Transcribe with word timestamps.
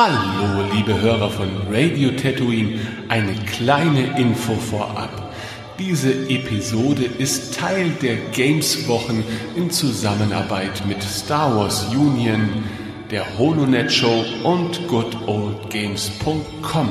Hallo, 0.00 0.62
liebe 0.72 1.00
Hörer 1.00 1.28
von 1.28 1.48
Radio 1.72 2.12
Tatooine, 2.12 2.78
eine 3.08 3.34
kleine 3.34 4.16
Info 4.16 4.54
vorab. 4.54 5.34
Diese 5.76 6.12
Episode 6.28 7.02
ist 7.02 7.58
Teil 7.58 7.90
der 8.00 8.14
Games-Wochen 8.30 9.24
in 9.56 9.72
Zusammenarbeit 9.72 10.86
mit 10.86 11.02
Star 11.02 11.56
Wars 11.56 11.92
Union, 11.92 12.48
der 13.10 13.24
HoloNet 13.38 13.90
Show 13.90 14.24
und 14.44 14.86
goodoldgames.com. 14.86 16.88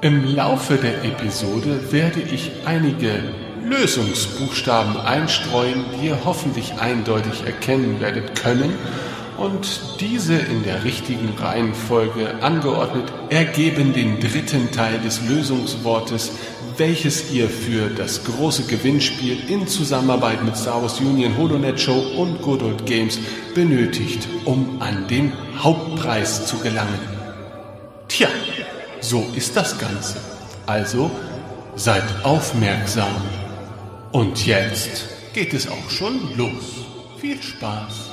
Im 0.00 0.34
Laufe 0.34 0.74
der 0.74 1.04
Episode 1.04 1.92
werde 1.92 2.20
ich 2.20 2.50
einige 2.64 3.32
Lösungsbuchstaben 3.64 4.96
einstreuen, 4.96 5.84
die 5.94 6.08
ihr 6.08 6.18
hoffentlich 6.24 6.80
eindeutig 6.80 7.44
erkennen 7.46 8.00
werdet 8.00 8.34
können 8.34 8.72
und 9.38 9.80
diese 10.00 10.34
in 10.34 10.64
der 10.64 10.84
richtigen 10.84 11.30
Reihenfolge 11.38 12.42
angeordnet 12.42 13.12
ergeben 13.30 13.92
den 13.92 14.20
dritten 14.20 14.70
Teil 14.72 14.98
des 15.00 15.22
Lösungswortes, 15.28 16.32
welches 16.76 17.32
ihr 17.32 17.48
für 17.48 17.88
das 17.88 18.24
große 18.24 18.64
Gewinnspiel 18.64 19.38
in 19.48 19.66
Zusammenarbeit 19.66 20.44
mit 20.44 20.56
Star 20.56 20.82
Wars 20.82 21.00
Union 21.00 21.36
HoloNet 21.36 21.80
Show 21.80 21.98
und 22.16 22.42
Good 22.42 22.62
Old 22.62 22.86
Games 22.86 23.18
benötigt, 23.54 24.28
um 24.44 24.80
an 24.80 25.06
den 25.08 25.32
Hauptpreis 25.58 26.46
zu 26.46 26.58
gelangen. 26.58 26.98
Tja, 28.08 28.28
so 29.00 29.26
ist 29.34 29.56
das 29.56 29.78
Ganze. 29.78 30.18
Also 30.66 31.10
seid 31.76 32.04
aufmerksam. 32.24 33.14
Und 34.12 34.46
jetzt 34.46 35.08
geht 35.32 35.54
es 35.54 35.68
auch 35.68 35.90
schon 35.90 36.36
los. 36.36 36.86
Viel 37.20 37.42
Spaß. 37.42 38.07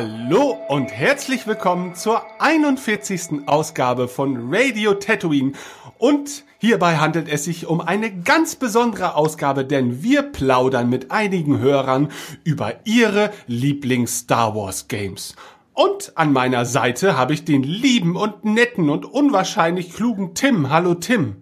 Hallo 0.00 0.56
und 0.68 0.90
herzlich 0.90 1.46
willkommen 1.46 1.94
zur 1.94 2.22
41. 2.40 3.46
Ausgabe 3.46 4.08
von 4.08 4.50
Radio 4.50 4.94
Tatooine. 4.94 5.52
Und 5.98 6.44
hierbei 6.56 6.96
handelt 6.96 7.28
es 7.28 7.44
sich 7.44 7.66
um 7.66 7.82
eine 7.82 8.10
ganz 8.10 8.56
besondere 8.56 9.14
Ausgabe, 9.14 9.66
denn 9.66 10.02
wir 10.02 10.22
plaudern 10.22 10.88
mit 10.88 11.10
einigen 11.10 11.58
Hörern 11.58 12.08
über 12.44 12.76
ihre 12.86 13.30
Lieblings-Star 13.46 14.54
Wars 14.54 14.88
Games. 14.88 15.36
Und 15.74 16.16
an 16.16 16.32
meiner 16.32 16.64
Seite 16.64 17.18
habe 17.18 17.34
ich 17.34 17.44
den 17.44 17.62
lieben 17.62 18.16
und 18.16 18.42
netten 18.42 18.88
und 18.88 19.04
unwahrscheinlich 19.04 19.92
klugen 19.92 20.32
Tim. 20.32 20.70
Hallo 20.70 20.94
Tim. 20.94 21.36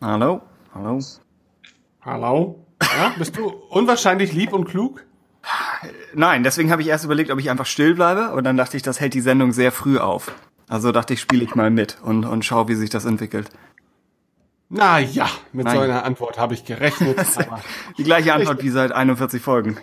Hallo. 0.00 0.40
Hallo. 0.72 1.00
Hallo. 2.02 2.64
Ja, 2.80 3.12
bist 3.18 3.36
du 3.36 3.48
unwahrscheinlich 3.70 4.32
lieb 4.32 4.52
und 4.52 4.66
klug? 4.66 5.04
Nein, 6.14 6.42
deswegen 6.42 6.70
habe 6.70 6.82
ich 6.82 6.88
erst 6.88 7.04
überlegt, 7.04 7.30
ob 7.30 7.38
ich 7.38 7.50
einfach 7.50 7.66
still 7.66 7.94
bleibe 7.94 8.30
und 8.32 8.44
dann 8.44 8.56
dachte 8.56 8.76
ich, 8.76 8.82
das 8.82 9.00
hält 9.00 9.14
die 9.14 9.20
Sendung 9.20 9.52
sehr 9.52 9.72
früh 9.72 9.98
auf. 9.98 10.32
Also 10.68 10.92
dachte 10.92 11.14
ich, 11.14 11.20
spiele 11.20 11.44
ich 11.44 11.54
mal 11.54 11.70
mit 11.70 11.98
und, 12.02 12.24
und 12.24 12.44
schau, 12.44 12.68
wie 12.68 12.74
sich 12.74 12.90
das 12.90 13.04
entwickelt. 13.04 13.50
Na 14.70 14.98
ja, 14.98 15.28
mit 15.52 15.66
Nein. 15.66 15.76
so 15.76 15.82
einer 15.82 16.04
Antwort 16.04 16.38
habe 16.38 16.54
ich 16.54 16.64
gerechnet. 16.64 17.18
die 17.98 18.04
gleiche 18.04 18.32
Antwort 18.34 18.62
wie 18.62 18.70
seit 18.70 18.92
41 18.92 19.42
Folgen. 19.42 19.76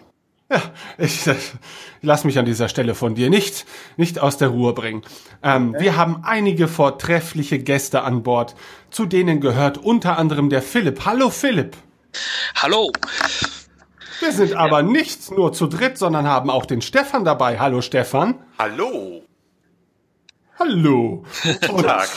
Ja, 0.49 0.61
ich, 0.97 1.27
ich 1.27 1.53
lass 2.01 2.25
mich 2.25 2.37
an 2.37 2.45
dieser 2.45 2.67
Stelle 2.67 2.93
von 2.93 3.15
dir 3.15 3.29
nicht, 3.29 3.65
nicht 3.95 4.19
aus 4.19 4.37
der 4.37 4.49
Ruhe 4.49 4.73
bringen. 4.73 5.03
Ähm, 5.43 5.69
okay. 5.69 5.83
Wir 5.83 5.97
haben 5.97 6.23
einige 6.23 6.67
vortreffliche 6.67 7.59
Gäste 7.59 8.03
an 8.03 8.23
Bord. 8.23 8.55
Zu 8.89 9.05
denen 9.05 9.39
gehört 9.39 9.77
unter 9.77 10.17
anderem 10.17 10.49
der 10.49 10.61
Philipp. 10.61 11.05
Hallo 11.05 11.29
Philipp. 11.29 11.77
Hallo. 12.55 12.91
Wir 14.21 14.31
sind 14.31 14.53
aber 14.53 14.83
nicht 14.83 15.31
nur 15.31 15.51
zu 15.51 15.65
dritt, 15.65 15.97
sondern 15.97 16.27
haben 16.27 16.51
auch 16.51 16.67
den 16.67 16.83
Stefan 16.83 17.25
dabei. 17.25 17.57
Hallo 17.57 17.81
Stefan. 17.81 18.35
Hallo. 18.59 19.23
Hallo. 20.59 21.25
Guten 21.43 21.83
Tag. 21.83 22.09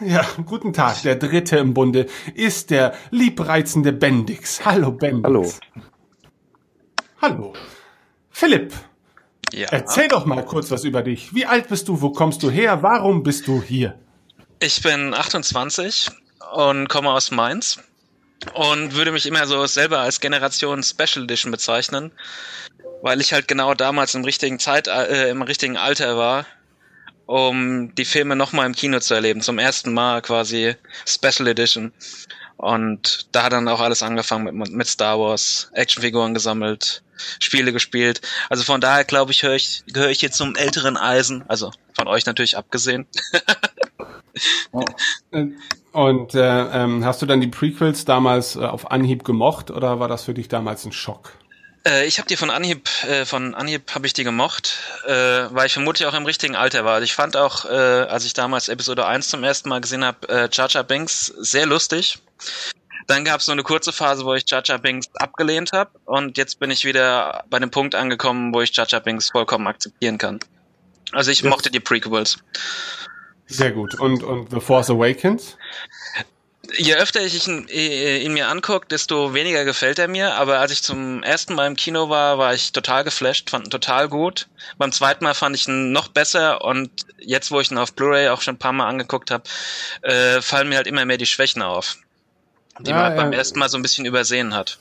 Ja, 0.00 0.26
guten 0.44 0.72
Tag. 0.74 1.00
Der 1.00 1.16
dritte 1.16 1.56
im 1.56 1.72
Bunde 1.72 2.06
ist 2.34 2.68
der 2.68 2.92
liebreizende 3.10 3.92
Bendix. 3.92 4.66
Hallo 4.66 4.92
Bendix. 4.92 5.24
Hallo. 5.24 5.52
Hallo. 7.22 7.52
Philipp. 8.28 8.74
Ja. 9.52 9.68
Erzähl 9.70 10.08
doch 10.08 10.26
mal 10.26 10.44
kurz 10.44 10.70
was 10.70 10.84
über 10.84 11.02
dich. 11.02 11.34
Wie 11.34 11.46
alt 11.46 11.68
bist 11.68 11.88
du? 11.88 12.02
Wo 12.02 12.10
kommst 12.10 12.42
du 12.42 12.50
her? 12.50 12.82
Warum 12.82 13.22
bist 13.22 13.46
du 13.46 13.62
hier? 13.62 13.98
Ich 14.58 14.82
bin 14.82 15.14
28 15.14 16.10
und 16.52 16.88
komme 16.90 17.10
aus 17.10 17.30
Mainz 17.30 17.78
und 18.54 18.94
würde 18.94 19.12
mich 19.12 19.26
immer 19.26 19.46
so 19.46 19.66
selber 19.66 20.00
als 20.00 20.20
Generation 20.20 20.82
Special 20.82 21.24
Edition 21.24 21.50
bezeichnen, 21.50 22.12
weil 23.02 23.20
ich 23.20 23.32
halt 23.32 23.48
genau 23.48 23.74
damals 23.74 24.14
im 24.14 24.24
richtigen 24.24 24.58
Zeit, 24.58 24.88
äh, 24.88 25.30
im 25.30 25.42
richtigen 25.42 25.76
Alter 25.76 26.16
war, 26.16 26.46
um 27.26 27.94
die 27.94 28.04
Filme 28.04 28.36
nochmal 28.36 28.66
im 28.66 28.74
Kino 28.74 28.98
zu 29.00 29.14
erleben, 29.14 29.40
zum 29.40 29.58
ersten 29.58 29.92
Mal 29.92 30.22
quasi 30.22 30.74
Special 31.06 31.48
Edition. 31.48 31.92
Und 32.56 33.28
da 33.32 33.44
hat 33.44 33.52
dann 33.52 33.68
auch 33.68 33.80
alles 33.80 34.02
angefangen 34.02 34.54
mit, 34.54 34.70
mit 34.70 34.86
Star 34.86 35.18
Wars, 35.18 35.70
Actionfiguren 35.72 36.34
gesammelt, 36.34 37.02
Spiele 37.38 37.72
gespielt. 37.72 38.20
Also 38.50 38.64
von 38.64 38.80
daher 38.80 39.04
glaube 39.04 39.32
ich, 39.32 39.42
höre 39.42 39.54
ich, 39.54 39.82
gehöre 39.86 40.10
ich 40.10 40.20
jetzt 40.20 40.36
zum 40.36 40.56
älteren 40.56 40.96
Eisen, 40.96 41.44
also 41.48 41.70
von 41.94 42.08
euch 42.08 42.26
natürlich 42.26 42.56
abgesehen. 42.56 43.06
oh. 44.72 44.84
Und 45.92 46.34
äh, 46.34 46.38
ähm, 46.38 47.04
hast 47.04 47.20
du 47.20 47.26
dann 47.26 47.40
die 47.40 47.48
Prequels 47.48 48.04
damals 48.04 48.56
äh, 48.56 48.60
auf 48.60 48.90
Anhieb 48.90 49.24
gemocht 49.24 49.70
oder 49.70 49.98
war 49.98 50.08
das 50.08 50.24
für 50.24 50.34
dich 50.34 50.48
damals 50.48 50.84
ein 50.84 50.92
Schock? 50.92 51.32
Äh, 51.86 52.06
ich 52.06 52.18
habe 52.18 52.28
die 52.28 52.36
von 52.36 52.50
Anhieb, 52.50 52.88
äh, 53.04 53.24
von 53.24 53.54
Anhieb 53.54 53.94
habe 53.94 54.06
ich 54.06 54.12
die 54.12 54.24
gemocht, 54.24 54.78
äh, 55.06 55.12
weil 55.12 55.66
ich 55.66 55.72
vermutlich 55.72 56.06
auch 56.06 56.14
im 56.14 56.26
richtigen 56.26 56.54
Alter 56.54 56.84
war. 56.84 56.94
Also 56.94 57.04
ich 57.04 57.14
fand 57.14 57.36
auch, 57.36 57.64
äh, 57.64 57.68
als 57.68 58.24
ich 58.24 58.34
damals 58.34 58.68
Episode 58.68 59.06
1 59.06 59.28
zum 59.28 59.42
ersten 59.42 59.68
Mal 59.68 59.80
gesehen 59.80 60.04
habe, 60.04 60.28
äh, 60.28 60.48
Jar 60.52 60.68
Jar 60.68 60.84
Binks 60.84 61.26
sehr 61.38 61.66
lustig. 61.66 62.18
Dann 63.06 63.24
gab 63.24 63.40
es 63.40 63.46
so 63.46 63.52
eine 63.52 63.64
kurze 63.64 63.92
Phase, 63.92 64.24
wo 64.24 64.34
ich 64.34 64.48
Jar 64.48 64.62
Jar 64.64 64.78
Binks 64.78 65.08
abgelehnt 65.14 65.72
habe 65.72 65.90
und 66.04 66.38
jetzt 66.38 66.60
bin 66.60 66.70
ich 66.70 66.84
wieder 66.84 67.44
bei 67.50 67.58
dem 67.58 67.70
Punkt 67.70 67.94
angekommen, 67.94 68.54
wo 68.54 68.60
ich 68.60 68.76
Jar 68.76 68.86
Jar 68.86 69.00
Binks 69.00 69.30
vollkommen 69.30 69.66
akzeptieren 69.66 70.18
kann. 70.18 70.38
Also 71.12 71.30
ich 71.30 71.42
mochte 71.42 71.70
die 71.70 71.80
Prequels. 71.80 72.38
Sehr 73.50 73.72
gut. 73.72 73.94
Und, 73.96 74.22
und 74.22 74.50
The 74.50 74.60
Force 74.60 74.90
Awakens? 74.90 75.56
Je 76.78 76.94
öfter 76.94 77.20
ich 77.20 77.48
ihn, 77.48 77.66
äh, 77.68 78.18
ihn 78.18 78.32
mir 78.32 78.48
angucke, 78.48 78.86
desto 78.86 79.34
weniger 79.34 79.64
gefällt 79.64 79.98
er 79.98 80.06
mir. 80.06 80.34
Aber 80.34 80.60
als 80.60 80.70
ich 80.70 80.82
zum 80.82 81.24
ersten 81.24 81.54
Mal 81.54 81.66
im 81.66 81.74
Kino 81.74 82.08
war, 82.08 82.38
war 82.38 82.54
ich 82.54 82.70
total 82.70 83.02
geflasht, 83.02 83.50
fand 83.50 83.66
ihn 83.66 83.70
total 83.70 84.08
gut. 84.08 84.48
Beim 84.78 84.92
zweiten 84.92 85.24
Mal 85.24 85.34
fand 85.34 85.56
ich 85.56 85.66
ihn 85.66 85.90
noch 85.90 86.08
besser 86.08 86.64
und 86.64 86.90
jetzt, 87.18 87.50
wo 87.50 87.60
ich 87.60 87.72
ihn 87.72 87.78
auf 87.78 87.92
Blu-ray 87.94 88.28
auch 88.28 88.40
schon 88.40 88.54
ein 88.54 88.58
paar 88.58 88.72
Mal 88.72 88.88
angeguckt 88.88 89.32
habe, 89.32 89.44
äh, 90.02 90.40
fallen 90.40 90.68
mir 90.68 90.76
halt 90.76 90.86
immer 90.86 91.04
mehr 91.04 91.18
die 91.18 91.26
Schwächen 91.26 91.60
auf, 91.60 91.96
die 92.78 92.90
ja, 92.90 92.96
man 92.96 93.04
halt 93.06 93.16
beim 93.16 93.32
ersten 93.32 93.58
Mal 93.58 93.68
so 93.68 93.76
ein 93.76 93.82
bisschen 93.82 94.06
übersehen 94.06 94.54
hat 94.54 94.78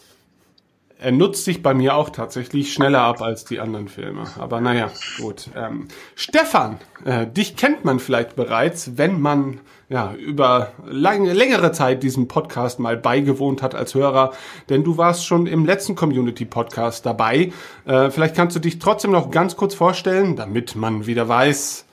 er 0.99 1.13
nutzt 1.13 1.45
sich 1.45 1.63
bei 1.63 1.73
mir 1.73 1.95
auch 1.95 2.09
tatsächlich 2.09 2.73
schneller 2.73 3.01
ab 3.01 3.21
als 3.21 3.45
die 3.45 3.59
anderen 3.59 3.87
Filme. 3.87 4.25
Aber 4.37 4.59
naja, 4.59 4.91
gut. 5.17 5.49
Ähm, 5.55 5.87
Stefan, 6.15 6.79
äh, 7.05 7.25
dich 7.25 7.55
kennt 7.55 7.85
man 7.85 7.99
vielleicht 7.99 8.35
bereits, 8.35 8.97
wenn 8.97 9.21
man 9.21 9.61
ja 9.87 10.13
über 10.13 10.73
lang, 10.85 11.25
längere 11.25 11.71
Zeit 11.71 12.03
diesem 12.03 12.27
Podcast 12.27 12.79
mal 12.79 12.97
beigewohnt 12.97 13.61
hat 13.61 13.75
als 13.75 13.95
Hörer, 13.95 14.33
denn 14.67 14.83
du 14.83 14.97
warst 14.97 15.25
schon 15.25 15.47
im 15.47 15.65
letzten 15.65 15.95
Community 15.95 16.43
Podcast 16.45 17.05
dabei. 17.05 17.53
Äh, 17.85 18.11
vielleicht 18.11 18.35
kannst 18.35 18.57
du 18.57 18.59
dich 18.59 18.77
trotzdem 18.79 19.11
noch 19.11 19.31
ganz 19.31 19.55
kurz 19.55 19.75
vorstellen, 19.75 20.35
damit 20.35 20.75
man 20.75 21.07
wieder 21.07 21.29
weiß, 21.29 21.85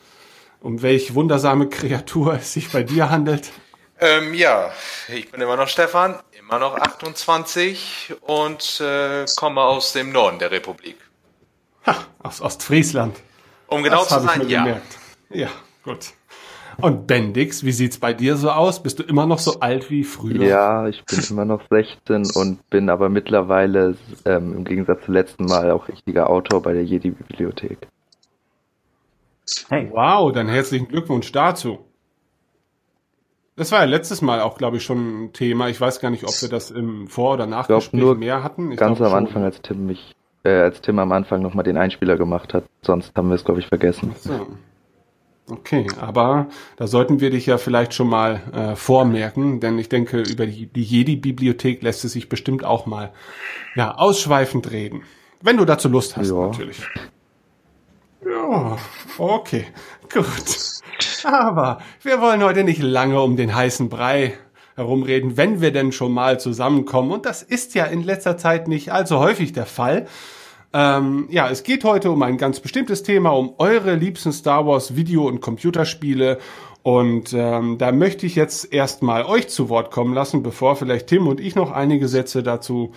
um 0.60 0.82
welch 0.82 1.14
wundersame 1.14 1.68
Kreatur 1.68 2.34
es 2.34 2.52
sich 2.52 2.72
bei 2.72 2.82
dir 2.82 3.08
handelt. 3.08 3.52
Ähm, 3.98 4.34
ja, 4.34 4.70
ich 5.08 5.30
bin 5.30 5.40
immer 5.40 5.56
noch 5.56 5.68
Stefan, 5.68 6.16
immer 6.48 6.58
noch 6.60 6.76
28 6.76 8.14
und 8.20 8.80
äh, 8.80 9.26
komme 9.36 9.62
aus 9.62 9.92
dem 9.92 10.12
Norden 10.12 10.38
der 10.38 10.50
Republik. 10.50 10.96
Ha, 11.86 11.96
aus 12.22 12.40
Ostfriesland. 12.40 13.16
Um 13.66 13.82
genau 13.82 13.98
das 13.98 14.08
zu 14.08 14.20
sein, 14.20 14.48
ja. 14.48 14.64
Gemerkt. 14.64 14.98
Ja, 15.30 15.48
gut. 15.82 16.12
Und 16.78 17.06
Bendix, 17.06 17.64
wie 17.64 17.72
sieht's 17.72 17.98
bei 17.98 18.12
dir 18.12 18.36
so 18.36 18.50
aus? 18.50 18.82
Bist 18.82 18.98
du 18.98 19.02
immer 19.02 19.26
noch 19.26 19.38
so 19.38 19.60
alt 19.60 19.90
wie 19.90 20.04
früher? 20.04 20.44
Ja, 20.44 20.86
ich 20.86 21.02
bin 21.04 21.20
immer 21.30 21.46
noch 21.46 21.62
16 21.70 22.30
und 22.34 22.68
bin 22.68 22.90
aber 22.90 23.08
mittlerweile 23.08 23.96
ähm, 24.24 24.54
im 24.54 24.64
Gegensatz 24.64 25.04
zum 25.04 25.14
letzten 25.14 25.46
Mal 25.46 25.70
auch 25.70 25.88
richtiger 25.88 26.28
Autor 26.28 26.62
bei 26.62 26.74
der 26.74 26.84
Jedi-Bibliothek. 26.84 27.88
Hey. 29.68 29.88
Wow, 29.90 30.32
dann 30.32 30.48
herzlichen 30.48 30.88
Glückwunsch 30.88 31.32
dazu. 31.32 31.85
Das 33.56 33.72
war 33.72 33.80
ja 33.80 33.84
letztes 33.86 34.20
Mal 34.20 34.40
auch, 34.42 34.58
glaube 34.58 34.76
ich, 34.76 34.84
schon 34.84 35.24
ein 35.24 35.32
Thema. 35.32 35.68
Ich 35.68 35.80
weiß 35.80 36.00
gar 36.00 36.10
nicht, 36.10 36.24
ob 36.24 36.42
wir 36.42 36.50
das 36.50 36.70
im 36.70 37.08
Vor- 37.08 37.34
oder 37.34 37.46
Nachgespräch 37.46 38.16
mehr 38.16 38.42
hatten. 38.42 38.70
Ich 38.70 38.78
ganz 38.78 39.00
am 39.00 39.14
Anfang, 39.14 39.44
als 39.44 39.62
Tim 39.62 39.86
mich, 39.86 40.14
äh, 40.44 40.50
als 40.50 40.82
Tim 40.82 40.98
am 40.98 41.10
Anfang 41.12 41.40
nochmal 41.40 41.64
den 41.64 41.78
Einspieler 41.78 42.16
gemacht 42.16 42.52
hat. 42.52 42.64
Sonst 42.82 43.16
haben 43.16 43.28
wir 43.28 43.34
es, 43.34 43.44
glaube 43.44 43.60
ich, 43.60 43.66
vergessen. 43.66 44.14
So. 44.20 44.46
Okay, 45.48 45.86
aber 46.00 46.48
da 46.76 46.86
sollten 46.88 47.20
wir 47.20 47.30
dich 47.30 47.46
ja 47.46 47.56
vielleicht 47.56 47.94
schon 47.94 48.08
mal 48.08 48.42
äh, 48.52 48.76
vormerken, 48.76 49.60
denn 49.60 49.78
ich 49.78 49.88
denke, 49.88 50.20
über 50.20 50.44
die, 50.44 50.66
die 50.66 50.82
Jedi-Bibliothek 50.82 51.82
lässt 51.82 52.04
es 52.04 52.12
sich 52.12 52.28
bestimmt 52.28 52.64
auch 52.64 52.86
mal 52.86 53.12
ja, 53.76 53.94
ausschweifend 53.94 54.72
reden. 54.72 55.02
Wenn 55.40 55.56
du 55.56 55.64
dazu 55.64 55.88
Lust 55.88 56.16
hast, 56.16 56.30
ja. 56.30 56.46
natürlich. 56.48 56.82
Ja, 58.24 58.76
okay, 59.18 59.66
gut. 60.12 60.82
Aber 61.24 61.78
wir 62.02 62.20
wollen 62.20 62.42
heute 62.42 62.64
nicht 62.64 62.82
lange 62.82 63.20
um 63.20 63.36
den 63.36 63.54
heißen 63.54 63.88
Brei 63.88 64.34
herumreden, 64.76 65.36
wenn 65.36 65.60
wir 65.60 65.72
denn 65.72 65.92
schon 65.92 66.12
mal 66.12 66.38
zusammenkommen. 66.38 67.10
Und 67.10 67.26
das 67.26 67.42
ist 67.42 67.74
ja 67.74 67.84
in 67.84 68.02
letzter 68.02 68.36
Zeit 68.36 68.68
nicht 68.68 68.92
allzu 68.92 69.18
häufig 69.18 69.52
der 69.52 69.66
Fall. 69.66 70.06
Ähm, 70.72 71.26
ja, 71.30 71.48
es 71.48 71.62
geht 71.62 71.84
heute 71.84 72.10
um 72.10 72.22
ein 72.22 72.36
ganz 72.36 72.60
bestimmtes 72.60 73.02
Thema, 73.02 73.30
um 73.30 73.54
eure 73.58 73.94
liebsten 73.94 74.32
Star 74.32 74.66
Wars 74.66 74.94
Video- 74.94 75.26
und 75.26 75.40
Computerspiele. 75.40 76.38
Und 76.82 77.32
ähm, 77.32 77.78
da 77.78 77.90
möchte 77.92 78.26
ich 78.26 78.36
jetzt 78.36 78.72
erstmal 78.72 79.24
euch 79.24 79.48
zu 79.48 79.68
Wort 79.68 79.90
kommen 79.90 80.14
lassen, 80.14 80.42
bevor 80.42 80.76
vielleicht 80.76 81.08
Tim 81.08 81.26
und 81.26 81.40
ich 81.40 81.54
noch 81.54 81.72
einige 81.72 82.06
Sätze 82.08 82.42
dazu 82.42 82.92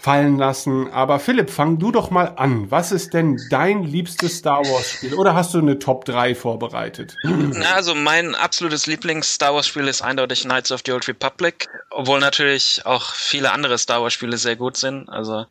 fallen 0.00 0.38
lassen. 0.38 0.90
Aber 0.90 1.20
Philipp, 1.20 1.50
fang 1.50 1.78
du 1.78 1.92
doch 1.92 2.10
mal 2.10 2.32
an. 2.36 2.70
Was 2.70 2.90
ist 2.90 3.12
denn 3.12 3.38
dein 3.50 3.84
liebstes 3.84 4.38
Star 4.38 4.60
Wars 4.60 4.92
Spiel? 4.92 5.14
Oder 5.14 5.34
hast 5.34 5.52
du 5.52 5.58
eine 5.58 5.78
Top 5.78 6.06
3 6.06 6.34
vorbereitet? 6.34 7.16
Also 7.74 7.94
mein 7.94 8.34
absolutes 8.34 8.86
Lieblings-Star 8.86 9.54
Wars 9.54 9.66
Spiel 9.66 9.88
ist 9.88 10.00
eindeutig 10.00 10.44
Knights 10.44 10.72
of 10.72 10.80
the 10.86 10.92
Old 10.92 11.06
Republic, 11.06 11.68
obwohl 11.90 12.18
natürlich 12.18 12.82
auch 12.86 13.12
viele 13.12 13.52
andere 13.52 13.76
Star 13.76 14.02
Wars 14.02 14.14
Spiele 14.14 14.38
sehr 14.38 14.56
gut 14.56 14.78
sind. 14.78 15.08
Also 15.10 15.44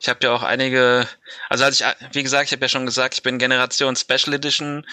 ich 0.00 0.08
habe 0.08 0.20
ja 0.22 0.32
auch 0.32 0.42
einige, 0.42 1.06
also 1.50 1.64
als 1.64 1.80
ich, 1.80 1.86
wie 2.12 2.22
gesagt, 2.22 2.46
ich 2.46 2.52
habe 2.52 2.62
ja 2.62 2.68
schon 2.70 2.86
gesagt, 2.86 3.14
ich 3.14 3.22
bin 3.22 3.38
Generation 3.38 3.96
Special 3.96 4.32
Edition 4.32 4.86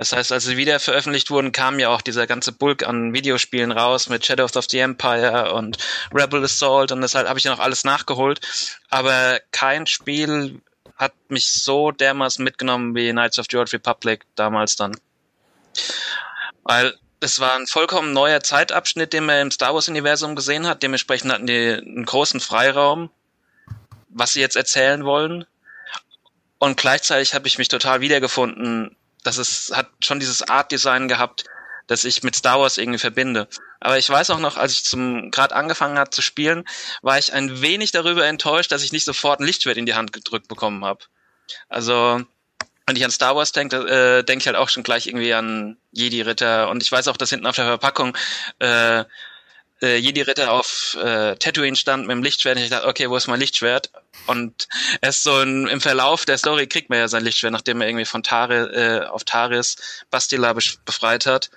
das 0.00 0.12
heißt, 0.12 0.32
als 0.32 0.44
sie 0.44 0.56
wieder 0.56 0.80
veröffentlicht 0.80 1.30
wurden, 1.30 1.52
kam 1.52 1.78
ja 1.78 1.90
auch 1.90 2.00
dieser 2.00 2.26
ganze 2.26 2.52
Bulk 2.52 2.88
an 2.88 3.12
Videospielen 3.12 3.70
raus 3.70 4.08
mit 4.08 4.24
Shadows 4.24 4.56
of 4.56 4.64
the 4.70 4.78
Empire 4.78 5.52
und 5.52 5.76
Rebel 6.10 6.42
Assault 6.42 6.90
und 6.90 7.02
deshalb 7.02 7.28
habe 7.28 7.38
ich 7.38 7.44
ja 7.44 7.50
noch 7.50 7.58
alles 7.58 7.84
nachgeholt. 7.84 8.40
Aber 8.88 9.40
kein 9.52 9.86
Spiel 9.86 10.62
hat 10.96 11.12
mich 11.28 11.52
so 11.52 11.90
dermaßen 11.90 12.42
mitgenommen 12.42 12.94
wie 12.94 13.10
Knights 13.10 13.38
of 13.38 13.44
the 13.50 13.58
Old 13.58 13.74
Republic 13.74 14.24
damals 14.36 14.74
dann. 14.74 14.96
Weil 16.62 16.94
es 17.20 17.38
war 17.38 17.56
ein 17.56 17.66
vollkommen 17.66 18.14
neuer 18.14 18.40
Zeitabschnitt, 18.40 19.12
den 19.12 19.26
man 19.26 19.40
im 19.40 19.50
Star 19.50 19.74
Wars-Universum 19.74 20.34
gesehen 20.34 20.66
hat. 20.66 20.82
Dementsprechend 20.82 21.30
hatten 21.30 21.46
die 21.46 21.74
einen 21.74 22.06
großen 22.06 22.40
Freiraum, 22.40 23.10
was 24.08 24.32
sie 24.32 24.40
jetzt 24.40 24.56
erzählen 24.56 25.04
wollen. 25.04 25.44
Und 26.58 26.78
gleichzeitig 26.78 27.34
habe 27.34 27.48
ich 27.48 27.58
mich 27.58 27.68
total 27.68 28.00
wiedergefunden 28.00 28.96
das 29.22 29.38
ist, 29.38 29.76
hat 29.76 29.88
schon 30.02 30.20
dieses 30.20 30.42
Art 30.42 30.72
Design 30.72 31.08
gehabt, 31.08 31.44
das 31.86 32.04
ich 32.04 32.22
mit 32.22 32.36
Star 32.36 32.60
Wars 32.60 32.78
irgendwie 32.78 32.98
verbinde. 32.98 33.48
Aber 33.80 33.98
ich 33.98 34.08
weiß 34.08 34.30
auch 34.30 34.38
noch, 34.38 34.56
als 34.56 34.72
ich 34.72 34.84
zum 34.84 35.30
gerade 35.30 35.54
angefangen 35.54 35.98
hat 35.98 36.14
zu 36.14 36.22
spielen, 36.22 36.64
war 37.02 37.18
ich 37.18 37.32
ein 37.32 37.62
wenig 37.62 37.92
darüber 37.92 38.26
enttäuscht, 38.26 38.70
dass 38.70 38.82
ich 38.82 38.92
nicht 38.92 39.04
sofort 39.04 39.40
ein 39.40 39.46
Lichtschwert 39.46 39.76
in 39.76 39.86
die 39.86 39.94
Hand 39.94 40.12
gedrückt 40.12 40.48
bekommen 40.48 40.84
habe. 40.84 41.04
Also 41.68 42.22
wenn 42.86 42.96
ich 42.96 43.04
an 43.04 43.10
Star 43.10 43.36
Wars 43.36 43.52
denke, 43.52 43.76
äh, 43.76 44.22
denke 44.22 44.42
ich 44.42 44.46
halt 44.46 44.56
auch 44.56 44.68
schon 44.68 44.82
gleich 44.82 45.06
irgendwie 45.06 45.32
an 45.32 45.76
Jedi 45.92 46.22
Ritter 46.22 46.68
und 46.70 46.82
ich 46.82 46.90
weiß 46.90 47.08
auch, 47.08 47.16
dass 47.16 47.30
hinten 47.30 47.46
auf 47.46 47.56
der 47.56 47.66
Verpackung 47.66 48.16
äh, 48.58 49.04
äh, 49.82 49.96
Jedi-Ritter 49.96 50.52
auf 50.52 50.96
äh, 51.02 51.36
Tatooine 51.36 51.76
stand 51.76 52.06
mit 52.06 52.14
dem 52.14 52.22
Lichtschwert. 52.22 52.56
Und 52.56 52.64
ich 52.64 52.70
dachte, 52.70 52.86
okay, 52.86 53.08
wo 53.08 53.16
ist 53.16 53.28
mein 53.28 53.40
Lichtschwert? 53.40 53.90
Und 54.26 54.68
erst 55.00 55.22
so 55.22 55.40
in, 55.40 55.66
im 55.66 55.80
Verlauf 55.80 56.24
der 56.24 56.38
Story 56.38 56.66
kriegt 56.66 56.90
man 56.90 56.98
ja 56.98 57.08
sein 57.08 57.24
Lichtschwert, 57.24 57.52
nachdem 57.52 57.80
er 57.80 57.88
irgendwie 57.88 58.04
von 58.04 58.22
Tare, 58.22 58.72
äh, 58.72 59.06
auf 59.06 59.24
Taris 59.24 60.04
Bastila 60.10 60.52
befreit 60.52 61.26
hat. 61.26 61.50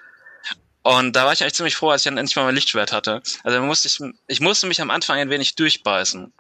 Und 0.84 1.16
da 1.16 1.26
war 1.26 1.34
ich 1.34 1.42
eigentlich 1.42 1.56
ziemlich 1.56 1.76
froh, 1.76 1.90
als 1.90 2.02
ich 2.02 2.06
dann 2.06 2.18
endlich 2.18 2.36
mal 2.36 2.44
mein 2.44 2.56
Lichtschwert 2.56 2.92
hatte. 2.92 3.22
Also 3.44 3.62
musste 3.62 3.88
ich, 3.88 4.00
ich 4.28 4.42
musste 4.42 4.68
mich 4.68 4.82
am 4.82 4.92
Anfang 4.92 5.18
ein 5.18 5.30
wenig 5.30 5.56
durchbeißen, 5.56 6.34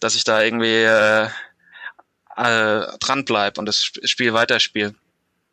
dass 0.00 0.16
ich 0.16 0.24
da 0.24 0.42
irgendwie 0.42 0.82
äh, 0.82 1.28
äh, 2.36 2.98
dran 2.98 3.24
bleib 3.24 3.58
und 3.58 3.66
das 3.66 3.84
Spiel 3.84 4.34
weiterspiele. 4.34 4.94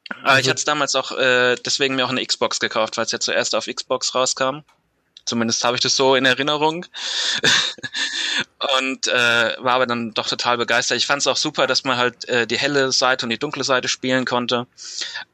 Aber 0.10 0.24
ich 0.24 0.30
also 0.30 0.50
hatte 0.50 0.58
es 0.58 0.66
damals 0.66 0.96
auch 0.96 1.12
äh, 1.12 1.56
deswegen 1.64 1.96
mir 1.96 2.06
auch 2.06 2.10
eine 2.10 2.26
Xbox 2.26 2.60
gekauft, 2.60 2.98
weil 2.98 3.06
es 3.06 3.12
ja 3.12 3.20
zuerst 3.20 3.56
auf 3.56 3.68
Xbox 3.68 4.14
rauskam. 4.16 4.62
Zumindest 5.32 5.64
habe 5.64 5.78
ich 5.78 5.82
das 5.82 5.96
so 5.96 6.16
in 6.16 6.26
Erinnerung. 6.26 6.86
und 8.82 9.08
äh, 9.08 9.56
war 9.60 9.76
aber 9.76 9.86
dann 9.86 10.14
doch 10.14 10.28
total 10.28 10.58
begeistert. 10.58 10.98
Ich 10.98 11.06
fand 11.06 11.22
es 11.22 11.28
auch 11.28 11.38
super, 11.38 11.68
dass 11.68 11.86
man 11.86 11.96
halt 11.96 12.28
äh, 12.28 12.46
die 12.46 12.58
helle 12.58 12.92
Seite 12.92 13.26
und 13.26 13.30
die 13.30 13.40
dunkle 13.40 13.64
Seite 13.64 13.88
spielen 13.88 14.26
konnte. 14.26 14.68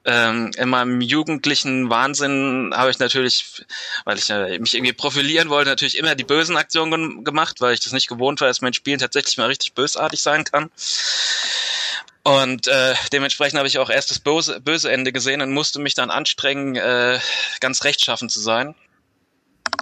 Ähm, 0.05 0.51
in 0.55 0.69
meinem 0.69 1.01
jugendlichen 1.01 1.89
Wahnsinn 1.89 2.73
habe 2.75 2.91
ich 2.91 2.99
natürlich, 2.99 3.65
weil 4.05 4.19
ich 4.19 4.29
äh, 4.29 4.59
mich 4.59 4.75
irgendwie 4.75 4.93
profilieren 4.93 5.49
wollte, 5.49 5.71
natürlich 5.71 5.97
immer 5.97 6.13
die 6.13 6.25
bösen 6.25 6.57
Aktionen 6.57 7.23
gemacht, 7.23 7.59
weil 7.59 7.73
ich 7.73 7.79
das 7.79 7.91
nicht 7.91 8.07
gewohnt 8.07 8.39
war, 8.39 8.49
dass 8.49 8.61
mein 8.61 8.73
Spiel 8.73 8.97
tatsächlich 8.97 9.37
mal 9.37 9.47
richtig 9.47 9.73
bösartig 9.73 10.21
sein 10.21 10.43
kann. 10.43 10.69
Und 12.21 12.67
äh, 12.67 12.93
dementsprechend 13.11 13.57
habe 13.57 13.67
ich 13.67 13.79
auch 13.79 13.89
erst 13.89 14.11
das 14.11 14.19
böse, 14.19 14.61
böse 14.61 14.91
Ende 14.91 15.11
gesehen 15.11 15.41
und 15.41 15.53
musste 15.53 15.79
mich 15.79 15.95
dann 15.95 16.11
anstrengen, 16.11 16.75
äh, 16.75 17.19
ganz 17.61 17.83
rechtschaffen 17.83 18.29
zu 18.29 18.39
sein 18.39 18.75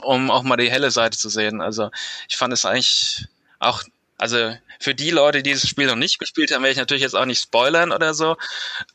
um 0.02 0.32
auch 0.32 0.44
mal 0.44 0.58
die 0.58 0.72
helle 0.72 0.92
Seite 0.92 1.18
zu 1.18 1.30
sehen. 1.30 1.62
Also 1.62 1.90
ich 2.30 2.38
fand 2.38 2.54
es 2.54 2.66
eigentlich 2.66 3.28
auch, 3.60 3.84
also 4.18 4.56
für 4.80 4.96
die 4.96 5.12
Leute, 5.12 5.42
die 5.42 5.52
dieses 5.52 5.70
Spiel 5.70 5.88
noch 5.88 5.96
nicht 5.96 6.20
gespielt 6.20 6.52
haben, 6.52 6.64
werde 6.64 6.74
ich 6.74 6.78
natürlich 6.78 7.04
jetzt 7.04 7.16
auch 7.16 7.26
nicht 7.26 7.42
spoilern 7.42 7.92
oder 7.92 8.14
so, 8.14 8.38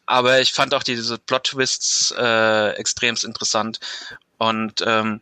aber 0.07 0.41
ich 0.41 0.53
fand 0.53 0.75
auch 0.75 0.83
diese 0.83 1.19
Plot-Twists 1.19 2.15
äh, 2.17 2.71
extremst 2.73 3.25
interessant. 3.25 3.81
Und 4.39 4.83
ähm, 4.87 5.21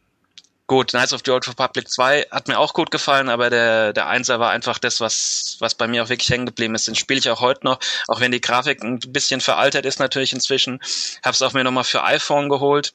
gut, 0.66 0.90
Knights 0.90 1.12
of 1.12 1.22
the 1.24 1.30
Old 1.32 1.48
Republic 1.48 1.88
2 1.88 2.26
hat 2.30 2.46
mir 2.48 2.58
auch 2.58 2.74
gut 2.74 2.90
gefallen, 2.90 3.28
aber 3.28 3.50
der, 3.50 3.92
der 3.92 4.06
Einser 4.06 4.38
war 4.38 4.50
einfach 4.50 4.78
das, 4.78 5.00
was, 5.00 5.56
was 5.60 5.74
bei 5.74 5.88
mir 5.88 6.04
auch 6.04 6.08
wirklich 6.08 6.28
hängen 6.28 6.46
geblieben 6.46 6.74
ist. 6.74 6.86
Den 6.86 6.94
spiele 6.94 7.18
ich 7.18 7.30
auch 7.30 7.40
heute 7.40 7.64
noch, 7.64 7.80
auch 8.06 8.20
wenn 8.20 8.32
die 8.32 8.40
Grafik 8.40 8.82
ein 8.82 9.00
bisschen 9.00 9.40
veraltert 9.40 9.86
ist 9.86 9.98
natürlich 9.98 10.32
inzwischen. 10.32 10.80
Habe 11.24 11.34
es 11.34 11.42
auch 11.42 11.52
mir 11.54 11.64
nochmal 11.64 11.84
für 11.84 12.04
iPhone 12.04 12.48
geholt. 12.48 12.92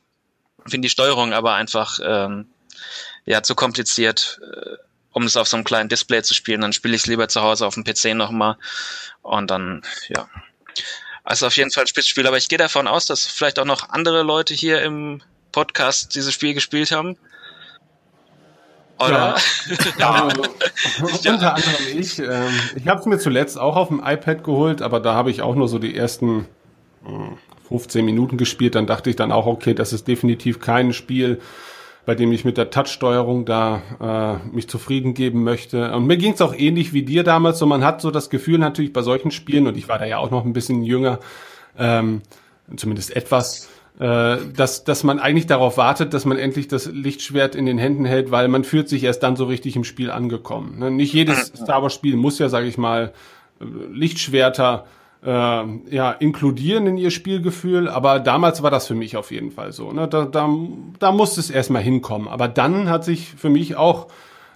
Finde 0.65 0.85
die 0.85 0.91
Steuerung 0.91 1.33
aber 1.33 1.55
einfach 1.55 1.99
ähm, 2.01 2.47
ja 3.25 3.43
zu 3.43 3.55
kompliziert, 3.55 4.39
äh, 4.41 4.77
um 5.11 5.23
es 5.23 5.37
auf 5.37 5.47
so 5.47 5.57
einem 5.57 5.63
kleinen 5.63 5.89
Display 5.89 6.23
zu 6.23 6.33
spielen. 6.33 6.61
Dann 6.61 6.73
spiele 6.73 6.95
ich 6.95 7.03
es 7.03 7.07
lieber 7.07 7.27
zu 7.27 7.41
Hause 7.41 7.65
auf 7.65 7.75
dem 7.75 7.83
PC 7.83 8.15
nochmal 8.15 8.57
und 9.21 9.49
dann, 9.49 9.81
ja. 10.09 10.27
Also 11.23 11.47
auf 11.47 11.55
jeden 11.55 11.71
Fall 11.71 11.83
ein 11.83 11.87
Spitzspiel, 11.87 12.27
aber 12.27 12.37
ich 12.37 12.49
gehe 12.49 12.57
davon 12.57 12.87
aus, 12.87 13.05
dass 13.05 13.25
vielleicht 13.25 13.57
auch 13.59 13.65
noch 13.65 13.89
andere 13.89 14.23
Leute 14.23 14.53
hier 14.53 14.81
im 14.81 15.21
Podcast 15.53 16.15
dieses 16.15 16.33
Spiel 16.33 16.53
gespielt 16.53 16.91
haben. 16.91 17.17
Oder? 18.99 19.35
Ja, 19.97 20.27
ja. 20.27 20.27
unter 21.31 21.55
anderem 21.55 21.97
ich. 21.97 22.19
Ähm, 22.19 22.59
ich 22.75 22.87
habe 22.87 22.99
es 22.99 23.05
mir 23.05 23.17
zuletzt 23.17 23.57
auch 23.57 23.75
auf 23.75 23.87
dem 23.87 24.01
iPad 24.03 24.43
geholt, 24.43 24.81
aber 24.81 24.99
da 24.99 25.13
habe 25.13 25.31
ich 25.31 25.41
auch 25.41 25.55
nur 25.55 25.67
so 25.67 25.79
die 25.79 25.95
ersten 25.95 26.45
15 27.67 27.99
hm, 27.99 28.05
Minuten 28.05 28.37
gespielt. 28.37 28.75
Dann 28.75 28.87
dachte 28.87 29.09
ich 29.09 29.15
dann 29.15 29.31
auch, 29.31 29.45
okay, 29.45 29.73
das 29.73 29.93
ist 29.93 30.07
definitiv 30.07 30.59
kein 30.59 30.93
Spiel, 30.93 31.41
bei 32.05 32.15
dem 32.15 32.31
ich 32.31 32.43
mit 32.43 32.57
der 32.57 32.69
Touch-Steuerung 32.69 33.45
da 33.45 34.39
äh, 34.51 34.55
mich 34.55 34.67
zufrieden 34.67 35.13
geben 35.13 35.43
möchte. 35.43 35.93
Und 35.93 36.05
mir 36.05 36.17
ging 36.17 36.33
es 36.33 36.41
auch 36.41 36.53
ähnlich 36.53 36.93
wie 36.93 37.03
dir 37.03 37.23
damals. 37.23 37.59
So, 37.59 37.65
man 37.65 37.83
hat 37.83 38.01
so 38.01 38.11
das 38.11 38.29
Gefühl 38.29 38.57
natürlich 38.57 38.91
bei 38.91 39.01
solchen 39.01 39.31
Spielen, 39.31 39.67
und 39.67 39.77
ich 39.77 39.87
war 39.87 39.99
da 39.99 40.05
ja 40.05 40.17
auch 40.17 40.31
noch 40.31 40.45
ein 40.45 40.53
bisschen 40.53 40.83
jünger, 40.83 41.19
ähm, 41.77 42.21
zumindest 42.75 43.15
etwas, 43.15 43.69
äh, 43.99 44.37
dass, 44.55 44.83
dass 44.83 45.03
man 45.03 45.19
eigentlich 45.19 45.47
darauf 45.47 45.77
wartet, 45.77 46.13
dass 46.13 46.25
man 46.25 46.37
endlich 46.37 46.67
das 46.67 46.87
Lichtschwert 46.87 47.55
in 47.55 47.65
den 47.65 47.77
Händen 47.77 48.05
hält, 48.05 48.31
weil 48.31 48.47
man 48.47 48.63
fühlt 48.63 48.89
sich 48.89 49.03
erst 49.03 49.23
dann 49.23 49.35
so 49.35 49.45
richtig 49.45 49.75
im 49.75 49.83
Spiel 49.83 50.11
angekommen. 50.11 50.79
Ne? 50.79 50.91
Nicht 50.91 51.13
jedes 51.13 51.53
Star 51.55 51.81
Wars-Spiel 51.83 52.17
muss 52.17 52.39
ja, 52.39 52.49
sage 52.49 52.67
ich 52.67 52.77
mal, 52.77 53.13
Lichtschwerter 53.93 54.85
äh, 55.25 55.63
ja, 55.89 56.11
inkludieren 56.11 56.87
in 56.87 56.97
ihr 56.97 57.11
Spielgefühl, 57.11 57.87
aber 57.87 58.19
damals 58.19 58.61
war 58.63 58.71
das 58.71 58.87
für 58.87 58.95
mich 58.95 59.15
auf 59.15 59.31
jeden 59.31 59.51
Fall 59.51 59.71
so. 59.71 59.91
Ne? 59.91 60.07
Da, 60.07 60.25
da, 60.25 60.49
da 60.99 61.11
musste 61.11 61.39
es 61.39 61.49
erstmal 61.49 61.81
hinkommen. 61.81 62.27
Aber 62.27 62.47
dann 62.47 62.89
hat 62.89 63.05
sich 63.05 63.29
für 63.29 63.49
mich 63.49 63.75
auch 63.75 64.07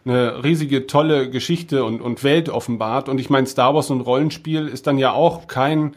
eine 0.06 0.44
riesige, 0.44 0.88
tolle 0.88 1.30
Geschichte 1.30 1.84
und, 1.84 2.02
und 2.02 2.24
Welt 2.24 2.50
offenbart. 2.50 3.10
Und 3.10 3.20
ich 3.20 3.30
meine, 3.30 3.48
Star 3.48 3.76
Wars 3.76 3.90
und 3.90 4.02
Rollenspiel 4.02 4.68
ist 4.68 4.88
dann 4.88 4.98
ja 4.98 5.12
auch 5.12 5.48
kein, 5.48 5.96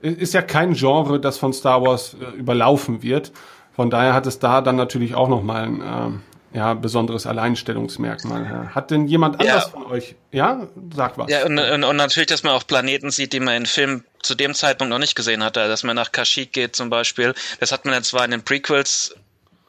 ist 0.00 0.34
ja 0.34 0.42
kein 0.42 0.74
Genre, 0.74 1.20
das 1.20 1.38
von 1.38 1.52
Star 1.52 1.82
Wars 1.82 2.16
äh, 2.20 2.36
überlaufen 2.38 3.02
wird. 3.02 3.32
Von 3.72 3.90
daher 3.90 4.14
hat 4.14 4.26
es 4.26 4.38
da 4.38 4.62
dann 4.62 4.76
natürlich 4.76 5.14
auch 5.14 5.28
nochmal 5.28 5.64
ein 5.64 5.82
ähm, 5.84 6.22
ja, 6.52 6.74
besonderes 6.74 7.26
Alleinstellungsmerkmal. 7.26 8.74
Hat 8.74 8.90
denn 8.90 9.06
jemand 9.06 9.40
anders 9.40 9.64
Ja. 9.64 9.70
von 9.70 9.86
euch, 9.86 10.14
ja, 10.32 10.66
sagt 10.94 11.18
was? 11.18 11.30
Ja, 11.30 11.44
und, 11.44 11.58
und, 11.58 11.84
und 11.84 11.96
natürlich, 11.96 12.28
dass 12.28 12.42
man 12.42 12.52
auch 12.52 12.66
Planeten 12.66 13.10
sieht, 13.10 13.32
die 13.32 13.40
man 13.40 13.54
in 13.56 13.66
Filmen 13.66 14.04
zu 14.22 14.34
dem 14.34 14.54
Zeitpunkt 14.54 14.90
noch 14.90 14.98
nicht 14.98 15.14
gesehen 15.14 15.42
hatte. 15.44 15.68
Dass 15.68 15.82
man 15.82 15.96
nach 15.96 16.12
Kashyyyk 16.12 16.52
geht 16.52 16.76
zum 16.76 16.88
Beispiel. 16.90 17.34
Das 17.60 17.72
hat 17.72 17.84
man 17.84 17.94
ja 17.94 18.02
zwar 18.02 18.24
in 18.24 18.30
den 18.30 18.42
Prequels 18.42 19.14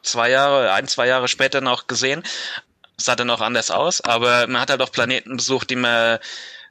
zwei 0.02 0.30
Jahre, 0.30 0.72
ein, 0.72 0.88
zwei 0.88 1.06
Jahre 1.06 1.28
später 1.28 1.60
noch 1.60 1.86
gesehen. 1.86 2.22
sah 2.96 3.14
dann 3.14 3.30
auch 3.30 3.40
anders 3.40 3.70
aus, 3.70 4.00
aber 4.00 4.46
man 4.48 4.60
hat 4.60 4.70
halt 4.70 4.82
auch 4.82 4.90
Planeten 4.90 5.36
besucht, 5.36 5.70
die 5.70 5.76
man, 5.76 6.18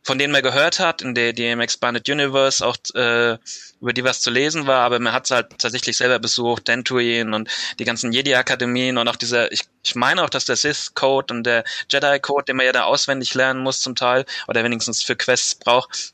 von 0.04 0.18
denen 0.18 0.34
man 0.34 0.42
gehört 0.44 0.80
hat, 0.80 1.02
in 1.02 1.16
der, 1.16 1.32
die 1.34 1.48
im 1.50 1.62
Expanded 1.62 2.10
Universe 2.10 2.66
auch, 2.66 2.76
äh, 2.96 3.38
über 3.82 3.94
die 3.94 4.04
was 4.04 4.22
zu 4.22 4.32
lesen 4.32 4.66
war, 4.66 4.82
aber 4.82 5.00
man 5.00 5.14
hat 5.14 5.26
es 5.26 5.32
halt 5.32 5.60
tatsächlich 5.60 5.98
selber 5.98 6.20
besucht, 6.20 6.68
Dantooine 6.68 7.36
und 7.36 7.50
die 7.80 7.86
ganzen 7.86 8.12
Jedi-Akademien 8.12 8.98
und 8.98 9.08
auch 9.08 9.16
dieser, 9.16 9.52
ich, 9.52 9.62
ich 9.86 9.96
meine 9.96 10.24
auch, 10.24 10.30
dass 10.30 10.46
der 10.46 10.56
Sith-Code 10.56 11.34
und 11.34 11.44
der 11.44 11.64
Jedi-Code, 11.90 12.46
den 12.46 12.58
man 12.58 12.66
ja 12.66 12.72
da 12.72 12.84
auswendig 12.84 13.34
lernen 13.34 13.62
muss 13.62 13.80
zum 13.80 13.96
Teil, 13.96 14.26
oder 14.48 14.64
wenigstens 14.64 15.04
für 15.04 15.16
Quests 15.16 15.56
braucht, 15.56 16.14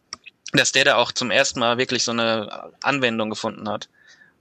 dass 0.52 0.72
der 0.72 0.86
da 0.86 0.96
auch 0.96 1.12
zum 1.12 1.32
ersten 1.32 1.60
Mal 1.60 1.78
wirklich 1.78 2.04
so 2.04 2.12
eine 2.12 2.72
Anwendung 2.82 3.30
gefunden 3.30 3.68
hat. 3.70 3.90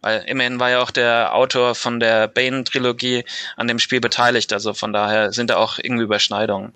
Weil 0.02 0.24
immerhin 0.26 0.58
war 0.58 0.70
ja 0.70 0.82
auch 0.82 0.90
der 0.90 1.34
Autor 1.34 1.76
von 1.76 2.00
der 2.00 2.26
Bane-Trilogie 2.26 3.24
an 3.56 3.68
dem 3.68 3.78
Spiel 3.78 4.00
beteiligt, 4.00 4.52
also 4.52 4.74
von 4.74 4.92
daher 4.92 5.32
sind 5.32 5.48
da 5.48 5.56
auch 5.56 5.78
irgendwie 5.78 6.04
Überschneidungen. 6.04 6.72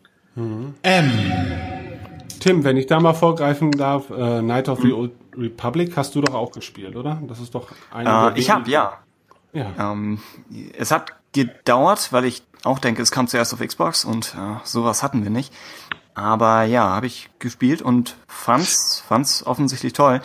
Tim, 2.39 2.63
wenn 2.63 2.77
ich 2.77 2.87
da 2.87 3.01
mal 3.01 3.15
vorgreifen 3.15 3.73
darf, 3.73 4.11
äh, 4.11 4.43
Night 4.43 4.69
of 4.69 4.81
the 4.81 4.93
Old 4.93 5.11
Republic 5.37 5.97
hast 5.97 6.15
du 6.15 6.21
doch 6.21 6.35
auch 6.35 6.53
gespielt, 6.53 6.97
oder? 6.97 7.21
Das 7.27 7.41
ist 7.41 7.55
doch 7.55 7.69
eine 7.93 8.35
Äh, 8.35 8.39
ich 8.39 8.51
habe 8.51 8.71
ja. 8.71 8.99
Ja. 9.53 9.73
Ähm, 9.79 10.21
es 10.77 10.91
hat 10.91 11.13
gedauert, 11.33 12.13
weil 12.13 12.25
ich 12.25 12.43
auch 12.65 12.79
denke, 12.79 13.03
es 13.03 13.11
kam 13.11 13.29
zuerst 13.29 13.55
auf 13.55 13.61
Xbox 13.61 14.05
und 14.05 14.35
äh, 14.35 14.57
sowas 14.65 15.03
hatten 15.03 15.23
wir 15.23 15.31
nicht. 15.31 15.53
Aber 16.15 16.65
ja, 16.65 16.89
habe 16.89 17.07
ich 17.07 17.29
gespielt 17.39 17.83
und 17.83 18.17
fand's, 18.27 19.03
fand's 19.07 19.47
offensichtlich 19.47 19.93
toll. 19.93 20.21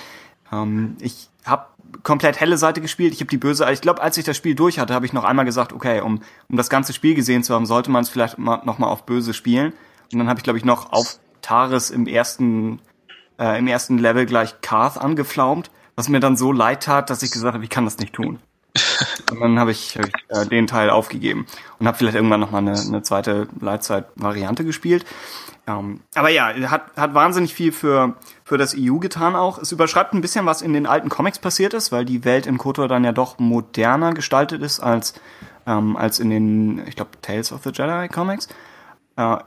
Ähm, 0.52 0.96
ich 1.00 1.30
habe 1.46 1.68
komplett 2.04 2.40
helle 2.40 2.58
Seite 2.58 2.82
gespielt. 2.82 3.14
Ich 3.14 3.20
habe 3.20 3.30
die 3.30 3.38
böse. 3.38 3.70
Ich 3.72 3.82
glaube, 3.82 4.02
als 4.02 4.18
ich 4.18 4.24
das 4.24 4.38
Spiel 4.38 4.56
durch 4.56 4.80
hatte, 4.80 4.94
habe 4.94 5.06
ich 5.06 5.14
noch 5.14 5.24
einmal 5.24 5.46
gesagt, 5.46 5.74
okay, 5.74 6.02
um, 6.02 6.22
um 6.50 6.58
das 6.58 6.70
ganze 6.70 6.94
Spiel 6.94 7.14
gesehen 7.14 7.44
zu 7.44 7.54
haben, 7.54 7.66
sollte 7.66 7.92
man 7.92 8.04
es 8.04 8.10
vielleicht 8.10 8.38
mal, 8.38 8.62
noch 8.64 8.80
mal 8.80 8.88
auf 8.88 9.06
böse 9.06 9.34
spielen. 9.34 9.74
Und 10.12 10.20
dann 10.20 10.30
habe 10.30 10.40
ich, 10.40 10.44
glaube 10.44 10.58
ich, 10.58 10.66
noch 10.66 10.92
auf 10.92 11.20
Taris 11.42 11.90
im 11.90 12.08
ersten 12.08 12.80
äh, 13.42 13.58
im 13.58 13.68
ersten 13.68 13.98
Level 13.98 14.26
gleich 14.26 14.62
Karth 14.62 14.98
angeflaumt, 14.98 15.72
was 15.96 16.08
mir 16.08 16.20
dann 16.20 16.38
so 16.38 16.52
leid 16.52 16.84
tat, 16.84 17.10
dass 17.10 17.24
ich 17.24 17.32
gesagt 17.32 17.56
habe, 17.56 17.64
ich 17.64 17.70
kann 17.70 17.86
das 17.86 17.98
nicht 17.98 18.14
tun. 18.14 18.40
Und 19.32 19.42
dann 19.42 19.60
habe 19.60 19.72
ich, 19.72 19.98
hab 19.98 20.06
ich 20.06 20.14
äh, 20.30 20.46
den 20.46 20.68
Teil 20.68 20.90
aufgegeben 20.90 21.46
und 21.80 21.88
habe 21.88 21.98
vielleicht 21.98 22.16
irgendwann 22.16 22.40
noch 22.40 22.52
mal 22.52 22.60
eine, 22.60 22.80
eine 22.80 23.02
zweite 23.02 23.48
Leitzeit-Variante 23.60 24.64
gespielt. 24.64 25.06
Ähm, 25.68 26.02
aber 26.16 26.30
ja, 26.30 26.54
hat, 26.70 26.84
hat 26.96 27.14
wahnsinnig 27.14 27.54
viel 27.54 27.72
für, 27.72 28.16
für 28.44 28.58
das 28.58 28.76
EU 28.78 28.98
getan 28.98 29.36
auch. 29.36 29.58
Es 29.58 29.72
überschreibt 29.72 30.14
ein 30.14 30.22
bisschen, 30.22 30.46
was 30.46 30.62
in 30.62 30.74
den 30.74 30.86
alten 30.86 31.10
Comics 31.10 31.40
passiert 31.40 31.74
ist, 31.74 31.92
weil 31.92 32.06
die 32.06 32.24
Welt 32.24 32.46
in 32.46 32.58
KOTOR 32.58 32.88
dann 32.88 33.04
ja 33.04 33.12
doch 33.12 33.40
moderner 33.40 34.14
gestaltet 34.14 34.62
ist 34.62 34.80
als, 34.80 35.14
ähm, 35.66 35.98
als 35.98 36.20
in 36.20 36.30
den, 36.30 36.88
ich 36.88 36.96
glaube, 36.96 37.12
Tales 37.22 37.52
of 37.52 37.64
the 37.64 37.72
Jedi 37.74 38.08
Comics. 38.08 38.48
Äh, 39.18 39.38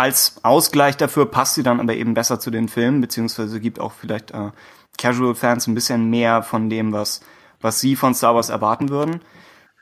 als 0.00 0.36
Ausgleich 0.42 0.96
dafür 0.96 1.26
passt 1.26 1.56
sie 1.56 1.62
dann 1.62 1.78
aber 1.78 1.94
eben 1.94 2.14
besser 2.14 2.40
zu 2.40 2.50
den 2.50 2.68
Filmen, 2.68 3.02
beziehungsweise 3.02 3.60
gibt 3.60 3.78
auch 3.78 3.92
vielleicht 3.92 4.30
äh, 4.30 4.50
Casual-Fans 4.96 5.66
ein 5.66 5.74
bisschen 5.74 6.08
mehr 6.08 6.42
von 6.42 6.70
dem, 6.70 6.92
was, 6.92 7.20
was 7.60 7.80
sie 7.80 7.96
von 7.96 8.14
Star 8.14 8.34
Wars 8.34 8.48
erwarten 8.48 8.88
würden. 8.88 9.20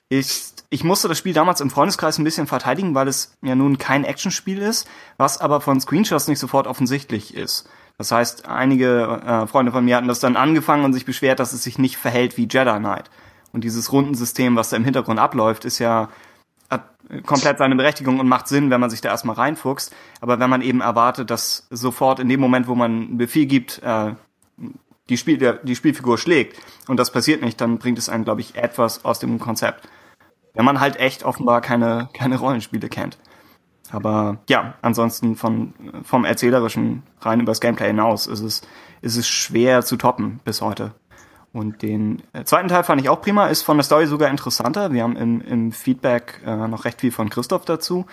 Ich, 0.09 0.47
ich 0.71 0.83
musste 0.83 1.07
das 1.07 1.19
Spiel 1.19 1.35
damals 1.35 1.61
im 1.61 1.71
Freundeskreis 1.71 2.19
ein 2.19 2.25
bisschen 2.25 2.49
verteidigen, 2.49 2.97
weil 2.97 3.07
es 3.07 3.39
ja 3.43 3.55
nun 3.55 3.79
kein 3.79 4.03
Actionspiel 4.03 4.59
ist, 4.59 4.89
was 5.19 5.41
aber 5.41 5.61
von 5.61 5.81
Screenshots 5.81 6.27
nicht 6.27 6.41
sofort 6.41 6.67
offensichtlich 6.67 7.37
ist. 7.37 7.69
Das 7.97 8.11
heißt, 8.11 8.49
einige 8.49 9.23
äh, 9.25 9.47
Freunde 9.47 9.71
von 9.71 9.85
mir 9.85 9.97
hatten 9.97 10.09
das 10.09 10.19
dann 10.19 10.37
angefangen 10.37 10.85
und 10.85 10.95
sich 10.95 11.05
beschwert, 11.05 11.39
dass 11.39 11.53
es 11.53 11.63
sich 11.63 11.79
nicht 11.79 11.97
verhält 11.97 12.37
wie 12.37 12.49
Jedi 12.51 12.79
Knight. 12.79 13.09
Und 13.53 13.63
dieses 13.63 13.93
Rundensystem, 13.93 14.57
was 14.57 14.71
da 14.71 14.77
im 14.77 14.85
Hintergrund 14.85 15.21
abläuft, 15.21 15.65
ist 15.65 15.79
ja 15.79 16.09
hat 16.71 16.91
komplett 17.25 17.59
seine 17.59 17.77
Berechtigung 17.77 18.21
und 18.21 18.29
macht 18.29 18.49
Sinn, 18.49 18.71
wenn 18.71 18.81
man 18.81 18.91
sich 18.91 19.01
da 19.01 19.09
erstmal 19.09 19.37
reinfuchst. 19.37 19.95
Aber 20.21 20.39
wenn 20.39 20.51
man 20.51 20.63
eben 20.63 20.81
erwartet, 20.81 21.31
dass 21.31 21.67
sofort 21.71 22.21
in 22.21 22.29
dem 22.29 22.41
Moment, 22.41 22.69
wo 22.69 22.75
man 22.75 22.91
einen 22.91 23.19
Befehl 23.19 23.47
gibt, 23.47 23.83
äh, 23.83 24.15
die, 25.09 25.17
Spiel, 25.17 25.39
der, 25.39 25.55
die 25.55 25.77
Spielfigur 25.77 26.19
schlägt 26.19 26.61
und 26.87 26.99
das 26.99 27.11
passiert 27.11 27.43
nicht, 27.43 27.61
dann 27.61 27.79
bringt 27.79 27.99
es 27.99 28.09
einen, 28.09 28.25
glaube 28.25 28.41
ich, 28.41 28.57
etwas 28.57 29.05
aus 29.05 29.19
dem 29.19 29.39
Konzept. 29.39 29.89
Wenn 30.55 30.65
man 30.65 30.81
halt 30.81 30.97
echt 30.97 31.25
offenbar 31.25 31.61
keine, 31.61 32.09
keine 32.13 32.39
Rollenspiele 32.39 32.89
kennt. 32.89 33.19
Aber 33.91 34.39
ja, 34.49 34.75
ansonsten 34.83 35.37
von, 35.37 35.73
vom 36.03 36.25
Erzählerischen 36.25 37.03
rein 37.21 37.41
übers 37.41 37.61
Gameplay 37.61 37.87
hinaus 37.87 38.27
ist 38.27 38.41
es, 38.41 38.63
ist 39.01 39.17
es 39.17 39.27
schwer 39.27 39.83
zu 39.83 39.97
toppen 39.97 40.41
bis 40.45 40.61
heute. 40.61 40.93
Und 41.59 41.83
den 41.83 42.23
äh, 42.35 42.45
zweiten 42.45 42.69
Teil 42.69 42.85
fand 42.85 43.01
ich 43.01 43.09
auch 43.09 43.21
prima, 43.21 43.49
ist 43.49 43.63
von 43.63 43.77
der 43.77 43.83
Story 43.83 44.07
sogar 44.07 44.31
interessanter. 44.31 44.93
Wir 44.93 45.03
haben 45.03 45.17
im, 45.17 45.41
im 45.41 45.73
Feedback 45.73 46.41
äh, 46.47 46.69
noch 46.69 46.85
recht 46.85 47.01
viel 47.01 47.11
von 47.11 47.31
Christoph 47.31 47.65
dazu. 47.65 48.07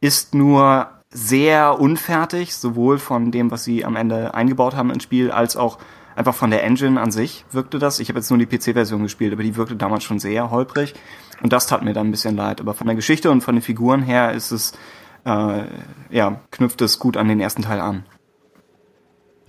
Ist 0.00 0.36
nur 0.36 0.86
sehr 1.10 1.80
unfertig, 1.80 2.54
sowohl 2.54 2.98
von 2.98 3.32
dem, 3.32 3.50
was 3.50 3.64
sie 3.64 3.84
am 3.84 3.96
Ende 3.96 4.34
eingebaut 4.34 4.76
haben 4.76 4.90
ins 4.90 5.02
Spiel, 5.02 5.32
als 5.32 5.56
auch 5.56 5.78
einfach 6.14 6.34
von 6.34 6.50
der 6.50 6.62
Engine 6.62 7.00
an 7.00 7.10
sich 7.10 7.44
wirkte 7.50 7.80
das. 7.80 7.98
Ich 7.98 8.08
habe 8.08 8.20
jetzt 8.20 8.30
nur 8.30 8.38
die 8.38 8.46
PC-Version 8.46 9.02
gespielt, 9.02 9.32
aber 9.32 9.42
die 9.42 9.56
wirkte 9.56 9.74
damals 9.74 10.04
schon 10.04 10.20
sehr 10.20 10.52
holprig. 10.52 10.94
Und 11.42 11.52
das 11.52 11.66
tat 11.66 11.82
mir 11.82 11.94
dann 11.94 12.06
ein 12.06 12.12
bisschen 12.12 12.36
leid. 12.36 12.60
Aber 12.60 12.72
von 12.72 12.86
der 12.86 12.94
Geschichte 12.94 13.32
und 13.32 13.40
von 13.40 13.56
den 13.56 13.62
Figuren 13.62 14.02
her 14.02 14.30
ist 14.30 14.52
es, 14.52 14.74
äh, 15.24 15.64
ja, 16.10 16.40
knüpft 16.52 16.80
es 16.82 17.00
gut 17.00 17.16
an 17.16 17.26
den 17.26 17.40
ersten 17.40 17.62
Teil 17.62 17.80
an. 17.80 18.04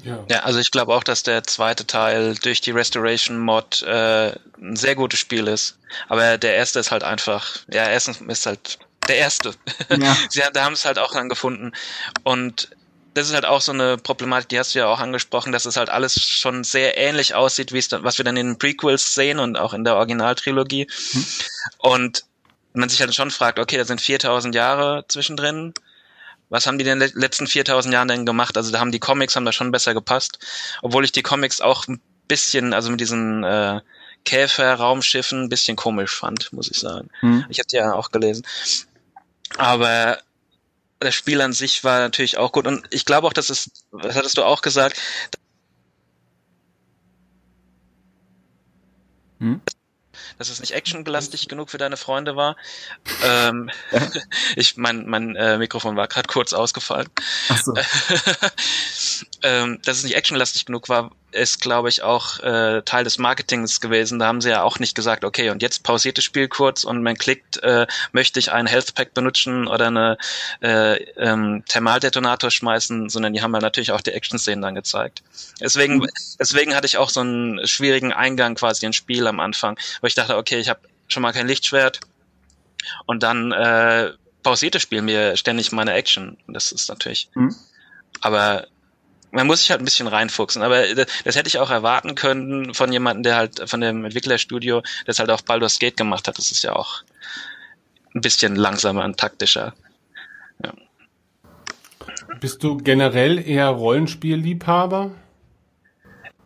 Ja. 0.03 0.25
Ja, 0.29 0.39
also 0.39 0.59
ich 0.59 0.71
glaube 0.71 0.93
auch, 0.93 1.03
dass 1.03 1.23
der 1.23 1.43
zweite 1.43 1.87
Teil 1.87 2.35
durch 2.35 2.61
die 2.61 2.71
Restoration 2.71 3.39
Mod 3.39 3.81
äh, 3.83 4.33
ein 4.61 4.75
sehr 4.75 4.95
gutes 4.95 5.19
Spiel 5.19 5.47
ist. 5.47 5.77
Aber 6.09 6.37
der 6.37 6.55
erste 6.55 6.79
ist 6.79 6.91
halt 6.91 7.03
einfach, 7.03 7.57
ja, 7.71 7.87
erstens 7.87 8.21
ist 8.21 8.45
halt 8.45 8.79
der 9.07 9.17
erste. 9.17 9.53
Ja. 9.89 10.15
Sie 10.29 10.41
da 10.53 10.63
haben 10.65 10.73
es 10.73 10.85
halt 10.85 10.99
auch 10.99 11.13
dann 11.13 11.29
gefunden. 11.29 11.71
Und 12.23 12.69
das 13.13 13.27
ist 13.27 13.33
halt 13.33 13.45
auch 13.45 13.61
so 13.61 13.71
eine 13.71 13.97
Problematik, 13.97 14.49
die 14.49 14.59
hast 14.59 14.73
du 14.73 14.79
ja 14.79 14.87
auch 14.87 14.99
angesprochen, 14.99 15.51
dass 15.51 15.65
es 15.65 15.77
halt 15.77 15.89
alles 15.89 16.19
schon 16.19 16.63
sehr 16.63 16.97
ähnlich 16.97 17.35
aussieht, 17.35 17.71
wie 17.71 17.77
es 17.77 17.87
dann, 17.87 18.03
was 18.03 18.17
wir 18.17 18.25
dann 18.25 18.37
in 18.37 18.47
den 18.47 18.57
Prequels 18.57 19.13
sehen 19.13 19.39
und 19.39 19.57
auch 19.57 19.73
in 19.73 19.83
der 19.83 19.95
Originaltrilogie. 19.95 20.87
Und 21.77 22.23
man 22.73 22.89
sich 22.89 22.99
halt 23.01 23.13
schon 23.13 23.31
fragt, 23.31 23.59
okay, 23.59 23.77
da 23.77 23.85
sind 23.85 24.01
4000 24.01 24.55
Jahre 24.55 25.05
zwischendrin. 25.07 25.73
Was 26.49 26.67
haben 26.67 26.77
die 26.77 26.83
in 26.85 26.99
den 26.99 27.09
le- 27.09 27.19
letzten 27.19 27.47
4000 27.47 27.93
Jahren 27.93 28.07
denn 28.07 28.25
gemacht? 28.25 28.55
Also 28.57 28.71
da 28.71 28.79
haben 28.79 28.91
die 28.91 28.99
Comics 28.99 29.35
haben 29.35 29.45
da 29.45 29.51
schon 29.51 29.71
besser 29.71 29.93
gepasst, 29.93 30.39
obwohl 30.81 31.03
ich 31.03 31.11
die 31.11 31.23
Comics 31.23 31.61
auch 31.61 31.87
ein 31.87 31.99
bisschen, 32.27 32.73
also 32.73 32.89
mit 32.89 32.99
diesen 32.99 33.43
äh, 33.43 33.81
Käfer-Raumschiffen 34.25 35.43
ein 35.43 35.49
bisschen 35.49 35.75
komisch 35.75 36.15
fand, 36.15 36.53
muss 36.53 36.69
ich 36.71 36.79
sagen. 36.79 37.09
Hm. 37.19 37.45
Ich 37.49 37.59
habe 37.59 37.67
die 37.67 37.75
ja 37.77 37.93
auch 37.93 38.11
gelesen. 38.11 38.45
Aber 39.57 40.19
das 40.99 41.13
Spiel 41.15 41.41
an 41.41 41.53
sich 41.53 41.83
war 41.83 41.99
natürlich 41.99 42.37
auch 42.37 42.51
gut 42.51 42.65
und 42.65 42.85
ich 42.91 43.05
glaube 43.05 43.27
auch, 43.27 43.33
dass 43.33 43.49
es, 43.49 43.69
was 43.91 44.15
hattest 44.15 44.37
du 44.37 44.43
auch 44.43 44.61
gesagt, 44.61 44.97
Hm? 49.39 49.59
Dass 50.43 50.49
es 50.49 50.59
nicht 50.59 50.73
actionbelastig 50.73 51.47
genug 51.47 51.69
für 51.69 51.77
deine 51.77 51.95
Freunde 51.95 52.35
war. 52.35 52.57
Ähm, 53.23 53.69
ich 54.57 54.75
mein 54.75 55.07
mein 55.07 55.37
äh, 55.37 55.57
Mikrofon 55.57 55.95
war 55.95 56.09
gerade 56.09 56.27
kurz 56.27 56.51
ausgefallen. 56.51 57.07
Ach 57.47 57.63
so. 57.63 57.73
ähm, 59.43 59.79
dass 59.85 59.97
es 59.97 60.03
nicht 60.03 60.15
actionlastig 60.17 60.65
genug 60.65 60.89
war, 60.89 61.11
ist, 61.33 61.61
glaube 61.61 61.89
ich, 61.89 62.01
auch 62.01 62.39
äh, 62.39 62.81
Teil 62.83 63.03
des 63.03 63.17
Marketings 63.17 63.81
gewesen. 63.81 64.19
Da 64.19 64.27
haben 64.27 64.41
sie 64.41 64.49
ja 64.49 64.63
auch 64.63 64.79
nicht 64.79 64.95
gesagt, 64.95 65.25
okay, 65.25 65.49
und 65.49 65.61
jetzt 65.61 65.83
pausiert 65.83 66.17
das 66.17 66.23
Spiel 66.23 66.47
kurz 66.47 66.83
und 66.83 67.03
man 67.03 67.15
klickt, 67.15 67.57
äh, 67.63 67.87
möchte 68.11 68.39
ich 68.39 68.51
einen 68.51 68.67
Health 68.67 68.95
Pack 68.95 69.13
benutzen 69.13 69.67
oder 69.67 69.87
eine 69.87 70.17
äh, 70.61 70.95
ähm, 71.17 71.63
Thermaldetonator 71.67 72.51
schmeißen, 72.51 73.09
sondern 73.09 73.33
die 73.33 73.41
haben 73.41 73.53
ja 73.53 73.59
natürlich 73.59 73.91
auch 73.91 74.01
die 74.01 74.11
Action-Szenen 74.11 74.61
dann 74.61 74.75
gezeigt. 74.75 75.23
Deswegen, 75.59 76.05
deswegen 76.39 76.75
hatte 76.75 76.87
ich 76.87 76.97
auch 76.97 77.09
so 77.09 77.21
einen 77.21 77.65
schwierigen 77.67 78.13
Eingang 78.13 78.55
quasi 78.55 78.85
ins 78.85 78.95
Spiel 78.95 79.27
am 79.27 79.39
Anfang, 79.39 79.77
wo 80.01 80.07
ich 80.07 80.15
dachte, 80.15 80.37
okay, 80.37 80.59
ich 80.59 80.69
habe 80.69 80.79
schon 81.07 81.21
mal 81.21 81.33
kein 81.33 81.47
Lichtschwert 81.47 81.99
und 83.05 83.23
dann 83.23 83.51
äh, 83.51 84.11
pausiert 84.43 84.75
das 84.75 84.81
Spiel 84.81 85.01
mir 85.01 85.37
ständig 85.37 85.71
meine 85.71 85.93
Action. 85.93 86.37
Das 86.47 86.71
ist 86.71 86.89
natürlich. 86.89 87.29
Mhm. 87.33 87.55
Aber 88.21 88.67
man 89.33 89.47
muss 89.47 89.61
sich 89.61 89.71
halt 89.71 89.81
ein 89.81 89.85
bisschen 89.85 90.07
reinfuchsen. 90.07 90.61
Aber 90.61 90.93
das, 90.93 91.35
hätte 91.35 91.47
ich 91.47 91.59
auch 91.59 91.71
erwarten 91.71 92.15
können 92.15 92.73
von 92.73 92.91
jemandem, 92.91 93.23
der 93.23 93.35
halt 93.35 93.67
von 93.67 93.81
dem 93.81 94.05
Entwicklerstudio, 94.05 94.83
das 95.05 95.19
halt 95.19 95.31
auch 95.31 95.41
Baldur's 95.41 95.79
Gate 95.79 95.97
gemacht 95.97 96.27
hat. 96.27 96.37
Das 96.37 96.51
ist 96.51 96.63
ja 96.63 96.73
auch 96.73 97.03
ein 98.13 98.21
bisschen 98.21 98.55
langsamer 98.55 99.03
und 99.03 99.17
taktischer. 99.17 99.73
Bist 102.39 102.63
du 102.63 102.77
generell 102.77 103.39
eher 103.39 103.69
Rollenspielliebhaber? 103.69 105.11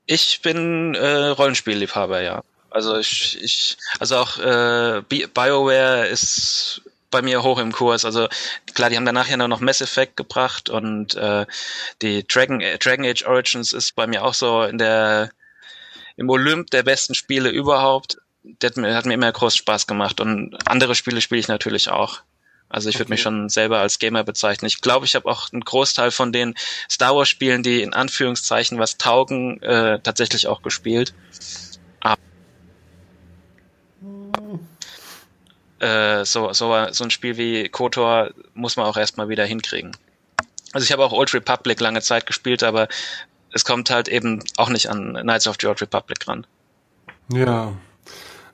Ich 0.05 0.41
bin 0.41 0.95
äh, 0.95 1.27
Rollenspielliebhaber, 1.27 2.21
ja. 2.21 2.43
Also 2.69 2.97
ich, 2.97 3.41
ich 3.41 3.77
also 3.99 4.17
auch 4.17 4.37
äh, 4.37 5.01
BioWare 5.09 6.07
ist 6.07 6.83
bei 7.09 7.21
mir 7.21 7.43
hoch 7.43 7.59
im 7.59 7.71
Kurs. 7.71 8.05
Also 8.05 8.27
klar, 8.73 8.89
die 8.89 8.97
haben 8.97 9.05
danach 9.05 9.27
ja 9.27 9.37
noch 9.37 9.59
Mass 9.59 9.81
Effect 9.81 10.17
gebracht 10.17 10.69
und 10.69 11.15
äh, 11.15 11.45
die 12.01 12.27
Dragon, 12.27 12.61
äh, 12.61 12.77
Dragon 12.77 13.05
Age 13.05 13.25
Origins 13.25 13.73
ist 13.73 13.95
bei 13.95 14.07
mir 14.07 14.23
auch 14.23 14.33
so 14.33 14.63
in 14.63 14.77
der 14.77 15.31
im 16.17 16.29
Olymp 16.29 16.71
der 16.71 16.83
besten 16.83 17.13
Spiele 17.13 17.49
überhaupt. 17.49 18.17
Der 18.43 18.69
hat 18.69 18.77
mir, 18.77 18.95
hat 18.95 19.05
mir 19.05 19.13
immer 19.13 19.31
groß 19.31 19.55
Spaß 19.55 19.87
gemacht 19.87 20.19
und 20.19 20.57
andere 20.67 20.95
Spiele 20.95 21.21
spiele 21.21 21.39
ich 21.39 21.47
natürlich 21.47 21.89
auch. 21.89 22.21
Also 22.69 22.89
ich 22.89 22.95
würde 22.95 23.05
okay. 23.05 23.13
mich 23.13 23.21
schon 23.21 23.49
selber 23.49 23.79
als 23.79 23.99
Gamer 23.99 24.23
bezeichnen. 24.23 24.67
Ich 24.67 24.81
glaube, 24.81 25.05
ich 25.05 25.15
habe 25.15 25.29
auch 25.29 25.53
einen 25.53 25.61
Großteil 25.61 26.11
von 26.11 26.33
den 26.33 26.53
Star 26.89 27.15
Wars 27.15 27.29
Spielen, 27.29 27.63
die 27.63 27.81
in 27.81 27.93
Anführungszeichen 27.93 28.77
was 28.77 28.97
taugen, 28.97 29.61
äh, 29.61 29.99
tatsächlich 30.01 30.47
auch 30.47 30.61
gespielt. 30.61 31.13
Aber 32.01 32.17
äh, 35.79 36.25
so, 36.25 36.51
so, 36.53 36.75
so 36.91 37.03
ein 37.03 37.11
Spiel 37.11 37.37
wie 37.37 37.69
KOTOR 37.69 38.31
muss 38.53 38.77
man 38.77 38.85
auch 38.85 38.97
erstmal 38.97 39.29
wieder 39.29 39.45
hinkriegen. 39.45 39.95
Also 40.73 40.85
ich 40.85 40.91
habe 40.91 41.03
auch 41.03 41.13
Old 41.13 41.33
Republic 41.33 41.79
lange 41.79 42.01
Zeit 42.01 42.25
gespielt, 42.25 42.63
aber 42.63 42.87
es 43.53 43.65
kommt 43.65 43.89
halt 43.89 44.07
eben 44.07 44.43
auch 44.57 44.69
nicht 44.69 44.89
an 44.89 45.17
Knights 45.21 45.47
of 45.47 45.55
the 45.59 45.67
Old 45.67 45.81
Republic 45.81 46.27
ran. 46.27 46.45
Ja, 47.33 47.73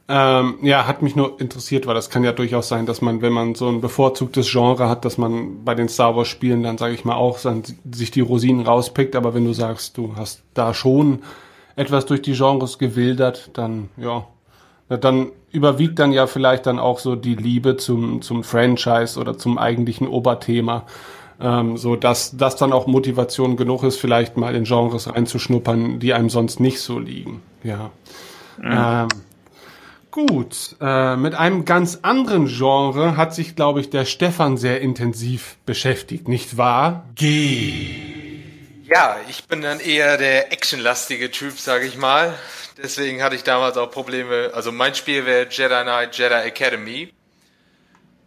ähm, 0.10 0.58
ja, 0.62 0.86
hat 0.86 1.01
mich 1.01 1.15
nur 1.15 1.39
interessiert, 1.39 1.88
weil 1.88 1.96
das 1.96 2.10
kann 2.10 2.25
ja 2.25 2.34
durchaus 2.34 2.68
sein, 2.68 2.86
dass 2.86 3.01
man, 3.01 3.22
wenn 3.22 3.32
man 3.32 3.56
so 3.56 3.70
ein 3.70 3.80
bevorzugtes 3.80 4.51
Genre 4.51 4.89
hat, 4.89 5.06
dass 5.06 5.18
man 5.18 5.63
bei 5.63 5.75
den 5.75 5.88
Star 5.88 6.15
Wars 6.15 6.27
Spielen 6.27 6.62
dann, 6.63 6.77
sage 6.77 6.94
ich 6.94 7.06
mal, 7.06 7.15
auch 7.15 7.39
dann, 7.39 7.63
sich 7.89 8.12
die 8.12 8.22
Rosinen 8.22 8.65
rauspickt. 8.65 9.15
Aber 9.15 9.34
wenn 9.34 9.46
du 9.46 9.53
sagst, 9.53 9.98
du 9.98 10.15
hast 10.18 10.44
da 10.53 10.74
schon 10.74 11.24
etwas 11.77 12.06
durch 12.06 12.22
die 12.22 12.34
Genres 12.34 12.80
gewildert, 12.80 13.51
dann 13.53 13.89
ja, 13.96 14.27
dann 14.90 15.32
überwiegt 15.52 16.00
dann 16.00 16.12
ja 16.12 16.28
vielleicht 16.28 16.66
dann 16.66 16.80
auch 16.80 17.00
so 17.00 17.16
die 17.16 17.36
Liebe 17.36 17.78
zum 17.78 18.22
zum 18.22 18.44
Franchise 18.44 19.20
oder 19.20 19.38
zum 19.38 19.58
eigentlichen 19.58 20.08
Oberthema, 20.08 20.86
ähm, 21.40 21.78
so 21.78 21.96
dass 21.96 22.38
das 22.38 22.56
dann 22.56 22.74
auch 22.74 22.88
Motivation 22.88 23.56
genug 23.58 23.84
ist, 23.84 24.00
vielleicht 24.00 24.38
mal 24.38 24.56
in 24.56 24.63
Genres 24.63 25.13
reinzuschnuppern, 25.13 26.00
die 26.00 26.13
einem 26.13 26.30
sonst 26.30 26.60
nicht 26.60 26.80
so 26.80 27.00
liegen. 27.00 27.42
Ja. 27.63 27.92
Mhm. 28.58 28.72
Ähm, 28.72 29.08
Gut, 30.13 30.75
äh, 30.80 31.16
mit 31.16 31.34
einem 31.34 31.66
ganz 31.66 32.02
anderen 32.04 32.46
Genre 32.46 33.18
hat 33.18 33.34
sich, 33.34 33.56
glaube 33.56 33.80
ich, 33.80 33.90
der 33.90 34.06
Stefan 34.06 34.58
sehr 34.58 34.80
intensiv 34.80 35.58
beschäftigt, 35.66 36.28
nicht 36.28 36.56
wahr? 36.56 37.06
G. 37.16 38.23
Ja, 38.86 39.16
ich 39.30 39.46
bin 39.48 39.62
dann 39.62 39.80
eher 39.80 40.18
der 40.18 40.52
actionlastige 40.52 41.32
Typ, 41.32 41.58
sage 41.58 41.86
ich 41.86 41.96
mal. 41.96 42.38
Deswegen 42.78 43.24
hatte 43.24 43.34
ich 43.34 43.44
damals 43.44 43.78
auch 43.78 43.90
Probleme. 43.90 44.52
Also 44.54 44.74
mein 44.74 44.94
Spiel 44.94 45.25
wäre 45.25 45.48
Jedi 45.50 45.84
Knight 45.84 46.18
Jedi 46.18 46.34
Academy. 46.34 47.13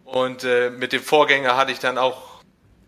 Und 0.07 0.45
äh, 0.45 0.71
mit 0.71 0.95
dem 0.95 1.03
Vorgänger 1.03 1.59
hatte 1.59 1.73
ich 1.73 1.79
dann 1.79 1.99
auch 1.99 2.43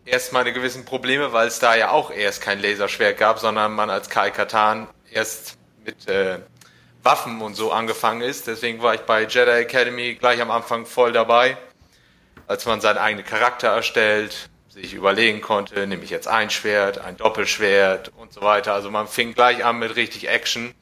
erst 0.07 0.33
meine 0.33 0.55
gewissen 0.55 0.87
Probleme, 0.87 1.35
weil 1.35 1.49
es 1.49 1.59
da 1.59 1.75
ja 1.75 1.91
auch 1.91 2.11
erst 2.11 2.41
kein 2.41 2.59
Laserschwert 2.59 3.19
gab, 3.19 3.39
sondern 3.39 3.75
man 3.75 3.91
als 3.91 4.09
Kai 4.09 4.31
Katan 4.31 4.89
erst 5.11 5.59
mit 5.85 6.09
äh, 6.09 6.39
Waffen 7.03 7.43
und 7.43 7.55
so 7.55 7.71
angefangen 7.71 8.23
ist. 8.23 8.47
Deswegen 8.47 8.81
war 8.81 8.95
ich 8.95 9.03
bei 9.03 9.25
Jedi 9.25 9.51
Academy 9.51 10.15
gleich 10.15 10.41
am 10.41 10.51
Anfang 10.51 10.87
voll 10.87 11.13
dabei, 11.13 11.59
als 12.47 12.65
man 12.65 12.81
seinen 12.81 12.97
eigenen 12.97 13.27
Charakter 13.27 13.69
erstellt, 13.69 14.49
sich 14.69 14.95
überlegen 14.95 15.41
konnte, 15.41 15.87
nehme 15.87 16.05
ich 16.05 16.11
jetzt 16.11 16.29
ein 16.29 16.51
Schwert, 16.51 16.99
ein 16.99 17.17
Doppelschwert 17.17 18.13
und 18.17 18.33
so 18.33 18.43
weiter. 18.43 18.75
Also 18.75 18.91
man 18.91 19.09
fing 19.09 19.35
gleich 19.35 19.65
an 19.65 19.79
mit 19.79 19.97
richtig 19.97 20.29
Action. 20.29 20.75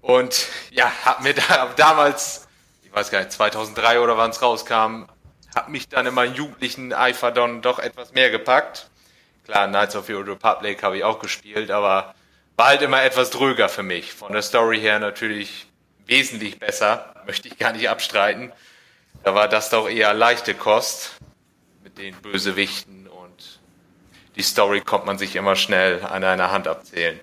Und 0.00 0.46
ja, 0.70 0.90
hat 1.04 1.22
mir 1.22 1.34
da, 1.34 1.72
damals, 1.76 2.48
ich 2.82 2.92
weiß 2.92 3.10
gar 3.10 3.20
nicht, 3.20 3.32
2003 3.32 4.00
oder 4.00 4.16
wann 4.16 4.30
es 4.30 4.40
rauskam, 4.40 5.04
hat 5.54 5.68
mich 5.68 5.88
dann 5.88 6.06
in 6.06 6.14
meinen 6.14 6.34
jugendlichen 6.34 6.92
Eifer 6.92 7.32
dann 7.32 7.60
doch 7.60 7.78
etwas 7.78 8.12
mehr 8.12 8.30
gepackt. 8.30 8.88
Klar, 9.44 9.66
Knights 9.66 9.96
of 9.96 10.06
the 10.06 10.14
Old 10.14 10.28
Republic 10.28 10.82
habe 10.82 10.98
ich 10.98 11.04
auch 11.04 11.18
gespielt, 11.18 11.70
aber 11.72 12.14
war 12.56 12.66
halt 12.68 12.82
immer 12.82 13.02
etwas 13.02 13.30
dröger 13.30 13.68
für 13.68 13.82
mich. 13.82 14.12
Von 14.12 14.32
der 14.32 14.42
Story 14.42 14.78
her 14.80 15.00
natürlich 15.00 15.66
wesentlich 16.06 16.58
besser, 16.58 17.14
möchte 17.26 17.48
ich 17.48 17.58
gar 17.58 17.72
nicht 17.72 17.88
abstreiten. 17.88 18.52
Da 19.24 19.34
war 19.34 19.48
das 19.48 19.70
doch 19.70 19.88
eher 19.88 20.14
leichte 20.14 20.54
Kost 20.54 21.16
den 22.00 22.14
Bösewichten 22.16 23.06
und 23.06 23.60
die 24.36 24.42
Story 24.42 24.80
kommt 24.80 25.06
man 25.06 25.18
sich 25.18 25.36
immer 25.36 25.54
schnell 25.54 26.02
an 26.02 26.24
einer 26.24 26.50
Hand 26.50 26.66
abzählen. 26.66 27.20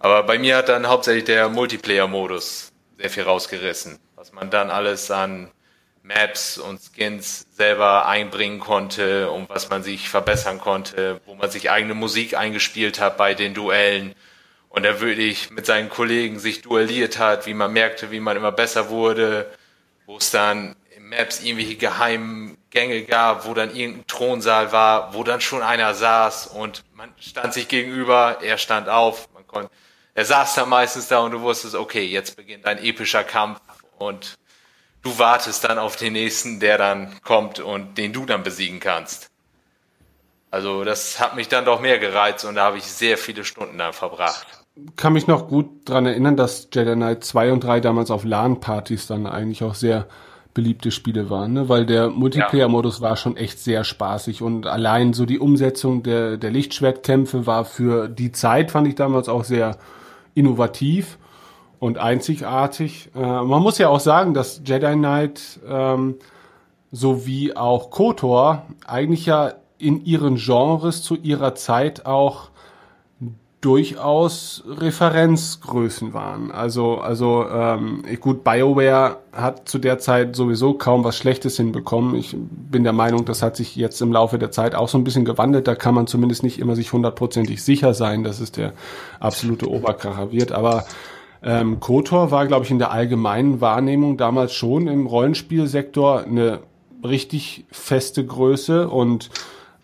Aber 0.00 0.22
bei 0.24 0.38
mir 0.38 0.56
hat 0.56 0.68
dann 0.68 0.88
hauptsächlich 0.88 1.24
der 1.24 1.48
Multiplayer-Modus 1.48 2.72
sehr 2.98 3.10
viel 3.10 3.22
rausgerissen, 3.22 3.98
was 4.16 4.32
man 4.32 4.50
dann 4.50 4.70
alles 4.70 5.10
an 5.10 5.50
Maps 6.02 6.58
und 6.58 6.80
Skins 6.80 7.46
selber 7.52 8.06
einbringen 8.06 8.60
konnte 8.60 9.30
und 9.30 9.48
was 9.50 9.68
man 9.68 9.82
sich 9.82 10.08
verbessern 10.08 10.58
konnte, 10.58 11.20
wo 11.26 11.34
man 11.34 11.50
sich 11.50 11.70
eigene 11.70 11.94
Musik 11.94 12.36
eingespielt 12.36 13.00
hat 13.00 13.16
bei 13.18 13.34
den 13.34 13.54
Duellen 13.54 14.14
und 14.68 14.84
er 14.84 15.00
wirklich 15.00 15.50
mit 15.50 15.66
seinen 15.66 15.88
Kollegen 15.88 16.38
sich 16.38 16.62
duelliert 16.62 17.18
hat, 17.18 17.46
wie 17.46 17.54
man 17.54 17.72
merkte, 17.72 18.10
wie 18.10 18.20
man 18.20 18.36
immer 18.36 18.52
besser 18.52 18.90
wurde, 18.90 19.50
wo 20.06 20.16
es 20.16 20.30
dann 20.30 20.76
im 20.96 21.10
Maps 21.10 21.42
irgendwelche 21.42 21.76
geheimen 21.76 22.57
Gänge 22.70 23.02
gab, 23.02 23.46
wo 23.46 23.54
dann 23.54 23.74
irgendein 23.74 24.06
Thronsaal 24.06 24.72
war, 24.72 25.14
wo 25.14 25.24
dann 25.24 25.40
schon 25.40 25.62
einer 25.62 25.94
saß 25.94 26.48
und 26.48 26.84
man 26.94 27.10
stand 27.18 27.54
sich 27.54 27.68
gegenüber, 27.68 28.38
er 28.42 28.58
stand 28.58 28.88
auf, 28.88 29.28
man 29.32 29.46
konnte, 29.46 29.70
er 30.14 30.24
saß 30.24 30.54
dann 30.54 30.68
meistens 30.68 31.08
da 31.08 31.20
und 31.20 31.32
du 31.32 31.40
wusstest, 31.40 31.74
okay, 31.74 32.04
jetzt 32.04 32.36
beginnt 32.36 32.66
ein 32.66 32.82
epischer 32.82 33.24
Kampf 33.24 33.60
und 33.98 34.34
du 35.02 35.18
wartest 35.18 35.64
dann 35.64 35.78
auf 35.78 35.96
den 35.96 36.12
nächsten, 36.12 36.60
der 36.60 36.76
dann 36.76 37.18
kommt 37.22 37.60
und 37.60 37.96
den 37.96 38.12
du 38.12 38.26
dann 38.26 38.42
besiegen 38.42 38.80
kannst. 38.80 39.30
Also 40.50 40.84
das 40.84 41.20
hat 41.20 41.36
mich 41.36 41.48
dann 41.48 41.64
doch 41.64 41.80
mehr 41.80 41.98
gereizt 41.98 42.44
und 42.44 42.54
da 42.54 42.64
habe 42.64 42.78
ich 42.78 42.84
sehr 42.84 43.18
viele 43.18 43.44
Stunden 43.44 43.78
dann 43.78 43.92
verbracht 43.92 44.46
kann 44.96 45.12
mich 45.12 45.26
noch 45.26 45.48
gut 45.48 45.88
dran 45.88 46.06
erinnern, 46.06 46.36
dass 46.36 46.68
Jedi 46.72 46.94
Knight 46.94 47.24
2 47.24 47.52
und 47.52 47.64
3 47.64 47.80
damals 47.80 48.10
auf 48.10 48.24
LAN-Partys 48.24 49.06
dann 49.06 49.26
eigentlich 49.26 49.62
auch 49.62 49.74
sehr 49.74 50.06
beliebte 50.54 50.90
Spiele 50.90 51.30
waren, 51.30 51.52
ne? 51.52 51.68
weil 51.68 51.86
der 51.86 52.08
Multiplayer-Modus 52.08 53.00
war 53.00 53.16
schon 53.16 53.36
echt 53.36 53.58
sehr 53.60 53.84
spaßig 53.84 54.42
und 54.42 54.66
allein 54.66 55.12
so 55.12 55.24
die 55.24 55.38
Umsetzung 55.38 56.02
der, 56.02 56.36
der 56.36 56.50
Lichtschwertkämpfe 56.50 57.46
war 57.46 57.64
für 57.64 58.08
die 58.08 58.32
Zeit, 58.32 58.70
fand 58.70 58.88
ich 58.88 58.94
damals 58.94 59.28
auch 59.28 59.44
sehr 59.44 59.76
innovativ 60.34 61.18
und 61.78 61.98
einzigartig. 61.98 63.10
Äh, 63.14 63.20
man 63.20 63.62
muss 63.62 63.78
ja 63.78 63.88
auch 63.88 64.00
sagen, 64.00 64.34
dass 64.34 64.62
Jedi 64.64 64.94
Knight 64.94 65.60
ähm, 65.68 66.16
sowie 66.90 67.54
auch 67.54 67.90
KOTOR 67.90 68.62
eigentlich 68.86 69.26
ja 69.26 69.52
in 69.78 70.04
ihren 70.04 70.36
Genres 70.36 71.02
zu 71.02 71.14
ihrer 71.14 71.54
Zeit 71.54 72.06
auch 72.06 72.50
durchaus 73.60 74.62
Referenzgrößen 74.68 76.14
waren. 76.14 76.52
Also, 76.52 76.98
also 76.98 77.44
ähm, 77.50 78.04
gut, 78.20 78.44
BioWare 78.44 79.16
hat 79.32 79.68
zu 79.68 79.78
der 79.78 79.98
Zeit 79.98 80.36
sowieso 80.36 80.74
kaum 80.74 81.02
was 81.02 81.16
Schlechtes 81.16 81.56
hinbekommen. 81.56 82.14
Ich 82.14 82.36
bin 82.38 82.84
der 82.84 82.92
Meinung, 82.92 83.24
das 83.24 83.42
hat 83.42 83.56
sich 83.56 83.74
jetzt 83.74 84.00
im 84.00 84.12
Laufe 84.12 84.38
der 84.38 84.52
Zeit 84.52 84.76
auch 84.76 84.88
so 84.88 84.96
ein 84.96 85.02
bisschen 85.02 85.24
gewandelt. 85.24 85.66
Da 85.66 85.74
kann 85.74 85.94
man 85.94 86.06
zumindest 86.06 86.44
nicht 86.44 86.60
immer 86.60 86.76
sich 86.76 86.92
hundertprozentig 86.92 87.64
sicher 87.64 87.94
sein, 87.94 88.22
dass 88.22 88.38
es 88.38 88.52
der 88.52 88.74
absolute 89.18 89.68
Oberkracher 89.68 90.30
wird. 90.30 90.52
Aber 90.52 90.84
ähm, 91.42 91.80
KOTOR 91.80 92.30
war, 92.30 92.46
glaube 92.46 92.64
ich, 92.64 92.70
in 92.70 92.78
der 92.78 92.92
allgemeinen 92.92 93.60
Wahrnehmung 93.60 94.16
damals 94.16 94.54
schon 94.54 94.86
im 94.86 95.06
Rollenspielsektor 95.06 96.22
eine 96.22 96.60
richtig 97.04 97.64
feste 97.72 98.24
Größe 98.24 98.88
und 98.88 99.30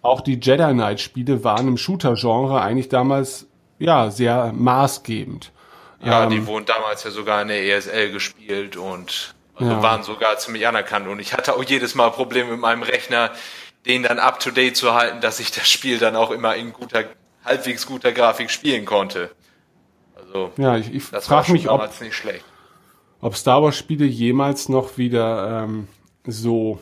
auch 0.02 0.20
die 0.20 0.38
Jedi 0.40 0.72
Knight 0.72 1.00
Spiele 1.00 1.42
waren 1.44 1.66
im 1.66 1.76
Shooter-Genre 1.76 2.60
eigentlich 2.60 2.88
damals 2.88 3.48
ja, 3.78 4.10
sehr 4.10 4.52
maßgebend. 4.52 5.52
Ja, 6.02 6.24
ähm, 6.24 6.30
die 6.30 6.46
wurden 6.46 6.66
damals 6.66 7.04
ja 7.04 7.10
sogar 7.10 7.42
in 7.42 7.48
der 7.48 7.64
ESL 7.64 8.12
gespielt 8.12 8.76
und 8.76 9.34
also 9.56 9.72
ja. 9.72 9.82
waren 9.82 10.02
sogar 10.02 10.38
ziemlich 10.38 10.66
anerkannt. 10.66 11.08
Und 11.08 11.20
ich 11.20 11.32
hatte 11.32 11.54
auch 11.54 11.64
jedes 11.64 11.94
Mal 11.94 12.10
Probleme 12.10 12.50
mit 12.52 12.60
meinem 12.60 12.82
Rechner, 12.82 13.30
den 13.87 14.02
dann 14.02 14.18
up 14.18 14.40
to 14.40 14.50
date 14.50 14.76
zu 14.76 14.94
halten, 14.94 15.20
dass 15.20 15.40
ich 15.40 15.50
das 15.50 15.68
Spiel 15.68 15.98
dann 15.98 16.16
auch 16.16 16.30
immer 16.30 16.54
in 16.56 16.72
guter, 16.72 17.04
halbwegs 17.44 17.87
guter 17.87 18.12
Grafik 18.12 18.50
spielen 18.50 18.84
konnte. 18.84 19.30
Also, 20.16 20.52
ja, 20.56 20.76
ich, 20.76 20.92
ich 20.92 21.02
frage 21.02 21.52
mich, 21.52 21.68
ob, 21.68 21.88
ob 23.20 23.37
Star 23.37 23.62
Wars 23.62 23.76
Spiele 23.76 24.04
jemals 24.04 24.68
noch 24.68 24.98
wieder 24.98 25.64
ähm, 25.64 25.88
so 26.26 26.78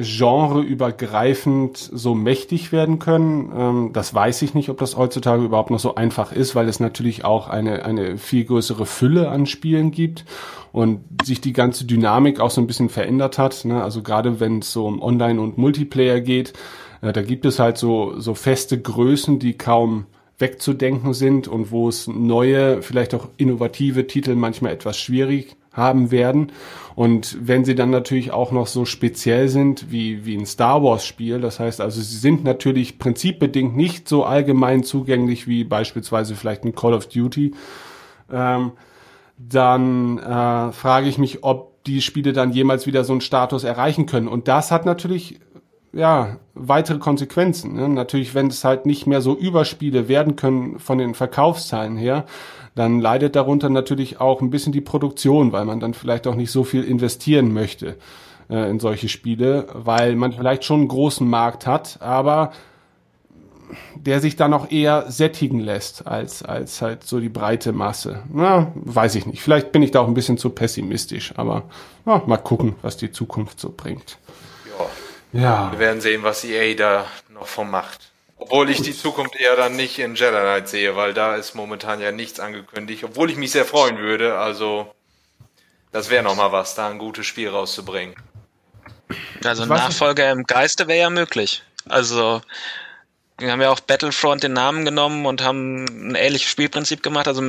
genreübergreifend 0.00 1.76
so 1.76 2.14
mächtig 2.14 2.72
werden 2.72 2.98
können. 2.98 3.52
Ähm, 3.56 3.90
das 3.92 4.14
weiß 4.14 4.42
ich 4.42 4.54
nicht, 4.54 4.70
ob 4.70 4.78
das 4.78 4.96
heutzutage 4.96 5.44
überhaupt 5.44 5.70
noch 5.70 5.78
so 5.78 5.94
einfach 5.94 6.32
ist, 6.32 6.54
weil 6.54 6.68
es 6.68 6.80
natürlich 6.80 7.24
auch 7.24 7.48
eine, 7.48 7.84
eine 7.84 8.18
viel 8.18 8.44
größere 8.44 8.86
Fülle 8.86 9.28
an 9.28 9.46
Spielen 9.46 9.90
gibt 9.90 10.24
und 10.72 11.00
sich 11.24 11.40
die 11.40 11.52
ganze 11.52 11.84
Dynamik 11.84 12.40
auch 12.40 12.50
so 12.50 12.60
ein 12.60 12.66
bisschen 12.66 12.88
verändert 12.88 13.38
hat. 13.38 13.64
Ne? 13.64 13.82
Also 13.82 14.02
gerade 14.02 14.40
wenn 14.40 14.60
es 14.60 14.72
so 14.72 14.86
um 14.86 15.02
Online- 15.02 15.40
und 15.40 15.58
Multiplayer 15.58 16.20
geht, 16.20 16.52
äh, 17.02 17.12
da 17.12 17.22
gibt 17.22 17.44
es 17.44 17.58
halt 17.58 17.78
so, 17.78 18.18
so 18.18 18.34
feste 18.34 18.80
Größen, 18.80 19.38
die 19.38 19.58
kaum 19.58 20.06
wegzudenken 20.38 21.14
sind 21.14 21.48
und 21.48 21.72
wo 21.72 21.88
es 21.88 22.06
neue, 22.06 22.82
vielleicht 22.82 23.14
auch 23.14 23.28
innovative 23.36 24.06
Titel 24.06 24.36
manchmal 24.36 24.72
etwas 24.72 24.96
schwierig 24.96 25.57
haben 25.72 26.10
werden. 26.10 26.52
Und 26.94 27.36
wenn 27.40 27.64
sie 27.64 27.74
dann 27.74 27.90
natürlich 27.90 28.32
auch 28.32 28.50
noch 28.50 28.66
so 28.66 28.84
speziell 28.84 29.48
sind 29.48 29.90
wie, 29.92 30.26
wie 30.26 30.36
ein 30.36 30.46
Star 30.46 30.82
Wars 30.82 31.06
Spiel, 31.06 31.40
das 31.40 31.60
heißt 31.60 31.80
also, 31.80 32.00
sie 32.00 32.16
sind 32.16 32.42
natürlich 32.42 32.98
prinzipbedingt 32.98 33.76
nicht 33.76 34.08
so 34.08 34.24
allgemein 34.24 34.82
zugänglich 34.82 35.46
wie 35.46 35.64
beispielsweise 35.64 36.34
vielleicht 36.34 36.64
ein 36.64 36.74
Call 36.74 36.94
of 36.94 37.06
Duty, 37.08 37.54
ähm, 38.32 38.72
dann 39.38 40.18
äh, 40.18 40.72
frage 40.72 41.08
ich 41.08 41.18
mich, 41.18 41.44
ob 41.44 41.84
die 41.84 42.02
Spiele 42.02 42.32
dann 42.32 42.52
jemals 42.52 42.86
wieder 42.86 43.04
so 43.04 43.12
einen 43.12 43.20
Status 43.20 43.64
erreichen 43.64 44.06
können. 44.06 44.28
Und 44.28 44.48
das 44.48 44.70
hat 44.70 44.84
natürlich 44.84 45.38
ja 45.92 46.36
weitere 46.54 46.98
Konsequenzen. 46.98 47.74
Ne? 47.74 47.88
Natürlich, 47.88 48.34
wenn 48.34 48.48
es 48.48 48.64
halt 48.64 48.86
nicht 48.86 49.06
mehr 49.06 49.20
so 49.20 49.36
Überspiele 49.36 50.08
werden 50.08 50.36
können 50.36 50.78
von 50.78 50.98
den 50.98 51.14
Verkaufszahlen 51.14 51.96
her, 51.96 52.26
dann 52.78 53.00
leidet 53.00 53.36
darunter 53.36 53.68
natürlich 53.68 54.20
auch 54.20 54.40
ein 54.40 54.50
bisschen 54.50 54.72
die 54.72 54.80
Produktion, 54.80 55.52
weil 55.52 55.64
man 55.64 55.80
dann 55.80 55.94
vielleicht 55.94 56.26
auch 56.26 56.34
nicht 56.34 56.50
so 56.50 56.64
viel 56.64 56.84
investieren 56.84 57.52
möchte 57.52 57.96
äh, 58.48 58.70
in 58.70 58.78
solche 58.78 59.08
Spiele, 59.08 59.66
weil 59.72 60.14
man 60.14 60.32
vielleicht 60.32 60.64
schon 60.64 60.80
einen 60.80 60.88
großen 60.88 61.28
Markt 61.28 61.66
hat, 61.66 61.98
aber 62.00 62.52
der 63.96 64.20
sich 64.20 64.36
dann 64.36 64.54
auch 64.54 64.70
eher 64.70 65.10
sättigen 65.10 65.60
lässt 65.60 66.06
als, 66.06 66.42
als 66.42 66.80
halt 66.80 67.04
so 67.04 67.20
die 67.20 67.28
breite 67.28 67.72
Masse. 67.72 68.22
Na, 68.32 68.72
weiß 68.74 69.16
ich 69.16 69.26
nicht. 69.26 69.42
Vielleicht 69.42 69.72
bin 69.72 69.82
ich 69.82 69.90
da 69.90 70.00
auch 70.00 70.08
ein 70.08 70.14
bisschen 70.14 70.38
zu 70.38 70.50
pessimistisch, 70.50 71.34
aber 71.36 71.64
na, 72.06 72.22
mal 72.26 72.38
gucken, 72.38 72.76
was 72.80 72.96
die 72.96 73.12
Zukunft 73.12 73.60
so 73.60 73.74
bringt. 73.76 74.18
Ja. 75.32 75.40
ja. 75.40 75.72
Wir 75.72 75.78
werden 75.80 76.00
sehen, 76.00 76.22
was 76.22 76.44
EA 76.44 76.74
da 76.74 77.04
noch 77.34 77.46
von 77.46 77.70
macht. 77.70 78.12
Obwohl 78.38 78.70
ich 78.70 78.80
die 78.82 78.94
Zukunft 78.94 79.36
eher 79.36 79.56
dann 79.56 79.76
nicht 79.76 79.98
in 79.98 80.14
Jedi 80.14 80.30
Knight 80.30 80.68
sehe, 80.68 80.96
weil 80.96 81.12
da 81.12 81.34
ist 81.34 81.54
momentan 81.54 82.00
ja 82.00 82.12
nichts 82.12 82.38
angekündigt, 82.40 83.04
obwohl 83.04 83.30
ich 83.30 83.36
mich 83.36 83.50
sehr 83.50 83.64
freuen 83.64 83.98
würde. 83.98 84.38
Also, 84.38 84.94
das 85.92 86.08
wäre 86.10 86.22
nochmal 86.22 86.52
was, 86.52 86.74
da 86.74 86.88
ein 86.88 86.98
gutes 86.98 87.26
Spiel 87.26 87.48
rauszubringen. 87.48 88.14
Also 89.44 89.64
Nachfolger 89.64 90.30
im 90.30 90.44
Geiste 90.44 90.86
wäre 90.86 91.00
ja 91.00 91.10
möglich. 91.10 91.62
Also 91.88 92.42
wir 93.38 93.52
haben 93.52 93.60
ja 93.60 93.70
auch 93.70 93.80
Battlefront 93.80 94.42
den 94.42 94.52
Namen 94.52 94.84
genommen 94.84 95.24
und 95.24 95.42
haben 95.42 95.84
ein 95.86 96.14
ähnliches 96.14 96.50
Spielprinzip 96.50 97.02
gemacht. 97.02 97.28
Also 97.28 97.42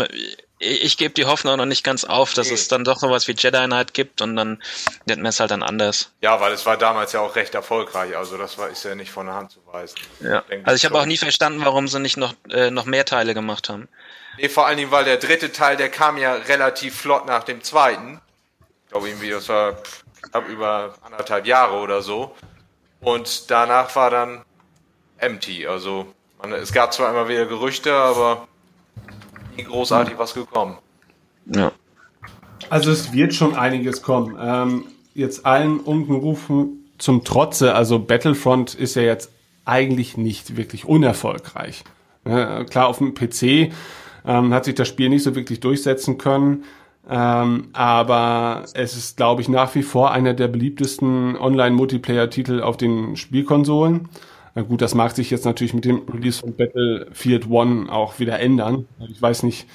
ich, 0.60 0.84
ich 0.84 0.98
gebe 0.98 1.14
die 1.14 1.26
Hoffnung 1.26 1.58
noch 1.58 1.66
nicht 1.66 1.84
ganz 1.84 2.04
auf, 2.04 2.34
dass 2.34 2.48
okay. 2.48 2.56
es 2.56 2.68
dann 2.68 2.84
doch 2.84 3.00
sowas 3.00 3.28
wie 3.28 3.34
Jedi 3.36 3.66
Knight 3.66 3.94
gibt 3.94 4.22
und 4.22 4.36
dann 4.36 4.62
nennt 5.06 5.22
man 5.22 5.30
es 5.30 5.40
halt 5.40 5.52
dann 5.52 5.64
anders. 5.64 6.12
Ja, 6.22 6.40
weil 6.40 6.52
es 6.52 6.66
war 6.66 6.78
damals 6.78 7.14
ja 7.14 7.22
auch 7.22 7.36
recht 7.36 7.56
erfolgreich. 7.56 8.16
Also 8.16 8.38
das 8.38 8.58
war 8.58 8.70
ist 8.70 8.84
ja 8.84 8.94
nicht 8.96 9.12
von 9.12 9.26
der 9.26 9.36
Hand 9.36 9.52
zu 9.52 9.60
weisen. 9.72 9.98
Ja. 10.20 10.44
Ich 10.50 10.66
also 10.66 10.76
ich 10.76 10.86
habe 10.86 11.00
auch 11.00 11.06
nie 11.06 11.18
verstanden, 11.18 11.62
warum 11.64 11.88
sie 11.88 12.00
nicht 12.00 12.18
noch 12.18 12.34
äh, 12.50 12.70
noch 12.70 12.86
mehr 12.86 13.06
Teile 13.06 13.34
gemacht 13.34 13.70
haben. 13.70 13.88
Nee, 14.38 14.50
vor 14.50 14.68
allen 14.68 14.78
Dingen, 14.78 14.92
weil 14.92 15.06
der 15.06 15.18
dritte 15.18 15.52
Teil, 15.52 15.76
der 15.78 15.90
kam 15.90 16.18
ja 16.18 16.34
relativ 16.34 16.96
flott 16.96 17.26
nach 17.26 17.44
dem 17.44 17.64
zweiten. 17.64 18.22
Ich 18.86 18.92
glaube 18.92 19.10
irgendwie, 19.10 19.30
das 19.30 19.50
war 19.50 19.78
ab 20.32 20.48
über 20.48 20.96
anderthalb 21.02 21.46
Jahre 21.46 21.76
oder 21.76 22.02
so. 22.02 22.36
Und 23.02 23.50
danach 23.50 23.96
war 23.96 24.10
dann 24.10 24.44
empty. 25.18 25.68
Also 25.68 26.14
man, 26.42 26.54
es 26.54 26.74
gab 26.74 26.94
zwar 26.94 27.10
immer 27.10 27.28
wieder 27.28 27.46
Gerüchte, 27.46 27.94
aber 27.94 28.48
nie 29.60 29.66
großartig 29.66 30.18
was 30.18 30.34
gekommen. 30.34 30.78
Ja. 31.46 31.72
Also 32.70 32.92
es 32.92 33.14
wird 33.14 33.34
schon 33.34 33.56
einiges 33.56 34.02
kommen. 34.02 34.38
Ähm, 34.40 34.86
jetzt 35.14 35.46
allen 35.46 35.80
Unkenrufen 35.80 36.92
zum 36.98 37.24
Trotze, 37.24 37.76
also 37.76 38.00
Battlefront 38.00 38.74
ist 38.76 38.96
ja 38.96 39.02
jetzt 39.02 39.32
eigentlich 39.66 40.18
nicht 40.18 40.58
wirklich 40.58 40.86
unerfolgreich. 40.86 41.84
Ja, 42.26 42.64
klar, 42.66 42.88
auf 42.88 42.98
dem 42.98 43.14
PC 43.14 43.72
ähm, 44.26 44.54
hat 44.54 44.66
sich 44.66 44.76
das 44.76 44.88
Spiel 44.88 45.10
nicht 45.10 45.24
so 45.24 45.36
wirklich 45.36 45.60
durchsetzen 45.60 46.18
können. 46.18 46.66
Ähm, 47.10 47.70
aber 47.74 48.66
es 48.74 48.96
ist, 48.96 49.18
glaube 49.18 49.42
ich, 49.42 49.50
nach 49.50 49.74
wie 49.74 49.82
vor 49.82 50.12
einer 50.12 50.34
der 50.34 50.48
beliebtesten 50.48 51.36
Online-Multiplayer-Titel 51.38 52.62
auf 52.62 52.78
den 52.78 53.16
Spielkonsolen. 53.16 54.10
Na 54.56 54.64
gut, 54.64 54.82
das 54.82 54.96
mag 54.96 55.16
sich 55.16 55.30
jetzt 55.30 55.46
natürlich 55.46 55.74
mit 55.74 55.86
dem 55.86 56.02
Release 56.12 56.40
von 56.40 56.56
Battlefield 56.56 57.50
One 57.50 57.92
auch 57.92 58.20
wieder 58.20 58.40
ändern. 58.40 58.88
Ich 59.10 59.22
weiß 59.22 59.44
nicht, 59.44 59.68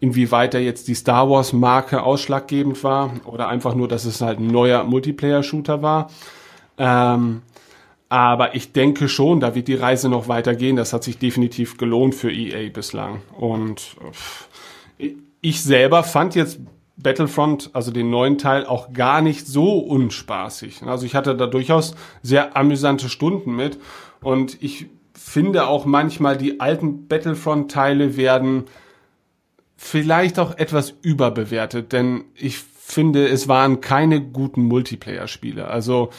inwieweit 0.00 0.54
da 0.54 0.58
jetzt 0.58 0.88
die 0.88 0.94
Star 0.94 1.28
Wars 1.28 1.52
Marke 1.52 2.02
ausschlaggebend 2.02 2.82
war 2.84 3.12
oder 3.24 3.48
einfach 3.48 3.74
nur, 3.74 3.88
dass 3.88 4.04
es 4.04 4.20
halt 4.20 4.38
ein 4.38 4.46
neuer 4.46 4.84
Multiplayer-Shooter 4.84 5.82
war. 5.82 6.10
Ähm, 6.76 7.42
aber 8.08 8.54
ich 8.54 8.72
denke 8.72 9.08
schon, 9.08 9.40
da 9.40 9.54
wird 9.54 9.68
die 9.68 9.74
Reise 9.74 10.08
noch 10.08 10.28
weitergehen. 10.28 10.76
Das 10.76 10.92
hat 10.92 11.04
sich 11.04 11.18
definitiv 11.18 11.76
gelohnt 11.76 12.14
für 12.14 12.32
EA 12.32 12.70
bislang. 12.70 13.20
Und 13.36 13.96
ich 15.40 15.62
selber 15.62 16.02
fand 16.04 16.34
jetzt 16.34 16.58
Battlefront, 16.96 17.70
also 17.74 17.90
den 17.90 18.10
neuen 18.10 18.38
Teil, 18.38 18.66
auch 18.66 18.92
gar 18.92 19.20
nicht 19.20 19.46
so 19.46 19.78
unspaßig. 19.78 20.82
Also 20.84 21.06
ich 21.06 21.14
hatte 21.14 21.36
da 21.36 21.46
durchaus 21.46 21.94
sehr 22.22 22.56
amüsante 22.56 23.08
Stunden 23.08 23.54
mit. 23.54 23.78
Und 24.20 24.62
ich 24.62 24.86
finde 25.14 25.66
auch 25.66 25.84
manchmal, 25.84 26.36
die 26.36 26.60
alten 26.60 27.08
Battlefront-Teile 27.08 28.16
werden 28.16 28.64
vielleicht 29.76 30.38
auch 30.38 30.56
etwas 30.56 30.94
überbewertet, 31.02 31.92
denn 31.92 32.24
ich 32.34 32.58
finde, 32.58 33.28
es 33.28 33.48
waren 33.48 33.80
keine 33.80 34.20
guten 34.20 34.62
Multiplayer-Spiele. 34.62 35.68
Also 35.68 36.10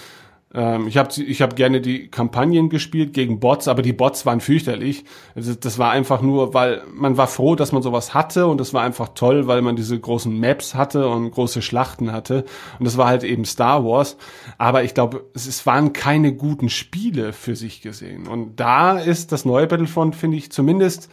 ähm, 0.54 0.88
ich 0.88 0.98
habe 0.98 1.10
ich 1.22 1.42
hab 1.42 1.56
gerne 1.56 1.80
die 1.80 2.10
Kampagnen 2.10 2.70
gespielt 2.70 3.14
gegen 3.14 3.40
Bots, 3.40 3.68
aber 3.68 3.82
die 3.82 3.94
Bots 3.94 4.26
waren 4.26 4.42
fürchterlich. 4.42 5.04
Also 5.36 5.54
das 5.54 5.78
war 5.78 5.92
einfach 5.92 6.22
nur, 6.22 6.54
weil 6.54 6.82
man 6.92 7.18
war 7.18 7.28
froh, 7.28 7.56
dass 7.56 7.72
man 7.72 7.84
sowas 7.84 8.14
hatte 8.14 8.48
und 8.48 8.60
das 8.60 8.74
war 8.74 8.82
einfach 8.82 9.10
toll, 9.10 9.48
weil 9.48 9.62
man 9.62 9.76
diese 9.76 10.00
großen 10.00 10.38
Maps 10.40 10.74
hatte 10.74 11.08
und 11.08 11.32
große 11.32 11.62
Schlachten 11.62 12.12
hatte. 12.12 12.46
Und 12.80 12.86
das 12.86 12.98
war 12.98 13.08
halt 13.08 13.24
eben 13.24 13.46
Star 13.46 13.86
Wars. 13.86 14.18
Aber 14.58 14.84
ich 14.84 14.94
glaube, 14.94 15.26
es, 15.36 15.46
es 15.46 15.66
waren 15.66 15.94
keine 15.94 16.34
guten 16.34 16.70
Spiele 16.70 17.32
für 17.34 17.56
sich 17.56 17.82
gesehen. 17.82 18.28
Und 18.28 18.60
da 18.60 18.98
ist 18.98 19.32
das 19.32 19.46
neue 19.46 19.68
Battlefront, 19.68 20.16
finde 20.16 20.38
ich, 20.38 20.52
zumindest 20.52 21.10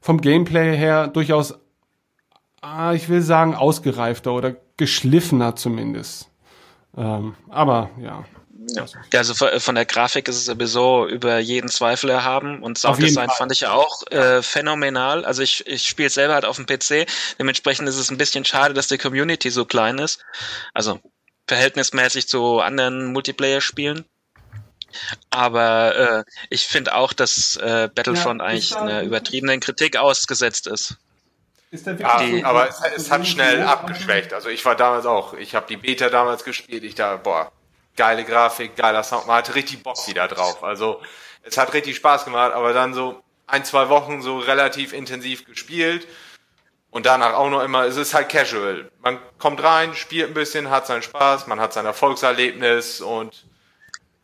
vom 0.00 0.20
Gameplay 0.20 0.76
her 0.76 1.08
durchaus, 1.08 1.54
ah, 2.60 2.92
ich 2.92 3.08
will 3.08 3.22
sagen, 3.22 3.54
ausgereifter 3.54 4.34
oder 4.34 4.54
geschliffener 4.76 5.56
zumindest. 5.56 6.30
Ähm, 6.96 7.34
aber 7.48 7.90
ja. 8.00 8.24
Ja. 8.70 8.86
also 9.18 9.34
von 9.34 9.74
der 9.74 9.84
Grafik 9.84 10.26
ist 10.26 10.36
es 10.36 10.46
sowieso 10.46 11.06
über 11.06 11.38
jeden 11.38 11.68
Zweifel 11.68 12.08
erhaben 12.08 12.62
und 12.62 12.78
Sounddesign 12.78 13.28
fand 13.28 13.52
ich 13.52 13.66
auch 13.66 14.06
äh, 14.10 14.40
phänomenal. 14.40 15.24
Also 15.26 15.42
ich, 15.42 15.66
ich 15.66 15.86
spiele 15.86 16.08
selber 16.08 16.34
halt 16.34 16.46
auf 16.46 16.56
dem 16.56 16.64
PC, 16.64 17.06
dementsprechend 17.38 17.88
ist 17.88 17.98
es 17.98 18.10
ein 18.10 18.16
bisschen 18.16 18.44
schade, 18.46 18.72
dass 18.72 18.88
die 18.88 18.96
Community 18.96 19.50
so 19.50 19.66
klein 19.66 19.98
ist. 19.98 20.24
Also 20.72 20.98
verhältnismäßig 21.46 22.26
zu 22.26 22.60
anderen 22.60 23.12
Multiplayer-Spielen. 23.12 24.04
Aber 25.30 25.96
äh, 25.96 26.24
ich 26.50 26.66
finde 26.66 26.94
auch, 26.94 27.12
dass 27.12 27.56
äh, 27.56 27.88
Battlefront 27.94 28.40
ja, 28.40 28.46
eigentlich 28.46 28.76
einer 28.76 29.02
übertriebenen 29.02 29.60
Kritik 29.60 29.96
ausgesetzt 29.96 30.66
ist. 30.66 30.96
Ist 31.74 31.88
der 31.88 31.96
ja, 31.96 32.18
die, 32.18 32.44
aber 32.44 32.68
es, 32.68 32.80
es 32.94 33.10
hat 33.10 33.26
schnell 33.26 33.64
abgeschwächt. 33.64 34.32
Also 34.32 34.48
ich 34.48 34.64
war 34.64 34.76
damals 34.76 35.06
auch, 35.06 35.34
ich 35.34 35.56
habe 35.56 35.66
die 35.68 35.76
Beta 35.76 36.08
damals 36.08 36.44
gespielt, 36.44 36.84
ich 36.84 36.94
dachte, 36.94 37.18
boah, 37.24 37.50
geile 37.96 38.24
Grafik, 38.24 38.76
geiler 38.76 39.02
Sound, 39.02 39.26
man 39.26 39.38
hatte 39.38 39.56
richtig 39.56 39.82
Bock 39.82 39.96
wieder 40.06 40.28
drauf. 40.28 40.62
Also 40.62 41.02
es 41.42 41.58
hat 41.58 41.74
richtig 41.74 41.96
Spaß 41.96 42.26
gemacht, 42.26 42.52
aber 42.52 42.74
dann 42.74 42.94
so 42.94 43.20
ein, 43.48 43.64
zwei 43.64 43.88
Wochen 43.88 44.22
so 44.22 44.38
relativ 44.38 44.92
intensiv 44.92 45.46
gespielt 45.46 46.06
und 46.92 47.06
danach 47.06 47.34
auch 47.34 47.50
noch 47.50 47.64
immer, 47.64 47.86
es 47.86 47.96
ist 47.96 48.14
halt 48.14 48.28
casual. 48.28 48.88
Man 49.02 49.18
kommt 49.40 49.60
rein, 49.60 49.96
spielt 49.96 50.28
ein 50.28 50.34
bisschen, 50.34 50.70
hat 50.70 50.86
seinen 50.86 51.02
Spaß, 51.02 51.48
man 51.48 51.58
hat 51.58 51.72
sein 51.72 51.86
Erfolgserlebnis 51.86 53.00
und 53.00 53.46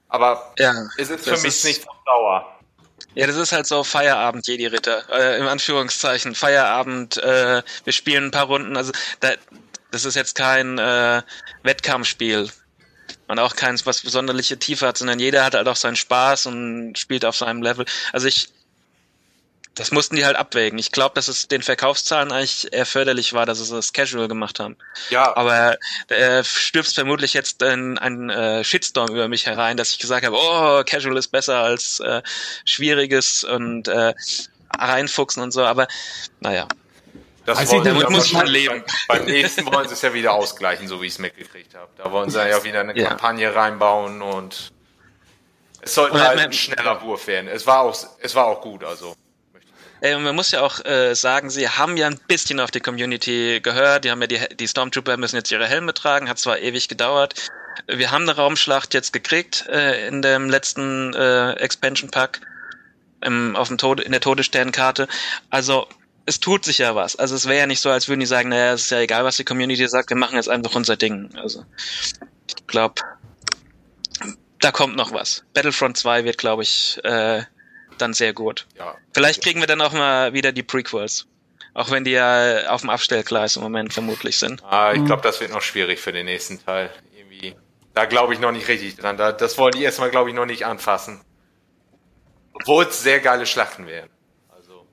aber 0.08 0.54
ja, 0.56 0.72
es 0.98 1.10
ist 1.10 1.24
für 1.24 1.32
mich 1.32 1.46
ist 1.46 1.64
nicht 1.64 1.88
auf 1.88 1.96
Dauer. 2.06 2.59
Ja, 3.14 3.26
das 3.26 3.36
ist 3.36 3.52
halt 3.52 3.66
so 3.66 3.82
Feierabend 3.82 4.46
Jedi 4.46 4.66
Ritter, 4.66 5.04
äh, 5.10 5.38
im 5.38 5.48
Anführungszeichen. 5.48 6.34
Feierabend, 6.34 7.16
äh, 7.16 7.62
wir 7.84 7.92
spielen 7.92 8.26
ein 8.26 8.30
paar 8.30 8.46
Runden, 8.46 8.76
also 8.76 8.92
da, 9.18 9.32
das 9.90 10.04
ist 10.04 10.14
jetzt 10.14 10.34
kein 10.34 10.78
äh, 10.78 11.22
Wettkampfspiel. 11.62 12.50
Und 13.26 13.38
auch 13.38 13.54
keins, 13.56 13.86
was 13.86 14.02
besonderliche 14.02 14.58
Tiefe 14.58 14.86
hat, 14.86 14.98
sondern 14.98 15.18
jeder 15.18 15.44
hat 15.44 15.54
halt 15.54 15.68
auch 15.68 15.76
seinen 15.76 15.96
Spaß 15.96 16.46
und 16.46 16.98
spielt 16.98 17.24
auf 17.24 17.36
seinem 17.36 17.62
Level. 17.62 17.84
Also 18.12 18.26
ich, 18.26 18.48
das 19.74 19.92
mussten 19.92 20.16
die 20.16 20.24
halt 20.24 20.37
abwägen. 20.37 20.78
Ich 20.78 20.90
glaube, 20.90 21.14
dass 21.14 21.28
es 21.28 21.48
den 21.48 21.62
Verkaufszahlen 21.62 22.33
eigentlich 22.33 22.72
eher 22.72 22.87
förderlich 22.87 23.33
war, 23.33 23.46
dass 23.46 23.59
sie 23.59 23.76
es 23.76 23.92
casual 23.92 24.28
gemacht 24.28 24.59
haben. 24.59 24.76
Ja. 25.11 25.37
Aber 25.37 25.76
äh, 26.09 26.42
stürzt 26.44 26.96
vermutlich 26.96 27.35
jetzt 27.35 27.62
ein, 27.62 27.96
ein 27.98 28.30
äh, 28.30 28.64
Shitstorm 28.64 29.11
über 29.11 29.28
mich 29.28 29.46
herein, 29.46 29.76
dass 29.76 29.92
ich 29.92 29.98
gesagt 29.98 30.26
habe, 30.26 30.37
oh, 30.37 30.83
casual 30.85 31.16
ist 31.16 31.28
besser 31.28 31.61
als 31.61 32.00
äh, 32.00 32.22
schwieriges 32.64 33.44
und 33.44 33.88
äh, 33.88 34.12
reinfuchsen 34.76 35.42
und 35.42 35.52
so. 35.52 35.64
Aber 35.64 35.87
naja. 36.40 36.66
Das 37.46 37.59
also 37.59 37.76
wollen 37.76 37.85
damit 37.85 38.11
muss 38.11 38.33
man 38.33 38.46
leben. 38.46 38.85
Beim, 39.09 39.24
nächsten 39.24 39.64
wollen 39.66 39.88
sie 39.88 39.94
es 39.94 40.02
ja 40.02 40.12
wieder 40.12 40.33
ausgleichen, 40.33 40.88
so 40.88 41.00
wie 41.00 41.06
ich 41.06 41.14
es 41.14 41.18
mitgekriegt 41.18 41.74
habe. 41.74 41.88
Da 41.96 42.11
wollen 42.12 42.28
sie 42.28 42.38
ja 42.38 42.62
wieder 42.64 42.80
eine 42.80 42.96
ja. 42.96 43.09
Kampagne 43.09 43.54
reinbauen 43.54 44.20
und 44.20 44.72
es 45.80 45.94
sollte 45.94 46.20
halt 46.20 46.38
ein 46.38 46.52
schneller 46.52 47.00
Wurf 47.02 47.26
werden. 47.26 47.48
Es 47.48 47.66
war 47.66 47.80
auch, 47.80 47.96
es 48.20 48.35
war 48.35 48.46
auch 48.46 48.61
gut, 48.61 48.85
also. 48.85 49.16
Ey, 50.02 50.14
und 50.14 50.22
man 50.22 50.34
muss 50.34 50.50
ja 50.50 50.62
auch 50.62 50.82
äh, 50.84 51.14
sagen, 51.14 51.50
sie 51.50 51.68
haben 51.68 51.96
ja 51.96 52.06
ein 52.06 52.18
bisschen 52.26 52.58
auf 52.58 52.70
die 52.70 52.80
Community 52.80 53.60
gehört. 53.62 54.04
Die 54.04 54.10
haben 54.10 54.20
ja 54.22 54.26
die, 54.26 54.56
die 54.56 54.66
Stormtrooper 54.66 55.16
müssen 55.18 55.36
jetzt 55.36 55.50
ihre 55.50 55.66
Helme 55.66 55.92
tragen, 55.92 56.28
hat 56.28 56.38
zwar 56.38 56.58
ewig 56.58 56.88
gedauert. 56.88 57.34
Wir 57.86 58.10
haben 58.10 58.22
eine 58.22 58.36
Raumschlacht 58.36 58.94
jetzt 58.94 59.12
gekriegt 59.12 59.66
äh, 59.68 60.06
in 60.08 60.22
dem 60.22 60.48
letzten 60.48 61.12
äh, 61.14 61.52
Expansion 61.52 62.10
Pack 62.10 62.40
im, 63.22 63.56
auf 63.56 63.68
dem 63.68 63.76
Tode, 63.76 64.02
in 64.02 64.12
der 64.12 64.22
Todessternkarte. 64.22 65.06
Also 65.50 65.86
es 66.24 66.40
tut 66.40 66.64
sich 66.64 66.78
ja 66.78 66.94
was. 66.94 67.16
Also 67.16 67.34
es 67.34 67.46
wäre 67.46 67.60
ja 67.60 67.66
nicht 67.66 67.80
so, 67.80 67.90
als 67.90 68.08
würden 68.08 68.20
die 68.20 68.26
sagen, 68.26 68.48
naja, 68.48 68.72
es 68.72 68.82
ist 68.82 68.90
ja 68.90 69.00
egal, 69.00 69.24
was 69.24 69.36
die 69.36 69.44
Community 69.44 69.86
sagt, 69.86 70.10
wir 70.10 70.16
machen 70.16 70.36
jetzt 70.36 70.48
einfach 70.48 70.74
unser 70.74 70.96
Ding. 70.96 71.30
Also 71.36 71.64
ich 72.46 72.66
glaube, 72.66 73.02
da 74.60 74.72
kommt 74.72 74.96
noch 74.96 75.12
was. 75.12 75.44
Battlefront 75.52 75.96
2 75.96 76.24
wird, 76.24 76.38
glaube 76.38 76.62
ich, 76.62 77.00
äh, 77.04 77.42
dann 78.00 78.14
sehr 78.14 78.32
gut. 78.32 78.66
Ja. 78.78 78.94
Vielleicht 79.12 79.42
kriegen 79.42 79.60
wir 79.60 79.66
dann 79.66 79.80
auch 79.80 79.92
mal 79.92 80.32
wieder 80.32 80.52
die 80.52 80.62
Prequels. 80.62 81.26
Auch 81.72 81.90
wenn 81.90 82.04
die 82.04 82.10
ja 82.12 82.68
auf 82.70 82.80
dem 82.80 82.90
Abstellgleis 82.90 83.56
im 83.56 83.62
Moment 83.62 83.92
vermutlich 83.92 84.38
sind. 84.38 84.62
Ah, 84.64 84.92
ich 84.92 85.04
glaube, 85.04 85.22
das 85.22 85.40
wird 85.40 85.52
noch 85.52 85.62
schwierig 85.62 86.00
für 86.00 86.12
den 86.12 86.26
nächsten 86.26 86.64
Teil. 86.64 86.90
Irgendwie. 87.16 87.54
Da 87.94 88.06
glaube 88.06 88.34
ich 88.34 88.40
noch 88.40 88.52
nicht 88.52 88.68
richtig 88.68 88.96
dran. 88.96 89.16
Da, 89.16 89.32
das 89.32 89.56
wollen 89.56 89.72
die 89.72 89.82
erstmal, 89.82 90.10
glaube 90.10 90.30
ich, 90.30 90.34
noch 90.34 90.46
nicht 90.46 90.66
anfassen. 90.66 91.20
Obwohl 92.52 92.84
es 92.84 93.02
sehr 93.02 93.20
geile 93.20 93.46
Schlachten 93.46 93.86
wären. 93.86 94.10
Also. 94.48 94.86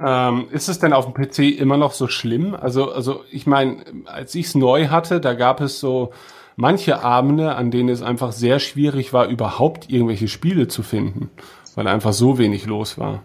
Ähm, 0.00 0.48
ist 0.50 0.68
es 0.68 0.78
denn 0.78 0.94
auf 0.94 1.04
dem 1.04 1.14
PC 1.14 1.58
immer 1.58 1.76
noch 1.76 1.92
so 1.92 2.08
schlimm? 2.08 2.54
Also, 2.54 2.90
also 2.90 3.24
ich 3.30 3.46
meine, 3.46 3.84
als 4.06 4.34
ich 4.34 4.46
es 4.46 4.54
neu 4.54 4.88
hatte, 4.88 5.20
da 5.20 5.34
gab 5.34 5.60
es 5.60 5.78
so 5.78 6.12
manche 6.56 7.00
Abende, 7.00 7.54
an 7.54 7.70
denen 7.70 7.88
es 7.88 8.02
einfach 8.02 8.32
sehr 8.32 8.60
schwierig 8.60 9.12
war, 9.12 9.26
überhaupt 9.28 9.90
irgendwelche 9.90 10.28
Spiele 10.28 10.68
zu 10.68 10.82
finden, 10.82 11.30
weil 11.74 11.86
einfach 11.88 12.12
so 12.12 12.38
wenig 12.38 12.66
los 12.66 12.98
war. 12.98 13.22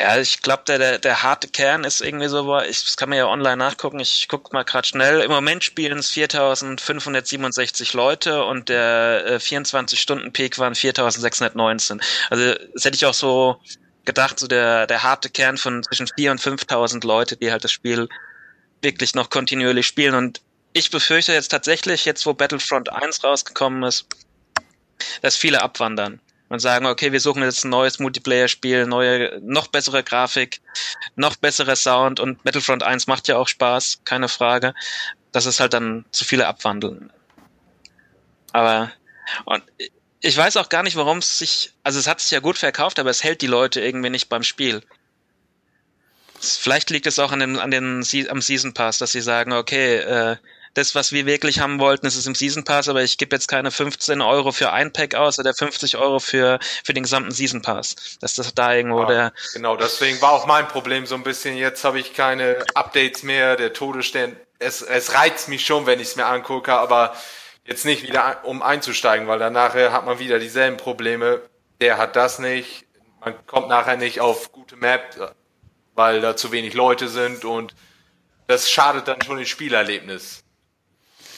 Ja, 0.00 0.18
ich 0.18 0.40
glaube, 0.40 0.62
der, 0.66 0.78
der, 0.78 0.98
der 0.98 1.22
harte 1.22 1.46
Kern 1.48 1.84
ist 1.84 2.00
irgendwie 2.00 2.28
so, 2.28 2.58
ich, 2.60 2.84
das 2.84 2.96
kann 2.96 3.10
man 3.10 3.18
ja 3.18 3.26
online 3.26 3.58
nachgucken, 3.58 4.00
ich 4.00 4.28
guck 4.30 4.50
mal 4.50 4.62
gerade 4.62 4.88
schnell. 4.88 5.20
Im 5.20 5.30
Moment 5.30 5.62
spielen 5.62 5.98
es 5.98 6.08
4567 6.08 7.92
Leute 7.92 8.42
und 8.44 8.70
der 8.70 9.26
äh, 9.26 9.36
24-Stunden-Peak 9.36 10.58
waren 10.58 10.74
4619. 10.74 12.00
Also 12.30 12.54
das 12.72 12.84
hätte 12.86 12.96
ich 12.96 13.04
auch 13.04 13.12
so 13.12 13.60
gedacht, 14.06 14.38
so 14.38 14.46
der, 14.46 14.86
der 14.86 15.02
harte 15.02 15.28
Kern 15.28 15.58
von 15.58 15.82
zwischen 15.82 16.06
4.000 16.06 16.30
und 16.30 16.40
5.000 16.40 17.06
Leute, 17.06 17.36
die 17.36 17.52
halt 17.52 17.64
das 17.64 17.72
Spiel 17.72 18.08
wirklich 18.80 19.14
noch 19.14 19.28
kontinuierlich 19.28 19.86
spielen. 19.86 20.14
Und 20.14 20.40
ich 20.72 20.90
befürchte 20.90 21.32
jetzt 21.32 21.48
tatsächlich, 21.48 22.04
jetzt 22.04 22.24
wo 22.26 22.34
Battlefront 22.34 22.92
1 22.92 23.24
rausgekommen 23.24 23.82
ist, 23.82 24.06
dass 25.22 25.36
viele 25.36 25.62
abwandern 25.62 26.20
und 26.48 26.60
sagen, 26.60 26.86
okay, 26.86 27.12
wir 27.12 27.20
suchen 27.20 27.42
jetzt 27.42 27.64
ein 27.64 27.70
neues 27.70 27.98
Multiplayer-Spiel, 27.98 28.86
neue, 28.86 29.40
noch 29.42 29.68
bessere 29.68 30.02
Grafik, 30.02 30.60
noch 31.16 31.36
bessere 31.36 31.76
Sound 31.76 32.20
und 32.20 32.42
Battlefront 32.42 32.82
1 32.82 33.06
macht 33.06 33.28
ja 33.28 33.36
auch 33.36 33.48
Spaß, 33.48 34.00
keine 34.04 34.28
Frage. 34.28 34.74
Das 35.32 35.46
ist 35.46 35.60
halt 35.60 35.72
dann 35.72 36.04
zu 36.10 36.24
viele 36.24 36.46
abwandeln. 36.46 37.12
Aber 38.52 38.90
und 39.44 39.62
ich 40.20 40.36
weiß 40.36 40.56
auch 40.56 40.68
gar 40.68 40.82
nicht, 40.82 40.96
warum 40.96 41.18
es 41.18 41.38
sich, 41.38 41.72
also 41.82 41.98
es 41.98 42.06
hat 42.06 42.20
sich 42.20 42.32
ja 42.32 42.40
gut 42.40 42.58
verkauft, 42.58 42.98
aber 42.98 43.10
es 43.10 43.24
hält 43.24 43.42
die 43.42 43.46
Leute 43.46 43.80
irgendwie 43.80 44.10
nicht 44.10 44.28
beim 44.28 44.42
Spiel. 44.42 44.82
Vielleicht 46.40 46.90
liegt 46.90 47.06
es 47.06 47.18
auch 47.18 47.32
an 47.32 47.40
den, 47.40 47.58
an 47.58 47.70
den 47.70 48.04
am 48.28 48.40
Season 48.40 48.74
Pass, 48.74 48.98
dass 48.98 49.12
sie 49.12 49.20
sagen, 49.20 49.52
okay, 49.52 49.96
äh, 49.96 50.36
das, 50.74 50.94
was 50.94 51.12
wir 51.12 51.26
wirklich 51.26 51.60
haben 51.60 51.80
wollten, 51.80 52.06
ist 52.06 52.16
es 52.16 52.26
im 52.26 52.34
Season 52.34 52.64
Pass, 52.64 52.88
aber 52.88 53.02
ich 53.02 53.18
gebe 53.18 53.34
jetzt 53.34 53.48
keine 53.48 53.70
15 53.70 54.20
Euro 54.20 54.52
für 54.52 54.72
ein 54.72 54.92
Pack 54.92 55.14
aus 55.14 55.38
oder 55.38 55.52
50 55.52 55.96
Euro 55.96 56.20
für, 56.20 56.58
für 56.84 56.94
den 56.94 57.02
gesamten 57.02 57.32
Season 57.32 57.62
Pass. 57.62 58.18
Dass 58.20 58.34
das 58.34 58.54
da 58.54 58.74
irgendwo 58.74 59.02
Ja, 59.02 59.08
der, 59.08 59.32
Genau, 59.54 59.76
deswegen 59.76 60.20
war 60.22 60.32
auch 60.32 60.46
mein 60.46 60.68
Problem 60.68 61.06
so 61.06 61.14
ein 61.14 61.22
bisschen, 61.22 61.56
jetzt 61.56 61.84
habe 61.84 61.98
ich 61.98 62.14
keine 62.14 62.64
Updates 62.74 63.22
mehr, 63.22 63.56
der 63.56 63.72
Todesstern, 63.72 64.36
es, 64.58 64.82
es 64.82 65.14
reizt 65.14 65.48
mich 65.48 65.64
schon, 65.66 65.86
wenn 65.86 66.00
ich 66.00 66.08
es 66.08 66.16
mir 66.16 66.26
angucke, 66.26 66.72
aber 66.72 67.16
jetzt 67.64 67.84
nicht 67.84 68.02
wieder 68.02 68.44
um 68.44 68.62
einzusteigen, 68.62 69.26
weil 69.26 69.38
dann 69.38 69.52
nachher 69.52 69.92
hat 69.92 70.04
man 70.04 70.18
wieder 70.18 70.38
dieselben 70.38 70.76
Probleme. 70.76 71.40
Der 71.80 71.98
hat 71.98 72.14
das 72.14 72.38
nicht, 72.38 72.84
man 73.20 73.34
kommt 73.46 73.68
nachher 73.68 73.96
nicht 73.96 74.20
auf 74.20 74.52
gute 74.52 74.76
Map, 74.76 75.34
weil 75.94 76.20
da 76.20 76.36
zu 76.36 76.52
wenig 76.52 76.74
Leute 76.74 77.08
sind 77.08 77.44
und 77.44 77.74
das 78.46 78.70
schadet 78.70 79.08
dann 79.08 79.22
schon 79.22 79.36
dem 79.36 79.46
Spielerlebnis. 79.46 80.39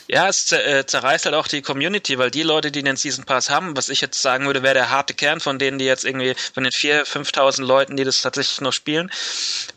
Ja, 0.08 0.28
es 0.28 0.50
äh, 0.52 0.84
zerreißt 0.86 1.26
halt 1.26 1.34
auch 1.34 1.48
die 1.48 1.62
Community, 1.62 2.18
weil 2.18 2.30
die 2.30 2.42
Leute, 2.42 2.70
die 2.70 2.82
den 2.82 2.96
Season 2.96 3.24
Pass 3.24 3.50
haben, 3.50 3.76
was 3.76 3.88
ich 3.88 4.00
jetzt 4.00 4.20
sagen 4.20 4.46
würde, 4.46 4.62
wäre 4.62 4.74
der 4.74 4.90
harte 4.90 5.14
Kern 5.14 5.40
von 5.40 5.58
denen, 5.58 5.78
die 5.78 5.84
jetzt 5.84 6.04
irgendwie, 6.04 6.34
von 6.54 6.64
den 6.64 6.72
4.000, 6.72 7.06
5.000 7.06 7.64
Leuten, 7.64 7.96
die 7.96 8.04
das 8.04 8.22
tatsächlich 8.22 8.60
noch 8.60 8.72
spielen, 8.72 9.10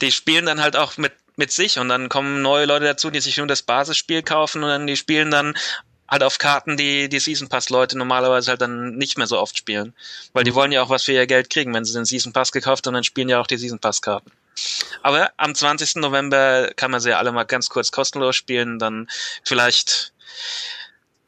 die 0.01 0.11
spielen 0.11 0.45
dann 0.45 0.61
halt 0.61 0.75
auch 0.75 0.97
mit, 0.97 1.13
mit 1.35 1.51
sich 1.51 1.79
und 1.79 1.89
dann 1.89 2.09
kommen 2.09 2.41
neue 2.41 2.65
Leute 2.65 2.85
dazu, 2.85 3.11
die 3.11 3.21
sich 3.21 3.37
nur 3.37 3.47
das 3.47 3.61
Basisspiel 3.61 4.23
kaufen 4.23 4.63
und 4.63 4.69
dann 4.69 4.87
die 4.87 4.97
spielen 4.97 5.31
dann 5.31 5.55
halt 6.07 6.23
auf 6.23 6.37
Karten, 6.37 6.77
die 6.77 7.09
die 7.09 7.19
Season 7.19 7.49
Pass 7.49 7.69
Leute 7.69 7.97
normalerweise 7.97 8.51
halt 8.51 8.61
dann 8.61 8.95
nicht 8.95 9.17
mehr 9.17 9.27
so 9.27 9.39
oft 9.39 9.57
spielen, 9.57 9.93
weil 10.33 10.43
die 10.43 10.53
wollen 10.53 10.71
ja 10.71 10.81
auch 10.81 10.89
was 10.89 11.03
für 11.03 11.13
ihr 11.13 11.27
Geld 11.27 11.49
kriegen, 11.49 11.73
wenn 11.73 11.85
sie 11.85 11.93
den 11.93 12.05
Season 12.05 12.33
Pass 12.33 12.51
gekauft 12.51 12.85
haben, 12.85 12.93
dann 12.93 13.03
spielen 13.03 13.29
ja 13.29 13.39
auch 13.39 13.47
die 13.47 13.57
Season 13.57 13.79
Pass 13.79 14.01
Karten. 14.01 14.31
Aber 15.01 15.31
am 15.37 15.53
20. 15.53 15.95
November 15.95 16.71
kann 16.75 16.91
man 16.91 17.01
sie 17.01 17.09
ja 17.09 17.17
alle 17.17 17.31
mal 17.31 17.43
ganz 17.43 17.69
kurz 17.69 17.91
kostenlos 17.91 18.35
spielen, 18.35 18.79
dann 18.79 19.07
vielleicht 19.43 20.13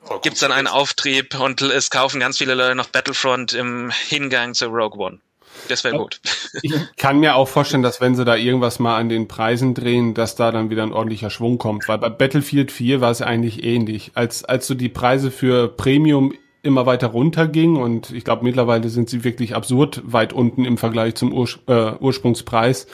Oh, 0.03 0.13
gut. 0.13 0.23
gibt's 0.23 0.39
dann 0.39 0.51
einen 0.51 0.67
Auftrieb 0.67 1.39
und 1.39 1.61
es 1.61 1.89
kaufen 1.89 2.19
ganz 2.19 2.37
viele 2.37 2.55
Leute 2.55 2.75
noch 2.75 2.87
Battlefront 2.87 3.53
im 3.53 3.91
Hingang 3.91 4.53
zu 4.53 4.67
Rogue 4.67 4.97
One. 4.97 5.19
Das 5.67 5.83
wäre 5.83 5.97
gut. 5.97 6.19
Ich 6.61 6.73
kann 6.95 7.19
mir 7.19 7.35
auch 7.35 7.47
vorstellen, 7.47 7.83
dass 7.83 7.99
wenn 7.99 8.15
sie 8.15 8.25
da 8.25 8.35
irgendwas 8.35 8.79
mal 8.79 8.97
an 8.97 9.09
den 9.09 9.27
Preisen 9.27 9.73
drehen, 9.73 10.13
dass 10.13 10.35
da 10.35 10.51
dann 10.51 10.69
wieder 10.69 10.83
ein 10.83 10.93
ordentlicher 10.93 11.29
Schwung 11.29 11.57
kommt. 11.57 11.87
Weil 11.87 11.97
bei 11.97 12.09
Battlefield 12.09 12.71
4 12.71 13.01
war 13.01 13.11
es 13.11 13.21
eigentlich 13.21 13.63
ähnlich. 13.63 14.11
Als, 14.15 14.45
als 14.45 14.65
so 14.65 14.73
die 14.73 14.89
Preise 14.89 15.29
für 15.29 15.67
Premium 15.67 16.33
immer 16.63 16.85
weiter 16.85 17.07
runtergingen 17.07 17.81
und 17.81 18.11
ich 18.11 18.23
glaube 18.23 18.43
mittlerweile 18.43 18.89
sind 18.89 19.09
sie 19.09 19.23
wirklich 19.23 19.55
absurd 19.55 20.01
weit 20.05 20.33
unten 20.33 20.65
im 20.65 20.77
Vergleich 20.77 21.15
zum 21.15 21.33
Urs 21.33 21.59
äh, 21.67 21.93
Ursprungspreis. 21.99 22.87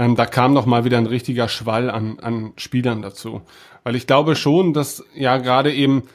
Ähm, 0.00 0.16
da 0.16 0.24
kam 0.24 0.54
noch 0.54 0.64
mal 0.64 0.84
wieder 0.84 0.96
ein 0.96 1.04
richtiger 1.04 1.46
Schwall 1.46 1.90
an, 1.90 2.18
an 2.20 2.54
Spielern 2.56 3.02
dazu. 3.02 3.42
Weil 3.84 3.96
ich 3.96 4.06
glaube 4.06 4.34
schon, 4.34 4.72
dass 4.72 5.04
ja 5.14 5.36
gerade 5.36 5.74
eben 5.74 6.08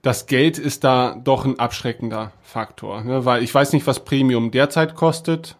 das 0.00 0.26
Geld 0.26 0.58
ist 0.58 0.84
da 0.84 1.16
doch 1.24 1.44
ein 1.44 1.58
abschreckender 1.58 2.30
Faktor. 2.44 3.02
Ne? 3.02 3.24
Weil 3.24 3.42
ich 3.42 3.52
weiß 3.52 3.72
nicht, 3.72 3.84
was 3.88 4.04
Premium 4.04 4.52
derzeit 4.52 4.94
kostet. 4.94 5.56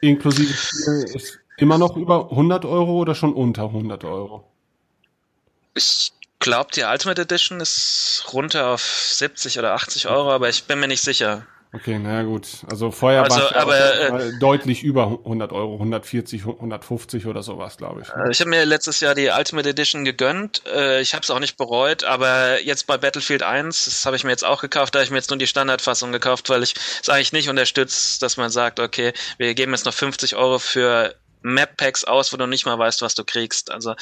Inklusive 0.00 0.52
Spiel 0.52 1.14
ist 1.14 1.38
immer 1.58 1.78
noch 1.78 1.96
über 1.96 2.32
100 2.32 2.64
Euro 2.64 2.94
oder 2.94 3.14
schon 3.14 3.34
unter 3.34 3.66
100 3.66 4.02
Euro? 4.02 4.42
Ich 5.74 6.12
glaube, 6.40 6.70
die 6.74 6.82
Ultimate 6.82 7.22
Edition 7.22 7.60
ist 7.60 8.24
runter 8.32 8.70
auf 8.70 8.82
70 8.82 9.60
oder 9.60 9.74
80 9.74 10.08
Euro, 10.08 10.32
aber 10.32 10.48
ich 10.48 10.64
bin 10.64 10.80
mir 10.80 10.88
nicht 10.88 11.02
sicher. 11.02 11.46
Okay, 11.74 11.98
naja 11.98 12.22
gut. 12.24 12.48
Also 12.70 12.90
vorher 12.90 13.22
Also, 13.22 13.36
war 13.40 13.66
es 13.68 14.10
mal 14.10 14.38
deutlich 14.38 14.82
über 14.82 15.04
100 15.04 15.52
Euro, 15.52 15.74
140, 15.74 16.44
150 16.44 17.26
oder 17.26 17.42
sowas, 17.42 17.78
glaube 17.78 18.02
ich. 18.02 18.08
Äh, 18.10 18.30
Ich 18.30 18.40
habe 18.40 18.50
mir 18.50 18.66
letztes 18.66 19.00
Jahr 19.00 19.14
die 19.14 19.28
Ultimate 19.28 19.70
Edition 19.70 20.04
gegönnt. 20.04 20.62
Äh, 20.66 21.00
Ich 21.00 21.14
habe 21.14 21.22
es 21.22 21.30
auch 21.30 21.38
nicht 21.38 21.56
bereut, 21.56 22.04
aber 22.04 22.60
jetzt 22.60 22.86
bei 22.86 22.98
Battlefield 22.98 23.42
1, 23.42 23.86
das 23.86 24.04
habe 24.04 24.16
ich 24.16 24.24
mir 24.24 24.30
jetzt 24.30 24.44
auch 24.44 24.60
gekauft, 24.60 24.94
da 24.94 24.98
habe 24.98 25.04
ich 25.04 25.10
mir 25.10 25.16
jetzt 25.16 25.30
nur 25.30 25.38
die 25.38 25.46
Standardfassung 25.46 26.12
gekauft, 26.12 26.50
weil 26.50 26.62
ich 26.62 26.74
es 27.00 27.08
eigentlich 27.08 27.32
nicht 27.32 27.48
unterstütze, 27.48 28.20
dass 28.20 28.36
man 28.36 28.50
sagt, 28.50 28.78
okay, 28.78 29.14
wir 29.38 29.54
geben 29.54 29.72
jetzt 29.72 29.86
noch 29.86 29.94
50 29.94 30.36
Euro 30.36 30.58
für 30.58 31.14
Map-Packs 31.40 32.04
aus, 32.04 32.34
wo 32.34 32.36
du 32.36 32.46
nicht 32.46 32.66
mal 32.66 32.78
weißt, 32.78 33.00
was 33.00 33.14
du 33.14 33.24
kriegst. 33.24 33.70
Also 33.70 33.94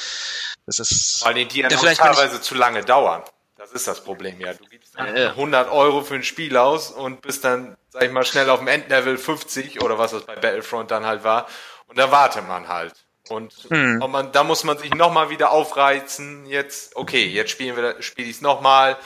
das 0.65 0.79
ist... 0.79 1.21
Weil 1.23 1.35
die, 1.35 1.45
die 1.47 1.61
dann 1.61 1.71
vielleicht 1.71 2.01
teilweise 2.01 2.41
zu 2.41 2.53
lange 2.53 2.83
dauern. 2.83 3.23
Das 3.57 3.71
ist 3.71 3.87
das 3.87 4.03
Problem, 4.03 4.41
ja. 4.41 4.53
Du 4.53 4.65
gibst 4.91 4.99
dann 4.99 5.15
Ja, 5.15 5.23
ja. 5.23 5.29
100 5.31 5.69
Euro 5.71 6.01
für 6.01 6.15
ein 6.15 6.23
Spiel 6.23 6.57
aus 6.57 6.91
und 6.91 7.21
bist 7.21 7.43
dann, 7.43 7.77
sag 7.89 8.03
ich 8.03 8.11
mal, 8.11 8.25
schnell 8.25 8.49
auf 8.49 8.59
dem 8.59 8.67
Endlevel 8.67 9.17
50 9.17 9.81
oder 9.81 9.97
was 9.97 10.11
das 10.11 10.23
bei 10.25 10.35
Battlefront 10.35 10.91
dann 10.91 11.05
halt 11.05 11.23
war. 11.23 11.47
Und 11.87 11.97
da 11.97 12.11
wartet 12.11 12.47
man 12.47 12.67
halt. 12.67 12.93
Und, 13.29 13.53
Hm. 13.69 14.01
und 14.01 14.11
man, 14.11 14.31
da 14.31 14.43
muss 14.43 14.63
man 14.63 14.77
sich 14.77 14.93
nochmal 14.93 15.29
wieder 15.29 15.51
aufreizen. 15.51 16.45
Jetzt, 16.45 16.95
okay, 16.95 17.25
jetzt 17.25 17.51
spielen 17.51 17.75
wir, 17.75 18.01
spiele 18.01 18.29
ich 18.29 18.37
es 18.37 18.41
nochmal. 18.41 18.97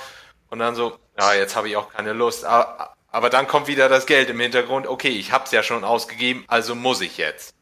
Und 0.50 0.60
dann 0.60 0.76
so, 0.76 0.98
ja, 1.20 1.34
jetzt 1.34 1.56
habe 1.56 1.68
ich 1.70 1.78
auch 1.78 1.92
keine 1.92 2.14
Lust. 2.14 2.46
Aber, 2.46 2.96
aber 3.12 3.30
dann 3.30 3.48
kommt 3.48 3.68
wieder 3.68 3.90
das 3.90 4.06
Geld 4.06 4.30
im 4.30 4.40
Hintergrund. 4.40 4.88
Okay, 4.88 5.10
ich 5.10 5.32
hab's 5.32 5.52
ja 5.52 5.64
schon 5.64 5.84
ausgegeben, 5.84 6.44
also 6.48 6.76
muss 6.76 7.02
ich 7.02 7.18
jetzt. 7.18 7.55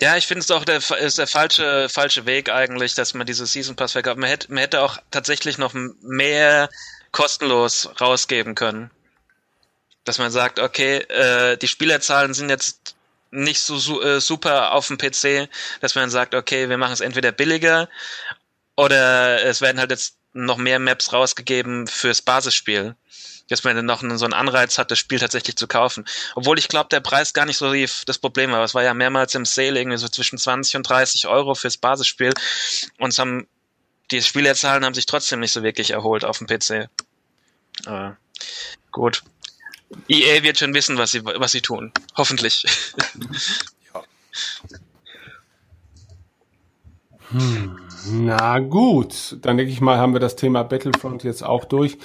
Ja, 0.00 0.16
ich 0.16 0.26
finde 0.26 0.40
es 0.40 0.50
auch 0.50 0.64
der, 0.64 0.80
ist 0.98 1.18
der 1.18 1.26
falsche, 1.26 1.88
falsche 1.88 2.26
Weg 2.26 2.50
eigentlich, 2.50 2.94
dass 2.94 3.14
man 3.14 3.26
diese 3.26 3.46
Season 3.46 3.76
Pass 3.76 3.92
verkauft. 3.92 4.18
Man 4.18 4.28
hätte, 4.28 4.52
man 4.52 4.58
hätte 4.58 4.80
auch 4.80 4.98
tatsächlich 5.10 5.56
noch 5.56 5.72
mehr 5.72 6.68
kostenlos 7.12 7.88
rausgeben 8.00 8.54
können. 8.54 8.90
Dass 10.04 10.18
man 10.18 10.32
sagt, 10.32 10.58
okay, 10.58 10.96
äh, 10.96 11.56
die 11.56 11.68
Spielerzahlen 11.68 12.34
sind 12.34 12.50
jetzt 12.50 12.96
nicht 13.30 13.60
so 13.60 13.78
su 13.78 14.00
äh, 14.00 14.20
super 14.20 14.72
auf 14.72 14.88
dem 14.88 14.98
PC, 14.98 15.48
dass 15.80 15.94
man 15.94 16.10
sagt, 16.10 16.34
okay, 16.34 16.68
wir 16.68 16.78
machen 16.78 16.92
es 16.92 17.00
entweder 17.00 17.32
billiger 17.32 17.88
oder 18.76 19.42
es 19.44 19.60
werden 19.60 19.78
halt 19.78 19.90
jetzt 19.90 20.16
noch 20.32 20.56
mehr 20.56 20.78
Maps 20.78 21.12
rausgegeben 21.12 21.86
fürs 21.86 22.20
Basisspiel. 22.20 22.96
Dass 23.48 23.64
man 23.64 23.76
dann 23.76 23.86
noch 23.86 24.00
so 24.00 24.24
einen 24.24 24.32
Anreiz 24.32 24.78
hat, 24.78 24.90
das 24.90 24.98
Spiel 24.98 25.18
tatsächlich 25.18 25.56
zu 25.56 25.66
kaufen. 25.66 26.04
Obwohl 26.34 26.58
ich 26.58 26.68
glaube, 26.68 26.88
der 26.90 27.00
Preis 27.00 27.34
gar 27.34 27.46
nicht 27.46 27.58
so 27.58 27.72
das 28.06 28.18
Problem 28.18 28.52
war. 28.52 28.64
Es 28.64 28.74
war 28.74 28.82
ja 28.82 28.94
mehrmals 28.94 29.34
im 29.34 29.44
Sale 29.44 29.78
irgendwie 29.78 29.98
so 29.98 30.08
zwischen 30.08 30.38
20 30.38 30.76
und 30.76 30.88
30 30.88 31.26
Euro 31.26 31.54
fürs 31.54 31.76
Basisspiel. 31.76 32.32
Und 32.98 33.10
es 33.10 33.18
haben, 33.18 33.46
die 34.10 34.22
Spielerzahlen 34.22 34.84
haben 34.84 34.94
sich 34.94 35.06
trotzdem 35.06 35.40
nicht 35.40 35.52
so 35.52 35.62
wirklich 35.62 35.90
erholt 35.90 36.24
auf 36.24 36.38
dem 36.38 36.46
PC. 36.46 36.88
Aber 37.84 38.16
gut. 38.90 39.22
EA 40.08 40.42
wird 40.42 40.58
schon 40.58 40.74
wissen, 40.74 40.96
was 40.96 41.12
sie, 41.12 41.24
was 41.24 41.52
sie 41.52 41.60
tun. 41.60 41.92
Hoffentlich. 42.16 42.64
ja. 43.94 44.02
Hm, 47.30 47.78
na 48.06 48.58
gut, 48.58 49.36
dann 49.40 49.56
denke 49.56 49.72
ich 49.72 49.80
mal, 49.80 49.98
haben 49.98 50.12
wir 50.12 50.20
das 50.20 50.36
Thema 50.36 50.62
Battlefront 50.62 51.24
jetzt 51.24 51.42
auch 51.42 51.64
durch. 51.64 51.98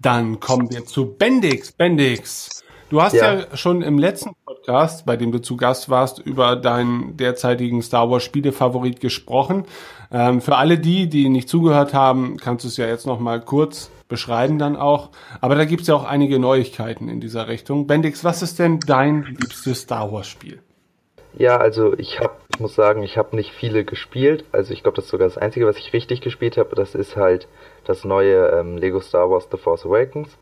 Dann 0.00 0.40
kommen 0.40 0.70
wir 0.70 0.84
zu 0.84 1.14
Bendix. 1.14 1.72
Bendix, 1.72 2.62
du 2.90 3.00
hast 3.00 3.14
ja. 3.14 3.34
ja 3.34 3.56
schon 3.56 3.82
im 3.82 3.98
letzten 3.98 4.32
Podcast, 4.44 5.06
bei 5.06 5.16
dem 5.16 5.32
du 5.32 5.40
zu 5.40 5.56
Gast 5.56 5.88
warst, 5.88 6.18
über 6.18 6.56
deinen 6.56 7.16
derzeitigen 7.16 7.82
Star 7.82 8.10
Wars 8.10 8.22
Spielefavorit 8.22 9.00
gesprochen. 9.00 9.64
Ähm, 10.10 10.40
für 10.40 10.56
alle 10.56 10.78
die, 10.78 11.08
die 11.08 11.28
nicht 11.28 11.48
zugehört 11.48 11.94
haben, 11.94 12.36
kannst 12.36 12.64
du 12.64 12.68
es 12.68 12.76
ja 12.76 12.86
jetzt 12.86 13.06
noch 13.06 13.20
mal 13.20 13.40
kurz 13.40 13.90
beschreiben 14.08 14.58
dann 14.58 14.76
auch. 14.76 15.10
Aber 15.40 15.54
da 15.54 15.64
gibt 15.64 15.82
es 15.82 15.88
ja 15.88 15.94
auch 15.94 16.04
einige 16.04 16.38
Neuigkeiten 16.38 17.08
in 17.08 17.20
dieser 17.20 17.48
Richtung. 17.48 17.86
Bendix, 17.86 18.24
was 18.24 18.42
ist 18.42 18.58
denn 18.58 18.80
dein 18.80 19.22
liebstes 19.22 19.82
Star 19.82 20.12
Wars 20.12 20.28
Spiel? 20.28 20.63
Ja, 21.36 21.56
also 21.56 21.94
ich 21.98 22.20
habe, 22.20 22.34
ich 22.52 22.60
muss 22.60 22.74
sagen, 22.74 23.02
ich 23.02 23.18
habe 23.18 23.34
nicht 23.34 23.52
viele 23.52 23.84
gespielt. 23.84 24.44
Also 24.52 24.72
ich 24.72 24.82
glaube, 24.82 24.96
das 24.96 25.06
ist 25.06 25.10
sogar 25.10 25.26
das 25.26 25.38
Einzige, 25.38 25.66
was 25.66 25.78
ich 25.78 25.92
richtig 25.92 26.20
gespielt 26.20 26.56
habe. 26.56 26.76
Das 26.76 26.94
ist 26.94 27.16
halt 27.16 27.48
das 27.84 28.04
neue 28.04 28.48
ähm, 28.50 28.76
Lego 28.76 29.00
Star 29.00 29.30
Wars 29.30 29.48
The 29.50 29.56
Force 29.56 29.84
Awakens, 29.84 30.38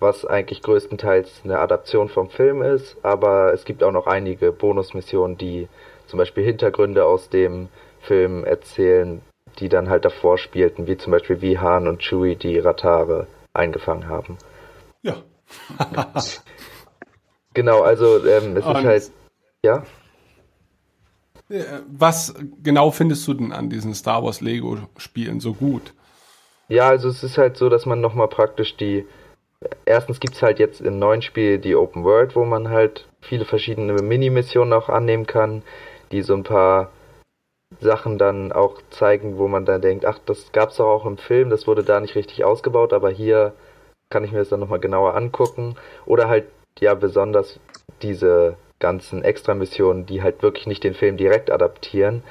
was 0.00 0.26
eigentlich 0.26 0.62
größtenteils 0.62 1.42
eine 1.44 1.58
Adaption 1.58 2.08
vom 2.08 2.28
Film 2.28 2.62
ist. 2.62 2.96
Aber 3.02 3.54
es 3.54 3.64
gibt 3.64 3.82
auch 3.82 3.92
noch 3.92 4.06
einige 4.06 4.52
Bonusmissionen, 4.52 5.38
die 5.38 5.68
zum 6.06 6.18
Beispiel 6.18 6.44
Hintergründe 6.44 7.06
aus 7.06 7.30
dem 7.30 7.68
Film 8.00 8.44
erzählen, 8.44 9.22
die 9.58 9.68
dann 9.68 9.88
halt 9.88 10.04
davor 10.04 10.36
spielten, 10.36 10.86
wie 10.86 10.98
zum 10.98 11.10
Beispiel 11.10 11.40
wie 11.40 11.58
Han 11.58 11.88
und 11.88 12.02
Chewie 12.02 12.36
die 12.36 12.58
Ratare 12.58 13.26
eingefangen 13.54 14.08
haben. 14.08 14.36
Ja. 15.02 15.16
genau, 17.54 17.80
also 17.80 18.24
ähm, 18.26 18.56
es 18.56 18.64
und 18.66 18.76
ist 18.76 18.84
halt, 18.84 19.10
ja. 19.64 19.82
Äh, 21.48 21.64
was 21.88 22.34
genau 22.62 22.90
findest 22.90 23.26
du 23.26 23.34
denn 23.34 23.52
an 23.52 23.70
diesen 23.70 23.94
Star 23.94 24.22
Wars 24.22 24.40
Lego 24.40 24.78
Spielen 24.96 25.40
so 25.40 25.54
gut? 25.54 25.94
Ja, 26.68 26.88
also 26.88 27.08
es 27.08 27.22
ist 27.22 27.38
halt 27.38 27.56
so, 27.56 27.68
dass 27.68 27.86
man 27.86 28.00
nochmal 28.00 28.28
praktisch 28.28 28.76
die. 28.76 29.06
Erstens 29.84 30.20
gibt 30.20 30.34
es 30.34 30.42
halt 30.42 30.58
jetzt 30.58 30.80
im 30.80 30.98
neuen 30.98 31.22
Spiel 31.22 31.58
die 31.58 31.74
Open 31.74 32.04
World, 32.04 32.36
wo 32.36 32.44
man 32.44 32.68
halt 32.68 33.08
viele 33.20 33.44
verschiedene 33.44 33.94
Mini-Missionen 33.94 34.72
auch 34.72 34.88
annehmen 34.88 35.26
kann, 35.26 35.62
die 36.12 36.22
so 36.22 36.34
ein 36.34 36.44
paar 36.44 36.90
Sachen 37.80 38.18
dann 38.18 38.52
auch 38.52 38.80
zeigen, 38.90 39.36
wo 39.38 39.48
man 39.48 39.64
dann 39.64 39.80
denkt, 39.80 40.04
ach, 40.04 40.18
das 40.24 40.52
gab 40.52 40.70
es 40.70 40.76
doch 40.76 40.86
auch 40.86 41.06
im 41.06 41.18
Film, 41.18 41.50
das 41.50 41.66
wurde 41.66 41.82
da 41.82 42.00
nicht 42.00 42.14
richtig 42.14 42.44
ausgebaut, 42.44 42.92
aber 42.92 43.10
hier 43.10 43.52
kann 44.10 44.24
ich 44.24 44.32
mir 44.32 44.38
das 44.38 44.48
dann 44.48 44.60
nochmal 44.60 44.80
genauer 44.80 45.14
angucken. 45.14 45.76
Oder 46.06 46.28
halt, 46.28 46.46
ja, 46.80 46.94
besonders 46.94 47.58
diese 48.02 48.56
ganzen 48.78 49.22
Extra-Missionen, 49.22 50.06
die 50.06 50.22
halt 50.22 50.42
wirklich 50.42 50.66
nicht 50.66 50.84
den 50.84 50.94
Film 50.94 51.16
direkt 51.16 51.50
adaptieren, 51.50 52.22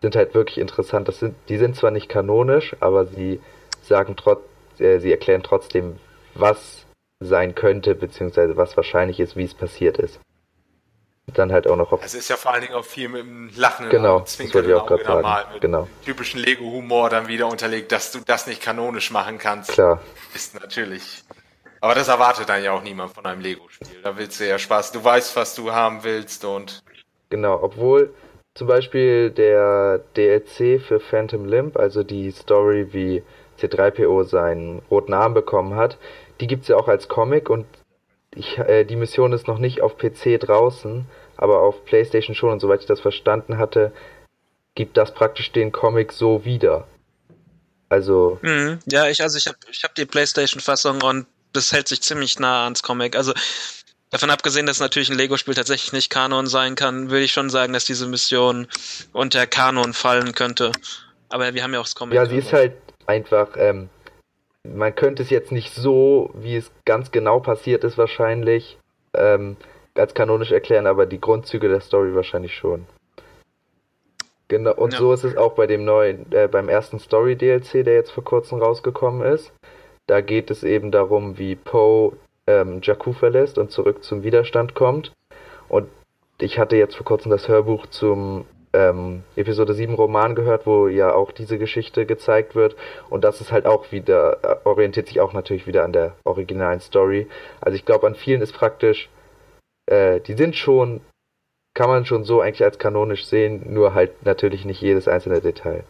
sind 0.00 0.16
halt 0.16 0.34
wirklich 0.34 0.58
interessant. 0.58 1.08
Das 1.08 1.18
sind, 1.20 1.34
die 1.48 1.58
sind 1.58 1.76
zwar 1.76 1.90
nicht 1.90 2.08
kanonisch, 2.08 2.76
aber 2.80 3.06
sie 3.06 3.40
sagen 3.82 4.16
trotz, 4.16 4.40
äh, 4.78 4.98
sie 4.98 5.10
erklären 5.10 5.42
trotzdem, 5.42 5.98
was 6.34 6.86
sein 7.20 7.54
könnte, 7.54 7.94
beziehungsweise 7.94 8.56
was 8.56 8.76
wahrscheinlich 8.76 9.20
ist, 9.20 9.36
wie 9.36 9.44
es 9.44 9.54
passiert 9.54 9.98
ist. 9.98 10.18
Dann 11.34 11.52
halt 11.52 11.68
auch 11.68 11.76
noch 11.76 11.92
auf. 11.92 12.04
Es 12.04 12.14
ist 12.14 12.28
ja 12.28 12.36
vor 12.36 12.52
allen 12.52 12.62
Dingen 12.62 12.74
auch 12.74 12.84
viel 12.84 13.08
mit 13.08 13.22
dem 13.22 13.48
Lachen 13.54 13.88
genau, 13.88 14.20
das 14.20 14.40
wollte 14.52 14.68
ich 14.68 14.74
auch 14.74 14.86
gerade 14.86 15.04
sagen. 15.04 15.22
Mal 15.22 15.46
mit 15.52 15.60
genau. 15.60 15.88
typischen 16.04 16.40
Lego-Humor 16.40 17.10
dann 17.10 17.28
wieder 17.28 17.46
unterlegt, 17.46 17.92
dass 17.92 18.10
du 18.10 18.18
das 18.26 18.48
nicht 18.48 18.60
kanonisch 18.60 19.12
machen 19.12 19.38
kannst. 19.38 19.70
Klar. 19.70 20.00
Ist 20.34 20.60
natürlich 20.60 21.22
aber 21.82 21.96
das 21.96 22.06
erwartet 22.06 22.48
dann 22.48 22.62
ja 22.62 22.72
auch 22.72 22.82
niemand 22.82 23.12
von 23.12 23.26
einem 23.26 23.40
Lego-Spiel. 23.40 24.00
Da 24.04 24.16
willst 24.16 24.38
du 24.38 24.48
ja 24.48 24.56
Spaß. 24.56 24.92
Du 24.92 25.02
weißt, 25.02 25.34
was 25.34 25.56
du 25.56 25.72
haben 25.72 26.04
willst 26.04 26.44
und. 26.44 26.80
Genau, 27.28 27.58
obwohl 27.60 28.14
zum 28.54 28.68
Beispiel 28.68 29.30
der 29.30 30.00
DLC 30.16 30.80
für 30.80 31.00
Phantom 31.00 31.44
Limb, 31.44 31.76
also 31.76 32.04
die 32.04 32.30
Story, 32.30 32.92
wie 32.92 33.24
C3PO 33.58 34.24
seinen 34.24 34.80
roten 34.90 35.12
Arm 35.12 35.34
bekommen 35.34 35.74
hat, 35.74 35.98
die 36.40 36.46
gibt's 36.46 36.68
ja 36.68 36.76
auch 36.76 36.86
als 36.86 37.08
Comic 37.08 37.50
und 37.50 37.66
ich, 38.34 38.58
äh, 38.58 38.84
die 38.84 38.96
Mission 38.96 39.32
ist 39.32 39.48
noch 39.48 39.58
nicht 39.58 39.80
auf 39.80 39.98
PC 39.98 40.38
draußen, 40.38 41.06
aber 41.36 41.60
auf 41.60 41.84
PlayStation 41.84 42.36
schon 42.36 42.50
und 42.50 42.60
soweit 42.60 42.80
ich 42.80 42.86
das 42.86 43.00
verstanden 43.00 43.58
hatte, 43.58 43.92
gibt 44.76 44.96
das 44.96 45.12
praktisch 45.14 45.50
den 45.50 45.72
Comic 45.72 46.12
so 46.12 46.44
wieder. 46.44 46.86
Also. 47.88 48.38
Mhm. 48.40 48.78
Ja, 48.86 49.08
ich, 49.08 49.20
also 49.20 49.36
ich 49.36 49.48
habe 49.48 49.58
ich 49.70 49.82
hab 49.82 49.94
die 49.94 50.06
PlayStation-Fassung 50.06 51.02
und 51.02 51.26
das 51.52 51.72
hält 51.72 51.88
sich 51.88 52.02
ziemlich 52.02 52.38
nah 52.38 52.64
ans 52.64 52.82
Comic. 52.82 53.16
Also 53.16 53.32
davon 54.10 54.30
abgesehen, 54.30 54.66
dass 54.66 54.80
natürlich 54.80 55.10
ein 55.10 55.16
Lego-Spiel 55.16 55.54
tatsächlich 55.54 55.92
nicht 55.92 56.10
Kanon 56.10 56.46
sein 56.46 56.74
kann, 56.74 57.10
würde 57.10 57.24
ich 57.24 57.32
schon 57.32 57.50
sagen, 57.50 57.72
dass 57.72 57.84
diese 57.84 58.06
Mission 58.06 58.68
unter 59.12 59.46
Kanon 59.46 59.92
fallen 59.92 60.34
könnte. 60.34 60.72
Aber 61.28 61.54
wir 61.54 61.62
haben 61.62 61.72
ja 61.72 61.80
auch 61.80 61.84
das 61.84 61.94
Comic. 61.94 62.14
Ja, 62.14 62.26
sie 62.26 62.36
ist 62.36 62.52
halt 62.52 62.74
einfach, 63.06 63.56
ähm, 63.56 63.88
man 64.64 64.94
könnte 64.94 65.22
es 65.22 65.30
jetzt 65.30 65.50
nicht 65.50 65.74
so, 65.74 66.30
wie 66.34 66.56
es 66.56 66.70
ganz 66.84 67.10
genau 67.10 67.40
passiert 67.40 67.84
ist, 67.84 67.98
wahrscheinlich 67.98 68.78
ähm, 69.14 69.56
als 69.94 70.14
kanonisch 70.14 70.52
erklären, 70.52 70.86
aber 70.86 71.06
die 71.06 71.20
Grundzüge 71.20 71.68
der 71.68 71.80
Story 71.80 72.14
wahrscheinlich 72.14 72.54
schon. 72.54 72.86
Genau, 74.48 74.74
und 74.74 74.92
ja. 74.92 74.98
so 74.98 75.12
ist 75.14 75.24
es 75.24 75.36
auch 75.36 75.54
bei 75.54 75.66
dem 75.66 75.84
neuen, 75.84 76.30
äh, 76.32 76.46
beim 76.46 76.68
ersten 76.68 76.98
Story-DLC, 76.98 77.84
der 77.84 77.94
jetzt 77.94 78.10
vor 78.10 78.24
kurzem 78.24 78.60
rausgekommen 78.60 79.26
ist. 79.26 79.50
Da 80.06 80.20
geht 80.20 80.50
es 80.50 80.64
eben 80.64 80.90
darum, 80.90 81.38
wie 81.38 81.56
Poe 81.56 82.12
ähm, 82.46 82.80
Jakku 82.82 83.12
verlässt 83.12 83.58
und 83.58 83.70
zurück 83.70 84.02
zum 84.02 84.22
Widerstand 84.22 84.74
kommt. 84.74 85.12
Und 85.68 85.88
ich 86.40 86.58
hatte 86.58 86.76
jetzt 86.76 86.96
vor 86.96 87.06
kurzem 87.06 87.30
das 87.30 87.48
Hörbuch 87.48 87.86
zum 87.86 88.44
ähm, 88.72 89.22
Episode 89.36 89.74
7 89.74 89.94
Roman 89.94 90.34
gehört, 90.34 90.66
wo 90.66 90.88
ja 90.88 91.12
auch 91.12 91.32
diese 91.32 91.58
Geschichte 91.58 92.06
gezeigt 92.06 92.54
wird. 92.54 92.76
Und 93.10 93.22
das 93.24 93.40
ist 93.40 93.52
halt 93.52 93.66
auch 93.66 93.92
wieder, 93.92 94.38
äh, 94.42 94.56
orientiert 94.64 95.08
sich 95.08 95.20
auch 95.20 95.32
natürlich 95.32 95.66
wieder 95.66 95.84
an 95.84 95.92
der 95.92 96.16
originalen 96.24 96.80
Story. 96.80 97.28
Also 97.60 97.76
ich 97.76 97.84
glaube, 97.84 98.06
an 98.06 98.14
vielen 98.14 98.42
ist 98.42 98.52
praktisch, 98.52 99.08
äh, 99.86 100.20
die 100.20 100.34
sind 100.34 100.56
schon, 100.56 101.00
kann 101.74 101.88
man 101.88 102.04
schon 102.06 102.24
so 102.24 102.40
eigentlich 102.40 102.64
als 102.64 102.78
kanonisch 102.78 103.26
sehen, 103.26 103.72
nur 103.72 103.94
halt 103.94 104.24
natürlich 104.24 104.64
nicht 104.64 104.80
jedes 104.80 105.08
einzelne 105.08 105.40
Detail. 105.40 105.84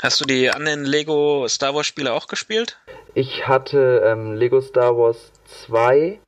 Hast 0.00 0.20
du 0.20 0.24
die 0.24 0.50
anderen 0.50 0.84
Lego 0.84 1.46
Star 1.48 1.74
Wars 1.74 1.86
Spiele 1.86 2.12
auch 2.12 2.26
gespielt? 2.26 2.78
Ich 3.14 3.46
hatte 3.46 4.02
ähm, 4.04 4.34
Lego 4.34 4.60
Star 4.60 4.96
Wars 4.96 5.32
2 5.66 6.18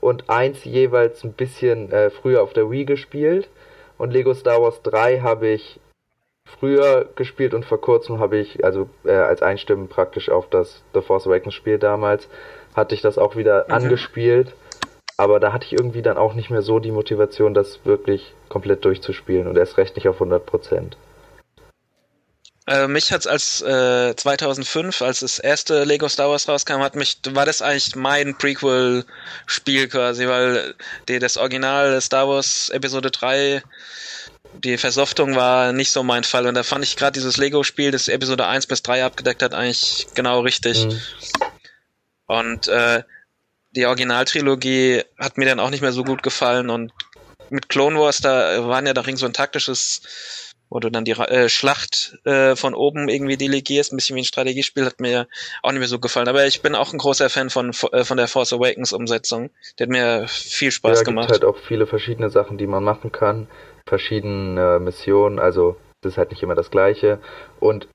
und 0.00 0.28
1 0.28 0.64
jeweils 0.64 1.24
ein 1.24 1.32
bisschen 1.32 1.90
äh, 1.90 2.10
früher 2.10 2.42
auf 2.42 2.52
der 2.52 2.70
Wii 2.70 2.84
gespielt. 2.84 3.48
Und 3.98 4.12
Lego 4.12 4.34
Star 4.34 4.62
Wars 4.62 4.82
3 4.82 5.20
habe 5.20 5.48
ich 5.48 5.80
früher 6.58 7.08
gespielt 7.16 7.54
und 7.54 7.64
vor 7.64 7.80
kurzem 7.80 8.18
habe 8.18 8.38
ich, 8.38 8.64
also 8.64 8.88
äh, 9.04 9.12
als 9.12 9.42
Einstimmen 9.42 9.88
praktisch 9.88 10.28
auf 10.28 10.48
das 10.48 10.82
The 10.94 11.00
Force 11.00 11.26
Awakens 11.26 11.54
Spiel 11.54 11.78
damals, 11.78 12.28
hatte 12.74 12.94
ich 12.94 13.02
das 13.02 13.18
auch 13.18 13.36
wieder 13.36 13.64
mhm. 13.68 13.74
angespielt. 13.74 14.54
Aber 15.16 15.38
da 15.38 15.52
hatte 15.52 15.66
ich 15.66 15.72
irgendwie 15.72 16.02
dann 16.02 16.16
auch 16.16 16.34
nicht 16.34 16.50
mehr 16.50 16.62
so 16.62 16.78
die 16.78 16.92
Motivation, 16.92 17.52
das 17.52 17.84
wirklich 17.84 18.32
komplett 18.48 18.84
durchzuspielen 18.84 19.46
und 19.46 19.58
erst 19.58 19.76
recht 19.76 19.96
nicht 19.96 20.08
auf 20.08 20.16
100 20.16 20.46
Prozent. 20.46 20.96
Äh, 22.66 22.86
mich 22.88 23.10
hat's 23.10 23.26
als 23.26 23.62
äh, 23.62 24.14
2005, 24.14 25.02
als 25.02 25.20
das 25.20 25.38
erste 25.38 25.84
Lego 25.84 26.08
Star 26.08 26.30
Wars 26.30 26.46
rauskam, 26.46 26.80
hat 26.82 26.94
mich 26.94 27.18
war 27.30 27.46
das 27.46 27.62
eigentlich 27.62 27.96
mein 27.96 28.36
Prequel-Spiel 28.36 29.88
quasi, 29.88 30.28
weil 30.28 30.74
die, 31.08 31.18
das 31.18 31.36
Original 31.36 32.00
Star 32.00 32.28
Wars 32.28 32.68
Episode 32.68 33.10
3 33.10 33.62
die 34.64 34.76
Versoftung 34.78 35.36
war 35.36 35.72
nicht 35.72 35.92
so 35.92 36.02
mein 36.02 36.24
Fall 36.24 36.46
und 36.46 36.54
da 36.54 36.62
fand 36.62 36.84
ich 36.84 36.96
gerade 36.96 37.12
dieses 37.12 37.36
Lego-Spiel, 37.36 37.92
das 37.92 38.08
Episode 38.08 38.46
1 38.46 38.66
bis 38.66 38.82
3 38.82 39.04
abgedeckt 39.04 39.42
hat, 39.42 39.54
eigentlich 39.54 40.08
genau 40.14 40.40
richtig. 40.40 40.86
Mhm. 40.86 41.00
Und 42.26 42.68
äh, 42.68 43.02
die 43.72 43.86
Originaltrilogie 43.86 45.04
hat 45.18 45.38
mir 45.38 45.46
dann 45.46 45.60
auch 45.60 45.70
nicht 45.70 45.82
mehr 45.82 45.92
so 45.92 46.04
gut 46.04 46.22
gefallen 46.22 46.70
und 46.70 46.92
mit 47.48 47.68
Clone 47.68 47.98
Wars, 47.98 48.18
da 48.18 48.66
waren 48.68 48.86
ja 48.86 48.94
da 48.94 49.04
so 49.16 49.26
ein 49.26 49.32
taktisches 49.32 50.02
wo 50.70 50.80
du 50.80 50.90
dann 50.90 51.04
die 51.04 51.12
äh, 51.12 51.48
Schlacht 51.48 52.18
äh, 52.24 52.56
von 52.56 52.74
oben 52.74 53.08
irgendwie 53.08 53.36
delegierst, 53.36 53.92
ein 53.92 53.96
bisschen 53.96 54.16
wie 54.16 54.20
ein 54.20 54.24
Strategiespiel, 54.24 54.86
hat 54.86 55.00
mir 55.00 55.26
auch 55.62 55.72
nicht 55.72 55.80
mehr 55.80 55.88
so 55.88 55.98
gefallen. 55.98 56.28
Aber 56.28 56.46
ich 56.46 56.62
bin 56.62 56.74
auch 56.74 56.92
ein 56.92 56.98
großer 56.98 57.28
Fan 57.28 57.50
von, 57.50 57.72
äh, 57.92 58.04
von 58.04 58.16
der 58.16 58.28
Force 58.28 58.52
Awakens 58.52 58.92
Umsetzung. 58.92 59.50
Der 59.78 59.86
hat 59.86 59.90
mir 59.90 60.26
viel 60.28 60.70
Spaß 60.70 61.00
ja, 61.00 61.04
gemacht. 61.04 61.30
Es 61.30 61.40
gibt 61.40 61.44
halt 61.44 61.54
auch 61.54 61.60
viele 61.60 61.86
verschiedene 61.86 62.30
Sachen, 62.30 62.56
die 62.56 62.66
man 62.66 62.84
machen 62.84 63.12
kann, 63.12 63.48
verschiedene 63.86 64.78
Missionen, 64.80 65.38
also 65.38 65.76
das 66.00 66.12
ist 66.12 66.18
halt 66.18 66.30
nicht 66.30 66.42
immer 66.42 66.54
das 66.54 66.70
gleiche. 66.70 67.18
Und 67.58 67.88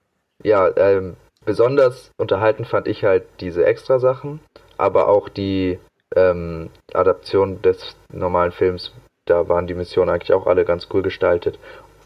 ja, 0.43 0.69
ähm, 0.77 1.15
besonders 1.45 2.11
unterhalten 2.17 2.65
fand 2.65 2.87
ich 2.87 3.03
halt 3.03 3.23
diese 3.39 3.65
extra 3.65 3.99
Sachen. 3.99 4.41
aber 4.77 5.07
auch 5.07 5.29
die 5.29 5.79
ähm, 6.15 6.69
Adaption 6.93 7.61
des 7.61 7.95
normalen 8.11 8.51
Films, 8.51 8.91
da 9.25 9.47
waren 9.47 9.67
die 9.67 9.73
Missionen 9.73 10.09
eigentlich 10.09 10.33
auch 10.33 10.47
alle 10.47 10.65
ganz 10.65 10.87
cool 10.93 11.01
gestaltet. 11.01 11.57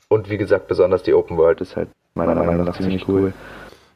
Und 0.10 0.30
wie 0.30 0.38
gesagt, 0.38 0.68
besonders 0.68 1.03
die 1.03 1.14
Open 1.14 1.38
World 1.38 1.62
ist 1.62 1.76
halt 1.76 1.89
meiner 2.16 2.36
Meinung 2.36 2.66
nach 2.66 2.76
ziemlich 2.76 3.07
cool. 3.07 3.34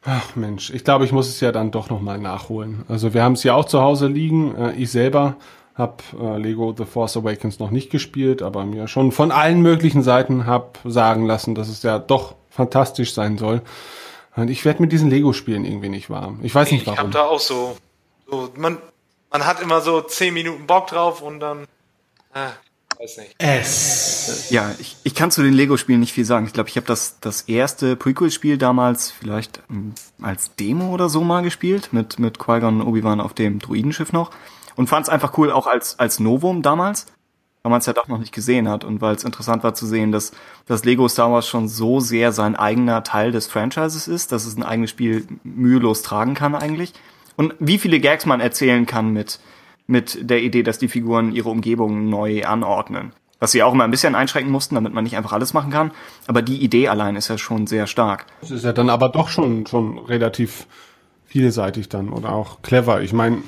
Ach 0.06 0.36
Mensch, 0.36 0.70
ich 0.70 0.84
glaube, 0.84 1.06
ich 1.06 1.12
muss 1.12 1.28
es 1.28 1.40
ja 1.40 1.52
dann 1.52 1.72
doch 1.72 1.90
nochmal 1.90 2.20
nachholen. 2.20 2.84
Also 2.88 3.14
wir 3.14 3.24
haben 3.24 3.34
es 3.34 3.44
ja 3.44 3.56
auch 3.56 3.66
zu 3.66 3.82
Hause 3.82 4.08
liegen. 4.08 4.56
Äh, 4.56 4.74
ich 4.74 4.92
selber 4.92 5.38
habe 5.76 6.04
äh, 6.22 6.38
Lego 6.38 6.74
The 6.78 6.86
Force 6.86 7.18
Awakens 7.18 7.58
noch 7.60 7.72
nicht 7.72 7.90
gespielt, 7.90 8.42
aber 8.42 8.64
mir 8.66 8.88
schon 8.88 9.12
von 9.12 9.32
allen 9.32 9.62
möglichen 9.62 10.04
Seiten 10.04 10.46
habe 10.46 10.72
sagen 10.86 11.26
lassen, 11.26 11.56
dass 11.56 11.68
es 11.68 11.82
ja 11.84 11.98
doch 12.00 12.36
fantastisch 12.50 13.14
sein 13.14 13.38
soll. 13.38 13.62
Und 14.36 14.50
ich 14.50 14.66
werde 14.66 14.82
mit 14.82 14.92
diesen 14.92 15.10
Lego-Spielen 15.10 15.66
irgendwie 15.66 15.90
nicht 15.90 16.10
warm. 16.10 16.40
Ich 16.44 16.54
weiß 16.54 16.72
nicht 16.72 16.86
warum. 16.86 16.96
Ich 16.96 17.00
habe 17.00 17.12
da 17.12 17.24
auch 17.24 17.40
so, 17.40 17.78
so 18.30 18.50
man, 18.56 18.78
man 19.32 19.46
hat 19.46 19.62
immer 19.62 19.82
so 19.82 20.02
zehn 20.02 20.34
Minuten 20.34 20.68
Bock 20.68 20.88
drauf 20.88 21.22
und 21.22 21.40
dann, 21.40 21.64
äh, 22.34 22.50
weiß 23.00 23.18
nicht. 23.18 23.36
Es. 23.38 24.50
Ja, 24.50 24.74
ich, 24.80 24.98
ich 25.04 25.16
kann 25.16 25.32
zu 25.32 25.44
den 25.44 25.54
Lego-Spielen 25.54 26.00
nicht 26.00 26.14
viel 26.14 26.26
sagen. 26.26 26.46
Ich 26.46 26.54
glaube, 26.54 26.70
ich 26.70 26.76
habe 26.76 26.88
das, 26.88 27.20
das 27.20 27.42
erste 27.44 27.96
Prequel-Spiel 27.96 28.58
damals 28.58 29.12
vielleicht 29.12 29.62
ähm, 29.70 29.94
als 30.22 30.56
Demo 30.56 30.94
oder 30.94 31.10
so 31.10 31.22
mal 31.22 31.42
gespielt, 31.42 31.90
mit, 31.92 32.20
mit 32.20 32.40
Qui-Gon 32.40 32.82
und 32.82 32.88
Obi-Wan 32.88 33.22
auf 33.22 33.34
dem 33.34 33.60
Druidenschiff 33.60 34.14
noch. 34.14 34.32
Und 34.76 34.88
fand 34.88 35.06
es 35.06 35.10
einfach 35.10 35.38
cool, 35.38 35.52
auch 35.52 35.68
als, 35.68 36.00
als 36.00 36.20
Novum 36.20 36.62
damals 36.62 37.06
weil 37.64 37.70
man 37.70 37.80
es 37.80 37.86
ja 37.86 37.94
doch 37.94 38.10
noch 38.10 38.20
nicht 38.20 38.34
gesehen 38.34 38.68
hat 38.68 38.84
und 38.84 39.02
weil 39.02 39.16
es 39.16 39.24
interessant 39.24 39.64
war 39.64 39.74
zu 39.74 39.88
sehen, 39.88 40.12
dass 40.12 40.34
das 40.66 40.84
Lego 40.84 41.08
Star 41.08 41.32
Wars 41.32 41.48
schon 41.48 41.70
so 41.70 42.02
sehr 42.02 42.34
sein 42.34 42.58
eigener 42.58 43.04
Teil 43.04 43.32
des 43.32 43.48
Franchises 43.48 44.08
ist, 44.10 44.34
dass 44.34 44.46
es 44.46 44.58
ein 44.58 44.64
eigenes 44.64 44.90
Spiel 44.90 45.26
mühelos 45.44 46.02
tragen 46.02 46.34
kann 46.34 46.56
eigentlich. 46.56 46.94
Und 47.38 47.56
wie 47.60 47.80
viele 47.80 48.02
Gags 48.02 48.26
man 48.26 48.42
erzählen 48.42 48.86
kann 48.86 49.12
mit, 49.12 49.40
mit 49.88 50.30
der 50.30 50.42
Idee, 50.42 50.64
dass 50.64 50.78
die 50.78 50.88
Figuren 50.88 51.34
ihre 51.34 51.50
Umgebung 51.50 52.10
neu 52.10 52.44
anordnen. 52.46 53.12
Was 53.40 53.52
sie 53.52 53.64
auch 53.64 53.74
immer 53.74 53.84
ein 53.84 53.92
bisschen 53.92 54.16
einschränken 54.16 54.52
mussten, 54.52 54.76
damit 54.76 54.94
man 54.94 55.04
nicht 55.04 55.18
einfach 55.18 55.34
alles 55.34 55.54
machen 55.54 55.72
kann. 55.72 55.92
Aber 56.28 56.42
die 56.42 56.64
Idee 56.64 56.88
allein 56.88 57.18
ist 57.18 57.28
ja 57.28 57.38
schon 57.38 57.68
sehr 57.68 57.88
stark. 57.88 58.26
Das 58.42 58.52
ist 58.52 58.64
ja 58.64 58.72
dann 58.72 58.90
aber 58.90 59.10
doch 59.10 59.28
schon, 59.28 59.68
schon 59.68 59.98
relativ 59.98 60.66
vielseitig 61.26 61.90
dann 61.90 62.10
oder 62.10 62.32
auch 62.32 62.62
clever. 62.62 63.02
Ich 63.02 63.12
meine, 63.12 63.40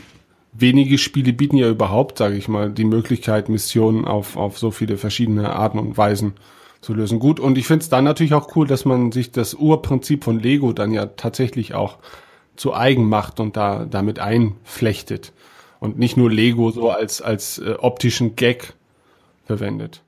wenige 0.52 0.98
Spiele 0.98 1.32
bieten 1.32 1.56
ja 1.56 1.70
überhaupt, 1.70 2.18
sage 2.18 2.36
ich 2.36 2.48
mal, 2.48 2.72
die 2.72 2.84
Möglichkeit, 2.84 3.48
Missionen 3.48 4.06
auf, 4.06 4.36
auf 4.36 4.58
so 4.58 4.72
viele 4.72 4.98
verschiedene 4.98 5.54
Arten 5.54 5.80
und 5.80 5.98
Weisen 5.98 6.34
zu 6.82 6.94
lösen. 6.94 7.20
Gut, 7.20 7.40
und 7.40 7.58
ich 7.58 7.68
finde 7.68 7.84
es 7.84 7.90
dann 7.90 8.04
natürlich 8.04 8.34
auch 8.34 8.56
cool, 8.56 8.68
dass 8.68 8.86
man 8.86 9.12
sich 9.12 9.32
das 9.32 9.54
Urprinzip 9.54 10.24
von 10.24 10.40
Lego 10.40 10.74
dann 10.74 10.92
ja 10.92 11.06
tatsächlich 11.06 11.74
auch 11.74 12.00
zu 12.56 12.74
eigen 12.74 13.08
macht 13.08 13.40
und 13.40 13.56
da 13.56 13.86
damit 13.86 14.20
einflechtet 14.20 15.32
und 15.86 15.98
nicht 15.98 16.18
nur 16.18 16.32
Lego 16.32 16.72
so 16.72 16.90
als 16.90 17.22
als 17.22 17.60
äh, 17.60 17.76
optischen 17.80 18.36
Gag 18.36 18.74
verwendet. 19.46 20.02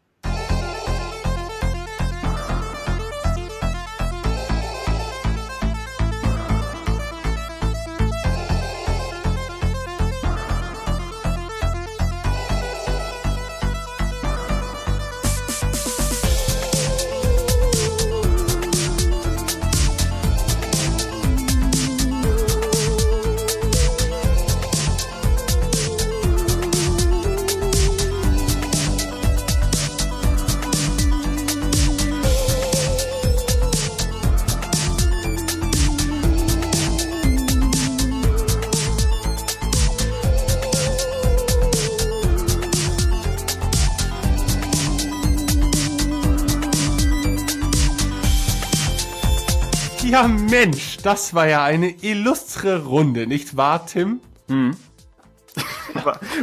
Das 51.08 51.34
war 51.34 51.48
ja 51.48 51.64
eine 51.64 51.90
illustre 52.02 52.84
Runde, 52.84 53.28
nicht 53.28 53.56
wahr, 53.56 53.86
Tim? 53.86 54.20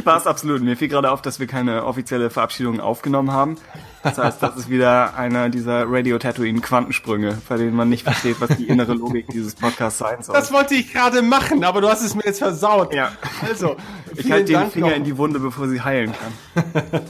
War 0.03 0.17
es 0.17 0.25
absolut. 0.25 0.63
Mir 0.63 0.75
fiel 0.75 0.87
gerade 0.87 1.11
auf, 1.11 1.21
dass 1.21 1.39
wir 1.39 1.45
keine 1.45 1.85
offizielle 1.85 2.31
Verabschiedung 2.31 2.79
aufgenommen 2.79 3.31
haben. 3.31 3.57
Das 4.05 4.17
heißt, 4.17 4.41
das 4.43 4.55
ist 4.55 4.69
wieder 4.69 5.17
einer 5.17 5.49
dieser 5.49 5.83
Radio 5.91 6.17
Tatooine 6.17 6.61
Quantensprünge, 6.61 7.37
bei 7.49 7.57
denen 7.57 7.75
man 7.75 7.89
nicht 7.89 8.03
versteht, 8.03 8.37
was 8.39 8.55
die 8.55 8.67
innere 8.67 8.93
Logik 8.93 9.27
dieses 9.33 9.55
Podcasts 9.55 9.99
sein 9.99 10.21
soll. 10.21 10.35
Das 10.35 10.53
wollte 10.53 10.75
ich 10.75 10.93
gerade 10.93 11.21
machen, 11.21 11.63
aber 11.65 11.81
du 11.81 11.89
hast 11.89 12.03
es 12.03 12.15
mir 12.15 12.23
jetzt 12.23 12.39
versaut. 12.39 12.93
Ja. 12.93 13.11
Also, 13.47 13.75
Ich 14.15 14.31
halte 14.31 14.45
den 14.45 14.53
Dank 14.53 14.71
Finger 14.73 14.89
noch. 14.91 14.95
in 14.95 15.03
die 15.03 15.17
Wunde, 15.17 15.39
bevor 15.39 15.67
sie 15.67 15.81
heilen 15.81 16.13
kann. 16.13 16.63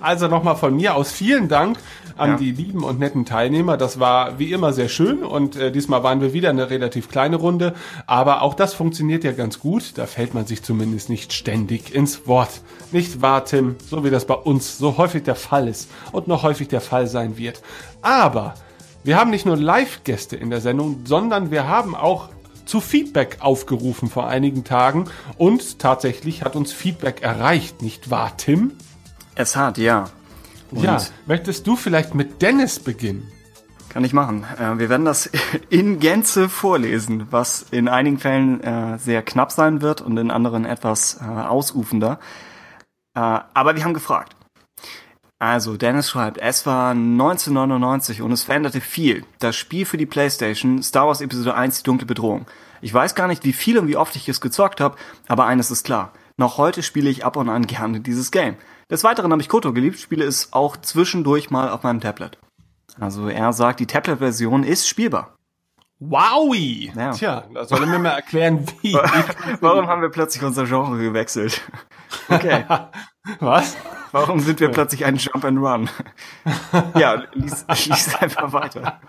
Also 0.00 0.28
nochmal 0.28 0.56
von 0.56 0.74
mir 0.76 0.94
aus 0.94 1.12
vielen 1.12 1.48
Dank 1.48 1.78
an 2.16 2.30
Ja. 2.32 2.36
die 2.36 2.52
lieben 2.52 2.84
und 2.84 2.98
netten 3.00 3.24
Teilnehmer. 3.24 3.76
Das 3.76 3.98
war 3.98 4.38
wie 4.38 4.52
immer 4.52 4.72
sehr 4.72 4.88
schön 4.88 5.22
und 5.24 5.56
äh, 5.56 5.72
diesmal 5.72 6.02
waren 6.04 6.20
wir 6.20 6.32
wieder 6.32 6.50
eine 6.50 6.70
relativ 6.70 7.08
kleine 7.08 7.36
Runde. 7.36 7.74
Aber 8.06 8.42
auch 8.42 8.54
das 8.54 8.72
funktioniert 8.74 9.24
ja 9.24 9.32
ganz 9.32 9.58
gut. 9.58 9.94
Da 9.96 10.06
fällt 10.06 10.32
man 10.34 10.46
sich 10.46 10.62
zumindest 10.62 11.08
nicht 11.10 11.32
ständig 11.32 11.92
ins 11.94 12.26
Wort. 12.28 12.50
Nicht 12.92 13.20
wahr, 13.20 13.44
Tim? 13.44 13.74
So 13.88 14.04
wie 14.04 14.10
das 14.10 14.26
bei 14.26 14.34
uns 14.34 14.78
so 14.78 14.96
häufig 14.98 15.24
der 15.24 15.34
Fall 15.34 15.66
ist 15.66 15.90
und 16.12 16.28
noch 16.28 16.43
häufig 16.44 16.68
der 16.68 16.80
Fall 16.80 17.08
sein 17.08 17.36
wird. 17.36 17.60
Aber 18.00 18.54
wir 19.02 19.18
haben 19.18 19.30
nicht 19.30 19.46
nur 19.46 19.56
Live-Gäste 19.56 20.36
in 20.36 20.50
der 20.50 20.60
Sendung, 20.60 21.00
sondern 21.04 21.50
wir 21.50 21.66
haben 21.66 21.96
auch 21.96 22.28
zu 22.64 22.80
Feedback 22.80 23.38
aufgerufen 23.40 24.08
vor 24.08 24.28
einigen 24.28 24.64
Tagen 24.64 25.06
und 25.36 25.78
tatsächlich 25.78 26.42
hat 26.42 26.56
uns 26.56 26.72
Feedback 26.72 27.22
erreicht, 27.22 27.82
nicht 27.82 28.10
wahr, 28.10 28.36
Tim? 28.36 28.72
Es 29.34 29.56
hat, 29.56 29.76
ja. 29.76 30.10
Ja, 30.70 30.96
Und 30.96 31.12
möchtest 31.26 31.66
du 31.66 31.76
vielleicht 31.76 32.14
mit 32.14 32.40
Dennis 32.40 32.78
beginnen? 32.78 33.30
Kann 33.90 34.02
ich 34.04 34.12
machen. 34.12 34.44
Äh, 34.58 34.78
wir 34.78 34.88
werden 34.88 35.04
das 35.04 35.30
in 35.70 36.00
Gänze 36.00 36.48
vorlesen, 36.48 37.28
was 37.30 37.66
in 37.70 37.88
einigen 37.88 38.18
Fällen 38.18 38.60
äh, 38.60 38.98
sehr 38.98 39.22
knapp 39.22 39.52
sein 39.52 39.82
wird 39.82 40.00
und 40.00 40.16
in 40.16 40.30
anderen 40.30 40.64
etwas 40.64 41.20
äh, 41.20 41.24
ausufender. 41.24 42.18
Aber 43.16 43.76
wir 43.76 43.84
haben 43.84 43.94
gefragt. 43.94 44.34
Also, 45.44 45.76
Dennis 45.76 46.08
schreibt, 46.08 46.38
es 46.38 46.64
war 46.64 46.92
1999 46.92 48.22
und 48.22 48.32
es 48.32 48.44
veränderte 48.44 48.80
viel. 48.80 49.26
Das 49.40 49.54
Spiel 49.54 49.84
für 49.84 49.98
die 49.98 50.06
Playstation, 50.06 50.82
Star 50.82 51.06
Wars 51.06 51.20
Episode 51.20 51.54
1, 51.54 51.76
die 51.76 51.82
dunkle 51.82 52.06
Bedrohung. 52.06 52.46
Ich 52.80 52.94
weiß 52.94 53.14
gar 53.14 53.28
nicht, 53.28 53.44
wie 53.44 53.52
viel 53.52 53.78
und 53.78 53.86
wie 53.86 53.98
oft 53.98 54.16
ich 54.16 54.26
es 54.26 54.40
gezockt 54.40 54.80
habe, 54.80 54.96
aber 55.28 55.44
eines 55.44 55.70
ist 55.70 55.84
klar. 55.84 56.14
Noch 56.38 56.56
heute 56.56 56.82
spiele 56.82 57.10
ich 57.10 57.26
ab 57.26 57.36
und 57.36 57.50
an 57.50 57.66
gerne 57.66 58.00
dieses 58.00 58.30
Game. 58.30 58.56
Des 58.90 59.04
Weiteren 59.04 59.32
habe 59.32 59.42
ich 59.42 59.50
Koto 59.50 59.74
geliebt, 59.74 59.98
spiele 59.98 60.24
es 60.24 60.54
auch 60.54 60.78
zwischendurch 60.78 61.50
mal 61.50 61.68
auf 61.68 61.82
meinem 61.82 62.00
Tablet. 62.00 62.38
Also 62.98 63.28
er 63.28 63.52
sagt, 63.52 63.80
die 63.80 63.86
Tablet-Version 63.86 64.64
ist 64.64 64.88
spielbar. 64.88 65.36
Wowie! 66.00 66.90
Ja. 66.96 67.10
Tja, 67.10 67.44
da 67.52 67.66
soll 67.66 67.82
er 67.82 67.86
mir 67.86 67.98
mal 67.98 68.12
erklären, 68.12 68.64
wie. 68.80 68.94
Warum 69.60 69.88
haben 69.88 70.00
wir 70.00 70.08
plötzlich 70.08 70.42
unser 70.42 70.64
Genre 70.64 70.96
gewechselt? 70.96 71.60
Okay. 72.28 72.64
Was? 73.40 73.76
Warum 74.14 74.38
sind 74.38 74.60
wir 74.60 74.68
plötzlich 74.68 75.04
ein 75.04 75.16
Jump 75.16 75.44
and 75.44 75.58
Run? 75.58 75.90
ja, 76.96 77.24
lies, 77.32 77.66
lies 77.66 78.14
einfach 78.14 78.52
weiter. 78.52 79.00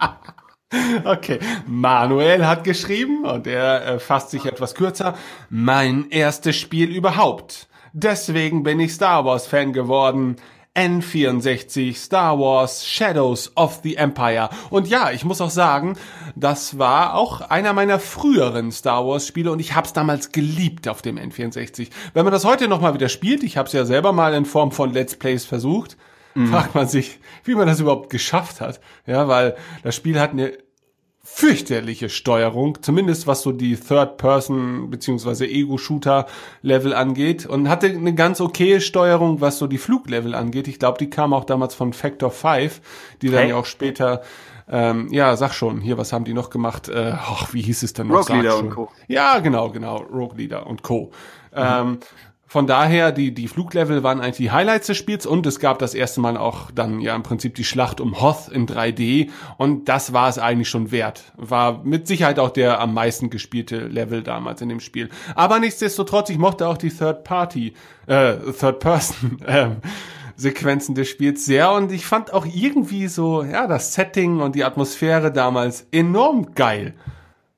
Okay, 1.04 1.38
Manuel 1.68 2.48
hat 2.48 2.64
geschrieben 2.64 3.24
und 3.24 3.46
er 3.46 3.86
äh, 3.86 4.00
fasst 4.00 4.32
sich 4.32 4.48
etwas 4.48 4.74
kürzer. 4.74 5.14
Mein 5.52 6.10
erstes 6.10 6.56
Spiel 6.56 6.90
überhaupt. 6.90 7.68
Deswegen 7.94 8.64
bin 8.64 8.80
ich 8.80 8.94
Star 8.94 9.26
Wars 9.26 9.46
Fan 9.46 9.74
geworden. 9.74 10.38
N64 10.76 11.96
Star 11.96 12.40
Wars 12.40 12.86
Shadows 12.86 13.52
of 13.56 13.80
the 13.84 13.96
Empire. 13.96 14.50
Und 14.70 14.88
ja, 14.88 15.12
ich 15.12 15.26
muss 15.26 15.42
auch 15.42 15.50
sagen, 15.50 15.98
das 16.36 16.78
war 16.78 17.16
auch 17.16 17.42
einer 17.42 17.74
meiner 17.74 18.00
früheren 18.00 18.72
Star 18.72 19.08
Wars 19.08 19.26
Spiele 19.26 19.52
und 19.52 19.60
ich 19.60 19.76
hab's 19.76 19.94
damals 19.94 20.32
geliebt 20.32 20.88
auf 20.88 21.02
dem 21.02 21.18
N64. 21.18 21.90
Wenn 22.14 22.26
man 22.26 22.34
das 22.34 22.46
heute 22.46 22.68
nochmal 22.68 22.94
wieder 22.94 23.10
spielt, 23.10 23.44
ich 23.44 23.58
hab's 23.58 23.74
ja 23.74 23.86
selber 23.86 24.12
mal 24.12 24.34
in 24.34 24.46
Form 24.46 24.72
von 24.72 24.94
Let's 24.94 25.16
Plays 25.16 25.46
versucht, 25.46 25.98
fragt 26.50 26.76
man 26.76 26.88
sich, 26.88 27.20
wie 27.46 27.56
man 27.56 27.66
das 27.66 27.80
überhaupt 27.80 28.10
geschafft 28.10 28.60
hat. 28.60 28.82
Ja, 29.08 29.30
weil 29.30 29.56
das 29.84 29.96
Spiel 29.96 30.20
hat 30.20 30.32
eine 30.32 30.52
fürchterliche 31.38 32.08
Steuerung, 32.08 32.82
zumindest 32.82 33.28
was 33.28 33.42
so 33.42 33.52
die 33.52 33.76
Third-Person 33.76 34.90
beziehungsweise 34.90 35.46
Ego-Shooter-Level 35.46 36.94
angeht 36.94 37.46
und 37.46 37.68
hatte 37.68 37.88
eine 37.88 38.16
ganz 38.16 38.40
okaye 38.40 38.80
Steuerung, 38.80 39.42
was 39.42 39.58
so 39.58 39.68
die 39.68 39.78
Fluglevel 39.78 40.34
angeht. 40.34 40.70
Ich 40.70 40.80
glaube, 40.80 40.98
die 40.98 41.10
kam 41.10 41.34
auch 41.34 41.44
damals 41.44 41.76
von 41.76 41.92
Factor 41.92 42.32
5, 42.32 42.80
die 43.22 43.32
dann 43.32 43.42
Hey. 43.42 43.50
ja 43.50 43.58
auch 43.58 43.66
später 43.66 44.22
ähm, 44.68 45.10
ja, 45.12 45.36
sag 45.36 45.54
schon, 45.54 45.80
hier, 45.82 45.98
was 45.98 46.12
haben 46.12 46.24
die 46.24 46.34
noch 46.34 46.50
gemacht? 46.50 46.88
Äh, 46.88 47.14
ach, 47.16 47.54
wie 47.54 47.62
hieß 47.62 47.84
es 47.84 47.94
denn 47.94 48.08
noch? 48.08 48.28
Rogue 48.28 48.38
Leader 48.38 48.58
und 48.58 48.70
Co. 48.72 48.90
Ja, 49.08 49.38
genau, 49.40 49.70
genau, 49.70 49.98
Rogue 49.98 50.38
Leader 50.38 50.66
und 50.66 50.82
Co. 50.82 51.12
Ähm, 51.54 52.00
von 52.48 52.68
daher, 52.68 53.12
die, 53.12 53.34
die 53.34 53.48
Fluglevel 53.48 54.04
waren 54.04 54.22
eigentlich 54.22 54.38
die 54.38 54.52
Highlights 54.52 54.88
des 54.88 54.98
Spiels 54.98 55.26
und 55.26 55.46
es 55.48 55.60
gab 55.60 55.80
das 55.80 55.96
erste 55.96 56.22
Mal 56.22 56.38
auch 56.38 56.70
dann 56.70 57.00
ja 57.00 57.16
im 57.16 57.24
Prinzip 57.24 57.56
die 57.56 57.64
Schlacht 57.64 58.00
um 58.00 58.22
Hoth 58.22 58.50
in 58.50 58.68
3D 58.68 59.30
und 59.58 59.90
das 59.90 60.14
war 60.14 60.30
es 60.30 60.38
eigentlich 60.38 60.70
schon 60.70 60.92
wert. 60.92 61.34
War 61.36 61.84
mit 61.84 62.08
Sicherheit 62.08 62.38
auch 62.38 62.52
der 62.52 62.80
am 62.80 62.94
meisten 62.94 63.32
gespielte 63.32 63.88
Level 63.88 64.22
damals 64.22 64.62
in 64.62 64.70
dem 64.70 64.80
Spiel. 64.80 65.10
Aber 65.34 65.60
nichtsdestotrotz, 65.60 66.30
ich 66.30 66.38
mochte 66.38 66.68
auch 66.68 66.78
die 66.78 66.92
Third 66.92 67.24
Party, 67.24 67.74
äh, 68.06 68.36
Third 68.58 68.80
Person, 68.80 69.40
ähm, 69.48 69.78
Sequenzen 70.38 70.94
des 70.94 71.10
Spiels 71.10 71.46
sehr 71.46 71.72
und 71.72 71.92
ich 71.92 72.06
fand 72.06 72.32
auch 72.32 72.46
irgendwie 72.46 73.08
so, 73.08 73.44
ja, 73.44 73.68
das 73.68 73.96
Setting 73.96 74.42
und 74.42 74.54
die 74.54 74.64
Atmosphäre 74.64 75.32
damals 75.32 75.88
enorm 75.92 76.54
geil. 76.54 76.94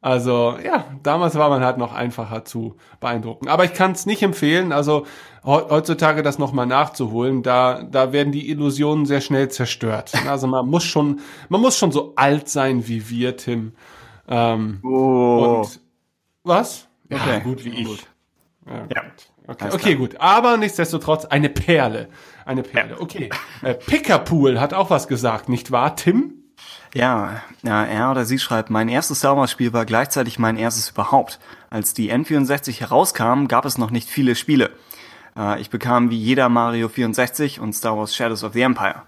Also 0.08 0.58
ja, 0.64 0.86
damals 1.04 1.36
war 1.36 1.50
man 1.50 1.66
halt 1.66 1.78
noch 1.78 1.94
einfacher 1.94 2.46
zu 2.46 2.78
beeindrucken. 3.02 3.50
Aber 3.50 3.66
ich 3.66 3.74
kann 3.74 3.92
es 3.92 4.06
nicht 4.06 4.24
empfehlen, 4.24 4.72
also 4.72 5.06
heutzutage 5.44 6.24
das 6.24 6.40
nochmal 6.40 6.66
nachzuholen, 6.66 7.44
da, 7.44 7.84
da 7.84 8.14
werden 8.14 8.32
die 8.32 8.50
Illusionen 8.50 9.06
sehr 9.06 9.20
schnell 9.20 9.50
zerstört. 9.50 10.14
Also 10.26 10.48
man 10.48 10.66
muss 10.66 10.86
schon, 10.86 11.20
man 11.50 11.60
muss 11.60 11.78
schon 11.78 11.92
so 11.92 12.14
alt 12.16 12.48
sein 12.48 12.88
wie 12.88 13.10
wir, 13.10 13.36
Tim. 13.36 13.74
Ähm, 14.30 14.80
Oh. 14.82 15.60
und 15.66 15.82
was? 16.46 16.88
Ja, 17.10 17.18
Okay. 17.18 17.42
gut 17.44 17.66
wie 17.66 17.70
ich. 17.72 17.86
Gut. 17.88 18.08
Ja, 18.66 18.74
Ja. 18.76 19.02
gut. 19.02 19.30
Okay, 19.50 19.70
okay 19.74 19.96
gut. 19.96 20.16
Aber 20.22 20.56
nichtsdestotrotz 20.56 21.26
eine 21.26 21.50
Perle. 21.50 22.08
Eine 22.46 22.64
Perle. 22.64 22.98
Okay. 23.02 23.30
Äh, 23.62 23.74
Pickerpool 23.74 24.60
hat 24.62 24.74
auch 24.74 24.90
was 24.90 25.10
gesagt, 25.10 25.50
nicht 25.50 25.72
wahr, 25.72 25.98
Tim? 25.98 26.34
Ja, 26.94 27.42
ja, 27.64 27.84
er 27.84 28.12
oder 28.12 28.26
sie 28.26 28.40
schreibt, 28.40 28.70
mein 28.70 28.90
erstes 28.90 29.20
Star 29.20 29.38
Wars 29.38 29.52
Spiel 29.52 29.74
war 29.74 29.86
gleichzeitig 29.86 30.40
mein 30.40 30.58
erstes 30.58 30.90
überhaupt. 30.90 31.40
Als 31.70 31.94
die 31.94 32.12
N64 32.12 32.80
herauskam, 32.80 33.48
gab 33.48 33.66
es 33.66 33.78
noch 33.78 33.92
nicht 33.92 34.10
viele 34.10 34.36
Spiele. 34.36 34.72
Äh, 35.38 35.62
ich 35.62 35.70
bekam 35.70 36.10
wie 36.10 36.18
jeder 36.18 36.50
Mario 36.50 36.90
64 36.90 37.60
und 37.60 37.74
Star 37.74 37.98
Wars 37.98 38.16
Shadows 38.16 38.44
of 38.44 38.54
the 38.54 38.62
Empire. 38.62 39.04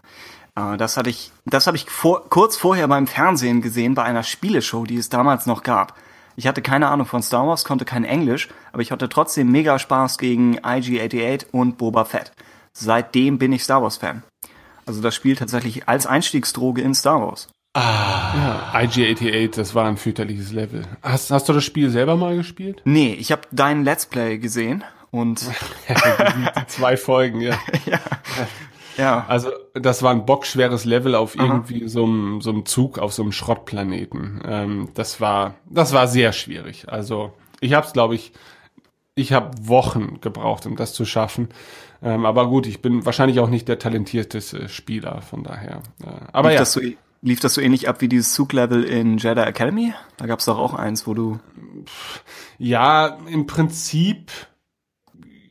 Äh, 0.55 0.77
das 0.77 0.97
hatte 0.97 1.09
ich, 1.09 1.31
das 1.45 1.67
habe 1.67 1.77
ich 1.77 1.89
vor, 1.89 2.29
kurz 2.29 2.57
vorher 2.57 2.87
beim 2.87 3.07
Fernsehen 3.07 3.61
gesehen 3.61 3.95
bei 3.95 4.03
einer 4.03 4.23
Spieleshow, 4.23 4.85
die 4.85 4.97
es 4.97 5.09
damals 5.09 5.45
noch 5.45 5.63
gab. 5.63 5.95
Ich 6.35 6.47
hatte 6.47 6.61
keine 6.61 6.87
Ahnung 6.87 7.05
von 7.05 7.21
Star 7.21 7.47
Wars, 7.47 7.65
konnte 7.65 7.85
kein 7.85 8.05
Englisch, 8.05 8.47
aber 8.71 8.81
ich 8.81 8.91
hatte 8.91 9.09
trotzdem 9.09 9.51
mega 9.51 9.77
Spaß 9.77 10.17
gegen 10.17 10.57
IG-88 10.59 11.47
und 11.51 11.77
Boba 11.77 12.05
Fett. 12.05 12.31
Seitdem 12.71 13.39
bin 13.39 13.51
ich 13.51 13.63
Star 13.63 13.81
Wars 13.81 13.97
Fan. 13.97 14.23
Also 14.89 15.03
das 15.03 15.13
Spiel 15.13 15.35
tatsächlich 15.35 15.87
als 15.87 16.07
Einstiegsdroge 16.07 16.81
in 16.81 16.95
Star 16.95 17.21
Wars. 17.21 17.47
Ja, 17.75 18.71
IG-88, 18.73 19.55
das 19.55 19.75
war 19.75 19.85
ein 19.85 19.97
fürchterliches 19.97 20.51
Level. 20.51 20.81
Hast, 21.03 21.29
hast 21.29 21.47
du 21.47 21.53
das 21.53 21.63
Spiel 21.63 21.91
selber 21.91 22.15
mal 22.15 22.35
gespielt? 22.35 22.81
Nee, 22.85 23.13
ich 23.13 23.31
habe 23.31 23.43
dein 23.51 23.83
Let's 23.83 24.07
Play 24.07 24.39
gesehen 24.39 24.83
und 25.11 25.41
die 25.87 26.65
zwei 26.65 26.97
Folgen, 26.97 27.41
ja. 27.41 27.59
ja, 28.97 29.25
Also 29.27 29.51
das 29.75 30.01
war 30.01 30.09
ein 30.09 30.25
bockschweres 30.25 30.85
Level 30.85 31.13
auf 31.13 31.35
irgendwie 31.35 31.87
so 31.87 32.05
einem, 32.05 32.41
so 32.41 32.49
einem 32.49 32.65
Zug 32.65 32.97
auf 32.97 33.13
so 33.13 33.21
einem 33.21 33.31
Schrottplaneten. 33.31 34.41
Ähm, 34.43 34.89
das 34.95 35.21
war 35.21 35.53
das 35.69 35.93
war 35.93 36.07
sehr 36.07 36.33
schwierig. 36.33 36.89
Also 36.89 37.31
ich 37.59 37.73
habe 37.73 37.85
es, 37.85 37.93
glaube 37.93 38.15
ich, 38.15 38.31
ich 39.19 39.33
habe 39.33 39.51
Wochen 39.67 40.19
gebraucht, 40.21 40.65
um 40.65 40.75
das 40.75 40.93
zu 40.93 41.05
schaffen. 41.05 41.49
Ähm, 42.01 42.25
aber 42.25 42.47
gut, 42.47 42.65
ich 42.65 42.81
bin 42.81 43.05
wahrscheinlich 43.05 43.39
auch 43.39 43.49
nicht 43.49 43.67
der 43.67 43.79
talentierteste 43.79 44.69
Spieler, 44.69 45.21
von 45.21 45.43
daher. 45.43 45.81
Äh, 46.03 46.07
aber 46.31 46.49
lief, 46.49 46.55
ja, 46.55 46.59
das 46.61 46.73
so, 46.73 46.81
lief 47.21 47.39
das 47.39 47.53
so 47.53 47.61
ähnlich 47.61 47.89
ab 47.89 48.01
wie 48.01 48.07
dieses 48.07 48.33
Zuglevel 48.33 48.83
in 48.83 49.17
Jedi 49.17 49.41
Academy? 49.41 49.93
Da 50.17 50.25
gab's 50.25 50.45
doch 50.45 50.57
auch 50.57 50.73
eins, 50.73 51.07
wo 51.07 51.13
du 51.13 51.39
ja, 52.57 53.17
im 53.27 53.47
Prinzip 53.47 54.31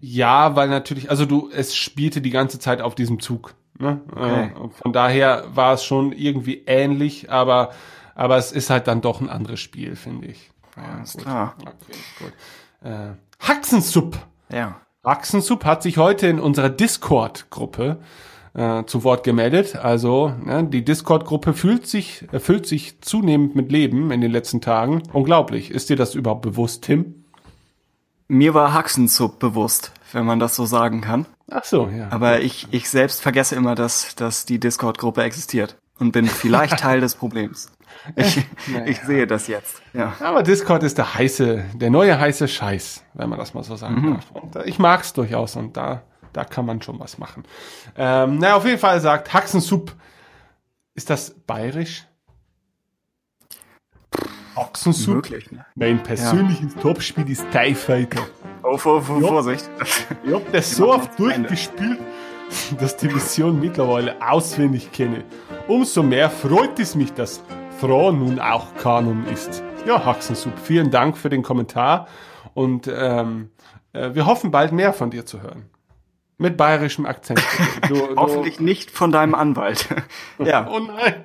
ja, 0.01 0.55
weil 0.55 0.69
natürlich, 0.69 1.11
also 1.11 1.27
du, 1.27 1.51
es 1.53 1.75
spielte 1.75 2.21
die 2.21 2.31
ganze 2.31 2.61
Zeit 2.61 2.81
auf 2.81 2.95
diesem 2.95 3.19
Zug. 3.19 3.55
Ne? 3.79 4.01
Okay. 4.12 4.45
Äh, 4.45 4.69
von 4.71 4.93
daher 4.93 5.45
war 5.55 5.75
es 5.75 5.85
schon 5.85 6.12
irgendwie 6.12 6.62
ähnlich, 6.66 7.31
aber 7.31 7.73
aber 8.19 8.37
es 8.37 8.51
ist 8.51 8.69
halt 8.69 8.89
dann 8.89 9.01
doch 9.01 9.21
ein 9.21 9.29
anderes 9.29 9.61
Spiel, 9.61 9.95
finde 9.95 10.27
ich. 10.27 10.51
Ja, 10.77 10.97
Alles 10.97 11.12
gut. 11.12 11.23
klar. 11.23 11.55
Okay, 11.61 11.99
gut. 12.19 12.33
Äh, 12.83 13.12
Haxensup. 13.41 14.18
ja. 14.53 14.80
Haxensup 15.05 15.64
hat 15.64 15.82
sich 15.82 15.97
heute 15.97 16.26
in 16.26 16.39
unserer 16.39 16.68
Discord-Gruppe 16.68 17.99
äh, 18.55 18.84
zu 18.84 19.05
Wort 19.05 19.24
gemeldet. 19.24 19.76
Also 19.76 20.34
ne, 20.45 20.64
die 20.64 20.84
Discord-Gruppe 20.84 21.55
fühlt 21.55 21.86
sich, 21.86 22.26
erfüllt 22.32 22.66
sich 22.66 23.01
zunehmend 23.01 23.55
mit 23.55 23.72
Leben 23.72 24.11
in 24.11 24.20
den 24.20 24.30
letzten 24.30 24.61
Tagen. 24.61 25.03
Unglaublich. 25.12 25.70
Ist 25.70 25.89
dir 25.89 25.97
das 25.97 26.14
überhaupt 26.14 26.43
bewusst, 26.43 26.82
Tim? 26.84 27.24
Mir 28.26 28.53
war 28.53 28.74
Haxenzup 28.74 29.39
bewusst, 29.39 29.93
wenn 30.12 30.26
man 30.26 30.41
das 30.41 30.55
so 30.55 30.66
sagen 30.66 31.01
kann. 31.01 31.24
Ach 31.51 31.64
so, 31.64 31.89
ja. 31.89 32.09
Aber 32.11 32.41
ich, 32.41 32.66
ich 32.72 32.91
selbst 32.91 33.22
vergesse 33.22 33.55
immer, 33.55 33.74
dass, 33.74 34.14
dass 34.16 34.45
die 34.45 34.61
Discord-Gruppe 34.61 35.22
existiert 35.22 35.76
und 35.99 36.12
bin 36.12 36.26
vielleicht 36.26 36.78
Teil 36.80 37.01
des 37.01 37.14
Problems. 37.14 37.70
Ich, 38.16 38.46
ich 38.86 39.01
sehe 39.01 39.26
das 39.26 39.46
jetzt. 39.46 39.82
Ja. 39.92 40.14
Aber 40.20 40.42
Discord 40.42 40.82
ist 40.82 40.99
der 40.99 41.14
heiße, 41.14 41.64
der 41.74 41.90
neue 41.90 42.18
heiße 42.18 42.49
Scheiß, 42.49 43.05
wenn 43.14 43.28
man 43.28 43.38
das 43.38 43.55
mal 43.55 43.62
so 43.62 43.76
sagen 43.76 44.14
darf. 44.14 44.30
Und 44.30 44.57
äh, 44.57 44.64
ich 44.64 44.78
mag's 44.78 45.12
durchaus 45.12 45.57
und 45.57 45.76
da, 45.76 46.03
da 46.32 46.44
kann 46.44 46.66
man 46.66 46.82
schon 46.82 46.99
was 47.01 47.18
machen. 47.18 47.44
Ähm, 47.96 48.38
na, 48.38 48.55
auf 48.55 48.64
jeden 48.64 48.78
Fall 48.78 49.01
sagt 49.01 49.32
Haxensup, 49.32 49.94
ist 50.94 51.11
das 51.11 51.34
bayerisch? 51.46 52.05
Haxensup? 54.57 55.14
Möglich, 55.14 55.51
ne? 55.53 55.64
Mein 55.76 56.03
persönliches 56.03 56.74
Topspiel 56.74 57.30
ist 57.30 57.46
TIE 57.53 57.74
Fighter. 57.74 58.26
Oh, 58.62 58.76
vor, 58.76 59.01
vor, 59.03 59.20
Ja. 59.20 59.28
Vorsicht. 59.28 59.70
Ich 60.24 60.32
hab 60.32 60.51
das 60.53 60.74
so 60.74 60.92
oft 60.92 61.16
durchgespielt, 61.18 62.01
dass 62.78 62.96
die 62.96 63.09
Mission 63.09 63.61
mittlerweile 63.61 64.16
auswendig 64.20 64.90
kenne. 64.90 65.24
Umso 65.68 66.03
mehr 66.03 66.28
freut 66.28 66.78
es 66.80 66.94
mich, 66.94 67.12
dass 67.12 67.40
Thrawn 67.81 68.18
nun 68.18 68.41
auch 68.41 68.74
Kanon 68.76 69.26
ist. 69.26 69.62
Ja, 69.87 70.05
Haxensup, 70.05 70.59
vielen 70.59 70.91
Dank 70.91 71.16
für 71.16 71.29
den 71.29 71.43
Kommentar 71.43 72.09
und 72.55 72.89
ähm, 72.89 73.51
äh, 73.93 74.14
wir 74.14 74.26
hoffen 74.26 74.51
bald 74.51 74.72
mehr 74.72 74.93
von 74.93 75.11
dir 75.11 75.24
zu 75.24 75.43
hören. 75.43 75.70
Mit 76.39 76.57
bayerischem 76.57 77.07
Akzent. 77.07 77.43
Du, 77.89 77.95
du, 77.95 78.16
Hoffentlich 78.16 78.61
nicht 78.61 78.91
von 78.91 79.12
deinem 79.12 79.35
Anwalt. 79.35 79.89
ja. 80.39 80.68
Oh 80.68 80.81
nein. 80.81 81.24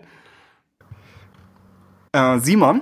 Äh, 2.12 2.40
Simon 2.40 2.82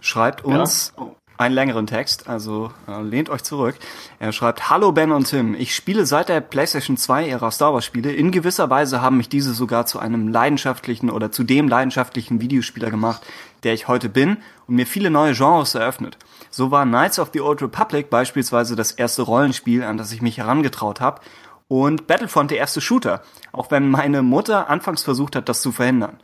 schreibt 0.00 0.42
uns 0.44 0.94
einen 1.38 1.54
längeren 1.54 1.86
Text, 1.86 2.28
also 2.28 2.72
äh, 2.88 3.02
lehnt 3.02 3.30
euch 3.30 3.42
zurück. 3.42 3.76
Er 4.18 4.32
schreibt, 4.32 4.70
Hallo 4.70 4.92
Ben 4.92 5.12
und 5.12 5.28
Tim, 5.28 5.54
ich 5.54 5.74
spiele 5.74 6.06
seit 6.06 6.28
der 6.28 6.40
PlayStation 6.40 6.96
2 6.96 7.28
ihrer 7.28 7.50
Star 7.50 7.74
Wars 7.74 7.84
Spiele. 7.84 8.12
In 8.12 8.30
gewisser 8.30 8.70
Weise 8.70 9.02
haben 9.02 9.16
mich 9.16 9.28
diese 9.28 9.54
sogar 9.54 9.86
zu 9.86 9.98
einem 9.98 10.28
leidenschaftlichen 10.28 11.10
oder 11.10 11.32
zu 11.32 11.44
dem 11.44 11.68
leidenschaftlichen 11.68 12.40
Videospieler 12.40 12.90
gemacht, 12.90 13.22
der 13.62 13.74
ich 13.74 13.88
heute 13.88 14.08
bin 14.08 14.38
und 14.66 14.76
mir 14.76 14.86
viele 14.86 15.10
neue 15.10 15.34
Genres 15.34 15.74
eröffnet. 15.74 16.18
So 16.50 16.70
war 16.70 16.84
Knights 16.84 17.18
of 17.18 17.30
the 17.32 17.40
Old 17.40 17.62
Republic 17.62 18.10
beispielsweise 18.10 18.76
das 18.76 18.92
erste 18.92 19.22
Rollenspiel, 19.22 19.82
an 19.82 19.96
das 19.96 20.12
ich 20.12 20.22
mich 20.22 20.38
herangetraut 20.38 21.00
habe 21.00 21.20
und 21.68 22.06
Battlefront 22.06 22.50
der 22.50 22.58
erste 22.58 22.82
Shooter, 22.82 23.22
auch 23.52 23.70
wenn 23.70 23.88
meine 23.88 24.22
Mutter 24.22 24.68
anfangs 24.68 25.02
versucht 25.02 25.36
hat, 25.36 25.48
das 25.48 25.62
zu 25.62 25.72
verhindern. 25.72 26.18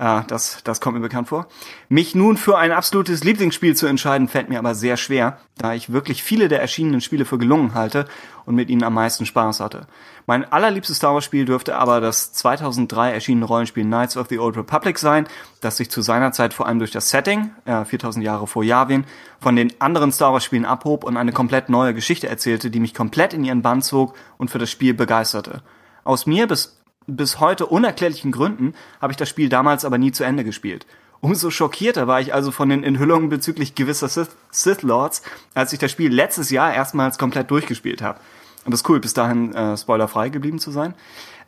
Ah, 0.00 0.22
das, 0.28 0.62
das 0.62 0.80
kommt 0.80 0.94
mir 0.94 1.02
bekannt 1.02 1.26
vor. 1.26 1.48
Mich 1.88 2.14
nun 2.14 2.36
für 2.36 2.56
ein 2.56 2.70
absolutes 2.70 3.24
Lieblingsspiel 3.24 3.74
zu 3.74 3.88
entscheiden, 3.88 4.28
fällt 4.28 4.48
mir 4.48 4.60
aber 4.60 4.76
sehr 4.76 4.96
schwer, 4.96 5.38
da 5.56 5.74
ich 5.74 5.92
wirklich 5.92 6.22
viele 6.22 6.46
der 6.46 6.60
erschienenen 6.60 7.00
Spiele 7.00 7.24
für 7.24 7.36
gelungen 7.36 7.74
halte 7.74 8.06
und 8.46 8.54
mit 8.54 8.70
ihnen 8.70 8.84
am 8.84 8.94
meisten 8.94 9.26
Spaß 9.26 9.58
hatte. 9.58 9.88
Mein 10.24 10.44
allerliebstes 10.52 10.98
Star 10.98 11.14
Wars 11.14 11.24
Spiel 11.24 11.46
dürfte 11.46 11.74
aber 11.74 12.00
das 12.00 12.32
2003 12.32 13.10
erschienene 13.10 13.44
Rollenspiel 13.44 13.82
Knights 13.82 14.16
of 14.16 14.28
the 14.28 14.38
Old 14.38 14.56
Republic 14.56 15.00
sein, 15.00 15.26
das 15.62 15.78
sich 15.78 15.90
zu 15.90 16.00
seiner 16.00 16.30
Zeit 16.30 16.54
vor 16.54 16.68
allem 16.68 16.78
durch 16.78 16.92
das 16.92 17.10
Setting, 17.10 17.50
äh, 17.64 17.84
4000 17.84 18.24
Jahre 18.24 18.46
vor 18.46 18.62
Yavin, 18.62 19.04
von 19.40 19.56
den 19.56 19.72
anderen 19.80 20.12
Star 20.12 20.32
Wars 20.32 20.44
Spielen 20.44 20.64
abhob 20.64 21.02
und 21.02 21.16
eine 21.16 21.32
komplett 21.32 21.70
neue 21.70 21.92
Geschichte 21.92 22.28
erzählte, 22.28 22.70
die 22.70 22.78
mich 22.78 22.94
komplett 22.94 23.34
in 23.34 23.42
ihren 23.42 23.62
Bann 23.62 23.82
zog 23.82 24.14
und 24.36 24.48
für 24.48 24.60
das 24.60 24.70
Spiel 24.70 24.94
begeisterte. 24.94 25.62
Aus 26.04 26.24
mir 26.24 26.46
bis 26.46 26.77
bis 27.08 27.40
heute 27.40 27.66
unerklärlichen 27.66 28.30
Gründen 28.30 28.74
habe 29.00 29.12
ich 29.12 29.16
das 29.16 29.28
Spiel 29.28 29.48
damals 29.48 29.84
aber 29.84 29.98
nie 29.98 30.12
zu 30.12 30.22
Ende 30.22 30.44
gespielt. 30.44 30.86
Umso 31.20 31.50
schockierter 31.50 32.06
war 32.06 32.20
ich 32.20 32.32
also 32.32 32.52
von 32.52 32.68
den 32.68 32.84
Enthüllungen 32.84 33.28
bezüglich 33.28 33.74
gewisser 33.74 34.08
Sith, 34.08 34.28
Sith 34.50 34.82
Lords, 34.82 35.22
als 35.54 35.72
ich 35.72 35.80
das 35.80 35.90
Spiel 35.90 36.12
letztes 36.12 36.50
Jahr 36.50 36.72
erstmals 36.72 37.18
komplett 37.18 37.50
durchgespielt 37.50 38.02
habe. 38.02 38.20
Und 38.64 38.70
das 38.72 38.82
ist 38.82 38.88
cool, 38.88 39.00
bis 39.00 39.14
dahin 39.14 39.52
äh, 39.54 39.76
spoilerfrei 39.76 40.28
geblieben 40.28 40.60
zu 40.60 40.70
sein. 40.70 40.94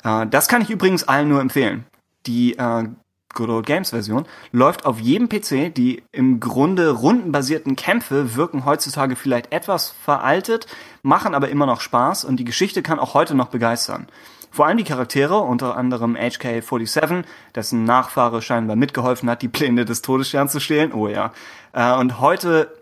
Äh, 0.02 0.26
das 0.26 0.48
kann 0.48 0.62
ich 0.62 0.70
übrigens 0.70 1.04
allen 1.04 1.28
nur 1.28 1.40
empfehlen. 1.40 1.84
Die 2.26 2.56
äh, 2.58 2.88
Good 3.32 3.48
Old 3.48 3.66
Games 3.66 3.90
Version 3.90 4.26
läuft 4.50 4.86
auf 4.86 4.98
jedem 4.98 5.28
PC. 5.28 5.72
Die 5.72 6.02
im 6.10 6.40
Grunde 6.40 6.90
rundenbasierten 6.90 7.76
Kämpfe 7.76 8.34
wirken 8.34 8.64
heutzutage 8.64 9.14
vielleicht 9.14 9.52
etwas 9.52 9.90
veraltet, 9.90 10.66
machen 11.02 11.34
aber 11.34 11.48
immer 11.48 11.66
noch 11.66 11.80
Spaß 11.80 12.24
und 12.24 12.38
die 12.38 12.44
Geschichte 12.44 12.82
kann 12.82 12.98
auch 12.98 13.14
heute 13.14 13.36
noch 13.36 13.48
begeistern. 13.48 14.08
Vor 14.50 14.66
allem 14.66 14.78
die 14.78 14.84
Charaktere, 14.84 15.38
unter 15.38 15.76
anderem 15.76 16.16
HK-47, 16.16 17.24
dessen 17.54 17.84
Nachfahre 17.84 18.42
scheinbar 18.42 18.76
mitgeholfen 18.76 19.30
hat, 19.30 19.42
die 19.42 19.48
Pläne 19.48 19.84
des 19.84 20.02
Todessterns 20.02 20.52
zu 20.52 20.60
stehlen. 20.60 20.92
Oh 20.92 21.08
ja. 21.08 21.32
Äh, 21.72 21.94
und 21.94 22.20
heute 22.20 22.72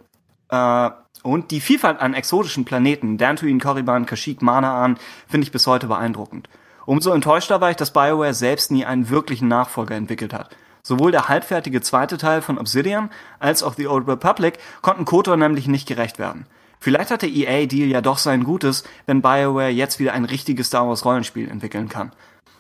Äh, 0.50 0.90
und 1.22 1.50
die 1.50 1.60
Vielfalt 1.60 2.00
an 2.00 2.14
exotischen 2.14 2.64
Planeten, 2.64 3.18
Dantooine, 3.18 3.58
Korriban, 3.58 4.06
Kashyyyk, 4.06 4.40
Manaan, 4.40 4.98
finde 5.26 5.44
ich 5.44 5.52
bis 5.52 5.66
heute 5.66 5.88
beeindruckend. 5.88 6.48
Umso 6.86 7.12
enttäuschter 7.12 7.60
war 7.60 7.70
ich, 7.70 7.76
dass 7.76 7.92
BioWare 7.92 8.32
selbst 8.32 8.70
nie 8.70 8.86
einen 8.86 9.10
wirklichen 9.10 9.48
Nachfolger 9.48 9.94
entwickelt 9.94 10.32
hat. 10.32 10.56
Sowohl 10.82 11.10
der 11.10 11.28
halbfertige 11.28 11.82
zweite 11.82 12.16
Teil 12.16 12.40
von 12.40 12.56
Obsidian 12.56 13.10
als 13.40 13.62
auch 13.62 13.74
The 13.74 13.88
Old 13.88 14.08
Republic 14.08 14.58
konnten 14.80 15.04
KOTOR 15.04 15.36
nämlich 15.36 15.66
nicht 15.66 15.86
gerecht 15.86 16.18
werden. 16.18 16.46
Vielleicht 16.80 17.10
hat 17.10 17.22
der 17.22 17.30
EA-Deal 17.30 17.88
ja 17.88 18.00
doch 18.00 18.18
sein 18.18 18.44
Gutes, 18.44 18.84
wenn 19.06 19.22
BioWare 19.22 19.70
jetzt 19.70 19.98
wieder 19.98 20.12
ein 20.12 20.24
richtiges 20.24 20.68
Star 20.68 20.88
Wars 20.88 21.04
Rollenspiel 21.04 21.48
entwickeln 21.48 21.88
kann. 21.88 22.12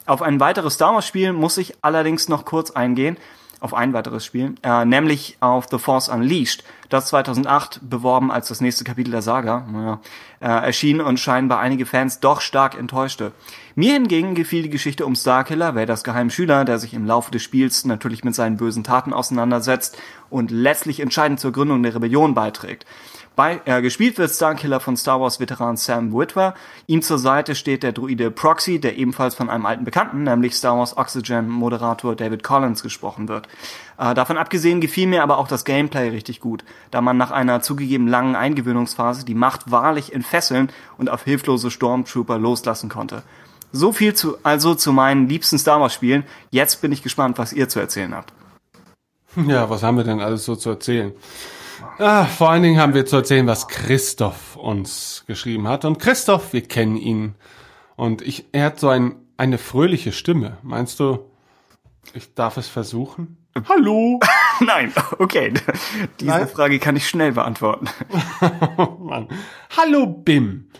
Auf 0.06 0.22
ein 0.22 0.40
weiteres 0.40 0.74
Star 0.74 0.94
Wars 0.94 1.06
Spiel 1.06 1.32
muss 1.32 1.58
ich 1.58 1.74
allerdings 1.82 2.28
noch 2.28 2.44
kurz 2.44 2.70
eingehen, 2.70 3.16
auf 3.60 3.74
ein 3.74 3.92
weiteres 3.92 4.24
Spiel, 4.24 4.54
äh, 4.62 4.84
nämlich 4.84 5.36
auf 5.40 5.66
The 5.70 5.78
Force 5.78 6.08
Unleashed, 6.08 6.64
das 6.88 7.08
2008 7.08 7.80
beworben 7.82 8.30
als 8.30 8.48
das 8.48 8.60
nächste 8.60 8.84
Kapitel 8.84 9.10
der 9.10 9.22
Saga 9.22 9.66
naja, 9.70 10.00
äh, 10.40 10.46
erschien 10.46 11.00
und 11.00 11.18
scheinbar 11.18 11.58
einige 11.58 11.84
Fans 11.84 12.20
doch 12.20 12.40
stark 12.40 12.78
enttäuschte. 12.78 13.32
Mir 13.74 13.94
hingegen 13.94 14.34
gefiel 14.34 14.62
die 14.62 14.70
Geschichte 14.70 15.04
um 15.04 15.14
Starkiller, 15.14 15.74
Vaders 15.74 16.04
geheimen 16.04 16.30
Schüler, 16.30 16.64
der 16.64 16.78
sich 16.78 16.94
im 16.94 17.04
Laufe 17.04 17.30
des 17.30 17.42
Spiels 17.42 17.84
natürlich 17.84 18.24
mit 18.24 18.34
seinen 18.34 18.56
bösen 18.56 18.84
Taten 18.84 19.12
auseinandersetzt 19.12 19.98
und 20.30 20.50
letztlich 20.50 21.00
entscheidend 21.00 21.40
zur 21.40 21.52
Gründung 21.52 21.82
der 21.82 21.94
Rebellion 21.94 22.34
beiträgt. 22.34 22.86
Bei, 23.38 23.60
äh, 23.66 23.82
gespielt 23.82 24.18
wird 24.18 24.32
Starkiller 24.32 24.80
von 24.80 24.96
Star 24.96 25.20
Wars 25.20 25.38
Veteran 25.38 25.76
Sam 25.76 26.12
Witwer. 26.12 26.54
Ihm 26.88 27.02
zur 27.02 27.20
Seite 27.20 27.54
steht 27.54 27.84
der 27.84 27.92
Druide 27.92 28.32
Proxy, 28.32 28.80
der 28.80 28.96
ebenfalls 28.96 29.36
von 29.36 29.48
einem 29.48 29.64
alten 29.64 29.84
Bekannten, 29.84 30.24
nämlich 30.24 30.56
Star 30.56 30.76
Wars 30.76 30.96
Oxygen 30.96 31.48
Moderator 31.48 32.16
David 32.16 32.42
Collins 32.42 32.82
gesprochen 32.82 33.28
wird. 33.28 33.46
Äh, 33.96 34.12
davon 34.14 34.38
abgesehen 34.38 34.80
gefiel 34.80 35.06
mir 35.06 35.22
aber 35.22 35.38
auch 35.38 35.46
das 35.46 35.64
Gameplay 35.64 36.08
richtig 36.08 36.40
gut, 36.40 36.64
da 36.90 37.00
man 37.00 37.16
nach 37.16 37.30
einer 37.30 37.60
zugegeben 37.60 38.08
langen 38.08 38.34
Eingewöhnungsphase 38.34 39.24
die 39.24 39.36
Macht 39.36 39.70
wahrlich 39.70 40.12
entfesseln 40.12 40.72
und 40.96 41.08
auf 41.08 41.22
hilflose 41.22 41.70
Stormtrooper 41.70 42.38
loslassen 42.38 42.88
konnte. 42.88 43.22
So 43.70 43.92
viel 43.92 44.14
zu, 44.14 44.36
also 44.42 44.74
zu 44.74 44.92
meinen 44.92 45.28
liebsten 45.28 45.58
Star 45.58 45.80
Wars 45.80 45.94
Spielen. 45.94 46.24
Jetzt 46.50 46.82
bin 46.82 46.90
ich 46.90 47.04
gespannt, 47.04 47.38
was 47.38 47.52
ihr 47.52 47.68
zu 47.68 47.78
erzählen 47.78 48.16
habt. 48.16 48.32
Ja, 49.46 49.70
was 49.70 49.84
haben 49.84 49.96
wir 49.96 50.02
denn 50.02 50.18
alles 50.18 50.44
so 50.44 50.56
zu 50.56 50.70
erzählen? 50.70 51.12
Ah, 51.98 52.24
vor 52.24 52.50
allen 52.50 52.62
Dingen 52.62 52.80
haben 52.80 52.94
wir 52.94 53.06
zu 53.06 53.16
erzählen, 53.16 53.46
was 53.46 53.68
Christoph 53.68 54.56
uns 54.56 55.24
geschrieben 55.26 55.68
hat. 55.68 55.84
Und 55.84 55.98
Christoph, 55.98 56.52
wir 56.52 56.62
kennen 56.62 56.96
ihn. 56.96 57.34
Und 57.96 58.22
ich, 58.22 58.46
er 58.52 58.66
hat 58.66 58.80
so 58.80 58.88
ein, 58.88 59.16
eine 59.36 59.58
fröhliche 59.58 60.12
Stimme. 60.12 60.58
Meinst 60.62 61.00
du, 61.00 61.30
ich 62.14 62.34
darf 62.34 62.56
es 62.56 62.68
versuchen? 62.68 63.36
Hallo? 63.68 64.20
Nein, 64.60 64.92
okay. 65.18 65.52
Diese 66.20 66.30
Nein? 66.30 66.48
Frage 66.48 66.78
kann 66.78 66.96
ich 66.96 67.08
schnell 67.08 67.32
beantworten. 67.32 67.88
Mann. 69.00 69.28
Hallo 69.76 70.06
Bim. 70.06 70.70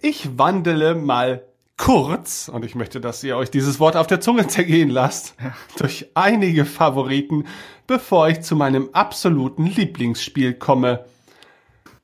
Ich 0.00 0.38
wandele 0.38 0.94
mal 0.94 1.44
kurz, 1.76 2.48
und 2.48 2.64
ich 2.64 2.76
möchte, 2.76 3.00
dass 3.00 3.24
ihr 3.24 3.36
euch 3.36 3.50
dieses 3.50 3.80
Wort 3.80 3.96
auf 3.96 4.06
der 4.06 4.20
Zunge 4.20 4.46
zergehen 4.46 4.88
lasst, 4.88 5.34
durch 5.78 6.10
einige 6.14 6.64
Favoriten, 6.64 7.44
bevor 7.92 8.26
ich 8.30 8.40
zu 8.40 8.56
meinem 8.56 8.88
absoluten 8.94 9.66
Lieblingsspiel 9.66 10.54
komme. 10.54 11.04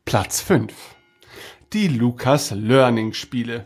Platz 0.04 0.42
5. 0.42 0.70
Die 1.72 1.88
Lucas 1.88 2.50
Learning 2.50 3.14
Spiele. 3.14 3.64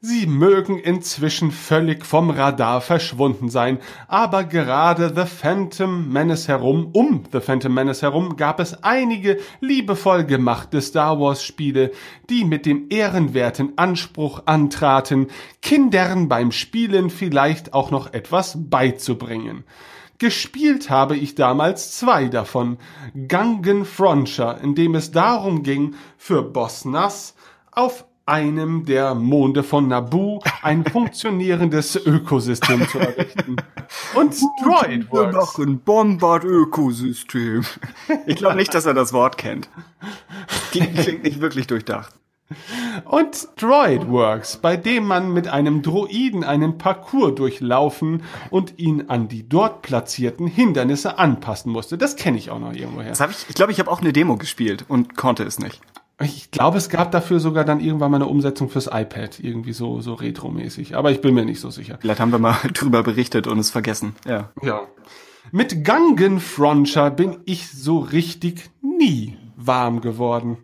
Sie 0.00 0.26
mögen 0.26 0.78
inzwischen 0.78 1.50
völlig 1.50 2.06
vom 2.06 2.30
Radar 2.30 2.80
verschwunden 2.80 3.50
sein, 3.50 3.78
aber 4.08 4.44
gerade 4.44 5.12
The 5.14 5.26
Phantom 5.26 6.08
Menace 6.10 6.48
herum, 6.48 6.88
um 6.94 7.24
The 7.30 7.40
Phantom 7.40 7.74
Menace 7.74 8.00
herum, 8.00 8.38
gab 8.38 8.58
es 8.58 8.82
einige 8.82 9.38
liebevoll 9.60 10.24
gemachte 10.24 10.80
Star 10.80 11.20
Wars 11.20 11.44
Spiele, 11.44 11.90
die 12.30 12.46
mit 12.46 12.64
dem 12.64 12.86
ehrenwerten 12.88 13.76
Anspruch 13.76 14.44
antraten, 14.46 15.26
Kindern 15.60 16.26
beim 16.26 16.52
Spielen 16.52 17.10
vielleicht 17.10 17.74
auch 17.74 17.90
noch 17.90 18.14
etwas 18.14 18.56
beizubringen. 18.58 19.64
Gespielt 20.24 20.88
habe 20.88 21.18
ich 21.18 21.34
damals 21.34 21.98
zwei 21.98 22.28
davon. 22.28 22.78
Gangen 23.28 23.84
Frontier, 23.84 24.56
in 24.62 24.74
dem 24.74 24.94
es 24.94 25.10
darum 25.10 25.62
ging, 25.62 25.96
für 26.16 26.42
Boss 26.42 26.86
Nass 26.86 27.34
auf 27.72 28.06
einem 28.24 28.86
der 28.86 29.14
Monde 29.14 29.62
von 29.62 29.86
Naboo 29.86 30.40
ein 30.62 30.82
funktionierendes 30.90 31.96
Ökosystem 32.06 32.88
zu 32.88 33.00
errichten. 33.00 33.56
Und 34.14 34.34
Droidworks. 34.64 35.58
ein 35.58 35.80
Bombard-Ökosystem. 35.80 37.66
Ich 38.24 38.36
glaube 38.36 38.56
nicht, 38.56 38.72
dass 38.72 38.86
er 38.86 38.94
das 38.94 39.12
Wort 39.12 39.36
kennt. 39.36 39.68
Klingt 40.70 40.96
klingt 40.96 41.22
nicht 41.24 41.42
wirklich 41.42 41.66
durchdacht. 41.66 42.14
Und 43.04 43.48
Droidworks, 43.56 44.58
bei 44.58 44.76
dem 44.76 45.06
man 45.06 45.32
mit 45.32 45.48
einem 45.48 45.82
Droiden 45.82 46.44
einen 46.44 46.78
Parcours 46.78 47.34
durchlaufen 47.34 48.22
und 48.50 48.78
ihn 48.78 49.08
an 49.08 49.28
die 49.28 49.48
dort 49.48 49.82
platzierten 49.82 50.46
Hindernisse 50.46 51.18
anpassen 51.18 51.72
musste. 51.72 51.98
Das 51.98 52.16
kenne 52.16 52.36
ich 52.36 52.50
auch 52.50 52.60
noch 52.60 52.74
irgendwoher. 52.74 53.08
Das 53.08 53.20
hab 53.20 53.30
ich 53.30 53.46
ich 53.48 53.54
glaube, 53.54 53.72
ich 53.72 53.80
habe 53.80 53.90
auch 53.90 54.00
eine 54.00 54.12
Demo 54.12 54.36
gespielt 54.36 54.84
und 54.88 55.16
konnte 55.16 55.44
es 55.44 55.58
nicht. 55.58 55.80
Ich 56.20 56.52
glaube, 56.52 56.78
es 56.78 56.88
gab 56.88 57.10
dafür 57.10 57.40
sogar 57.40 57.64
dann 57.64 57.80
irgendwann 57.80 58.10
mal 58.10 58.18
eine 58.18 58.26
Umsetzung 58.26 58.68
fürs 58.68 58.86
iPad, 58.86 59.40
irgendwie 59.40 59.72
so, 59.72 60.00
so 60.00 60.14
retromäßig. 60.14 60.96
Aber 60.96 61.10
ich 61.10 61.20
bin 61.20 61.34
mir 61.34 61.44
nicht 61.44 61.60
so 61.60 61.70
sicher. 61.70 61.98
Vielleicht 62.00 62.20
haben 62.20 62.30
wir 62.30 62.38
mal 62.38 62.56
drüber 62.72 63.02
berichtet 63.02 63.46
und 63.46 63.58
es 63.58 63.70
vergessen. 63.70 64.14
Ja. 64.26 64.50
Ja. 64.62 64.82
Mit 65.50 65.84
Gangen 65.84 66.40
Frontier 66.40 67.10
bin 67.10 67.38
ich 67.46 67.70
so 67.70 67.98
richtig 67.98 68.70
nie 68.80 69.36
warm 69.56 70.00
geworden. 70.00 70.58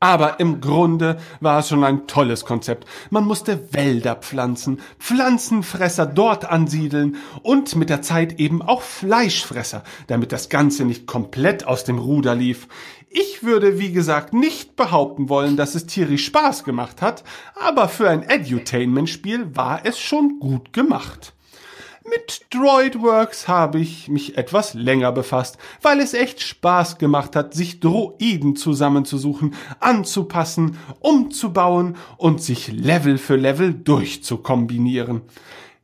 Aber 0.00 0.38
im 0.38 0.60
Grunde 0.60 1.18
war 1.40 1.58
es 1.58 1.68
schon 1.68 1.82
ein 1.82 2.06
tolles 2.06 2.44
Konzept. 2.44 2.86
Man 3.10 3.24
musste 3.24 3.72
Wälder 3.72 4.14
pflanzen, 4.14 4.80
Pflanzenfresser 5.00 6.06
dort 6.06 6.44
ansiedeln 6.44 7.16
und 7.42 7.74
mit 7.74 7.90
der 7.90 8.00
Zeit 8.00 8.38
eben 8.38 8.62
auch 8.62 8.82
Fleischfresser, 8.82 9.82
damit 10.06 10.30
das 10.30 10.50
Ganze 10.50 10.84
nicht 10.84 11.08
komplett 11.08 11.66
aus 11.66 11.82
dem 11.82 11.98
Ruder 11.98 12.36
lief. 12.36 12.68
Ich 13.10 13.42
würde, 13.42 13.80
wie 13.80 13.90
gesagt, 13.90 14.34
nicht 14.34 14.76
behaupten 14.76 15.28
wollen, 15.28 15.56
dass 15.56 15.74
es 15.74 15.86
tierisch 15.86 16.26
Spaß 16.26 16.62
gemacht 16.62 17.02
hat, 17.02 17.24
aber 17.56 17.88
für 17.88 18.08
ein 18.08 18.22
Edutainment-Spiel 18.22 19.56
war 19.56 19.80
es 19.82 19.98
schon 19.98 20.38
gut 20.38 20.72
gemacht. 20.72 21.32
Mit 22.10 22.46
Droidworks 22.50 23.48
habe 23.48 23.80
ich 23.80 24.08
mich 24.08 24.38
etwas 24.38 24.74
länger 24.74 25.12
befasst, 25.12 25.58
weil 25.82 26.00
es 26.00 26.14
echt 26.14 26.40
Spaß 26.40 26.98
gemacht 26.98 27.34
hat, 27.36 27.54
sich 27.54 27.80
Droiden 27.80 28.56
zusammenzusuchen, 28.56 29.54
anzupassen, 29.80 30.78
umzubauen 31.00 31.96
und 32.16 32.40
sich 32.42 32.72
Level 32.72 33.18
für 33.18 33.36
Level 33.36 33.74
durchzukombinieren. 33.74 35.22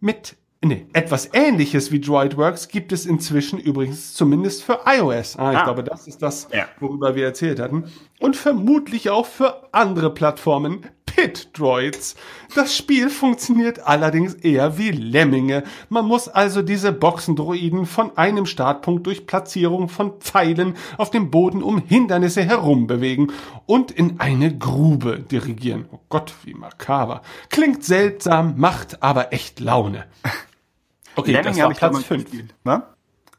Mit 0.01 0.37
Nee, 0.67 0.87
etwas 0.95 1.29
ähnliches 1.35 1.93
wie 1.93 2.01
Droidworks 2.01 2.69
gibt 2.69 2.91
es 2.93 3.05
inzwischen 3.05 3.59
übrigens 3.59 4.15
zumindest 4.15 4.63
für 4.63 4.81
iOS. 4.87 5.37
Ah, 5.37 5.53
ich 5.53 5.59
Ah. 5.59 5.65
glaube, 5.65 5.85
das 5.85 6.07
ist 6.07 6.23
das, 6.23 6.49
worüber 6.81 7.15
wir 7.15 7.27
erzählt 7.27 7.61
hatten. 7.61 7.85
Und 8.19 8.35
vermutlich 8.35 9.11
auch 9.11 9.27
für 9.27 9.69
andere 9.75 10.09
Plattformen. 10.15 10.87
Pit 11.07 11.57
Droids. 11.57 12.17
Das 12.55 12.77
Spiel 12.77 13.09
funktioniert 13.09 13.81
allerdings 13.87 14.35
eher 14.35 14.79
wie 14.79 14.91
Lemminge. 14.91 15.65
Man 15.89 16.07
muss 16.07 16.29
also 16.29 16.63
diese 16.63 16.93
Boxendroiden 16.93 17.87
von 17.87 18.17
einem 18.17 18.47
Startpunkt 18.47 19.07
durch 19.07 19.27
Platzierung 19.27 19.89
von 19.89 20.21
Pfeilen 20.21 20.77
auf 20.99 21.11
dem 21.11 21.31
Boden 21.31 21.63
um 21.63 21.79
Hindernisse 21.79 22.43
herumbewegen 22.43 23.33
und 23.67 23.91
in 23.91 24.21
eine 24.21 24.57
Grube 24.57 25.21
dirigieren. 25.21 25.87
Oh 25.93 26.01
Gott, 26.09 26.35
wie 26.45 26.55
makaber. 26.55 27.23
Klingt 27.49 27.85
seltsam, 27.85 28.55
macht 28.57 29.03
aber 29.03 29.33
echt 29.33 29.61
Laune. 29.61 30.07
Okay, 31.17 31.33
das 31.33 31.45
Lemming 31.45 31.59
war 31.59 31.63
habe 31.65 31.73
ich 31.75 31.79
Platz 31.79 31.93
damals 31.93 32.07
5. 32.07 32.25
gespielt. 32.25 32.55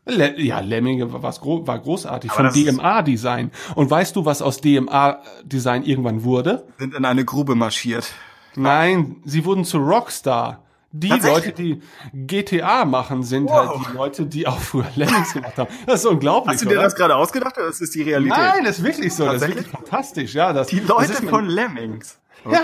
Le 0.07 0.39
ja, 0.39 0.59
Lemminge 0.59 1.11
war, 1.11 1.31
gro 1.33 1.65
war 1.65 1.79
großartig 1.79 2.29
Aber 2.31 2.35
von 2.37 2.45
das 2.45 2.55
ist- 2.55 2.67
DMA-Design. 2.67 3.51
Und 3.73 3.89
weißt 3.89 4.15
du, 4.15 4.25
was 4.25 4.41
aus 4.41 4.61
DMA-Design 4.61 5.83
irgendwann 5.83 6.23
wurde? 6.23 6.67
Sind 6.77 6.93
in 6.93 7.05
eine 7.05 7.25
Grube 7.25 7.55
marschiert. 7.55 8.11
Nein, 8.55 9.17
sie 9.25 9.45
wurden 9.45 9.65
zu 9.65 9.77
Rockstar. 9.79 10.61
Die? 10.91 11.09
Leute, 11.09 11.51
die 11.51 11.81
GTA 12.13 12.85
machen, 12.85 13.21
sind 13.23 13.49
Wow. 13.49 13.67
halt 13.79 13.87
die 13.89 13.97
Leute, 13.97 14.25
die 14.27 14.47
auch 14.47 14.59
früher 14.59 14.85
Lemmings 14.95 15.33
gemacht 15.33 15.57
haben. 15.57 15.69
Das 15.85 16.01
ist 16.01 16.05
unglaublich, 16.05 16.53
Hast 16.53 16.61
du 16.63 16.69
dir 16.69 16.75
oder? 16.75 16.83
das 16.83 16.95
gerade 16.95 17.15
ausgedacht 17.17 17.57
oder 17.57 17.67
ist 17.67 17.81
das 17.81 17.89
die 17.89 18.03
Realität? 18.03 18.37
Nein, 18.37 18.63
das 18.63 18.77
ist 18.77 18.83
wirklich 18.85 19.13
so. 19.13 19.25
Das 19.25 19.41
ist 19.41 19.47
wirklich 19.49 19.67
fantastisch. 19.67 20.33
Ja, 20.35 20.53
das, 20.53 20.67
Die 20.67 20.79
das 20.79 20.87
Leute 20.87 21.11
ist 21.11 21.23
mir- 21.23 21.29
von 21.31 21.47
Lemmings. 21.47 22.17
Ja. 22.49 22.61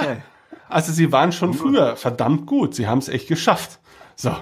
Also 0.69 0.93
sie 0.93 1.11
waren 1.11 1.33
schon 1.33 1.53
früher 1.53 1.97
verdammt 1.97 2.45
gut. 2.45 2.73
Sie 2.75 2.87
haben 2.87 2.99
es 2.99 3.09
echt 3.09 3.27
geschafft. 3.27 3.79
So, 4.15 4.33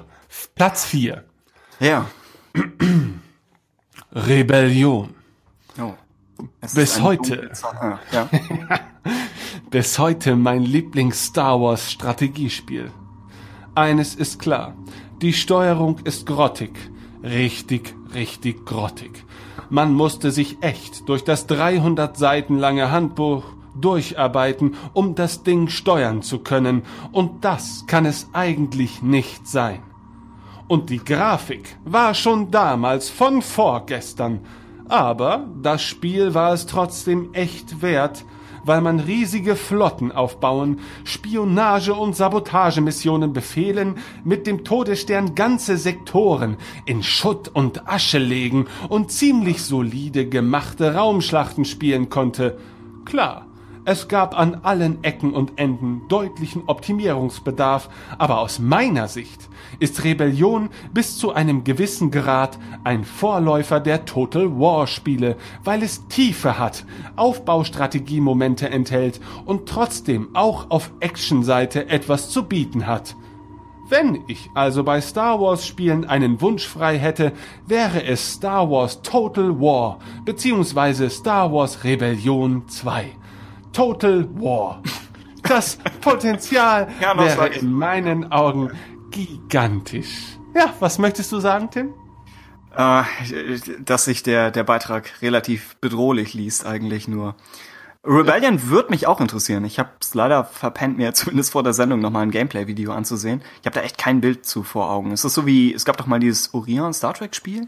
Platz 0.53 0.85
4. 0.85 1.23
Ja. 1.79 2.05
Rebellion. 4.11 5.13
Oh. 5.79 5.93
Bis 6.73 7.01
heute. 7.01 7.51
ja. 8.11 8.29
Bis 9.69 9.99
heute 9.99 10.35
mein 10.35 10.63
Lieblings-Star 10.63 11.61
Wars 11.61 11.91
Strategiespiel. 11.91 12.91
Eines 13.75 14.15
ist 14.15 14.39
klar. 14.39 14.75
Die 15.21 15.33
Steuerung 15.33 15.99
ist 16.05 16.25
grottig. 16.25 16.71
Richtig, 17.23 17.95
richtig 18.13 18.65
grottig. 18.65 19.25
Man 19.69 19.93
musste 19.93 20.31
sich 20.31 20.57
echt 20.61 21.07
durch 21.07 21.23
das 21.23 21.45
300 21.45 22.17
Seiten 22.17 22.57
lange 22.57 22.89
Handbuch 22.89 23.43
durcharbeiten, 23.79 24.75
um 24.93 25.15
das 25.15 25.43
Ding 25.43 25.67
steuern 25.67 26.21
zu 26.21 26.39
können. 26.39 26.83
Und 27.11 27.45
das 27.45 27.85
kann 27.85 28.05
es 28.05 28.29
eigentlich 28.33 29.01
nicht 29.01 29.47
sein. 29.47 29.81
Und 30.69 30.91
die 30.91 31.03
Grafik 31.03 31.77
war 31.83 32.13
schon 32.13 32.51
damals 32.51 33.09
von 33.09 33.41
vorgestern. 33.41 34.41
Aber 34.87 35.47
das 35.63 35.81
Spiel 35.81 36.35
war 36.35 36.53
es 36.53 36.67
trotzdem 36.67 37.33
echt 37.33 37.81
wert, 37.81 38.23
weil 38.65 38.79
man 38.81 38.99
riesige 38.99 39.55
Flotten 39.55 40.11
aufbauen, 40.11 40.79
Spionage- 41.05 41.95
und 41.95 42.15
Sabotagemissionen 42.15 43.33
befehlen, 43.33 43.95
mit 44.23 44.45
dem 44.45 44.63
Todesstern 44.63 45.33
ganze 45.33 45.75
Sektoren 45.75 46.57
in 46.85 47.01
Schutt 47.01 47.47
und 47.47 47.87
Asche 47.87 48.19
legen 48.19 48.67
und 48.89 49.11
ziemlich 49.11 49.63
solide 49.63 50.29
gemachte 50.29 50.93
Raumschlachten 50.93 51.65
spielen 51.65 52.11
konnte. 52.11 52.59
Klar, 53.05 53.47
es 53.85 54.07
gab 54.07 54.37
an 54.37 54.59
allen 54.61 55.03
Ecken 55.03 55.33
und 55.33 55.53
Enden 55.57 56.03
deutlichen 56.09 56.61
Optimierungsbedarf, 56.67 57.89
aber 58.19 58.39
aus 58.39 58.59
meiner 58.59 59.07
Sicht 59.07 59.49
ist 59.79 60.03
Rebellion 60.03 60.69
bis 60.93 61.17
zu 61.17 61.33
einem 61.33 61.63
gewissen 61.63 62.11
Grad 62.11 62.57
ein 62.83 63.03
Vorläufer 63.03 63.79
der 63.79 64.05
Total 64.05 64.49
War 64.59 64.87
Spiele, 64.87 65.37
weil 65.63 65.83
es 65.83 66.07
Tiefe 66.07 66.57
hat, 66.57 66.85
Aufbaustrategiemomente 67.15 68.69
enthält 68.69 69.19
und 69.45 69.67
trotzdem 69.67 70.29
auch 70.35 70.69
auf 70.69 70.91
Actionseite 70.99 71.89
etwas 71.89 72.29
zu 72.29 72.43
bieten 72.43 72.87
hat. 72.87 73.15
Wenn 73.89 74.23
ich 74.27 74.51
also 74.53 74.83
bei 74.83 75.01
Star 75.01 75.41
Wars 75.41 75.65
Spielen 75.65 76.05
einen 76.05 76.41
Wunsch 76.41 76.67
frei 76.67 76.99
hätte, 76.99 77.33
wäre 77.65 78.03
es 78.03 78.33
Star 78.33 78.69
Wars 78.69 79.01
Total 79.01 79.59
War 79.59 79.97
bzw. 80.25 81.09
Star 81.09 81.51
Wars 81.51 81.83
Rebellion 81.83 82.67
2. 82.67 83.05
Total 83.73 84.27
War. 84.35 84.83
Das 85.41 85.79
Potenzial 86.01 86.89
Ja, 87.01 87.17
wäre 87.17 87.47
in 87.47 87.71
meinen 87.73 88.31
Augen 88.31 88.69
gigantisch. 89.11 90.37
Ja, 90.55 90.73
was 90.79 90.99
möchtest 90.99 91.31
du 91.31 91.39
sagen, 91.39 91.69
Tim? 91.71 91.93
Äh, 92.75 93.03
dass 93.79 94.05
sich 94.05 94.23
der, 94.23 94.51
der 94.51 94.63
Beitrag 94.63 95.21
relativ 95.21 95.75
bedrohlich 95.77 96.33
liest, 96.33 96.65
eigentlich 96.65 97.07
nur. 97.07 97.35
Rebellion 98.05 98.69
wird 98.69 98.89
mich 98.89 99.07
auch 99.07 99.19
interessieren. 99.19 99.65
Ich 99.65 99.77
habe 99.77 99.89
es 99.99 100.13
leider 100.13 100.45
verpennt, 100.45 100.97
mir 100.97 101.13
zumindest 101.15 101.51
vor 101.51 101.63
der 101.63 101.73
Sendung 101.73 101.99
nochmal 101.99 102.23
ein 102.23 102.31
Gameplay-Video 102.31 102.93
anzusehen. 102.93 103.41
Ich 103.61 103.65
habe 103.65 103.75
da 103.75 103.81
echt 103.81 103.97
kein 103.97 104.21
Bild 104.21 104.45
zu 104.45 104.63
vor 104.63 104.89
Augen. 104.89 105.11
Es 105.11 105.25
ist 105.25 105.33
so 105.33 105.45
wie, 105.45 105.73
es 105.73 105.85
gab 105.85 105.97
doch 105.97 106.07
mal 106.07 106.19
dieses 106.19 106.53
Orion 106.53 106.93
Star 106.93 107.13
Trek-Spiel, 107.13 107.67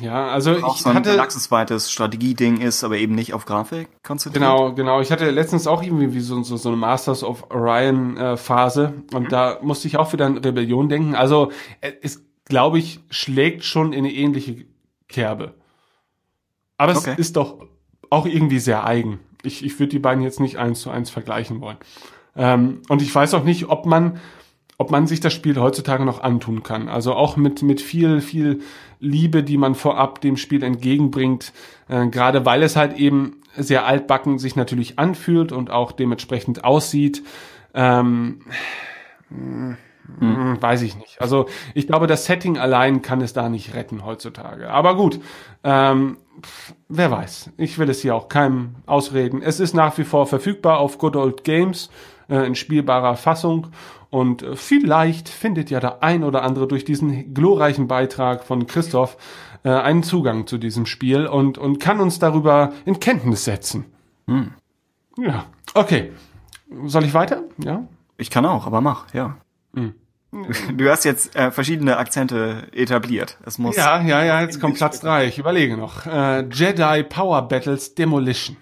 Ja, 0.00 0.28
also 0.28 0.52
auch 0.62 0.76
ich 0.76 0.82
so 0.82 0.90
ein 0.90 0.96
hatte 0.96 1.10
galaxisweites 1.10 1.90
Strategieding 1.92 2.60
ist, 2.60 2.82
aber 2.84 2.96
eben 2.98 3.14
nicht 3.14 3.34
auf 3.34 3.46
Grafik 3.46 3.88
konzentriert. 4.02 4.42
Genau, 4.42 4.72
genau. 4.74 5.00
Ich 5.00 5.12
hatte 5.12 5.30
letztens 5.30 5.66
auch 5.66 5.82
irgendwie 5.82 6.12
wie 6.12 6.20
so, 6.20 6.42
so, 6.42 6.56
so 6.56 6.68
eine 6.70 6.76
Masters 6.76 7.22
of 7.22 7.50
Orion 7.50 8.16
äh, 8.16 8.36
Phase 8.36 8.94
und 9.12 9.30
da 9.32 9.58
musste 9.62 9.86
ich 9.88 9.96
auch 9.96 10.12
wieder 10.12 10.26
an 10.26 10.38
Rebellion 10.38 10.88
denken. 10.88 11.14
Also 11.14 11.52
äh, 11.80 11.92
es, 12.02 12.22
glaube 12.46 12.78
ich, 12.78 13.00
schlägt 13.10 13.64
schon 13.64 13.92
in 13.92 14.04
eine 14.04 14.12
ähnliche 14.12 14.66
Kerbe. 15.08 15.54
Aber 16.76 16.96
Okay. 16.96 17.12
es 17.12 17.18
ist 17.18 17.36
doch 17.36 17.66
auch 18.10 18.26
irgendwie 18.26 18.58
sehr 18.58 18.84
eigen. 18.84 19.20
Ich, 19.42 19.64
ich 19.64 19.78
würde 19.78 19.90
die 19.90 19.98
beiden 19.98 20.22
jetzt 20.22 20.40
nicht 20.40 20.58
eins 20.58 20.80
zu 20.80 20.90
eins 20.90 21.10
vergleichen 21.10 21.60
wollen. 21.60 21.78
Ähm, 22.36 22.82
und 22.88 23.02
ich 23.02 23.14
weiß 23.14 23.34
auch 23.34 23.44
nicht, 23.44 23.68
ob 23.68 23.86
man, 23.86 24.18
ob 24.78 24.90
man 24.90 25.06
sich 25.06 25.20
das 25.20 25.32
Spiel 25.32 25.58
heutzutage 25.60 26.04
noch 26.04 26.20
antun 26.22 26.62
kann. 26.62 26.88
Also 26.88 27.14
auch 27.14 27.36
mit, 27.36 27.62
mit 27.62 27.80
viel, 27.80 28.20
viel 28.20 28.60
Liebe, 29.00 29.42
die 29.42 29.56
man 29.56 29.74
vorab 29.74 30.20
dem 30.20 30.36
Spiel 30.36 30.62
entgegenbringt, 30.62 31.52
äh, 31.88 32.06
gerade 32.06 32.44
weil 32.44 32.62
es 32.62 32.76
halt 32.76 32.96
eben 32.96 33.40
sehr 33.56 33.86
altbacken 33.86 34.38
sich 34.38 34.54
natürlich 34.56 34.98
anfühlt 34.98 35.52
und 35.52 35.70
auch 35.70 35.92
dementsprechend 35.92 36.64
aussieht. 36.64 37.22
Ähm, 37.74 38.42
hm, 39.28 39.76
Weiß 40.60 40.82
ich 40.82 40.96
nicht. 40.96 41.20
Also 41.20 41.46
ich 41.74 41.86
glaube, 41.86 42.06
das 42.06 42.24
Setting 42.24 42.58
allein 42.58 43.02
kann 43.02 43.20
es 43.20 43.32
da 43.32 43.48
nicht 43.48 43.74
retten 43.74 44.04
heutzutage. 44.04 44.70
Aber 44.70 44.96
gut, 44.96 45.20
ähm, 45.62 46.16
wer 46.88 47.10
weiß. 47.10 47.50
Ich 47.56 47.78
will 47.78 47.88
es 47.88 48.02
hier 48.02 48.14
auch 48.14 48.28
keinem 48.28 48.76
ausreden. 48.86 49.42
Es 49.42 49.60
ist 49.60 49.74
nach 49.74 49.96
wie 49.98 50.04
vor 50.04 50.26
verfügbar 50.26 50.78
auf 50.78 50.98
Good 50.98 51.16
Old 51.16 51.44
Games 51.44 51.90
äh, 52.28 52.46
in 52.46 52.54
spielbarer 52.54 53.16
Fassung. 53.16 53.68
Und 54.10 54.44
vielleicht 54.54 55.28
findet 55.28 55.70
ja 55.70 55.78
der 55.78 56.02
ein 56.02 56.24
oder 56.24 56.42
andere 56.42 56.66
durch 56.66 56.84
diesen 56.84 57.32
glorreichen 57.32 57.86
Beitrag 57.86 58.44
von 58.44 58.66
Christoph 58.66 59.16
äh, 59.62 59.70
einen 59.70 60.02
Zugang 60.02 60.46
zu 60.46 60.58
diesem 60.58 60.84
Spiel 60.86 61.26
und, 61.26 61.58
und 61.58 61.78
kann 61.78 62.00
uns 62.00 62.18
darüber 62.18 62.72
in 62.84 62.98
Kenntnis 62.98 63.44
setzen. 63.44 63.86
Ja, 65.16 65.46
okay. 65.74 66.12
Soll 66.84 67.04
ich 67.04 67.14
weiter? 67.14 67.44
Ja. 67.58 67.86
Ich 68.16 68.30
kann 68.30 68.46
auch, 68.46 68.66
aber 68.66 68.80
mach, 68.80 69.12
ja. 69.14 69.36
Hm. 69.74 69.94
Du 70.76 70.88
hast 70.88 71.04
jetzt 71.04 71.34
äh, 71.34 71.50
verschiedene 71.50 71.96
Akzente 71.96 72.68
etabliert. 72.72 73.36
Es 73.44 73.58
muss. 73.58 73.76
Ja, 73.76 74.00
ja, 74.00 74.22
ja, 74.22 74.40
jetzt 74.42 74.60
kommt 74.60 74.76
Platz 74.76 75.00
drei. 75.00 75.26
Ich 75.26 75.38
überlege 75.38 75.76
noch. 75.76 76.06
Äh, 76.06 76.48
Jedi 76.48 77.02
Power 77.02 77.48
Battles 77.48 77.94
Demolition. 77.94 78.56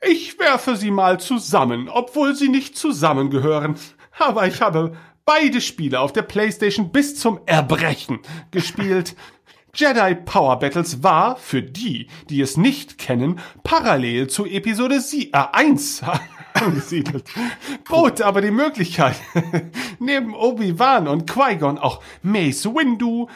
Ich 0.00 0.38
werfe 0.38 0.76
sie 0.76 0.90
mal 0.90 1.18
zusammen, 1.18 1.88
obwohl 1.88 2.34
sie 2.34 2.48
nicht 2.48 2.76
zusammengehören. 2.76 3.76
Aber 4.18 4.46
ich 4.46 4.60
habe 4.60 4.96
beide 5.24 5.60
Spiele 5.60 6.00
auf 6.00 6.12
der 6.12 6.22
PlayStation 6.22 6.90
bis 6.90 7.18
zum 7.18 7.40
Erbrechen 7.46 8.20
gespielt. 8.50 9.14
Jedi 9.74 10.14
Power 10.14 10.58
Battles 10.58 11.02
war, 11.02 11.36
für 11.36 11.62
die, 11.62 12.08
die 12.30 12.40
es 12.40 12.56
nicht 12.56 12.98
kennen, 12.98 13.38
parallel 13.62 14.28
zu 14.28 14.46
Episode 14.46 15.00
Sie 15.00 15.32
äh, 15.32 15.44
1 15.52 16.02
angesiedelt. 16.54 17.30
Bot 17.88 18.20
aber 18.22 18.40
die 18.40 18.50
Möglichkeit, 18.50 19.16
neben 20.00 20.34
Obi-Wan 20.34 21.06
und 21.06 21.30
Qui-Gon 21.30 21.78
auch 21.78 22.02
Mace 22.22 22.64
Windu, 22.64 23.28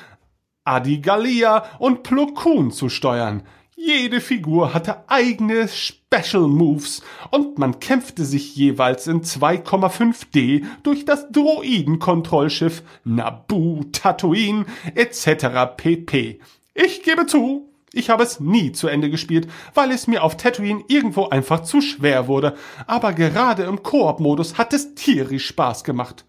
Adi 0.65 0.99
Gallia 0.99 1.65
und 1.79 2.03
Plo 2.03 2.27
Koon 2.29 2.71
zu 2.71 2.89
steuern. 2.89 3.43
Jede 3.85 4.21
Figur 4.21 4.75
hatte 4.75 5.09
eigene 5.09 5.67
Special 5.67 6.47
Moves 6.47 7.03
und 7.33 7.59
man 7.59 7.81
kämpfte 7.81 8.25
sich 8.25 8.55
jeweils 8.55 9.09
in 9.09 9.23
2,5D 9.23 10.65
durch 10.85 11.05
das 11.05 11.33
Droidenkontrollschiff 11.33 12.85
Naboo, 13.03 13.83
Tatooine 13.91 14.67
etc. 14.95 15.75
pp. 15.77 16.39
Ich 16.75 17.03
gebe 17.03 17.27
zu, 17.27 17.73
ich 17.93 18.09
habe 18.09 18.23
es 18.23 18.39
nie 18.39 18.71
zu 18.71 18.87
Ende 18.87 19.11
gespielt, 19.11 19.49
weil 19.75 19.91
es 19.91 20.07
mir 20.07 20.23
auf 20.23 20.37
Tatooine 20.37 20.85
irgendwo 20.87 21.27
einfach 21.31 21.65
zu 21.65 21.81
schwer 21.81 22.29
wurde, 22.29 22.55
aber 22.87 23.13
gerade 23.15 23.65
im 23.65 23.83
Koop-Modus 23.83 24.59
hat 24.59 24.73
es 24.73 24.95
tierisch 24.95 25.49
Spaß 25.49 25.83
gemacht. 25.83 26.25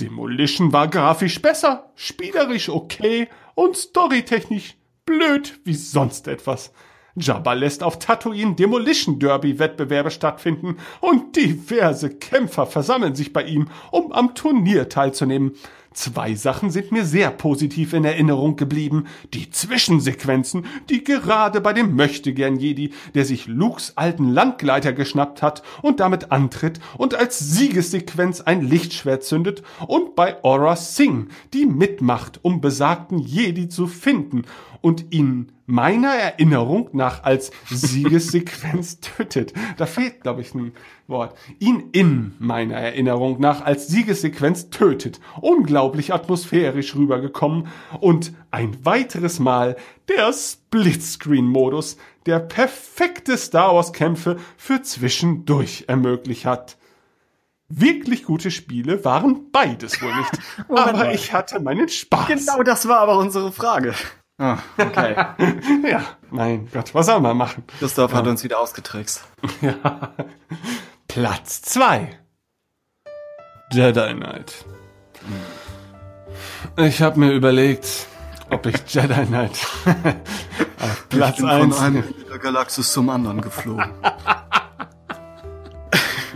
Demolition 0.00 0.72
war 0.72 0.88
grafisch 0.88 1.40
besser, 1.40 1.92
spielerisch 1.94 2.68
okay 2.68 3.28
und 3.54 3.76
storytechnisch 3.76 4.74
blöd 5.06 5.58
wie 5.64 5.74
sonst 5.74 6.28
etwas. 6.28 6.72
Jabba 7.16 7.52
lässt 7.52 7.84
auf 7.84 8.00
Tatooine 8.00 8.56
Demolition 8.56 9.20
Derby 9.20 9.58
Wettbewerbe 9.60 10.10
stattfinden 10.10 10.78
und 11.00 11.36
diverse 11.36 12.10
Kämpfer 12.10 12.66
versammeln 12.66 13.14
sich 13.14 13.32
bei 13.32 13.44
ihm, 13.44 13.68
um 13.92 14.12
am 14.12 14.34
Turnier 14.34 14.88
teilzunehmen. 14.88 15.52
Zwei 15.94 16.34
Sachen 16.34 16.70
sind 16.70 16.90
mir 16.90 17.04
sehr 17.04 17.30
positiv 17.30 17.92
in 17.92 18.04
Erinnerung 18.04 18.56
geblieben. 18.56 19.06
Die 19.32 19.50
Zwischensequenzen, 19.50 20.66
die 20.90 21.04
gerade 21.04 21.60
bei 21.60 21.72
dem 21.72 21.94
Möchtegern 21.94 22.56
Jedi, 22.56 22.92
der 23.14 23.24
sich 23.24 23.46
Lukes 23.46 23.96
alten 23.96 24.28
Landgleiter 24.28 24.92
geschnappt 24.92 25.40
hat 25.40 25.62
und 25.82 26.00
damit 26.00 26.32
antritt 26.32 26.80
und 26.98 27.14
als 27.14 27.38
Siegessequenz 27.38 28.40
ein 28.40 28.62
Lichtschwert 28.62 29.22
zündet 29.22 29.62
und 29.86 30.16
bei 30.16 30.42
Aura 30.42 30.74
Singh, 30.74 31.28
die 31.52 31.64
mitmacht, 31.64 32.40
um 32.42 32.60
besagten 32.60 33.18
Jedi 33.18 33.68
zu 33.68 33.86
finden 33.86 34.42
und 34.80 35.12
ihn 35.12 35.52
meiner 35.66 36.14
Erinnerung 36.14 36.90
nach 36.92 37.22
als 37.24 37.50
Siegessequenz 37.70 39.00
tötet. 39.00 39.52
Da 39.76 39.86
fehlt, 39.86 40.20
glaube 40.20 40.42
ich, 40.42 40.54
ein 40.54 40.72
Wort. 41.06 41.36
Ihn 41.58 41.90
in 41.92 42.34
meiner 42.38 42.76
Erinnerung 42.76 43.40
nach 43.40 43.62
als 43.62 43.88
Siegessequenz 43.88 44.70
tötet. 44.70 45.20
Unglaublich 45.40 46.12
atmosphärisch 46.12 46.94
rübergekommen. 46.94 47.68
Und 48.00 48.32
ein 48.50 48.84
weiteres 48.84 49.38
Mal 49.38 49.76
der 50.08 50.32
Splitscreen-Modus, 50.32 51.96
der 52.26 52.40
perfekte 52.40 53.36
Star 53.36 53.74
Wars-Kämpfe 53.74 54.38
für 54.56 54.82
zwischendurch 54.82 55.84
ermöglicht 55.88 56.44
hat. 56.44 56.76
Wirklich 57.68 58.24
gute 58.24 58.50
Spiele 58.50 59.04
waren 59.04 59.50
beides 59.50 60.00
wohl 60.02 60.14
nicht. 60.14 60.38
Aber 60.68 61.12
ich 61.12 61.32
hatte 61.32 61.60
meinen 61.60 61.88
Spaß. 61.88 62.28
Genau 62.28 62.62
das 62.62 62.86
war 62.86 63.00
aber 63.00 63.18
unsere 63.18 63.52
Frage. 63.52 63.94
Ah, 64.38 64.58
okay. 64.78 65.14
Ja, 65.88 66.02
mein 66.30 66.68
Gott, 66.72 66.92
was 66.94 67.06
soll 67.06 67.20
man 67.20 67.36
machen? 67.36 67.62
Christoph 67.78 68.12
hat 68.12 68.26
uns 68.26 68.42
wieder 68.42 68.58
ausgetrickst. 68.60 69.24
Ja. 69.60 70.12
Platz 71.06 71.62
2. 71.62 72.18
Jedi 73.70 74.14
Knight. 74.14 74.64
Ich 76.76 77.00
habe 77.00 77.20
mir 77.20 77.30
überlegt, 77.30 78.06
ob 78.50 78.66
ich 78.66 78.74
Jedi 78.88 79.26
Knight 79.26 79.52
Platz 81.10 81.34
ich 81.38 81.44
bin 81.44 81.48
1. 81.48 81.76
von 81.76 81.84
einem 81.84 82.04
der 82.28 82.38
Galaxis 82.40 82.92
zum 82.92 83.08
anderen 83.10 83.40
geflogen. 83.40 83.92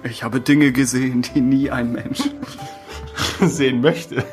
ich 0.05 0.23
habe 0.23 0.41
Dinge 0.41 0.71
gesehen, 0.71 1.23
die 1.23 1.41
nie 1.41 1.71
ein 1.73 1.91
Mensch 1.91 2.23
sehen 3.41 3.81
möchte. 3.81 4.25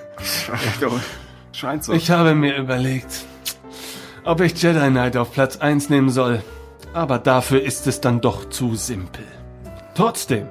scheint 1.52 1.84
so. 1.84 1.94
Ich 1.94 2.12
habe 2.12 2.36
mir 2.36 2.58
überlegt, 2.58 3.26
ob 4.26 4.42
ich 4.42 4.62
Jedi 4.62 4.90
Knight 4.90 5.16
auf 5.16 5.32
Platz 5.32 5.58
1 5.58 5.90
nehmen 5.90 6.10
soll. 6.10 6.42
Aber 6.94 7.20
dafür 7.20 7.62
ist 7.62 7.88
es 7.88 8.02
dann 8.02 8.22
doch 8.22 8.50
zu 8.50 8.76
simpel. 8.76 9.26
Trotzdem, 9.94 10.48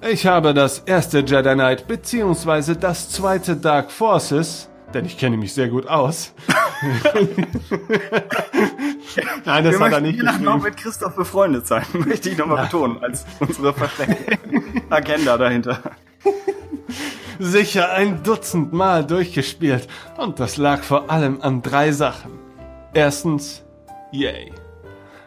ich 0.00 0.26
habe 0.26 0.54
das 0.54 0.80
erste 0.80 1.18
Jedi 1.20 1.54
Knight 1.54 1.86
beziehungsweise 1.86 2.76
das 2.76 3.10
zweite 3.10 3.56
Dark 3.56 3.90
Forces, 3.90 4.68
denn 4.94 5.04
ich 5.04 5.18
kenne 5.18 5.36
mich 5.36 5.52
sehr 5.52 5.68
gut 5.68 5.86
aus. 5.86 6.32
Nein, 9.44 9.64
das 9.64 9.74
Wir 9.74 9.80
hat 9.80 9.92
er 9.92 10.00
möchten 10.00 10.02
nicht 10.02 10.20
hier 10.20 10.38
noch 10.38 10.62
mit 10.62 10.76
Christoph 10.76 11.16
befreundet 11.16 11.66
sein, 11.66 11.84
möchte 11.92 12.30
ich 12.30 12.38
nochmal 12.38 12.64
betonen, 12.64 13.02
als 13.02 13.26
unsere 13.40 13.74
versteckte 13.74 14.38
Agenda 14.90 15.36
dahinter. 15.36 15.80
sicher 17.38 17.92
ein 17.92 18.22
Dutzend 18.22 18.72
Mal 18.72 19.04
durchgespielt 19.04 19.88
und 20.16 20.40
das 20.40 20.56
lag 20.56 20.82
vor 20.82 21.10
allem 21.10 21.40
an 21.42 21.62
drei 21.62 21.92
Sachen. 21.92 22.47
Erstens, 22.98 23.62
yay. 24.10 24.52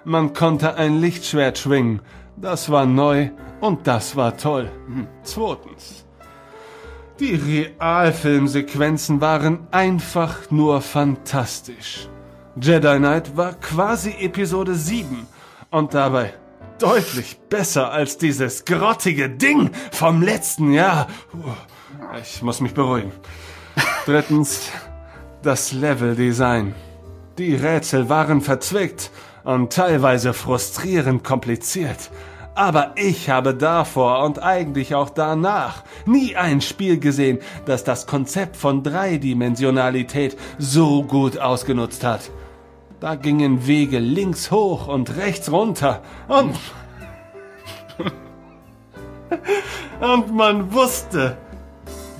Man 0.03 0.33
konnte 0.33 0.75
ein 0.75 0.99
Lichtschwert 0.99 1.57
schwingen, 1.57 2.01
das 2.35 2.69
war 2.69 2.85
neu 2.85 3.29
und 3.61 3.87
das 3.87 4.17
war 4.17 4.35
toll. 4.35 4.69
Zweitens, 5.23 6.05
die 7.21 7.33
Realfilmsequenzen 7.33 9.21
waren 9.21 9.67
einfach 9.71 10.51
nur 10.51 10.81
fantastisch. 10.81 12.09
Jedi 12.59 12.97
Knight 12.97 13.37
war 13.37 13.53
quasi 13.53 14.15
Episode 14.19 14.75
7 14.75 15.25
und 15.69 15.93
dabei 15.93 16.33
deutlich 16.77 17.39
besser 17.47 17.89
als 17.89 18.17
dieses 18.17 18.65
grottige 18.65 19.29
Ding 19.29 19.71
vom 19.93 20.21
letzten 20.21 20.73
Jahr. 20.73 21.07
Ich 22.21 22.41
muss 22.41 22.59
mich 22.59 22.73
beruhigen. 22.73 23.13
Drittens, 24.05 24.69
das 25.41 25.71
Leveldesign. 25.71 26.75
Die 27.37 27.55
Rätsel 27.55 28.09
waren 28.09 28.41
verzwickt 28.41 29.09
und 29.43 29.71
teilweise 29.71 30.33
frustrierend 30.33 31.23
kompliziert. 31.23 32.11
Aber 32.55 32.91
ich 32.95 33.29
habe 33.29 33.53
davor 33.55 34.25
und 34.25 34.43
eigentlich 34.43 34.93
auch 34.93 35.09
danach 35.09 35.83
nie 36.05 36.35
ein 36.35 36.59
Spiel 36.59 36.99
gesehen, 36.99 37.39
das 37.65 37.85
das 37.85 38.05
Konzept 38.05 38.57
von 38.57 38.83
Dreidimensionalität 38.83 40.37
so 40.57 41.03
gut 41.03 41.37
ausgenutzt 41.37 42.03
hat. 42.03 42.29
Da 42.99 43.15
gingen 43.15 43.65
Wege 43.65 43.99
links 43.99 44.51
hoch 44.51 44.87
und 44.87 45.15
rechts 45.15 45.51
runter 45.51 46.01
und 46.27 46.59
und 50.01 50.35
man 50.35 50.73
wusste, 50.73 51.37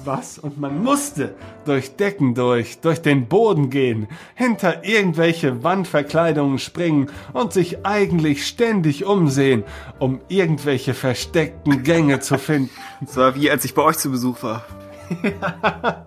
was? 0.06 0.38
Und 0.38 0.60
man 0.60 0.84
musste 0.84 1.36
durch 1.66 1.95
Decken 1.95 2.34
durch, 2.34 2.80
durch 2.80 3.02
den 3.02 3.28
Boden 3.28 3.70
gehen, 3.70 4.08
hinter 4.36 4.84
irgendwelche 4.84 5.64
Wandverkleidungen 5.64 6.60
springen 6.60 7.10
und 7.34 7.54
sich 7.54 7.86
eigentlich 7.86 8.47
ständig 8.47 9.06
umsehen, 9.06 9.64
um 9.99 10.20
irgendwelche 10.28 10.93
versteckten 10.93 11.84
Gänge 11.84 12.20
zu 12.20 12.38
finden. 12.38 12.72
Das 13.02 13.18
war 13.18 13.36
wie 13.36 13.49
als 13.49 13.66
ich 13.66 13.74
bei 13.74 13.82
euch 13.82 13.97
zu 13.97 14.12
Besuch 14.12 14.43
war. 14.43 14.64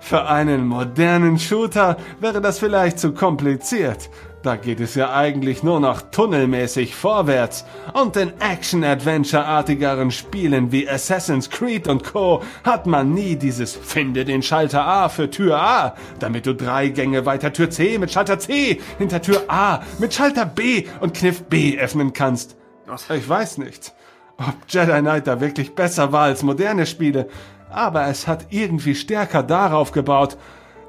Für 0.00 0.26
einen 0.26 0.66
modernen 0.66 1.38
Shooter 1.38 1.96
wäre 2.20 2.40
das 2.40 2.58
vielleicht 2.58 2.98
zu 2.98 3.12
kompliziert. 3.12 4.10
Da 4.42 4.56
geht 4.56 4.80
es 4.80 4.94
ja 4.94 5.12
eigentlich 5.14 5.62
nur 5.62 5.80
noch 5.80 6.00
tunnelmäßig 6.00 6.94
vorwärts. 6.94 7.66
Und 7.92 8.16
in 8.16 8.32
Action-Adventure-artigeren 8.40 10.10
Spielen 10.10 10.72
wie 10.72 10.88
Assassin's 10.88 11.50
Creed 11.50 11.86
und 11.88 12.04
Co. 12.04 12.42
hat 12.64 12.86
man 12.86 13.12
nie 13.12 13.36
dieses 13.36 13.76
Finde 13.76 14.24
den 14.24 14.42
Schalter 14.42 14.86
A 14.86 15.10
für 15.10 15.28
Tür 15.28 15.60
A, 15.60 15.94
damit 16.20 16.46
du 16.46 16.54
drei 16.54 16.88
Gänge 16.88 17.26
weiter 17.26 17.52
Tür 17.52 17.68
C 17.68 17.98
mit 17.98 18.10
Schalter 18.12 18.38
C 18.38 18.80
hinter 18.96 19.20
Tür 19.20 19.44
A 19.48 19.82
mit 19.98 20.14
Schalter 20.14 20.46
B 20.46 20.86
und 21.00 21.12
Kniff 21.12 21.42
B 21.42 21.78
öffnen 21.78 22.14
kannst. 22.14 22.56
Ich 23.14 23.28
weiß 23.28 23.58
nicht, 23.58 23.92
ob 24.38 24.54
Jedi 24.68 25.00
Knight 25.00 25.26
da 25.26 25.42
wirklich 25.42 25.74
besser 25.74 26.12
war 26.12 26.22
als 26.22 26.42
moderne 26.42 26.86
Spiele, 26.86 27.28
aber 27.68 28.06
es 28.06 28.26
hat 28.26 28.46
irgendwie 28.48 28.94
stärker 28.94 29.42
darauf 29.42 29.92
gebaut, 29.92 30.38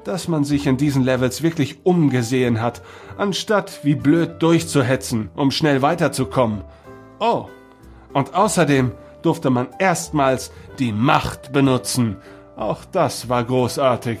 dass 0.04 0.28
man 0.28 0.44
sich 0.44 0.66
in 0.66 0.76
diesen 0.76 1.04
Levels 1.04 1.42
wirklich 1.42 1.84
umgesehen 1.84 2.60
hat, 2.60 2.82
anstatt 3.16 3.80
wie 3.84 3.94
blöd 3.94 4.42
durchzuhetzen, 4.42 5.30
um 5.34 5.50
schnell 5.50 5.82
weiterzukommen. 5.82 6.62
Oh, 7.18 7.46
und 8.12 8.34
außerdem 8.34 8.92
durfte 9.22 9.50
man 9.50 9.68
erstmals 9.78 10.52
die 10.78 10.92
Macht 10.92 11.52
benutzen. 11.52 12.16
Auch 12.56 12.84
das 12.84 13.28
war 13.28 13.44
großartig. 13.44 14.18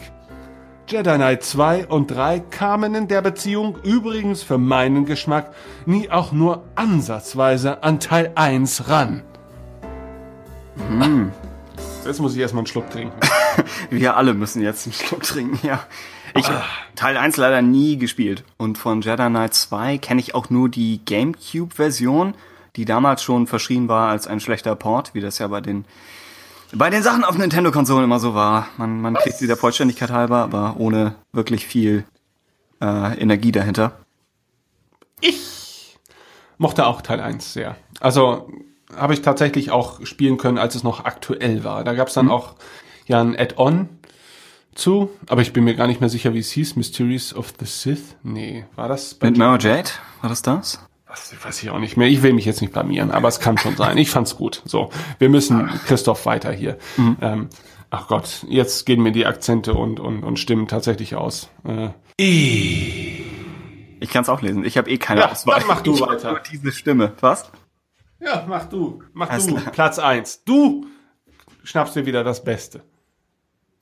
Jedi 0.88 1.14
Knight 1.14 1.42
2 1.42 1.86
und 1.86 2.10
3 2.10 2.40
kamen 2.40 2.94
in 2.94 3.08
der 3.08 3.22
Beziehung 3.22 3.78
übrigens 3.82 4.42
für 4.42 4.58
meinen 4.58 5.06
Geschmack 5.06 5.52
nie 5.86 6.10
auch 6.10 6.32
nur 6.32 6.64
ansatzweise 6.74 7.82
an 7.82 8.00
Teil 8.00 8.32
1 8.34 8.88
ran. 8.88 9.22
Jetzt 12.04 12.20
muss 12.20 12.34
ich 12.34 12.40
erstmal 12.40 12.60
einen 12.60 12.66
Schluck 12.66 12.90
trinken. 12.90 13.14
Wir 13.90 14.16
alle 14.16 14.34
müssen 14.34 14.60
jetzt 14.60 14.86
einen 14.86 14.94
Schluck 14.94 15.22
trinken, 15.22 15.64
ja. 15.66 15.84
Ich 16.34 16.48
habe 16.48 16.64
Teil 16.96 17.16
1 17.16 17.36
leider 17.36 17.62
nie 17.62 17.96
gespielt. 17.96 18.44
Und 18.56 18.78
von 18.78 19.02
Jedi 19.02 19.28
Knight 19.28 19.54
2 19.54 19.98
kenne 19.98 20.20
ich 20.20 20.34
auch 20.34 20.50
nur 20.50 20.68
die 20.68 21.00
GameCube-Version, 21.04 22.34
die 22.76 22.84
damals 22.84 23.22
schon 23.22 23.46
verschrien 23.46 23.88
war 23.88 24.08
als 24.08 24.26
ein 24.26 24.40
schlechter 24.40 24.74
Port, 24.74 25.14
wie 25.14 25.20
das 25.20 25.38
ja 25.38 25.46
bei 25.46 25.60
den 25.60 25.84
bei 26.74 26.88
den 26.88 27.02
Sachen 27.02 27.22
auf 27.22 27.36
Nintendo-Konsolen 27.36 28.04
immer 28.04 28.18
so 28.18 28.34
war. 28.34 28.68
Man, 28.78 29.02
man 29.02 29.14
kriegt 29.14 29.36
sie 29.36 29.46
der 29.46 29.58
Vollständigkeit 29.58 30.10
halber, 30.10 30.38
aber 30.38 30.76
ohne 30.78 31.14
wirklich 31.32 31.66
viel 31.66 32.04
äh, 32.80 33.18
Energie 33.18 33.52
dahinter. 33.52 33.92
Ich 35.20 35.98
mochte 36.56 36.86
auch 36.86 37.02
Teil 37.02 37.20
1 37.20 37.52
sehr. 37.52 37.76
Also 38.00 38.50
habe 38.96 39.14
ich 39.14 39.22
tatsächlich 39.22 39.70
auch 39.70 40.04
spielen 40.06 40.36
können, 40.38 40.58
als 40.58 40.74
es 40.74 40.82
noch 40.82 41.04
aktuell 41.04 41.64
war. 41.64 41.84
Da 41.84 41.94
gab 41.94 42.08
es 42.08 42.14
dann 42.14 42.30
auch 42.30 42.54
ja 43.06 43.20
ein 43.20 43.38
Add-on 43.38 43.88
zu, 44.74 45.10
aber 45.28 45.42
ich 45.42 45.52
bin 45.52 45.64
mir 45.64 45.74
gar 45.74 45.86
nicht 45.86 46.00
mehr 46.00 46.08
sicher, 46.08 46.32
wie 46.34 46.38
es 46.38 46.50
hieß. 46.50 46.76
Mysteries 46.76 47.34
of 47.34 47.52
the 47.58 47.66
Sith? 47.66 48.16
Nee, 48.22 48.64
war 48.76 48.88
das 48.88 49.14
bei 49.14 49.28
Mit 49.28 49.38
Mara 49.38 49.58
Jade? 49.58 49.90
War 50.20 50.30
das 50.30 50.42
das? 50.42 50.80
Was, 51.06 51.34
weiß 51.44 51.62
ich 51.62 51.68
auch 51.70 51.78
nicht 51.78 51.98
mehr. 51.98 52.08
Ich 52.08 52.22
will 52.22 52.32
mich 52.32 52.46
jetzt 52.46 52.62
nicht 52.62 52.72
blamieren, 52.72 53.10
aber 53.10 53.28
es 53.28 53.38
kann 53.38 53.58
schon 53.58 53.76
sein. 53.76 53.98
Ich 53.98 54.08
fand's 54.08 54.34
gut. 54.36 54.62
So, 54.64 54.88
wir 55.18 55.28
müssen 55.28 55.68
Christoph 55.86 56.24
weiter 56.24 56.50
hier. 56.52 56.78
Ähm, 57.20 57.48
ach 57.90 58.06
Gott, 58.08 58.46
jetzt 58.48 58.86
gehen 58.86 59.02
mir 59.02 59.12
die 59.12 59.26
Akzente 59.26 59.74
und, 59.74 60.00
und, 60.00 60.22
und 60.24 60.38
Stimmen 60.38 60.68
tatsächlich 60.68 61.14
aus. 61.14 61.50
Äh, 61.66 61.90
Ich 64.00 64.08
kann 64.10 64.22
es 64.22 64.28
auch 64.30 64.40
lesen. 64.40 64.64
Ich 64.64 64.78
habe 64.78 64.90
eh 64.90 64.96
keine 64.96 65.20
Ja, 65.20 65.30
Auswahl. 65.32 65.58
dann 65.60 65.68
mach 65.68 65.80
du 65.82 65.94
Ich 65.94 66.00
weiter. 66.00 66.30
Nur 66.30 66.40
diese 66.50 66.72
Stimme. 66.72 67.12
Was? 67.20 67.50
Ja, 68.22 68.44
mach 68.48 68.64
du. 68.66 69.02
Mach 69.12 69.28
Alles 69.30 69.46
du. 69.46 69.54
klar. 69.56 69.72
Platz 69.72 69.98
eins. 69.98 70.44
Du 70.44 70.86
schnappst 71.64 71.96
dir 71.96 72.06
wieder 72.06 72.24
das 72.24 72.42
Beste. 72.44 72.82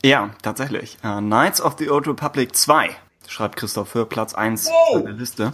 Ja, 0.02 0.30
tatsächlich. 0.42 0.96
Äh, 1.02 1.18
Knights 1.18 1.60
of 1.60 1.76
the 1.78 1.90
Old 1.90 2.08
Republic 2.08 2.56
2, 2.56 2.90
schreibt 3.28 3.56
Christoph 3.56 3.88
für 3.90 4.06
Platz 4.06 4.34
1 4.34 4.66
Wow. 4.68 5.02
der 5.04 5.12
Liste. 5.12 5.52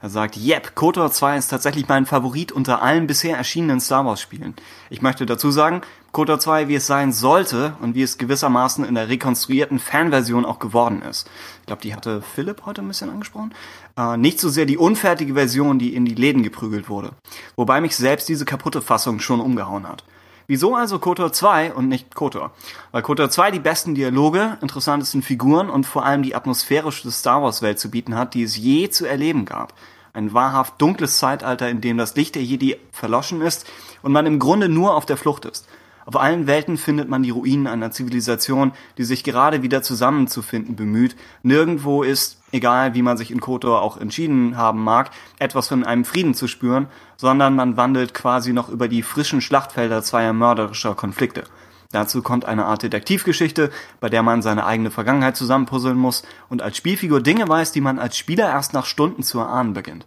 Er 0.00 0.08
sagt, 0.10 0.36
yep, 0.36 0.76
KOTOR 0.76 1.10
2 1.10 1.36
ist 1.38 1.48
tatsächlich 1.48 1.88
mein 1.88 2.06
Favorit 2.06 2.52
unter 2.52 2.80
allen 2.82 3.08
bisher 3.08 3.36
erschienenen 3.36 3.80
Star 3.80 4.06
Wars 4.06 4.20
Spielen. 4.20 4.54
Ich 4.90 5.02
möchte 5.02 5.26
dazu 5.26 5.50
sagen, 5.50 5.80
KOTOR 6.12 6.38
2, 6.38 6.68
wie 6.68 6.76
es 6.76 6.86
sein 6.86 7.12
sollte 7.12 7.74
und 7.80 7.96
wie 7.96 8.02
es 8.02 8.16
gewissermaßen 8.18 8.84
in 8.84 8.94
der 8.94 9.08
rekonstruierten 9.08 9.80
Fanversion 9.80 10.44
auch 10.44 10.60
geworden 10.60 11.02
ist. 11.02 11.28
Ich 11.62 11.66
glaube, 11.66 11.82
die 11.82 11.96
hatte 11.96 12.22
Philipp 12.22 12.64
heute 12.64 12.80
ein 12.82 12.86
bisschen 12.88 13.10
angesprochen. 13.10 13.52
Äh, 13.98 14.16
nicht 14.16 14.38
so 14.38 14.48
sehr 14.48 14.64
die 14.64 14.78
unfertige 14.78 15.34
Version, 15.34 15.80
die 15.80 15.94
in 15.94 16.04
die 16.04 16.14
Läden 16.14 16.44
geprügelt 16.44 16.88
wurde. 16.88 17.10
Wobei 17.56 17.80
mich 17.80 17.96
selbst 17.96 18.28
diese 18.28 18.44
kaputte 18.44 18.80
Fassung 18.80 19.18
schon 19.18 19.40
umgehauen 19.40 19.88
hat. 19.88 20.04
Wieso 20.46 20.76
also 20.76 20.98
KOTOR 20.98 21.32
2 21.32 21.74
und 21.74 21.88
nicht 21.88 22.14
KOTOR? 22.14 22.52
Weil 22.92 23.02
KOTOR 23.02 23.28
2 23.28 23.50
die 23.50 23.58
besten 23.58 23.94
Dialoge, 23.94 24.56
interessantesten 24.62 25.20
Figuren 25.20 25.68
und 25.68 25.84
vor 25.84 26.06
allem 26.06 26.22
die 26.22 26.34
atmosphärische 26.34 27.10
Star 27.10 27.42
Wars 27.42 27.60
Welt 27.60 27.78
zu 27.78 27.90
bieten 27.90 28.14
hat, 28.14 28.32
die 28.34 28.44
es 28.44 28.56
je 28.56 28.88
zu 28.88 29.04
erleben 29.04 29.44
gab. 29.44 29.74
Ein 30.14 30.32
wahrhaft 30.32 30.80
dunkles 30.80 31.18
Zeitalter, 31.18 31.68
in 31.68 31.80
dem 31.80 31.98
das 31.98 32.14
Licht 32.14 32.36
der 32.36 32.44
Jedi 32.44 32.76
verloschen 32.92 33.42
ist 33.42 33.66
und 34.02 34.12
man 34.12 34.26
im 34.26 34.38
Grunde 34.38 34.68
nur 34.68 34.94
auf 34.94 35.04
der 35.04 35.18
Flucht 35.18 35.44
ist. 35.44 35.68
Auf 36.06 36.16
allen 36.16 36.46
Welten 36.46 36.78
findet 36.78 37.10
man 37.10 37.22
die 37.22 37.30
Ruinen 37.30 37.66
einer 37.66 37.90
Zivilisation, 37.90 38.72
die 38.96 39.04
sich 39.04 39.24
gerade 39.24 39.62
wieder 39.62 39.82
zusammenzufinden 39.82 40.76
bemüht. 40.76 41.14
Nirgendwo 41.42 42.02
ist, 42.02 42.37
egal 42.52 42.94
wie 42.94 43.02
man 43.02 43.16
sich 43.16 43.30
in 43.30 43.40
KOTOR 43.40 43.82
auch 43.82 43.96
entschieden 43.96 44.56
haben 44.56 44.82
mag, 44.82 45.10
etwas 45.38 45.68
von 45.68 45.84
einem 45.84 46.04
Frieden 46.04 46.34
zu 46.34 46.48
spüren, 46.48 46.86
sondern 47.16 47.54
man 47.56 47.76
wandelt 47.76 48.14
quasi 48.14 48.52
noch 48.52 48.68
über 48.68 48.88
die 48.88 49.02
frischen 49.02 49.40
Schlachtfelder 49.40 50.02
zweier 50.02 50.32
mörderischer 50.32 50.94
Konflikte. 50.94 51.44
Dazu 51.90 52.20
kommt 52.20 52.44
eine 52.44 52.66
Art 52.66 52.82
Detektivgeschichte, 52.82 53.70
bei 53.98 54.10
der 54.10 54.22
man 54.22 54.42
seine 54.42 54.66
eigene 54.66 54.90
Vergangenheit 54.90 55.36
zusammenpuzzeln 55.36 55.96
muss 55.96 56.22
und 56.50 56.60
als 56.60 56.76
Spielfigur 56.76 57.22
Dinge 57.22 57.48
weiß, 57.48 57.72
die 57.72 57.80
man 57.80 57.98
als 57.98 58.18
Spieler 58.18 58.48
erst 58.50 58.74
nach 58.74 58.84
Stunden 58.84 59.22
zu 59.22 59.38
erahnen 59.38 59.72
beginnt. 59.72 60.06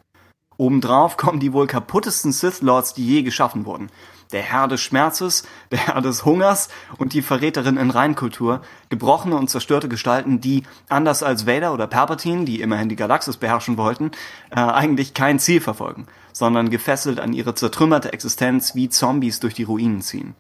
Obendrauf 0.58 1.18
kommen 1.18 1.40
die 1.40 1.54
wohl 1.54 1.66
kaputtesten 1.66 2.32
Sith 2.32 2.62
Lords, 2.62 2.94
die 2.94 3.08
je 3.08 3.24
geschaffen 3.24 3.66
wurden. 3.66 3.90
Der 4.32 4.42
Herr 4.42 4.68
des 4.68 4.82
Schmerzes, 4.82 5.44
der 5.72 5.88
Herr 5.88 6.02
des 6.02 6.26
Hungers 6.26 6.70
und 6.98 7.14
die 7.14 7.22
Verräterin 7.22 7.78
in 7.78 7.90
Reinkultur, 7.90 8.62
gebrochene 8.90 9.36
und 9.36 9.50
zerstörte 9.50 9.90
Gestalten, 9.90 10.42
die, 10.42 10.64
anders 10.90 11.24
als 11.24 11.46
Vader 11.46 11.74
oder 11.74 11.88
Palpatine, 11.88 12.46
die 12.46 12.62
immerhin 12.62 12.90
die 12.90 12.96
Galaxis 12.96 13.38
beherrschen 13.38 13.78
wollten, 13.78 14.12
äh, 14.52 14.60
eigentlich 14.60 15.14
kein 15.14 15.40
Ziel 15.40 15.62
verfolgen, 15.62 16.08
sondern 16.34 16.70
gefesselt 16.70 17.20
an 17.20 17.34
ihre 17.34 17.56
zertrümmerte 17.56 18.14
Existenz 18.14 18.76
wie 18.76 18.90
Zombies 18.90 19.40
durch 19.40 19.54
die 19.54 19.64
Ruinen 19.64 20.02
ziehen. 20.02 20.36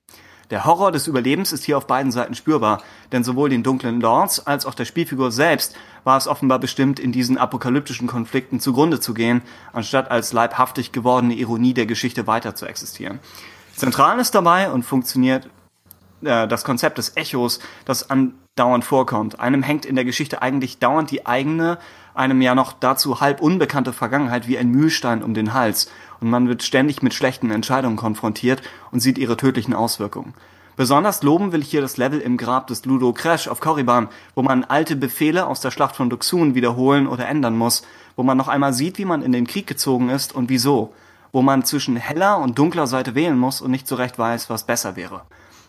Der 0.51 0.65
Horror 0.65 0.91
des 0.91 1.07
Überlebens 1.07 1.53
ist 1.53 1.63
hier 1.63 1.77
auf 1.77 1.87
beiden 1.87 2.11
Seiten 2.11 2.35
spürbar, 2.35 2.83
denn 3.13 3.23
sowohl 3.23 3.49
den 3.49 3.63
dunklen 3.63 4.01
Lords 4.01 4.45
als 4.45 4.65
auch 4.65 4.73
der 4.73 4.83
Spielfigur 4.83 5.31
selbst 5.31 5.77
war 6.03 6.17
es 6.17 6.27
offenbar 6.27 6.59
bestimmt, 6.59 6.99
in 6.99 7.13
diesen 7.13 7.37
apokalyptischen 7.37 8.05
Konflikten 8.05 8.59
zugrunde 8.59 8.99
zu 8.99 9.13
gehen, 9.13 9.43
anstatt 9.71 10.11
als 10.11 10.33
leibhaftig 10.33 10.91
gewordene 10.91 11.35
Ironie 11.35 11.73
der 11.73 11.85
Geschichte 11.85 12.27
weiter 12.27 12.53
zu 12.53 12.65
existieren. 12.65 13.19
Zentral 13.75 14.19
ist 14.19 14.35
dabei 14.35 14.71
und 14.71 14.83
funktioniert 14.83 15.47
äh, 16.23 16.47
das 16.47 16.63
Konzept 16.63 16.97
des 16.97 17.15
Echos, 17.17 17.59
das 17.85 18.09
andauernd 18.09 18.85
vorkommt. 18.85 19.39
Einem 19.39 19.63
hängt 19.63 19.85
in 19.85 19.95
der 19.95 20.05
Geschichte 20.05 20.41
eigentlich 20.41 20.79
dauernd 20.79 21.11
die 21.11 21.25
eigene, 21.25 21.77
einem 22.13 22.41
ja 22.41 22.55
noch 22.55 22.73
dazu 22.73 23.21
halb 23.21 23.41
unbekannte 23.41 23.93
Vergangenheit 23.93 24.47
wie 24.47 24.57
ein 24.57 24.69
Mühlstein 24.69 25.23
um 25.23 25.33
den 25.33 25.53
Hals 25.53 25.89
und 26.19 26.29
man 26.29 26.47
wird 26.47 26.63
ständig 26.63 27.01
mit 27.01 27.13
schlechten 27.13 27.51
Entscheidungen 27.51 27.97
konfrontiert 27.97 28.61
und 28.91 28.99
sieht 28.99 29.17
ihre 29.17 29.37
tödlichen 29.37 29.73
Auswirkungen. 29.73 30.33
Besonders 30.77 31.21
loben 31.21 31.51
will 31.51 31.61
ich 31.61 31.69
hier 31.69 31.81
das 31.81 31.97
Level 31.97 32.19
im 32.19 32.37
Grab 32.37 32.67
des 32.67 32.85
Ludo 32.85 33.11
Crash 33.13 33.47
auf 33.47 33.59
Korriban, 33.59 34.07
wo 34.35 34.41
man 34.41 34.63
alte 34.63 34.95
Befehle 34.95 35.45
aus 35.45 35.61
der 35.61 35.71
Schlacht 35.71 35.95
von 35.95 36.09
Duxun 36.09 36.55
wiederholen 36.55 37.07
oder 37.07 37.27
ändern 37.27 37.57
muss, 37.57 37.83
wo 38.15 38.23
man 38.23 38.37
noch 38.37 38.47
einmal 38.47 38.73
sieht, 38.73 38.97
wie 38.97 39.05
man 39.05 39.21
in 39.21 39.31
den 39.31 39.47
Krieg 39.47 39.67
gezogen 39.67 40.09
ist 40.09 40.33
und 40.33 40.49
wieso, 40.49 40.93
wo 41.31 41.41
man 41.41 41.63
zwischen 41.63 41.95
heller 41.95 42.39
und 42.39 42.57
dunkler 42.57 42.87
Seite 42.87 43.15
wählen 43.15 43.37
muss 43.37 43.61
und 43.61 43.71
nicht 43.71 43.87
so 43.87 43.95
recht 43.95 44.17
weiß, 44.19 44.49
was 44.49 44.65
besser 44.65 44.95
wäre. 44.95 45.21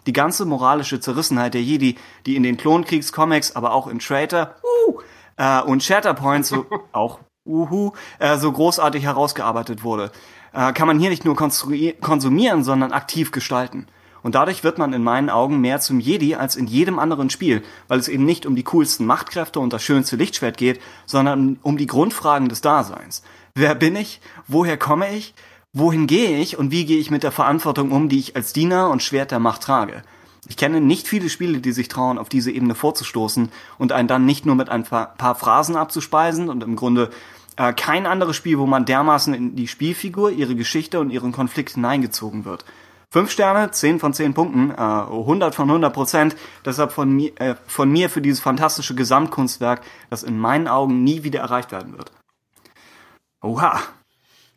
Die 0.06 0.12
ganze 0.12 0.44
moralische 0.44 1.00
Zerrissenheit 1.00 1.54
der 1.54 1.62
Jedi, 1.62 1.96
die 2.26 2.36
in 2.36 2.42
den 2.42 2.56
Klonkriegscomics, 2.56 3.54
aber 3.54 3.72
auch 3.72 3.86
in 3.86 4.00
Traitor 4.00 4.54
uh, 4.88 5.00
äh, 5.36 5.62
und 5.62 5.82
Shatterpoint 5.82 6.44
so 6.44 6.66
auch 6.92 7.20
uhu, 7.44 7.92
äh, 8.18 8.36
so 8.36 8.50
großartig 8.50 9.04
herausgearbeitet 9.04 9.84
wurde 9.84 10.10
äh, 10.52 10.72
kann 10.72 10.86
man 10.86 10.98
hier 10.98 11.10
nicht 11.10 11.24
nur 11.24 11.36
konsumieren, 11.36 12.64
sondern 12.64 12.92
aktiv 12.92 13.32
gestalten. 13.32 13.86
Und 14.22 14.36
dadurch 14.36 14.62
wird 14.62 14.78
man 14.78 14.92
in 14.92 15.02
meinen 15.02 15.30
Augen 15.30 15.60
mehr 15.60 15.80
zum 15.80 15.98
Jedi 15.98 16.36
als 16.36 16.54
in 16.54 16.68
jedem 16.68 17.00
anderen 17.00 17.28
Spiel, 17.28 17.62
weil 17.88 17.98
es 17.98 18.06
eben 18.06 18.24
nicht 18.24 18.46
um 18.46 18.54
die 18.54 18.62
coolsten 18.62 19.04
Machtkräfte 19.04 19.58
und 19.58 19.72
das 19.72 19.82
schönste 19.82 20.14
Lichtschwert 20.14 20.56
geht, 20.56 20.80
sondern 21.06 21.58
um 21.62 21.76
die 21.76 21.88
Grundfragen 21.88 22.48
des 22.48 22.60
Daseins. 22.60 23.24
Wer 23.54 23.74
bin 23.74 23.96
ich? 23.96 24.20
Woher 24.46 24.76
komme 24.76 25.12
ich? 25.12 25.34
Wohin 25.74 26.06
gehe 26.06 26.38
ich 26.38 26.58
und 26.58 26.70
wie 26.70 26.84
gehe 26.84 26.98
ich 26.98 27.10
mit 27.10 27.22
der 27.22 27.32
Verantwortung 27.32 27.92
um, 27.92 28.10
die 28.10 28.18
ich 28.18 28.36
als 28.36 28.52
Diener 28.52 28.90
und 28.90 29.02
Schwert 29.02 29.30
der 29.30 29.38
Macht 29.38 29.62
trage? 29.62 30.02
Ich 30.46 30.58
kenne 30.58 30.82
nicht 30.82 31.08
viele 31.08 31.30
Spiele, 31.30 31.60
die 31.60 31.72
sich 31.72 31.88
trauen, 31.88 32.18
auf 32.18 32.28
diese 32.28 32.50
Ebene 32.50 32.74
vorzustoßen 32.74 33.50
und 33.78 33.92
einen 33.92 34.08
dann 34.08 34.26
nicht 34.26 34.44
nur 34.44 34.54
mit 34.54 34.68
ein 34.68 34.84
paar 34.84 35.34
Phrasen 35.34 35.76
abzuspeisen 35.76 36.50
und 36.50 36.62
im 36.62 36.76
Grunde 36.76 37.10
äh, 37.56 37.72
kein 37.72 38.06
anderes 38.06 38.36
Spiel, 38.36 38.58
wo 38.58 38.66
man 38.66 38.84
dermaßen 38.84 39.32
in 39.32 39.56
die 39.56 39.68
Spielfigur, 39.68 40.30
ihre 40.30 40.56
Geschichte 40.56 41.00
und 41.00 41.10
ihren 41.10 41.32
Konflikt 41.32 41.70
hineingezogen 41.70 42.44
wird. 42.44 42.66
Fünf 43.10 43.30
Sterne, 43.30 43.70
zehn 43.70 43.98
von 43.98 44.12
zehn 44.12 44.34
Punkten, 44.34 44.70
äh, 44.70 44.74
100 44.74 45.54
von 45.54 45.70
100 45.70 45.92
Prozent. 45.92 46.36
Deshalb 46.66 46.92
von 46.92 47.10
mir, 47.10 47.32
äh, 47.40 47.54
von 47.66 47.90
mir 47.90 48.10
für 48.10 48.20
dieses 48.20 48.40
fantastische 48.40 48.94
Gesamtkunstwerk, 48.94 49.82
das 50.10 50.22
in 50.22 50.38
meinen 50.38 50.68
Augen 50.68 51.02
nie 51.04 51.22
wieder 51.22 51.40
erreicht 51.40 51.72
werden 51.72 51.96
wird. 51.96 52.10
Oha. 53.42 53.80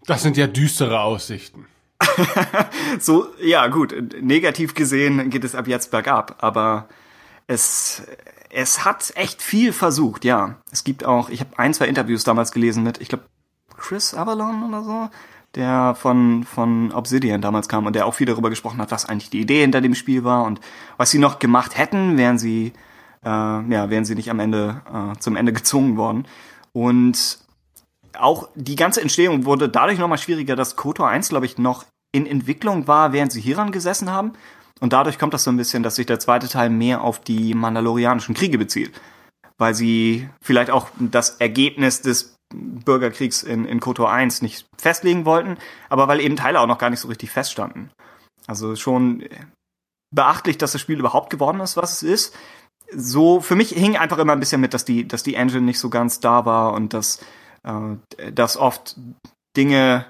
Das 0.05 0.21
sind 0.23 0.37
ja 0.37 0.47
düstere 0.47 0.99
Aussichten. 1.01 1.65
so, 2.99 3.27
ja, 3.41 3.67
gut. 3.67 3.95
Negativ 4.21 4.73
gesehen 4.73 5.29
geht 5.29 5.43
es 5.43 5.55
ab 5.55 5.67
jetzt 5.67 5.91
bergab, 5.91 6.35
aber 6.39 6.87
es, 7.47 8.03
es 8.49 8.85
hat 8.85 9.13
echt 9.15 9.41
viel 9.41 9.73
versucht, 9.73 10.25
ja. 10.25 10.55
Es 10.71 10.83
gibt 10.83 11.05
auch, 11.05 11.29
ich 11.29 11.39
habe 11.39 11.57
ein, 11.57 11.73
zwei 11.73 11.87
Interviews 11.87 12.23
damals 12.23 12.51
gelesen 12.51 12.83
mit, 12.83 13.01
ich 13.01 13.09
glaube, 13.09 13.25
Chris 13.77 14.13
Avalon 14.13 14.63
oder 14.63 14.83
so, 14.83 15.09
der 15.55 15.95
von, 15.95 16.43
von 16.43 16.91
Obsidian 16.91 17.41
damals 17.41 17.67
kam 17.67 17.85
und 17.85 17.95
der 17.95 18.05
auch 18.05 18.13
viel 18.13 18.27
darüber 18.27 18.49
gesprochen 18.49 18.79
hat, 18.79 18.91
was 18.91 19.05
eigentlich 19.05 19.29
die 19.29 19.41
Idee 19.41 19.61
hinter 19.61 19.81
dem 19.81 19.95
Spiel 19.95 20.23
war 20.23 20.43
und 20.43 20.59
was 20.97 21.11
sie 21.11 21.19
noch 21.19 21.39
gemacht 21.39 21.77
hätten, 21.77 22.17
wären 22.17 22.37
sie, 22.37 22.73
äh, 23.23 23.29
ja, 23.29 23.89
wären 23.89 24.05
sie 24.05 24.15
nicht 24.15 24.29
am 24.29 24.39
Ende 24.39 24.81
äh, 24.91 25.19
zum 25.19 25.35
Ende 25.35 25.53
gezwungen 25.53 25.97
worden. 25.97 26.27
Und 26.73 27.39
auch 28.19 28.49
die 28.55 28.75
ganze 28.75 29.01
Entstehung 29.01 29.45
wurde 29.45 29.69
dadurch 29.69 29.99
nochmal 29.99 30.17
schwieriger, 30.17 30.55
dass 30.55 30.75
KOTOR 30.75 31.07
1, 31.07 31.29
glaube 31.29 31.45
ich, 31.45 31.57
noch 31.57 31.85
in 32.11 32.25
Entwicklung 32.25 32.87
war, 32.87 33.13
während 33.13 33.31
sie 33.31 33.41
hieran 33.41 33.71
gesessen 33.71 34.11
haben. 34.11 34.33
Und 34.79 34.93
dadurch 34.93 35.19
kommt 35.19 35.33
das 35.33 35.43
so 35.43 35.51
ein 35.51 35.57
bisschen, 35.57 35.83
dass 35.83 35.95
sich 35.95 36.05
der 36.05 36.19
zweite 36.19 36.47
Teil 36.47 36.69
mehr 36.69 37.01
auf 37.01 37.19
die 37.19 37.53
Mandalorianischen 37.53 38.35
Kriege 38.35 38.57
bezieht. 38.57 38.93
Weil 39.57 39.73
sie 39.73 40.29
vielleicht 40.41 40.69
auch 40.69 40.89
das 40.97 41.37
Ergebnis 41.37 42.01
des 42.01 42.35
Bürgerkriegs 42.53 43.43
in, 43.43 43.65
in 43.65 43.79
KOTOR 43.79 44.11
1 44.11 44.41
nicht 44.41 44.67
festlegen 44.77 45.25
wollten, 45.25 45.57
aber 45.89 46.07
weil 46.07 46.19
eben 46.19 46.35
Teile 46.35 46.59
auch 46.59 46.67
noch 46.67 46.77
gar 46.77 46.89
nicht 46.89 46.99
so 46.99 47.07
richtig 47.07 47.31
feststanden. 47.31 47.91
Also 48.47 48.75
schon 48.75 49.23
beachtlich, 50.13 50.57
dass 50.57 50.71
das 50.71 50.81
Spiel 50.81 50.99
überhaupt 50.99 51.29
geworden 51.29 51.59
ist, 51.59 51.77
was 51.77 51.93
es 51.93 52.03
ist. 52.03 52.35
So, 52.91 53.41
für 53.41 53.55
mich 53.55 53.69
hing 53.69 53.97
einfach 53.97 54.19
immer 54.19 54.33
ein 54.33 54.39
bisschen 54.39 54.61
mit, 54.61 54.73
dass 54.73 54.85
die, 54.85 55.07
dass 55.07 55.23
die 55.23 55.35
Engine 55.35 55.61
nicht 55.61 55.79
so 55.79 55.89
ganz 55.89 56.19
da 56.19 56.45
war 56.45 56.73
und 56.73 56.93
dass, 56.93 57.19
dass 58.33 58.57
oft 58.57 58.95
Dinge 59.57 60.05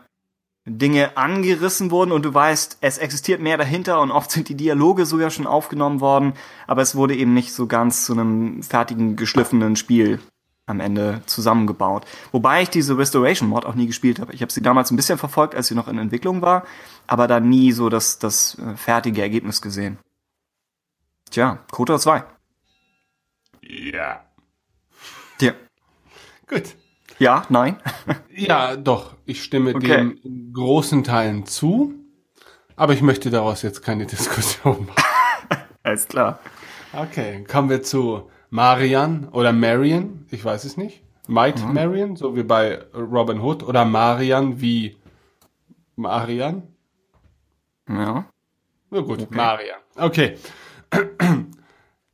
Dinge 0.67 1.15
angerissen 1.15 1.91
wurden 1.91 2.11
und 2.11 2.25
du 2.25 2.33
weißt, 2.33 2.79
es 2.81 2.97
existiert 2.97 3.39
mehr 3.39 3.57
dahinter 3.57 4.01
und 4.01 4.09
oft 4.09 4.31
sind 4.31 4.49
die 4.49 4.55
Dialoge 4.55 5.05
sogar 5.05 5.29
schon 5.29 5.45
aufgenommen 5.45 6.01
worden, 6.01 6.33
aber 6.65 6.81
es 6.81 6.95
wurde 6.95 7.15
eben 7.15 7.35
nicht 7.35 7.53
so 7.53 7.67
ganz 7.67 8.05
zu 8.05 8.13
einem 8.13 8.63
fertigen, 8.63 9.15
geschliffenen 9.15 9.75
Spiel 9.75 10.19
am 10.65 10.79
Ende 10.79 11.21
zusammengebaut. 11.27 12.05
Wobei 12.31 12.63
ich 12.63 12.71
diese 12.71 12.97
Restoration 12.97 13.47
Mod 13.47 13.65
auch 13.65 13.75
nie 13.75 13.85
gespielt 13.85 14.19
habe. 14.19 14.33
Ich 14.33 14.41
habe 14.41 14.51
sie 14.51 14.63
damals 14.63 14.89
ein 14.89 14.95
bisschen 14.95 15.19
verfolgt, 15.19 15.53
als 15.53 15.67
sie 15.67 15.75
noch 15.75 15.87
in 15.87 15.99
Entwicklung 15.99 16.41
war, 16.41 16.65
aber 17.05 17.27
da 17.27 17.39
nie 17.39 17.71
so 17.71 17.89
das, 17.89 18.17
das 18.17 18.57
äh, 18.57 18.75
fertige 18.75 19.21
Ergebnis 19.21 19.61
gesehen. 19.61 19.99
Tja, 21.29 21.59
KOTOR 21.71 21.99
2. 21.99 22.23
Ja. 23.61 24.25
Ja. 25.39 25.53
Gut. 26.47 26.75
Ja, 27.19 27.45
nein. 27.49 27.77
ja, 28.35 28.75
doch. 28.75 29.15
Ich 29.25 29.43
stimme 29.43 29.75
okay. 29.75 29.87
dem 29.87 30.53
großen 30.53 31.03
Teilen 31.03 31.45
zu. 31.45 31.93
Aber 32.75 32.93
ich 32.93 33.01
möchte 33.01 33.29
daraus 33.29 33.61
jetzt 33.61 33.81
keine 33.81 34.05
Diskussion 34.05 34.87
machen. 34.87 35.63
Alles 35.83 36.07
klar. 36.07 36.39
Okay, 36.93 37.43
kommen 37.43 37.69
wir 37.69 37.83
zu 37.83 38.29
Marian 38.49 39.29
oder 39.29 39.53
Marian. 39.53 40.25
Ich 40.31 40.43
weiß 40.43 40.63
es 40.65 40.77
nicht. 40.77 41.03
Might 41.27 41.63
mhm. 41.65 41.73
Marian, 41.73 42.15
so 42.15 42.35
wie 42.35 42.43
bei 42.43 42.83
Robin 42.93 43.41
Hood. 43.41 43.63
Oder 43.63 43.85
Marian 43.85 44.61
wie 44.61 44.97
Marian. 45.95 46.63
Ja. 47.87 48.25
Na 48.89 48.99
gut, 49.01 49.21
okay. 49.21 49.35
Marian. 49.35 49.79
Okay. 49.95 50.37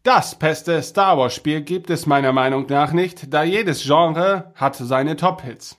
Das 0.04 0.34
beste 0.34 0.82
Star 0.82 1.20
Wars 1.20 1.36
Spiel 1.36 1.62
gibt 1.62 1.92
es 1.92 2.08
meiner 2.08 2.34
Meinung 2.34 2.66
nach 2.68 2.92
nicht, 2.92 3.32
da 3.32 3.44
jedes 3.44 3.84
Genre 3.84 4.52
hat 4.56 4.76
seine 4.76 5.16
Top-Hits. 5.16 5.78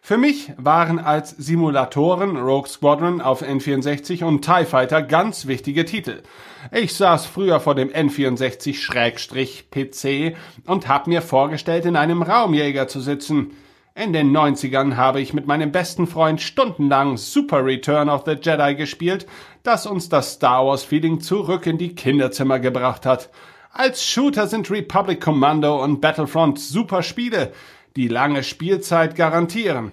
Für 0.00 0.18
mich 0.18 0.52
waren 0.56 0.98
als 0.98 1.30
Simulatoren 1.30 2.36
Rogue 2.36 2.66
Squadron 2.66 3.20
auf 3.20 3.44
N64 3.44 4.24
und 4.24 4.44
TIE 4.44 4.64
Fighter 4.64 5.02
ganz 5.02 5.46
wichtige 5.46 5.84
Titel. 5.84 6.24
Ich 6.72 6.96
saß 6.96 7.26
früher 7.26 7.60
vor 7.60 7.76
dem 7.76 7.90
N64-PC 7.90 10.34
und 10.66 10.88
hab 10.88 11.06
mir 11.06 11.22
vorgestellt, 11.22 11.84
in 11.84 11.94
einem 11.94 12.22
Raumjäger 12.22 12.88
zu 12.88 13.00
sitzen. 13.00 13.52
In 13.94 14.14
den 14.14 14.34
90ern 14.34 14.96
habe 14.96 15.20
ich 15.20 15.34
mit 15.34 15.46
meinem 15.46 15.70
besten 15.70 16.06
Freund 16.06 16.40
stundenlang 16.40 17.18
Super 17.18 17.62
Return 17.62 18.08
of 18.08 18.22
the 18.24 18.38
Jedi 18.40 18.74
gespielt, 18.74 19.26
das 19.64 19.84
uns 19.84 20.08
das 20.08 20.32
Star 20.32 20.64
Wars 20.64 20.82
Feeling 20.82 21.20
zurück 21.20 21.66
in 21.66 21.76
die 21.76 21.94
Kinderzimmer 21.94 22.58
gebracht 22.58 23.04
hat. 23.04 23.28
Als 23.70 24.02
Shooter 24.06 24.46
sind 24.46 24.70
Republic 24.70 25.20
Commando 25.20 25.82
und 25.84 26.00
Battlefront 26.00 26.58
super 26.58 27.02
Spiele, 27.02 27.52
die 27.94 28.08
lange 28.08 28.42
Spielzeit 28.44 29.14
garantieren. 29.14 29.92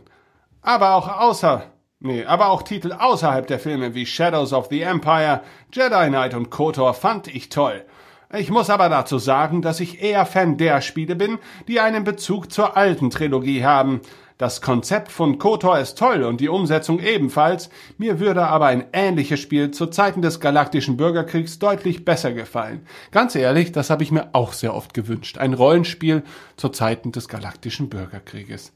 Aber 0.62 0.95
auch 0.95 1.20
außer, 1.20 1.66
nee, 2.00 2.24
aber 2.24 2.52
auch 2.52 2.62
Titel 2.62 2.93
außerhalb 2.93 3.47
der 3.47 3.60
Filme 3.60 3.95
wie 3.95 4.06
Shadows 4.06 4.54
of 4.54 4.68
the 4.70 4.82
Empire, 4.82 5.41
Jedi 5.74 6.08
Knight 6.08 6.36
und 6.36 6.50
KOTOR 6.50 6.93
fand 6.93 7.28
ich 7.28 7.50
toll. 7.50 7.84
Ich 8.32 8.52
muss 8.52 8.70
aber 8.70 8.90
dazu 8.90 9.18
sagen, 9.18 9.64
dass 9.64 9.80
ich 9.80 10.04
eher 10.04 10.26
Fan 10.26 10.58
der 10.58 10.82
Spiele 10.82 11.16
bin, 11.16 11.40
die 11.68 11.80
einen 11.80 12.04
Bezug 12.04 12.52
zur 12.52 12.78
alten 12.78 13.10
Trilogie 13.10 13.64
haben. 13.64 14.02
Das 14.38 14.62
Konzept 14.62 15.12
von 15.12 15.40
KOTOR 15.40 15.80
ist 15.80 15.98
toll 15.98 16.24
und 16.24 16.40
die 16.40 16.48
Umsetzung 16.48 17.00
ebenfalls. 17.00 17.70
Mir 17.98 18.20
würde 18.20 18.48
aber 18.48 18.68
ein 18.68 18.86
ähnliches 18.94 19.40
Spiel 19.40 19.72
zu 19.72 19.88
Zeiten 19.88 20.22
des 20.22 20.40
galaktischen 20.40 20.96
Bürgerkriegs 20.96 21.60
deutlich 21.60 22.06
besser 22.06 22.32
gefallen. 22.32 22.86
Ganz 23.12 23.36
ehrlich, 23.36 23.72
das 23.72 23.90
habe 23.90 24.04
ich 24.04 24.12
mir 24.12 24.30
auch 24.34 24.54
sehr 24.54 24.76
oft 24.76 24.94
gewünscht. 24.94 25.40
Ein 25.40 25.56
Rollenspiel 25.56 26.24
zu 26.56 26.70
Zeiten 26.70 27.12
des 27.12 27.28
galaktischen 27.28 27.90
Bürgerkrieges. 27.90 28.74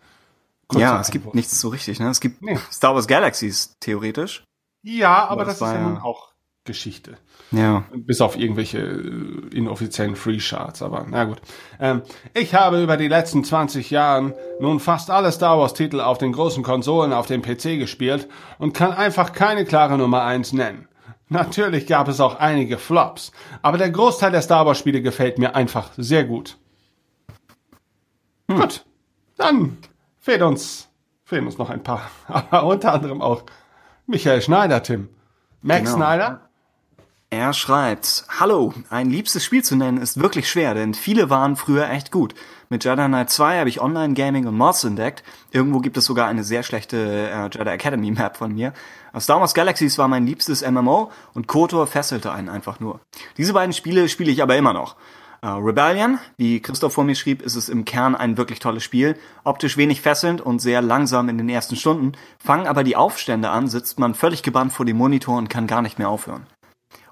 Kurzer 0.67 0.81
ja, 0.81 0.99
es 0.99 1.11
gibt 1.11 1.33
nichts 1.35 1.61
so 1.61 1.69
richtig, 1.69 1.99
ne? 1.99 2.09
Es 2.09 2.19
gibt 2.19 2.41
nee. 2.41 2.57
Star 2.71 2.95
Wars 2.95 3.07
Galaxies, 3.07 3.77
theoretisch. 3.79 4.43
Ja, 4.81 5.15
aber, 5.25 5.31
aber 5.31 5.45
das, 5.45 5.59
das 5.59 5.69
ist 5.69 5.75
ja 5.75 5.81
nun 5.81 5.97
auch 5.99 6.32
Geschichte. 6.65 7.17
Ja. 7.51 7.83
Bis 7.93 8.21
auf 8.21 8.37
irgendwelche 8.37 8.79
äh, 8.79 9.55
inoffiziellen 9.55 10.15
Free 10.15 10.37
Charts, 10.37 10.81
aber 10.81 11.05
na 11.09 11.25
gut. 11.25 11.41
Ähm, 11.79 12.03
ich 12.33 12.55
habe 12.55 12.81
über 12.81 12.95
die 12.95 13.09
letzten 13.09 13.43
20 13.43 13.89
Jahren 13.91 14.33
nun 14.61 14.79
fast 14.79 15.09
alle 15.09 15.31
Star 15.31 15.59
Wars 15.59 15.73
Titel 15.73 15.99
auf 15.99 16.17
den 16.17 16.31
großen 16.31 16.63
Konsolen 16.63 17.11
auf 17.11 17.27
dem 17.27 17.41
PC 17.41 17.77
gespielt 17.77 18.29
und 18.59 18.73
kann 18.73 18.93
einfach 18.93 19.33
keine 19.33 19.65
klare 19.65 19.97
Nummer 19.97 20.23
eins 20.23 20.53
nennen. 20.53 20.87
Natürlich 21.27 21.85
gab 21.85 22.07
es 22.07 22.21
auch 22.21 22.35
einige 22.35 22.77
Flops, 22.77 23.33
aber 23.61 23.77
der 23.77 23.89
Großteil 23.89 24.31
der 24.31 24.41
Star 24.41 24.65
Wars 24.65 24.77
Spiele 24.77 25.01
gefällt 25.01 25.39
mir 25.39 25.55
einfach 25.55 25.91
sehr 25.97 26.23
gut. 26.23 26.57
Hm. 28.49 28.59
Gut, 28.59 28.85
dann 29.37 29.77
fehlt 30.19 30.41
uns, 30.41 30.87
fehlen 31.25 31.45
uns 31.45 31.57
noch 31.57 31.69
ein 31.69 31.83
paar, 31.83 32.09
aber 32.27 32.63
unter 32.63 32.93
anderem 32.93 33.21
auch 33.21 33.43
Michael 34.07 34.41
Schneider, 34.41 34.81
Tim. 34.81 35.09
Max 35.61 35.93
genau. 35.93 36.05
Snyder? 36.05 36.49
Er 37.33 37.53
schreibt, 37.53 38.25
Hallo, 38.39 38.75
ein 38.91 39.09
liebstes 39.09 39.43
Spiel 39.43 39.63
zu 39.63 39.75
nennen 39.75 39.97
ist 39.97 40.21
wirklich 40.21 40.47
schwer, 40.47 40.75
denn 40.75 40.93
viele 40.93 41.31
waren 41.31 41.55
früher 41.55 41.89
echt 41.89 42.11
gut. 42.11 42.35
Mit 42.69 42.83
Jedi 42.83 43.07
Knight 43.07 43.31
2 43.31 43.57
habe 43.57 43.69
ich 43.69 43.81
Online-Gaming 43.81 44.45
und 44.45 44.55
Mods 44.55 44.83
entdeckt. 44.83 45.23
Irgendwo 45.49 45.79
gibt 45.79 45.97
es 45.97 46.05
sogar 46.05 46.27
eine 46.27 46.43
sehr 46.43 46.61
schlechte 46.61 47.31
äh, 47.31 47.49
Jedi 47.51 47.71
Academy 47.71 48.11
Map 48.11 48.37
von 48.37 48.53
mir. 48.53 48.71
Star 49.19 49.39
Wars 49.39 49.55
Galaxies 49.55 49.97
war 49.97 50.07
mein 50.07 50.27
liebstes 50.27 50.61
MMO 50.61 51.09
und 51.33 51.47
KOTOR 51.47 51.87
fesselte 51.87 52.31
einen 52.31 52.49
einfach 52.49 52.79
nur. 52.79 52.99
Diese 53.37 53.53
beiden 53.53 53.73
Spiele 53.73 54.09
spiele 54.09 54.31
ich 54.31 54.43
aber 54.43 54.55
immer 54.55 54.73
noch. 54.73 54.95
Äh, 55.41 55.47
Rebellion, 55.47 56.19
wie 56.37 56.59
Christoph 56.59 56.93
vor 56.93 57.03
mir 57.03 57.15
schrieb, 57.15 57.41
ist 57.41 57.55
es 57.55 57.67
im 57.67 57.83
Kern 57.83 58.13
ein 58.13 58.37
wirklich 58.37 58.59
tolles 58.59 58.83
Spiel. 58.83 59.17
Optisch 59.43 59.75
wenig 59.75 60.01
fesselnd 60.01 60.39
und 60.39 60.59
sehr 60.59 60.83
langsam 60.83 61.29
in 61.29 61.39
den 61.39 61.49
ersten 61.49 61.77
Stunden. 61.77 62.11
Fangen 62.37 62.67
aber 62.67 62.83
die 62.83 62.95
Aufstände 62.95 63.49
an, 63.49 63.67
sitzt 63.67 63.97
man 63.97 64.13
völlig 64.13 64.43
gebannt 64.43 64.71
vor 64.71 64.85
dem 64.85 64.97
Monitor 64.97 65.35
und 65.39 65.49
kann 65.49 65.65
gar 65.65 65.81
nicht 65.81 65.97
mehr 65.97 66.09
aufhören. 66.09 66.45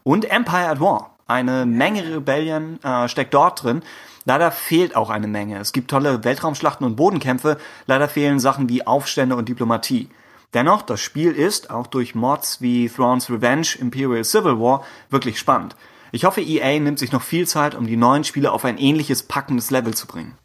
Und 0.03 0.29
Empire 0.29 0.69
at 0.69 0.79
War. 0.79 1.15
Eine 1.27 1.65
Menge 1.65 2.03
Rebellion 2.15 2.79
äh, 2.83 3.07
steckt 3.07 3.33
dort 3.33 3.63
drin. 3.63 3.81
Leider 4.25 4.51
fehlt 4.51 4.95
auch 4.95 5.09
eine 5.09 5.27
Menge. 5.27 5.59
Es 5.59 5.71
gibt 5.71 5.89
tolle 5.89 6.23
Weltraumschlachten 6.23 6.85
und 6.85 6.95
Bodenkämpfe. 6.95 7.57
Leider 7.87 8.07
fehlen 8.07 8.39
Sachen 8.39 8.69
wie 8.69 8.85
Aufstände 8.85 9.35
und 9.35 9.49
Diplomatie. 9.49 10.09
Dennoch, 10.53 10.81
das 10.81 10.99
Spiel 10.99 11.31
ist, 11.31 11.69
auch 11.69 11.87
durch 11.87 12.13
Mods 12.13 12.61
wie 12.61 12.89
Thrones 12.89 13.29
Revenge, 13.29 13.67
Imperial 13.79 14.23
Civil 14.23 14.59
War, 14.59 14.83
wirklich 15.09 15.39
spannend. 15.39 15.75
Ich 16.11 16.25
hoffe, 16.25 16.41
EA 16.41 16.77
nimmt 16.79 16.99
sich 16.99 17.13
noch 17.13 17.21
viel 17.21 17.47
Zeit, 17.47 17.73
um 17.73 17.87
die 17.87 17.95
neuen 17.95 18.25
Spiele 18.25 18.51
auf 18.51 18.65
ein 18.65 18.77
ähnliches 18.77 19.23
packendes 19.23 19.71
Level 19.71 19.93
zu 19.93 20.07
bringen. 20.07 20.37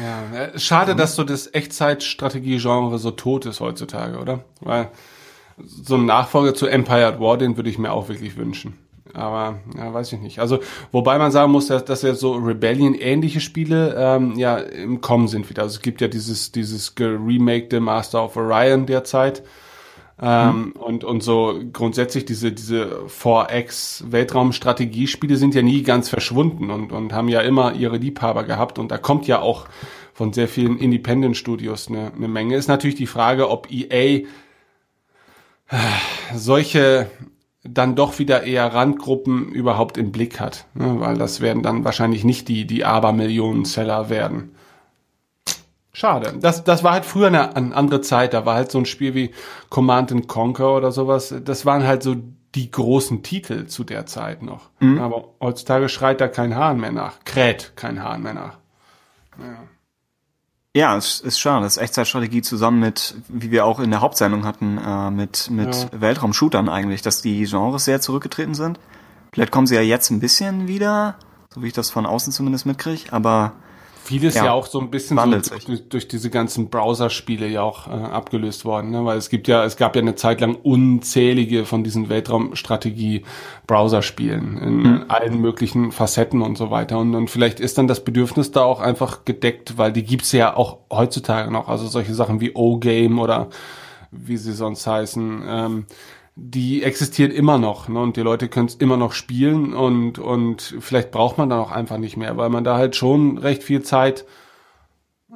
Ja, 0.00 0.38
äh, 0.38 0.58
schade, 0.58 0.92
mhm. 0.92 0.98
dass 0.98 1.16
so 1.16 1.24
das 1.24 1.52
Echtzeitstrategie-Genre 1.52 2.98
so 2.98 3.10
tot 3.10 3.46
ist 3.46 3.60
heutzutage, 3.60 4.18
oder? 4.18 4.44
Weil 4.60 4.90
so 5.56 5.96
ein 5.96 6.04
Nachfolger 6.04 6.54
zu 6.54 6.66
Empire 6.66 7.06
at 7.06 7.20
War, 7.20 7.38
den 7.38 7.56
würde 7.56 7.70
ich 7.70 7.78
mir 7.78 7.92
auch 7.92 8.08
wirklich 8.08 8.36
wünschen. 8.36 8.78
Aber 9.18 9.58
ja, 9.76 9.92
weiß 9.92 10.12
ich 10.12 10.20
nicht. 10.20 10.38
Also, 10.38 10.60
wobei 10.92 11.18
man 11.18 11.32
sagen 11.32 11.52
muss, 11.52 11.66
dass, 11.66 11.84
dass 11.84 12.02
ja 12.02 12.14
so 12.14 12.34
Rebellion-ähnliche 12.34 13.40
Spiele 13.40 13.94
ähm, 13.98 14.38
ja 14.38 14.56
im 14.56 15.00
Kommen 15.00 15.28
sind 15.28 15.50
wieder. 15.50 15.62
Also 15.62 15.76
es 15.76 15.82
gibt 15.82 16.00
ja 16.00 16.08
dieses, 16.08 16.52
dieses 16.52 16.94
geremakte 16.94 17.80
Master 17.80 18.24
of 18.24 18.36
Orion 18.36 18.86
derzeit. 18.86 19.42
Ähm, 20.20 20.56
mhm. 20.56 20.72
und, 20.72 21.04
und 21.04 21.22
so 21.22 21.60
grundsätzlich 21.72 22.24
diese, 22.24 22.50
diese 22.50 23.02
4X 23.06 24.10
Weltraumstrategiespiele 24.10 25.36
sind 25.36 25.54
ja 25.54 25.62
nie 25.62 25.84
ganz 25.84 26.08
verschwunden 26.08 26.70
und, 26.70 26.90
und 26.90 27.12
haben 27.12 27.28
ja 27.28 27.40
immer 27.40 27.74
ihre 27.74 27.98
Liebhaber 27.98 28.42
gehabt. 28.42 28.80
Und 28.80 28.90
da 28.90 28.98
kommt 28.98 29.28
ja 29.28 29.40
auch 29.40 29.66
von 30.14 30.32
sehr 30.32 30.48
vielen 30.48 30.78
Independent 30.78 31.36
Studios 31.36 31.86
eine, 31.88 32.12
eine 32.12 32.26
Menge. 32.26 32.56
Ist 32.56 32.66
natürlich 32.66 32.96
die 32.96 33.06
Frage, 33.06 33.48
ob 33.48 33.70
EA 33.70 34.26
solche 36.34 37.10
dann 37.74 37.94
doch 37.94 38.18
wieder 38.18 38.42
eher 38.44 38.72
Randgruppen 38.72 39.50
überhaupt 39.50 39.98
im 39.98 40.12
Blick 40.12 40.40
hat, 40.40 40.66
ne? 40.74 41.00
weil 41.00 41.16
das 41.18 41.40
werden 41.40 41.62
dann 41.62 41.84
wahrscheinlich 41.84 42.24
nicht 42.24 42.48
die, 42.48 42.66
die 42.66 42.84
Abermillionen-Seller 42.84 44.10
werden. 44.10 44.54
Schade. 45.92 46.34
Das, 46.40 46.62
das 46.62 46.84
war 46.84 46.92
halt 46.92 47.04
früher 47.04 47.26
eine, 47.26 47.56
eine 47.56 47.74
andere 47.74 48.00
Zeit. 48.00 48.32
Da 48.32 48.46
war 48.46 48.54
halt 48.54 48.70
so 48.70 48.78
ein 48.78 48.86
Spiel 48.86 49.14
wie 49.14 49.32
Command 49.68 50.12
and 50.12 50.28
Conquer 50.28 50.76
oder 50.76 50.92
sowas. 50.92 51.34
Das 51.44 51.66
waren 51.66 51.84
halt 51.84 52.04
so 52.04 52.14
die 52.54 52.70
großen 52.70 53.22
Titel 53.22 53.66
zu 53.66 53.84
der 53.84 54.06
Zeit 54.06 54.42
noch. 54.42 54.70
Mhm. 54.78 55.00
Aber 55.00 55.34
heutzutage 55.40 55.88
schreit 55.88 56.20
da 56.20 56.28
kein 56.28 56.54
Hahn 56.54 56.78
mehr 56.78 56.92
nach. 56.92 57.24
Kräht 57.24 57.72
kein 57.74 58.02
Hahn 58.02 58.22
mehr 58.22 58.34
nach. 58.34 58.58
Ja. 59.38 59.64
Ja, 60.78 60.96
es 60.96 61.18
ist 61.18 61.40
schade. 61.40 61.64
Das 61.64 61.76
ist 61.76 61.82
Echtzeitstrategie 61.82 62.40
zusammen 62.40 62.78
mit, 62.78 63.16
wie 63.26 63.50
wir 63.50 63.66
auch 63.66 63.80
in 63.80 63.90
der 63.90 64.00
Hauptsendung 64.00 64.44
hatten, 64.44 64.78
äh, 64.78 65.10
mit, 65.10 65.50
mit 65.50 65.74
ja. 65.74 66.00
Weltraum-Shootern 66.00 66.68
eigentlich, 66.68 67.02
dass 67.02 67.20
die 67.20 67.44
Genres 67.46 67.84
sehr 67.84 68.00
zurückgetreten 68.00 68.54
sind. 68.54 68.78
Vielleicht 69.32 69.50
kommen 69.50 69.66
sie 69.66 69.74
ja 69.74 69.80
jetzt 69.80 70.10
ein 70.10 70.20
bisschen 70.20 70.68
wieder, 70.68 71.16
so 71.52 71.64
wie 71.64 71.66
ich 71.66 71.72
das 71.72 71.90
von 71.90 72.06
außen 72.06 72.32
zumindest 72.32 72.64
mitkriege, 72.64 73.12
aber 73.12 73.54
Vieles 74.08 74.34
ja, 74.36 74.46
ja 74.46 74.52
auch 74.52 74.66
so 74.66 74.80
ein 74.80 74.90
bisschen 74.90 75.18
so 75.18 75.26
durch, 75.66 75.88
durch, 75.90 76.08
diese 76.08 76.30
ganzen 76.30 76.70
Browser-Spiele 76.70 77.46
ja 77.46 77.60
auch 77.60 77.88
äh, 77.88 77.90
abgelöst 77.90 78.64
worden, 78.64 78.90
ne? 78.90 79.04
weil 79.04 79.18
es 79.18 79.28
gibt 79.28 79.48
ja, 79.48 79.64
es 79.64 79.76
gab 79.76 79.96
ja 79.96 80.00
eine 80.00 80.14
Zeit 80.14 80.40
lang 80.40 80.54
unzählige 80.54 81.66
von 81.66 81.84
diesen 81.84 82.08
Weltraumstrategie-Browser-Spielen 82.08 84.56
in 84.56 84.76
mhm. 84.78 85.04
allen 85.08 85.42
möglichen 85.42 85.92
Facetten 85.92 86.40
und 86.40 86.56
so 86.56 86.70
weiter. 86.70 86.98
Und, 86.98 87.14
und 87.14 87.28
vielleicht 87.28 87.60
ist 87.60 87.76
dann 87.76 87.86
das 87.86 88.02
Bedürfnis 88.02 88.50
da 88.50 88.62
auch 88.62 88.80
einfach 88.80 89.26
gedeckt, 89.26 89.76
weil 89.76 89.92
die 89.92 90.04
gibt's 90.04 90.32
ja 90.32 90.56
auch 90.56 90.78
heutzutage 90.90 91.50
noch, 91.50 91.68
also 91.68 91.86
solche 91.86 92.14
Sachen 92.14 92.40
wie 92.40 92.54
O-Game 92.54 93.18
oder 93.18 93.48
wie 94.10 94.38
sie 94.38 94.54
sonst 94.54 94.86
heißen. 94.86 95.42
Ähm, 95.46 95.84
die 96.40 96.84
existiert 96.84 97.32
immer 97.32 97.58
noch 97.58 97.88
ne? 97.88 98.00
und 98.00 98.16
die 98.16 98.22
Leute 98.22 98.48
können 98.48 98.66
es 98.66 98.76
immer 98.76 98.96
noch 98.96 99.12
spielen 99.12 99.74
und, 99.74 100.20
und 100.20 100.76
vielleicht 100.78 101.10
braucht 101.10 101.36
man 101.36 101.50
dann 101.50 101.58
auch 101.58 101.72
einfach 101.72 101.98
nicht 101.98 102.16
mehr, 102.16 102.36
weil 102.36 102.48
man 102.48 102.62
da 102.62 102.76
halt 102.76 102.94
schon 102.94 103.38
recht 103.38 103.64
viel 103.64 103.82
Zeit 103.82 104.24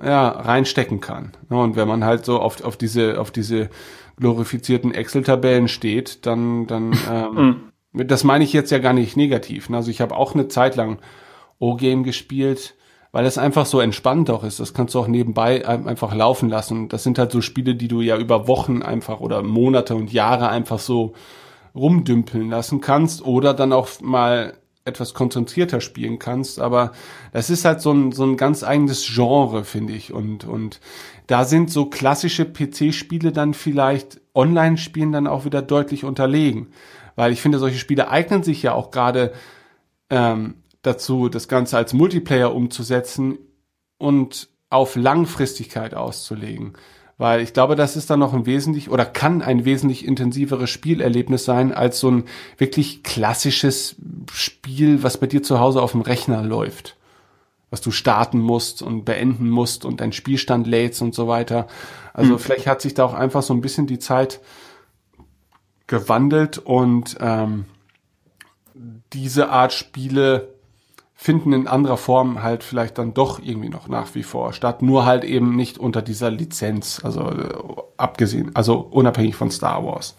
ja, 0.01 0.29
reinstecken 0.29 1.01
kann. 1.01 1.33
Ne? 1.51 1.61
Und 1.61 1.75
wenn 1.75 1.89
man 1.89 2.05
halt 2.05 2.25
so 2.25 2.39
auf, 2.39 2.63
auf 2.63 2.77
diese, 2.77 3.21
auf 3.21 3.33
diese 3.33 3.69
glorifizierten 4.17 4.95
Excel-Tabellen 4.95 5.67
steht, 5.67 6.25
dann, 6.25 6.69
dann 6.69 6.93
ähm, 7.11 7.63
mhm. 7.93 8.07
das 8.07 8.23
meine 8.23 8.45
ich 8.45 8.53
jetzt 8.53 8.71
ja 8.71 8.79
gar 8.79 8.93
nicht 8.93 9.17
negativ. 9.17 9.69
Ne? 9.71 9.79
Also 9.79 9.91
ich 9.91 10.01
habe 10.01 10.17
auch 10.17 10.35
eine 10.35 10.47
Zeit 10.47 10.77
lang 10.77 10.99
O-Game 11.59 12.05
gespielt, 12.05 12.77
weil 13.13 13.27
es 13.27 13.39
einfach 13.39 13.67
so 13.67 13.81
entspannt 13.81 14.31
auch 14.31 14.43
ist. 14.43 14.59
Das 14.59 14.73
kannst 14.73 14.95
du 14.95 15.01
auch 15.01 15.07
nebenbei 15.07 15.67
einfach 15.69 16.15
laufen 16.15 16.49
lassen. 16.49 16.89
Das 16.89 17.03
sind 17.03 17.19
halt 17.19 17.31
so 17.31 17.43
Spiele, 17.43 17.75
die 17.75 17.89
du 17.89 18.01
ja 18.01 18.17
über 18.17 18.49
Wochen 18.49 18.83
einfach 18.83 19.21
oder 19.21 19.43
Monate 19.43 19.95
und 19.95 20.13
Jahre 20.13 20.49
einfach 20.49 20.79
so 20.79 21.13
rumdümpeln 21.75 22.49
lassen 22.49 22.81
kannst 22.81 23.25
oder 23.25 23.55
dann 23.55 23.73
auch 23.73 24.01
mal 24.01 24.55
etwas 24.85 25.15
konzentrierter 25.15 25.81
spielen 25.81 26.19
kannst. 26.19 26.59
Aber 26.59 26.93
das 27.33 27.51
ist 27.51 27.67
halt 27.67 27.83
so 27.83 27.93
ein, 27.93 28.13
so 28.13 28.25
ein 28.25 28.39
ganz 28.39 28.65
eigenes 28.65 29.07
Genre, 29.07 29.65
finde 29.65 29.93
ich. 29.93 30.13
Und, 30.13 30.45
und 30.45 30.81
da 31.27 31.45
sind 31.45 31.71
so 31.71 31.87
klassische 31.87 32.47
PC-Spiele 32.47 33.31
dann 33.31 33.55
vielleicht 33.55 34.21
Online-Spielen 34.35 35.13
dann 35.13 35.27
auch 35.27 35.45
wieder 35.45 35.61
deutlich 35.63 36.05
unterlegen. 36.05 36.69
Weil 37.15 37.33
ich 37.33 37.43
finde, 37.43 37.59
solche 37.59 37.79
Spiele 37.79 38.09
eignen 38.09 38.43
sich 38.43 38.63
ja 38.63 38.73
auch 38.73 38.91
gerade 38.91 39.33
ähm, 40.09 40.55
dazu, 40.83 41.29
das 41.29 41.49
Ganze 41.49 41.77
als 41.77 41.93
Multiplayer 41.93 42.55
umzusetzen 42.55 43.39
und 43.99 44.49
auf 44.69 44.97
Langfristigkeit 44.97 45.95
auszulegen. 45.95 46.75
Weil 47.19 47.41
ich 47.41 47.53
glaube, 47.53 47.77
das 47.77 47.95
ist 47.97 48.11
dann 48.11 48.19
noch 48.19 48.33
ein 48.33 48.47
wesentlich 48.47 48.91
oder 48.91 49.05
kann 49.05 49.43
ein 49.43 49.65
wesentlich 49.65 50.05
intensiveres 50.05 50.71
Spielerlebnis 50.71 51.45
sein 51.45 51.73
als 51.73 52.01
so 52.01 52.11
ein 52.11 52.25
wirklich 52.59 53.03
klassisches 53.05 53.97
Spiel, 54.33 55.03
was 55.03 55.19
bei 55.19 55.27
dir 55.29 55.43
zu 55.43 55.61
Hause 55.61 55.83
auf 55.83 55.93
dem 55.93 56.01
Rechner 56.01 56.43
läuft. 56.43 56.97
Was 57.71 57.81
du 57.81 57.91
starten 57.91 58.41
musst 58.41 58.83
und 58.83 59.05
beenden 59.05 59.51
musst 59.51 59.85
und 59.85 60.01
dein 60.01 60.13
Spielstand 60.13 60.67
lädst 60.67 61.01
und 61.01 61.15
so 61.15 61.29
weiter. 61.29 61.69
Also 62.13 62.33
mhm. 62.33 62.39
vielleicht 62.39 62.67
hat 62.67 62.83
sich 62.83 62.95
da 62.95 63.05
auch 63.05 63.15
einfach 63.15 63.43
so 63.43 63.55
ein 63.55 63.61
bisschen 63.61 63.87
die 63.87 63.99
Zeit 63.99 64.41
gewandelt 65.87 66.59
und 66.59 67.19
ähm, 67.21 67.67
diese 69.13 69.51
Art 69.51 69.73
Spiele 69.73 70.52
finden 71.23 71.53
in 71.53 71.69
anderer 71.69 71.99
Form 71.99 72.43
halt 72.43 72.65
vielleicht 72.65 72.99
dann 72.99 73.15
doch 73.15 73.39
irgendwie 73.39 73.69
noch 73.69 73.87
nach 73.87 74.13
wie 74.17 74.25
vor 74.25 74.53
statt, 74.53 74.83
nur 74.83 75.07
halt 75.07 75.23
eben 75.23 75.55
nicht 75.55 75.79
unter 75.79 76.03
dieser 76.03 76.33
Lizenz, 76.33 77.01
also 77.05 77.31
äh, 77.31 77.55
abgesehen, 77.97 78.51
also 78.55 78.81
unabhängig 78.81 79.37
von 79.37 79.49
Star 79.53 79.85
Wars. 79.85 80.17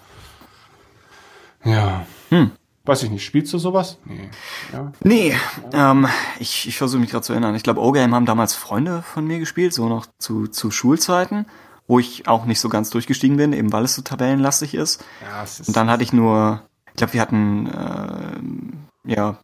Ja. 1.66 2.06
Hm. 2.30 2.52
Weiß 2.86 3.04
ich 3.04 3.10
nicht, 3.10 3.26
spielst 3.26 3.52
du 3.52 3.58
sowas? 3.58 3.98
Nee. 4.06 4.30
Ja. 4.72 4.94
Nee, 5.04 5.36
ähm, 5.74 6.08
ich, 6.40 6.70
ich 6.70 6.78
versuche 6.78 7.02
mich 7.02 7.12
gerade 7.12 7.24
zu 7.24 7.34
erinnern. 7.34 7.56
Ich 7.56 7.64
glaube, 7.64 7.82
O-Game 7.82 8.16
haben 8.16 8.26
damals 8.26 8.56
Freunde 8.56 9.02
von 9.02 9.28
mir 9.28 9.40
gespielt, 9.40 9.74
so 9.74 9.90
noch 9.90 10.06
zu, 10.20 10.48
zu 10.48 10.72
Schulzeiten, 10.72 11.48
wo 11.86 12.00
ich 12.00 12.30
auch 12.30 12.46
nicht 12.46 12.62
so 12.62 12.70
ganz 12.70 12.90
durchgestiegen 12.92 13.36
bin, 13.36 13.52
eben 13.52 13.74
weil 13.74 13.84
es 13.84 13.96
so 13.96 14.04
tabellenlastig 14.04 14.74
ist. 14.74 15.04
Ja, 15.22 15.44
es 15.44 15.60
ist 15.60 15.68
Und 15.68 15.76
dann 15.76 15.90
hatte 15.90 16.04
ich 16.04 16.14
nur, 16.14 16.62
ich 16.88 16.96
glaube, 16.96 17.12
wir 17.12 17.22
hatten, 17.22 17.68
äh, 17.68 19.14
ja, 19.14 19.38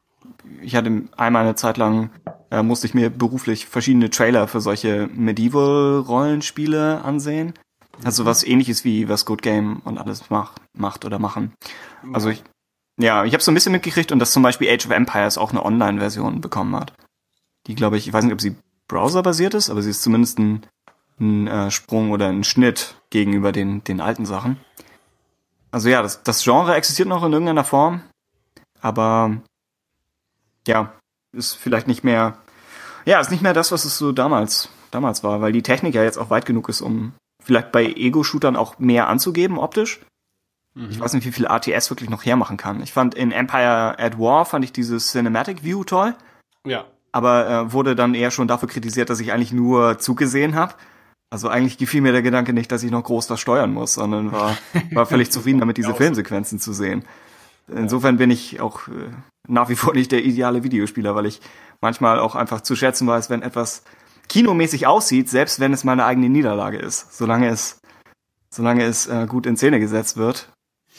ich 0.62 0.76
hatte 0.76 1.04
einmal 1.18 1.44
eine 1.44 1.56
Zeit 1.56 1.78
lang, 1.78 2.12
äh, 2.52 2.64
musste 2.64 2.88
ich 2.88 2.94
mir 2.94 3.10
beruflich 3.10 3.66
verschiedene 3.66 4.10
Trailer 4.10 4.48
für 4.48 4.62
solche 4.62 5.10
Medieval-Rollenspiele 5.14 7.04
ansehen. 7.04 7.54
Also 8.04 8.26
was 8.26 8.44
ähnliches 8.44 8.86
wie 8.86 9.10
was 9.10 9.26
Good 9.26 9.42
Game 9.42 9.82
und 9.84 9.98
alles 9.98 10.30
macht, 10.30 10.62
macht 10.74 11.06
oder 11.06 11.20
machen. 11.20 11.54
Also 12.14 12.30
ich, 12.30 12.44
ja, 12.98 13.26
ich 13.26 13.34
habe 13.34 13.44
so 13.44 13.52
ein 13.52 13.56
bisschen 13.56 13.74
mitgekriegt 13.74 14.12
und 14.12 14.20
dass 14.20 14.32
zum 14.32 14.44
Beispiel 14.44 14.70
Age 14.70 14.86
of 14.86 14.92
Empires 14.92 15.38
auch 15.38 15.52
eine 15.52 15.66
Online-Version 15.66 16.42
bekommen 16.42 16.76
hat. 16.76 16.94
Die, 17.68 17.76
glaube 17.76 17.98
ich, 17.98 18.08
ich 18.08 18.14
weiß 18.14 18.24
nicht, 18.24 18.34
ob 18.34 18.42
sie 18.42 18.56
browserbasiert 18.88 19.54
ist, 19.54 19.70
aber 19.70 19.82
sie 19.82 19.90
ist 19.90 20.02
zumindest 20.02 20.40
ein, 20.40 20.66
ein 21.20 21.48
äh, 21.48 21.72
Sprung 21.72 22.12
oder 22.12 22.30
ein 22.30 22.44
Schnitt 22.44 22.96
gegenüber 23.10 23.52
den, 23.52 23.84
den 23.84 24.00
alten 24.00 24.26
Sachen. 24.26 24.58
Also 25.72 25.90
ja, 25.90 26.02
das, 26.02 26.24
das 26.24 26.44
Genre 26.44 26.76
existiert 26.76 27.08
noch 27.08 27.24
in 27.24 27.34
irgendeiner 27.34 27.64
Form, 27.64 28.02
aber 28.82 29.38
ja, 30.68 30.94
ist 31.36 31.54
vielleicht 31.54 31.88
nicht 31.88 32.04
mehr, 32.04 32.38
ja, 33.06 33.20
ist 33.20 33.32
nicht 33.32 33.44
mehr 33.44 33.54
das, 33.54 33.72
was 33.72 33.86
es 33.86 33.98
so 33.98 34.12
damals, 34.12 34.70
damals 34.92 35.24
war, 35.24 35.42
weil 35.42 35.52
die 35.52 35.64
Technik 35.64 35.96
ja 35.96 36.04
jetzt 36.04 36.18
auch 36.18 36.30
weit 36.30 36.46
genug 36.46 36.70
ist, 36.70 36.82
um 36.82 37.14
vielleicht 37.44 37.72
bei 37.72 37.86
Ego-Shootern 37.86 38.56
auch 38.56 38.80
mehr 38.80 39.08
anzugeben 39.08 39.58
optisch. 39.58 40.02
Ich 40.76 40.98
mhm. 40.98 41.00
weiß 41.00 41.14
nicht, 41.14 41.26
wie 41.26 41.32
viel 41.32 41.48
ATS 41.48 41.90
wirklich 41.90 42.10
noch 42.10 42.24
hermachen 42.24 42.58
kann. 42.58 42.82
Ich 42.82 42.94
fand 42.94 43.16
in 43.16 43.32
Empire 43.32 43.98
at 43.98 44.20
War 44.20 44.46
fand 44.46 44.64
ich 44.64 44.72
dieses 44.72 45.12
Cinematic 45.12 45.64
View 45.64 45.84
toll. 45.84 46.16
Ja. 46.66 46.86
Aber 47.12 47.50
äh, 47.50 47.74
wurde 47.74 47.96
dann 47.96 48.14
eher 48.14 48.32
schon 48.32 48.48
dafür 48.48 48.70
kritisiert, 48.70 49.10
dass 49.10 49.20
ich 49.20 49.34
eigentlich 49.34 49.52
nur 49.52 49.98
zugesehen 49.98 50.56
habe. 50.56 50.76
Also 51.32 51.48
eigentlich 51.48 51.78
gefiel 51.78 52.02
mir 52.02 52.12
der 52.12 52.22
Gedanke 52.22 52.54
nicht, 52.54 52.72
dass 52.72 52.84
ich 52.84 52.92
noch 52.92 53.04
groß 53.04 53.30
was 53.30 53.40
steuern 53.40 53.74
muss, 53.74 53.96
sondern 53.96 54.32
war, 54.32 54.58
war 54.92 55.06
völlig 55.06 55.32
zufrieden 55.32 55.60
damit, 55.60 55.78
diese 55.78 55.94
Filmsequenzen 55.94 56.60
zu 56.60 56.74
sehen. 56.74 57.04
Insofern 57.68 58.18
bin 58.18 58.32
ich 58.32 58.62
auch 58.62 58.88
äh, 58.88 59.12
nach 59.50 59.70
wie 59.70 59.76
vor 59.76 59.94
nicht 59.94 60.12
der 60.12 60.24
ideale 60.24 60.64
Videospieler, 60.64 61.16
weil 61.16 61.26
ich 61.26 61.42
manchmal 61.82 62.20
auch 62.20 62.36
einfach 62.36 62.62
zu 62.62 62.76
schätzen 62.76 63.08
weiß, 63.08 63.30
wenn 63.30 63.42
etwas 63.42 63.84
kinomäßig 64.28 64.88
aussieht, 64.88 65.30
selbst 65.30 65.60
wenn 65.60 65.74
es 65.74 65.84
meine 65.84 66.06
eigene 66.06 66.30
Niederlage 66.30 66.78
ist. 66.78 67.18
Solange 67.18 67.50
es, 67.50 67.80
solange 68.50 68.84
es 68.84 69.08
äh, 69.08 69.26
gut 69.28 69.46
in 69.46 69.58
Szene 69.58 69.80
gesetzt 69.80 70.18
wird 70.18 70.52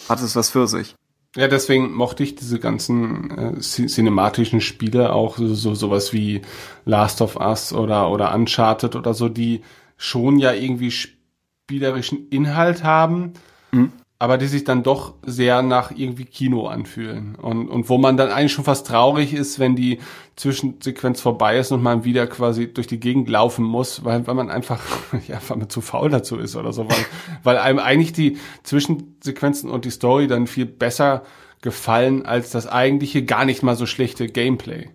hat 0.08 0.20
es 0.20 0.36
was 0.36 0.50
für 0.50 0.66
sich. 0.66 0.94
Ja, 1.36 1.46
deswegen 1.46 1.92
mochte 1.92 2.24
ich 2.24 2.34
diese 2.34 2.58
ganzen 2.58 3.56
äh, 3.56 3.60
cinematischen 3.60 4.60
Spiele 4.60 5.12
auch 5.12 5.36
so, 5.38 5.54
so 5.54 5.74
sowas 5.74 6.12
wie 6.12 6.42
Last 6.84 7.20
of 7.20 7.36
Us 7.36 7.72
oder 7.72 8.10
oder 8.10 8.34
Uncharted 8.34 8.96
oder 8.96 9.14
so, 9.14 9.28
die 9.28 9.62
schon 9.96 10.38
ja 10.38 10.52
irgendwie 10.52 10.90
spielerischen 10.90 12.28
Inhalt 12.30 12.82
haben, 12.82 13.34
mhm 13.70 13.92
aber 14.20 14.36
die 14.36 14.48
sich 14.48 14.64
dann 14.64 14.82
doch 14.82 15.14
sehr 15.24 15.62
nach 15.62 15.92
irgendwie 15.92 16.26
Kino 16.26 16.66
anfühlen. 16.66 17.36
Und, 17.36 17.70
und 17.70 17.88
wo 17.88 17.96
man 17.96 18.18
dann 18.18 18.28
eigentlich 18.28 18.52
schon 18.52 18.66
fast 18.66 18.86
traurig 18.86 19.32
ist, 19.32 19.58
wenn 19.58 19.76
die 19.76 19.98
Zwischensequenz 20.36 21.22
vorbei 21.22 21.58
ist 21.58 21.72
und 21.72 21.82
man 21.82 22.04
wieder 22.04 22.26
quasi 22.26 22.70
durch 22.70 22.86
die 22.86 23.00
Gegend 23.00 23.30
laufen 23.30 23.64
muss, 23.64 24.04
weil, 24.04 24.26
weil 24.26 24.34
man 24.34 24.50
einfach, 24.50 24.82
ja, 25.26 25.40
weil 25.48 25.56
man 25.56 25.70
zu 25.70 25.80
faul 25.80 26.10
dazu 26.10 26.36
ist 26.36 26.54
oder 26.54 26.74
so, 26.74 26.86
weil, 26.86 26.98
weil 27.44 27.56
einem 27.56 27.78
eigentlich 27.78 28.12
die 28.12 28.36
Zwischensequenzen 28.62 29.70
und 29.70 29.86
die 29.86 29.90
Story 29.90 30.26
dann 30.26 30.46
viel 30.46 30.66
besser 30.66 31.22
gefallen 31.62 32.26
als 32.26 32.50
das 32.50 32.66
eigentliche 32.66 33.24
gar 33.24 33.46
nicht 33.46 33.62
mal 33.62 33.74
so 33.74 33.86
schlechte 33.86 34.26
Gameplay. 34.26 34.90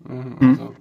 Mhm. 0.00 0.36
Also, 0.50 0.74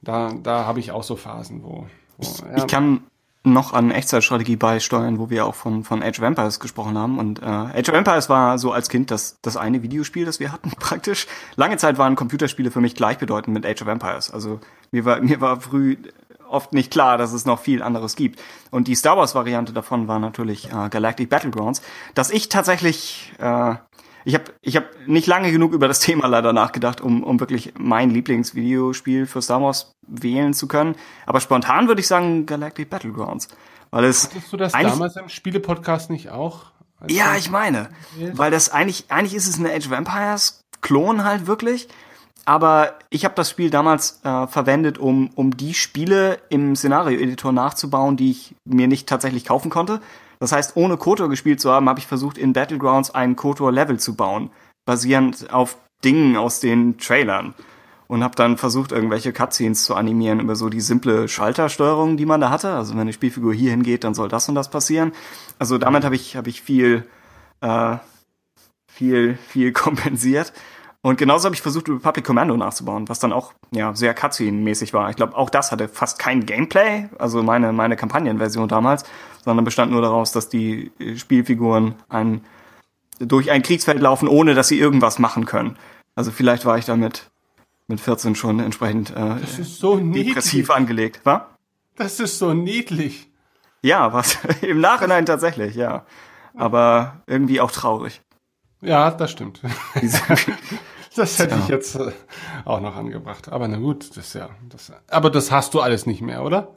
da, 0.00 0.32
da 0.42 0.64
habe 0.64 0.80
ich 0.80 0.92
auch 0.92 1.02
so 1.02 1.14
Phasen, 1.14 1.62
wo, 1.62 1.86
wo 2.16 2.46
ja. 2.46 2.56
ich 2.56 2.66
kann 2.68 3.02
noch 3.44 3.74
an 3.74 3.90
Echtzeitstrategie 3.90 4.56
beisteuern, 4.56 5.18
wo 5.18 5.28
wir 5.28 5.44
auch 5.44 5.54
von, 5.54 5.84
von 5.84 6.02
Age 6.02 6.18
of 6.18 6.24
Empires 6.24 6.60
gesprochen 6.60 6.96
haben. 6.96 7.18
Und 7.18 7.42
äh, 7.42 7.44
Age 7.44 7.90
of 7.90 7.94
Empires 7.94 8.28
war 8.30 8.58
so 8.58 8.72
als 8.72 8.88
Kind 8.88 9.10
das, 9.10 9.36
das 9.42 9.58
eine 9.58 9.82
Videospiel, 9.82 10.24
das 10.24 10.40
wir 10.40 10.50
hatten 10.50 10.70
praktisch. 10.78 11.26
Lange 11.54 11.76
Zeit 11.76 11.98
waren 11.98 12.16
Computerspiele 12.16 12.70
für 12.70 12.80
mich 12.80 12.94
gleichbedeutend 12.94 13.52
mit 13.52 13.66
Age 13.66 13.82
of 13.82 13.88
Empires. 13.88 14.30
Also 14.30 14.60
mir 14.90 15.04
war, 15.04 15.20
mir 15.20 15.40
war 15.42 15.60
früh 15.60 15.96
oft 16.48 16.72
nicht 16.72 16.90
klar, 16.90 17.18
dass 17.18 17.32
es 17.32 17.44
noch 17.44 17.60
viel 17.60 17.82
anderes 17.82 18.16
gibt. 18.16 18.40
Und 18.70 18.88
die 18.88 18.94
Star 18.94 19.16
Wars-Variante 19.16 19.72
davon 19.72 20.08
war 20.08 20.18
natürlich 20.18 20.70
äh, 20.72 20.88
Galactic 20.88 21.28
Battlegrounds, 21.28 21.82
dass 22.14 22.30
ich 22.30 22.48
tatsächlich 22.48 23.32
äh, 23.38 23.74
ich 24.24 24.34
habe 24.34 24.44
ich 24.62 24.76
hab 24.76 24.84
nicht 25.06 25.26
lange 25.26 25.52
genug 25.52 25.72
über 25.72 25.88
das 25.88 26.00
Thema 26.00 26.26
leider 26.26 26.52
nachgedacht, 26.52 27.00
um, 27.00 27.22
um 27.22 27.40
wirklich 27.40 27.74
mein 27.78 28.10
Lieblingsvideospiel 28.10 29.26
für 29.26 29.42
Star 29.42 29.62
Wars 29.62 29.94
wählen 30.06 30.54
zu 30.54 30.66
können. 30.68 30.96
Aber 31.26 31.40
spontan 31.40 31.88
würde 31.88 32.00
ich 32.00 32.06
sagen 32.06 32.46
Galactic 32.46 32.90
Battlegrounds. 32.90 33.48
Weil 33.90 34.04
es 34.04 34.24
Hattest 34.24 34.52
du 34.52 34.56
das 34.56 34.72
damals 34.72 35.16
im 35.16 35.28
Spielepodcast 35.28 36.10
nicht 36.10 36.30
auch? 36.30 36.72
Ja, 37.08 37.36
ich 37.36 37.50
meine. 37.50 37.90
Weil 38.32 38.50
das 38.50 38.70
eigentlich, 38.70 39.06
eigentlich 39.08 39.34
ist 39.34 39.46
es 39.46 39.58
eine 39.58 39.72
Age 39.72 39.86
of 39.86 39.92
Empires 39.92 40.64
Klon 40.80 41.24
halt 41.24 41.46
wirklich. 41.46 41.88
Aber 42.46 42.94
ich 43.10 43.24
habe 43.24 43.34
das 43.34 43.48
Spiel 43.48 43.70
damals 43.70 44.20
äh, 44.22 44.46
verwendet, 44.46 44.98
um, 44.98 45.30
um 45.34 45.56
die 45.56 45.74
Spiele 45.74 46.40
im 46.50 46.76
Szenario-Editor 46.76 47.52
nachzubauen, 47.52 48.16
die 48.16 48.30
ich 48.30 48.54
mir 48.64 48.86
nicht 48.86 49.08
tatsächlich 49.08 49.46
kaufen 49.46 49.70
konnte. 49.70 50.00
Das 50.44 50.52
heißt, 50.52 50.76
ohne 50.76 50.98
KOTOR 50.98 51.30
gespielt 51.30 51.58
zu 51.58 51.72
haben, 51.72 51.88
habe 51.88 52.00
ich 52.00 52.06
versucht, 52.06 52.36
in 52.36 52.52
Battlegrounds 52.52 53.10
ein 53.10 53.34
KOTOR-Level 53.34 53.98
zu 53.98 54.14
bauen, 54.14 54.50
basierend 54.84 55.50
auf 55.50 55.78
Dingen 56.04 56.36
aus 56.36 56.60
den 56.60 56.98
Trailern. 56.98 57.54
Und 58.08 58.22
habe 58.22 58.36
dann 58.36 58.58
versucht, 58.58 58.92
irgendwelche 58.92 59.32
Cutscenes 59.32 59.84
zu 59.84 59.94
animieren 59.94 60.40
über 60.40 60.54
so 60.54 60.68
die 60.68 60.82
simple 60.82 61.28
Schaltersteuerung, 61.28 62.18
die 62.18 62.26
man 62.26 62.42
da 62.42 62.50
hatte. 62.50 62.74
Also 62.74 62.92
wenn 62.92 63.00
eine 63.00 63.14
Spielfigur 63.14 63.54
hier 63.54 63.70
hingeht, 63.70 64.04
dann 64.04 64.12
soll 64.12 64.28
das 64.28 64.46
und 64.46 64.54
das 64.54 64.68
passieren. 64.68 65.12
Also 65.58 65.78
damit 65.78 66.04
habe 66.04 66.14
ich, 66.14 66.36
hab 66.36 66.46
ich 66.46 66.60
viel, 66.60 67.08
äh, 67.62 67.96
viel, 68.86 69.38
viel 69.48 69.72
kompensiert. 69.72 70.52
Und 71.04 71.18
genauso 71.18 71.44
habe 71.44 71.54
ich 71.54 71.60
versucht, 71.60 71.90
Republic 71.90 72.24
Commando 72.24 72.56
nachzubauen, 72.56 73.10
was 73.10 73.18
dann 73.18 73.34
auch 73.34 73.52
ja 73.72 73.94
sehr 73.94 74.16
Cutscene-mäßig 74.16 74.94
war. 74.94 75.10
Ich 75.10 75.16
glaube, 75.16 75.36
auch 75.36 75.50
das 75.50 75.70
hatte 75.70 75.86
fast 75.86 76.18
kein 76.18 76.46
Gameplay, 76.46 77.10
also 77.18 77.42
meine, 77.42 77.74
meine 77.74 77.94
Kampagnenversion 77.94 78.68
damals, 78.68 79.04
sondern 79.44 79.66
bestand 79.66 79.92
nur 79.92 80.00
daraus, 80.00 80.32
dass 80.32 80.48
die 80.48 80.92
äh, 80.98 81.18
Spielfiguren 81.18 81.94
ein, 82.08 82.40
durch 83.18 83.50
ein 83.50 83.62
Kriegsfeld 83.62 84.00
laufen, 84.00 84.28
ohne 84.28 84.54
dass 84.54 84.68
sie 84.68 84.78
irgendwas 84.78 85.18
machen 85.18 85.44
können. 85.44 85.76
Also 86.14 86.30
vielleicht 86.30 86.64
war 86.64 86.78
ich 86.78 86.86
damit 86.86 87.30
mit 87.86 88.00
14 88.00 88.34
schon 88.34 88.58
entsprechend 88.60 89.10
äh, 89.14 89.36
so 89.44 89.98
depressiv 89.98 90.70
angelegt. 90.70 91.20
Was? 91.24 91.42
Das 91.96 92.18
ist 92.18 92.38
so 92.38 92.54
niedlich. 92.54 93.28
Ja, 93.82 94.14
was 94.14 94.38
im 94.62 94.80
Nachhinein 94.80 95.26
tatsächlich, 95.26 95.74
ja. 95.74 96.06
Aber 96.54 97.20
irgendwie 97.26 97.60
auch 97.60 97.72
traurig. 97.72 98.22
Ja, 98.80 99.10
das 99.10 99.32
stimmt. 99.32 99.60
Das 101.16 101.38
hätte 101.38 101.54
ja. 101.54 101.60
ich 101.60 101.68
jetzt 101.68 101.94
äh, 101.94 102.10
auch 102.64 102.80
noch 102.80 102.96
angebracht. 102.96 103.48
Aber 103.48 103.68
na 103.68 103.76
gut, 103.76 104.16
das 104.16 104.32
ja. 104.34 104.48
Das, 104.68 104.92
aber 105.08 105.30
das 105.30 105.52
hast 105.52 105.74
du 105.74 105.80
alles 105.80 106.06
nicht 106.06 106.22
mehr, 106.22 106.42
oder? 106.42 106.74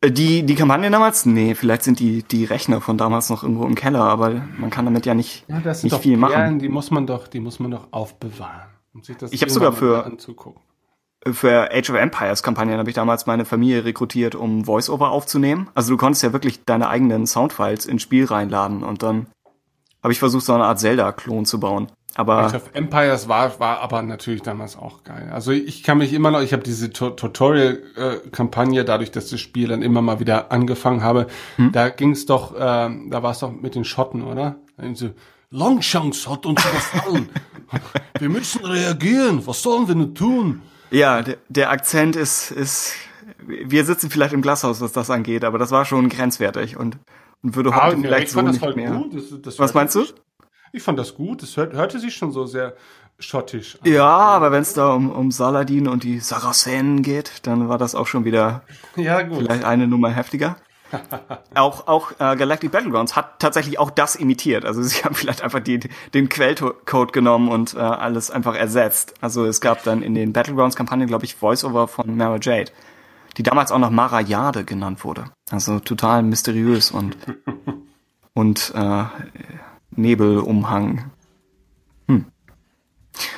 Äh, 0.00 0.10
die, 0.10 0.44
die 0.44 0.54
Kampagne 0.54 0.90
damals? 0.90 1.26
Nee, 1.26 1.54
vielleicht 1.54 1.82
sind 1.82 2.00
die, 2.00 2.22
die 2.22 2.44
Rechner 2.44 2.80
von 2.80 2.98
damals 2.98 3.30
noch 3.30 3.42
irgendwo 3.42 3.64
im 3.64 3.74
Keller, 3.74 4.02
aber 4.02 4.42
man 4.58 4.70
kann 4.70 4.84
damit 4.84 5.06
ja 5.06 5.14
nicht, 5.14 5.44
ja, 5.48 5.60
das 5.60 5.82
nicht 5.82 5.96
viel 5.96 6.18
Perlen, 6.18 6.20
machen. 6.20 6.58
Die 6.58 6.68
muss 6.68 6.90
man 6.90 7.06
doch, 7.06 7.28
die 7.28 7.40
muss 7.40 7.60
man 7.60 7.70
doch 7.70 7.88
aufbewahren. 7.90 8.68
Um 8.92 9.02
sich 9.02 9.16
das 9.16 9.32
ich 9.32 9.42
habe 9.42 9.52
sogar 9.52 9.72
für, 9.72 10.04
anzugucken. 10.04 10.60
für 11.30 11.70
Age 11.70 11.90
of 11.90 11.96
Empires 11.96 12.42
Kampagnen 12.42 12.78
habe 12.78 12.90
ich 12.90 12.96
damals 12.96 13.26
meine 13.26 13.44
Familie 13.44 13.84
rekrutiert, 13.84 14.34
um 14.34 14.64
Voice-Over 14.64 15.10
aufzunehmen. 15.10 15.68
Also 15.74 15.92
du 15.92 15.96
konntest 15.96 16.22
ja 16.24 16.32
wirklich 16.32 16.64
deine 16.64 16.88
eigenen 16.88 17.26
Soundfiles 17.26 17.86
ins 17.86 18.02
Spiel 18.02 18.24
reinladen 18.24 18.82
und 18.82 19.02
dann 19.02 19.28
habe 20.02 20.12
ich 20.12 20.18
versucht, 20.18 20.44
so 20.44 20.54
eine 20.54 20.64
Art 20.64 20.80
Zelda-Klon 20.80 21.44
zu 21.44 21.60
bauen. 21.60 21.92
Aber 22.20 22.44
Age 22.44 22.54
of 22.54 22.70
Empires 22.74 23.28
war, 23.28 23.58
war 23.60 23.80
aber 23.80 24.02
natürlich 24.02 24.42
damals 24.42 24.76
auch 24.76 25.04
geil. 25.04 25.30
Also 25.32 25.52
ich 25.52 25.82
kann 25.82 25.96
mich 25.96 26.12
immer 26.12 26.30
noch, 26.30 26.42
ich 26.42 26.52
habe 26.52 26.62
diese 26.62 26.90
Tutorial-Kampagne, 26.90 28.84
dadurch, 28.84 29.10
dass 29.10 29.30
das 29.30 29.40
Spiel 29.40 29.68
dann 29.68 29.80
immer 29.80 30.02
mal 30.02 30.20
wieder 30.20 30.52
angefangen 30.52 31.02
habe, 31.02 31.28
hm? 31.56 31.72
da 31.72 31.88
ging 31.88 32.10
es 32.10 32.26
doch, 32.26 32.54
äh, 32.54 32.58
da 32.58 33.22
war 33.22 33.30
es 33.30 33.38
doch 33.38 33.50
mit 33.50 33.74
den 33.74 33.84
Schotten, 33.84 34.22
oder? 34.22 34.56
So, 34.92 35.08
Longshanks 35.48 36.28
hat 36.28 36.44
uns 36.44 36.62
überfallen. 36.62 37.30
wir 38.18 38.28
müssen 38.28 38.66
reagieren. 38.66 39.46
Was 39.46 39.62
sollen 39.62 39.88
wir 39.88 39.94
nun 39.94 40.14
tun? 40.14 40.60
Ja, 40.90 41.22
der, 41.22 41.38
der 41.48 41.70
Akzent 41.70 42.16
ist, 42.16 42.50
ist, 42.50 42.92
wir 43.46 43.86
sitzen 43.86 44.10
vielleicht 44.10 44.34
im 44.34 44.42
Glashaus, 44.42 44.82
was 44.82 44.92
das 44.92 45.08
angeht, 45.08 45.44
aber 45.44 45.56
das 45.56 45.70
war 45.70 45.86
schon 45.86 46.10
grenzwertig 46.10 46.76
und, 46.76 46.98
und 47.42 47.56
würde 47.56 47.74
heute 47.74 47.96
ah, 47.96 47.98
vielleicht 47.98 48.28
so 48.28 48.42
nicht 48.42 48.76
mehr. 48.76 49.04
Das, 49.10 49.24
das 49.40 49.58
was 49.58 49.72
meinst 49.72 49.94
du? 49.94 50.04
Ich 50.72 50.82
fand 50.82 50.98
das 50.98 51.14
gut. 51.14 51.42
Es 51.42 51.56
hört, 51.56 51.72
hörte 51.72 51.98
sich 51.98 52.14
schon 52.14 52.32
so 52.32 52.46
sehr 52.46 52.74
schottisch 53.18 53.76
an. 53.76 53.90
Ja, 53.90 54.08
aber 54.08 54.52
wenn 54.52 54.62
es 54.62 54.74
da 54.74 54.92
um, 54.92 55.10
um 55.10 55.30
Saladin 55.30 55.88
und 55.88 56.04
die 56.04 56.20
Sarazenen 56.20 57.02
geht, 57.02 57.46
dann 57.46 57.68
war 57.68 57.78
das 57.78 57.94
auch 57.94 58.06
schon 58.06 58.24
wieder 58.24 58.62
ja, 58.96 59.22
gut. 59.22 59.38
vielleicht 59.38 59.64
eine 59.64 59.86
Nummer 59.86 60.10
heftiger. 60.10 60.56
auch 61.54 61.86
auch 61.86 62.12
äh, 62.18 62.36
Galactic 62.36 62.72
Battlegrounds 62.72 63.14
hat 63.14 63.38
tatsächlich 63.38 63.78
auch 63.78 63.90
das 63.90 64.16
imitiert. 64.16 64.64
Also 64.64 64.82
sie 64.82 64.96
haben 65.04 65.14
vielleicht 65.14 65.42
einfach 65.42 65.60
die, 65.60 65.80
den 66.14 66.28
Quellcode 66.28 67.12
genommen 67.12 67.48
und 67.48 67.74
äh, 67.74 67.78
alles 67.78 68.30
einfach 68.30 68.54
ersetzt. 68.56 69.14
Also 69.20 69.44
es 69.44 69.60
gab 69.60 69.84
dann 69.84 70.02
in 70.02 70.14
den 70.14 70.32
Battlegrounds-Kampagnen, 70.32 71.06
glaube 71.06 71.24
ich, 71.24 71.40
Voiceover 71.40 71.88
von 71.88 72.16
Mara 72.16 72.38
Jade, 72.40 72.72
die 73.36 73.42
damals 73.42 73.70
auch 73.72 73.78
noch 73.78 73.90
Mara 73.90 74.20
Jade 74.20 74.64
genannt 74.64 75.04
wurde. 75.04 75.26
Also 75.50 75.78
total 75.80 76.22
mysteriös 76.22 76.90
und 76.90 77.16
und 78.34 78.72
äh, 78.74 79.04
Nebelumhang. 79.96 81.10
Hm. 82.08 82.26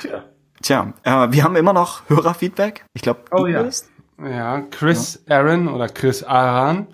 Tja. 0.00 0.24
Tja, 0.62 0.94
äh, 1.02 1.32
wir 1.32 1.44
haben 1.44 1.56
immer 1.56 1.72
noch 1.72 2.08
Hörerfeedback. 2.08 2.84
Ich 2.94 3.02
glaube, 3.02 3.20
oh, 3.32 3.46
ja. 3.46 3.62
Bist. 3.62 3.90
Ja, 4.22 4.60
Chris 4.70 5.24
ja. 5.26 5.38
Aaron 5.38 5.68
oder 5.68 5.88
Chris 5.88 6.22
Aran. 6.22 6.86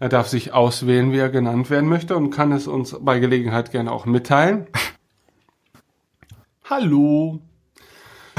Er 0.00 0.08
darf 0.08 0.28
sich 0.28 0.52
auswählen, 0.52 1.12
wie 1.12 1.18
er 1.18 1.30
genannt 1.30 1.70
werden 1.70 1.88
möchte 1.88 2.16
und 2.16 2.30
kann 2.30 2.52
es 2.52 2.66
uns 2.66 2.96
bei 3.00 3.20
Gelegenheit 3.20 3.70
gerne 3.70 3.90
auch 3.92 4.04
mitteilen. 4.04 4.66
Hallo. 6.68 7.40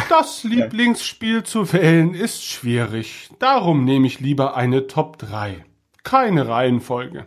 Das 0.10 0.44
Lieblingsspiel 0.44 1.44
zu 1.44 1.72
wählen 1.74 2.14
ist 2.14 2.44
schwierig. 2.44 3.30
Darum 3.40 3.86
nehme 3.86 4.06
ich 4.06 4.20
lieber 4.20 4.56
eine 4.56 4.88
Top 4.88 5.18
3. 5.18 5.66
Keine 6.04 6.48
Reihenfolge. 6.48 7.26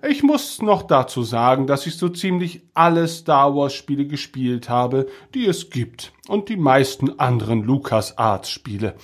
Ich 0.00 0.22
muss 0.22 0.62
noch 0.62 0.82
dazu 0.82 1.22
sagen, 1.22 1.66
dass 1.66 1.86
ich 1.86 1.96
so 1.96 2.08
ziemlich 2.08 2.62
alle 2.72 3.06
Star 3.06 3.54
Wars 3.54 3.74
Spiele 3.74 4.06
gespielt 4.06 4.70
habe, 4.70 5.06
die 5.34 5.46
es 5.46 5.68
gibt 5.68 6.12
und 6.28 6.48
die 6.48 6.56
meisten 6.56 7.18
anderen 7.18 7.62
Lucas 7.62 8.16
Arts 8.16 8.50
Spiele. 8.50 8.94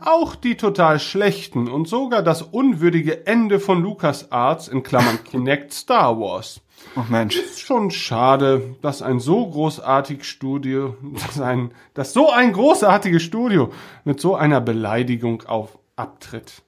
Auch 0.00 0.34
die 0.34 0.56
total 0.56 0.98
schlechten 0.98 1.68
und 1.68 1.88
sogar 1.88 2.22
das 2.22 2.42
unwürdige 2.42 3.26
Ende 3.26 3.60
von 3.60 3.80
Lucas 3.80 4.32
Arts 4.32 4.66
in 4.66 4.82
Klammern 4.82 5.22
Kinect 5.30 5.72
Star 5.72 6.18
Wars. 6.18 6.60
Oh 6.96 7.04
Mensch. 7.08 7.36
Ist 7.36 7.60
schon 7.60 7.90
schade, 7.90 8.76
dass 8.82 9.02
ein 9.02 9.20
so 9.20 9.46
großartiges 9.46 10.26
Studio, 10.26 10.96
dass 11.26 11.40
ein, 11.40 11.72
dass 11.94 12.12
so 12.12 12.30
ein 12.30 12.52
großartiges 12.52 13.22
Studio 13.22 13.72
mit 14.04 14.20
so 14.20 14.34
einer 14.34 14.60
Beleidigung 14.60 15.44
auf 15.44 15.78
abtritt. 15.96 16.62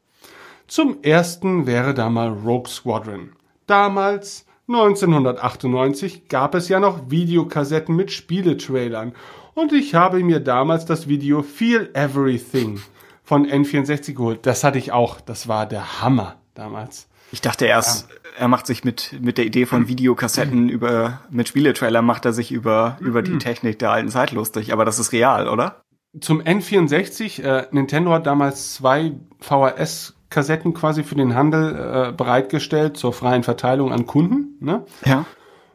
Zum 0.66 1.02
ersten 1.02 1.66
wäre 1.66 1.94
da 1.94 2.08
mal 2.10 2.28
Rogue 2.28 2.68
Squadron. 2.68 3.32
Damals, 3.70 4.46
1998, 4.66 6.26
gab 6.26 6.56
es 6.56 6.68
ja 6.68 6.80
noch 6.80 7.08
Videokassetten 7.08 7.94
mit 7.94 8.10
Spieletrailern 8.10 9.12
und 9.54 9.72
ich 9.72 9.94
habe 9.94 10.18
mir 10.24 10.40
damals 10.40 10.86
das 10.86 11.06
Video 11.06 11.44
Feel 11.44 11.88
Everything 11.94 12.80
von 13.22 13.46
N64 13.46 14.14
geholt. 14.14 14.44
Das 14.44 14.64
hatte 14.64 14.78
ich 14.78 14.90
auch. 14.90 15.20
Das 15.20 15.46
war 15.46 15.66
der 15.66 16.02
Hammer 16.02 16.34
damals. 16.54 17.08
Ich 17.30 17.42
dachte 17.42 17.66
erst, 17.66 18.10
ja. 18.10 18.16
er 18.38 18.48
macht 18.48 18.66
sich 18.66 18.82
mit, 18.82 19.16
mit 19.20 19.38
der 19.38 19.46
Idee 19.46 19.66
von 19.66 19.86
Videokassetten 19.86 20.68
über, 20.68 21.20
mit 21.30 21.46
Spieletrailer 21.46 22.02
macht 22.02 22.24
er 22.24 22.32
sich 22.32 22.50
über, 22.50 22.96
über 22.98 23.22
die 23.22 23.38
Technik 23.38 23.78
der 23.78 23.92
alten 23.92 24.08
Zeit 24.08 24.32
lustig. 24.32 24.72
Aber 24.72 24.84
das 24.84 24.98
ist 24.98 25.12
real, 25.12 25.48
oder? 25.48 25.80
Zum 26.20 26.42
N64, 26.42 27.40
äh, 27.44 27.68
Nintendo 27.70 28.10
hat 28.10 28.26
damals 28.26 28.74
zwei 28.74 29.12
VHS 29.38 30.16
Kassetten 30.30 30.74
quasi 30.74 31.02
für 31.02 31.16
den 31.16 31.34
Handel 31.34 32.08
äh, 32.08 32.12
bereitgestellt 32.12 32.96
zur 32.96 33.12
freien 33.12 33.42
Verteilung 33.42 33.92
an 33.92 34.06
Kunden. 34.06 34.56
Ne? 34.60 34.84
Ja. 35.04 35.26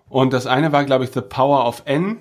Und 0.10 0.34
das 0.34 0.48
eine 0.48 0.72
war, 0.72 0.86
glaube 0.86 1.04
ich, 1.04 1.12
The 1.12 1.22
Power 1.22 1.68
of 1.68 1.84
N. 1.86 2.18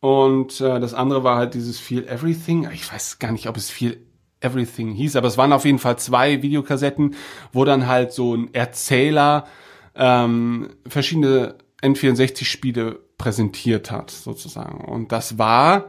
Und 0.00 0.60
äh, 0.60 0.78
das 0.78 0.94
andere 0.94 1.24
war 1.24 1.36
halt 1.36 1.54
dieses 1.54 1.78
Feel 1.78 2.06
Everything. 2.06 2.68
Ich 2.72 2.90
weiß 2.90 3.18
gar 3.18 3.32
nicht, 3.32 3.48
ob 3.48 3.56
es 3.56 3.70
Feel 3.70 3.96
Everything 4.40 4.92
hieß, 4.92 5.16
aber 5.16 5.28
es 5.28 5.36
waren 5.36 5.52
auf 5.52 5.64
jeden 5.66 5.78
Fall 5.78 5.98
zwei 5.98 6.42
Videokassetten, 6.42 7.14
wo 7.52 7.64
dann 7.64 7.86
halt 7.86 8.12
so 8.12 8.34
ein 8.34 8.54
Erzähler 8.54 9.46
ähm, 9.94 10.70
verschiedene 10.86 11.56
N64-Spiele 11.82 13.00
präsentiert 13.18 13.90
hat, 13.90 14.10
sozusagen. 14.10 14.82
Und 14.84 15.12
das 15.12 15.38
war 15.38 15.86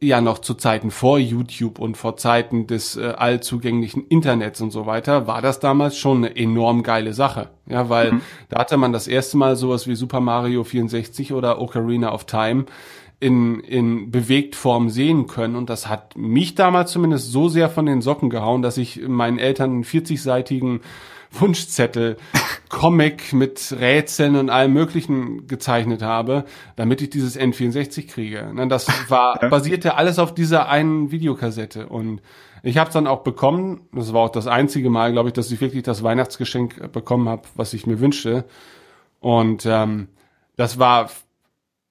ja 0.00 0.20
noch 0.20 0.38
zu 0.38 0.54
Zeiten 0.54 0.90
vor 0.90 1.18
YouTube 1.18 1.78
und 1.78 1.96
vor 1.96 2.16
Zeiten 2.16 2.66
des 2.66 2.96
äh, 2.96 3.14
allzugänglichen 3.16 4.06
Internets 4.08 4.60
und 4.60 4.70
so 4.70 4.86
weiter, 4.86 5.26
war 5.26 5.42
das 5.42 5.60
damals 5.60 5.96
schon 5.96 6.18
eine 6.18 6.36
enorm 6.36 6.82
geile 6.82 7.12
Sache. 7.12 7.50
Ja, 7.66 7.88
weil 7.88 8.12
mhm. 8.12 8.20
da 8.48 8.60
hatte 8.60 8.76
man 8.76 8.92
das 8.92 9.08
erste 9.08 9.36
Mal 9.36 9.56
sowas 9.56 9.86
wie 9.86 9.94
Super 9.94 10.20
Mario 10.20 10.64
64 10.64 11.32
oder 11.32 11.60
Ocarina 11.60 12.12
of 12.12 12.24
Time 12.24 12.66
in, 13.20 13.60
in 13.60 14.10
Bewegtform 14.10 14.88
sehen 14.88 15.26
können. 15.26 15.54
Und 15.54 15.70
das 15.70 15.88
hat 15.88 16.16
mich 16.16 16.54
damals 16.54 16.90
zumindest 16.90 17.30
so 17.30 17.48
sehr 17.48 17.68
von 17.68 17.86
den 17.86 18.00
Socken 18.00 18.30
gehauen, 18.30 18.62
dass 18.62 18.78
ich 18.78 19.06
meinen 19.06 19.38
Eltern 19.38 19.70
einen 19.70 19.84
40-seitigen 19.84 20.80
Wunschzettel, 21.32 22.16
Comic 22.68 23.32
mit 23.32 23.74
Rätseln 23.78 24.36
und 24.36 24.50
allem 24.50 24.72
Möglichen 24.72 25.46
gezeichnet 25.46 26.02
habe, 26.02 26.44
damit 26.76 27.02
ich 27.02 27.10
dieses 27.10 27.38
N64 27.38 28.08
kriege. 28.08 28.52
Das 28.68 28.88
war 29.10 29.38
basierte 29.48 29.94
alles 29.94 30.18
auf 30.18 30.34
dieser 30.34 30.68
einen 30.68 31.10
Videokassette 31.10 31.88
und 31.88 32.20
ich 32.62 32.76
habe 32.76 32.88
es 32.88 32.94
dann 32.94 33.06
auch 33.06 33.22
bekommen. 33.22 33.88
Das 33.92 34.12
war 34.12 34.22
auch 34.22 34.30
das 34.30 34.46
einzige 34.46 34.90
Mal, 34.90 35.12
glaube 35.12 35.30
ich, 35.30 35.32
dass 35.32 35.50
ich 35.50 35.60
wirklich 35.60 35.82
das 35.82 36.02
Weihnachtsgeschenk 36.02 36.92
bekommen 36.92 37.28
habe, 37.28 37.42
was 37.54 37.72
ich 37.72 37.86
mir 37.86 38.00
wünschte. 38.00 38.44
Und 39.18 39.66
ähm, 39.66 40.08
das 40.56 40.78
war, 40.78 41.10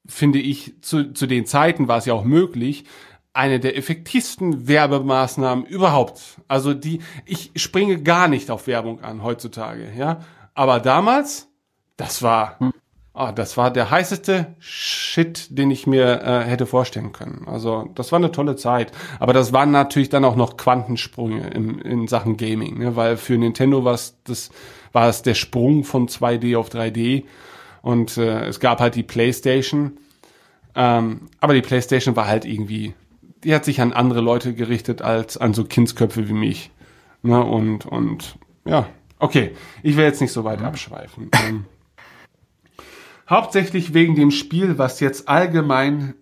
finde 0.05 0.39
ich, 0.39 0.73
zu, 0.81 1.13
zu 1.13 1.25
den 1.25 1.45
Zeiten 1.45 1.87
war 1.87 1.97
es 1.97 2.05
ja 2.05 2.13
auch 2.13 2.23
möglich, 2.23 2.85
eine 3.33 3.59
der 3.59 3.77
effektivsten 3.77 4.67
Werbemaßnahmen 4.67 5.65
überhaupt. 5.65 6.21
Also 6.47 6.73
die, 6.73 6.99
ich 7.25 7.51
springe 7.55 8.01
gar 8.01 8.27
nicht 8.27 8.49
auf 8.51 8.67
Werbung 8.67 9.01
an 9.01 9.23
heutzutage, 9.23 9.91
ja. 9.95 10.19
Aber 10.55 10.79
damals, 10.79 11.47
das 11.95 12.23
war, 12.23 12.57
oh, 13.13 13.29
das 13.33 13.55
war 13.55 13.71
der 13.71 13.91
heißeste 13.91 14.55
Shit, 14.59 15.57
den 15.57 15.69
ich 15.71 15.85
mir 15.85 16.21
äh, 16.21 16.43
hätte 16.43 16.65
vorstellen 16.65 17.11
können. 17.11 17.47
Also 17.47 17.89
das 17.95 18.11
war 18.11 18.17
eine 18.17 18.31
tolle 18.31 18.55
Zeit. 18.55 18.91
Aber 19.19 19.33
das 19.33 19.53
waren 19.53 19.71
natürlich 19.71 20.09
dann 20.09 20.25
auch 20.25 20.35
noch 20.35 20.57
Quantensprünge 20.57 21.49
in, 21.51 21.79
in 21.79 22.07
Sachen 22.07 22.35
Gaming, 22.35 22.79
ne? 22.79 22.95
weil 22.95 23.15
für 23.15 23.37
Nintendo 23.37 23.85
war 23.85 23.93
es 23.93 24.17
das, 24.23 24.49
war 24.91 25.07
es 25.07 25.21
der 25.21 25.35
Sprung 25.35 25.83
von 25.83 26.07
2D 26.07 26.57
auf 26.57 26.69
3D 26.69 27.25
und 27.81 28.17
äh, 28.17 28.47
es 28.47 28.59
gab 28.59 28.79
halt 28.79 28.95
die 28.95 29.03
PlayStation. 29.03 29.97
Ähm, 30.75 31.29
aber 31.39 31.53
die 31.53 31.61
PlayStation 31.61 32.15
war 32.15 32.27
halt 32.27 32.45
irgendwie 32.45 32.93
die 33.43 33.53
hat 33.53 33.65
sich 33.65 33.81
an 33.81 33.93
andere 33.93 34.21
Leute 34.21 34.53
gerichtet 34.53 35.01
als 35.01 35.37
an 35.37 35.53
so 35.53 35.63
Kindsköpfe 35.63 36.27
wie 36.27 36.33
mich. 36.33 36.71
Ne? 37.21 37.43
Und, 37.43 37.85
und 37.85 38.37
ja, 38.65 38.87
okay, 39.19 39.51
ich 39.83 39.97
will 39.97 40.05
jetzt 40.05 40.21
nicht 40.21 40.33
so 40.33 40.43
weit 40.43 40.61
abschweifen. 40.61 41.29
Ähm, 41.45 41.65
hauptsächlich 43.29 43.93
wegen 43.93 44.15
dem 44.15 44.31
Spiel, 44.31 44.77
was 44.77 44.99
jetzt 44.99 45.27
allgemein 45.27 46.15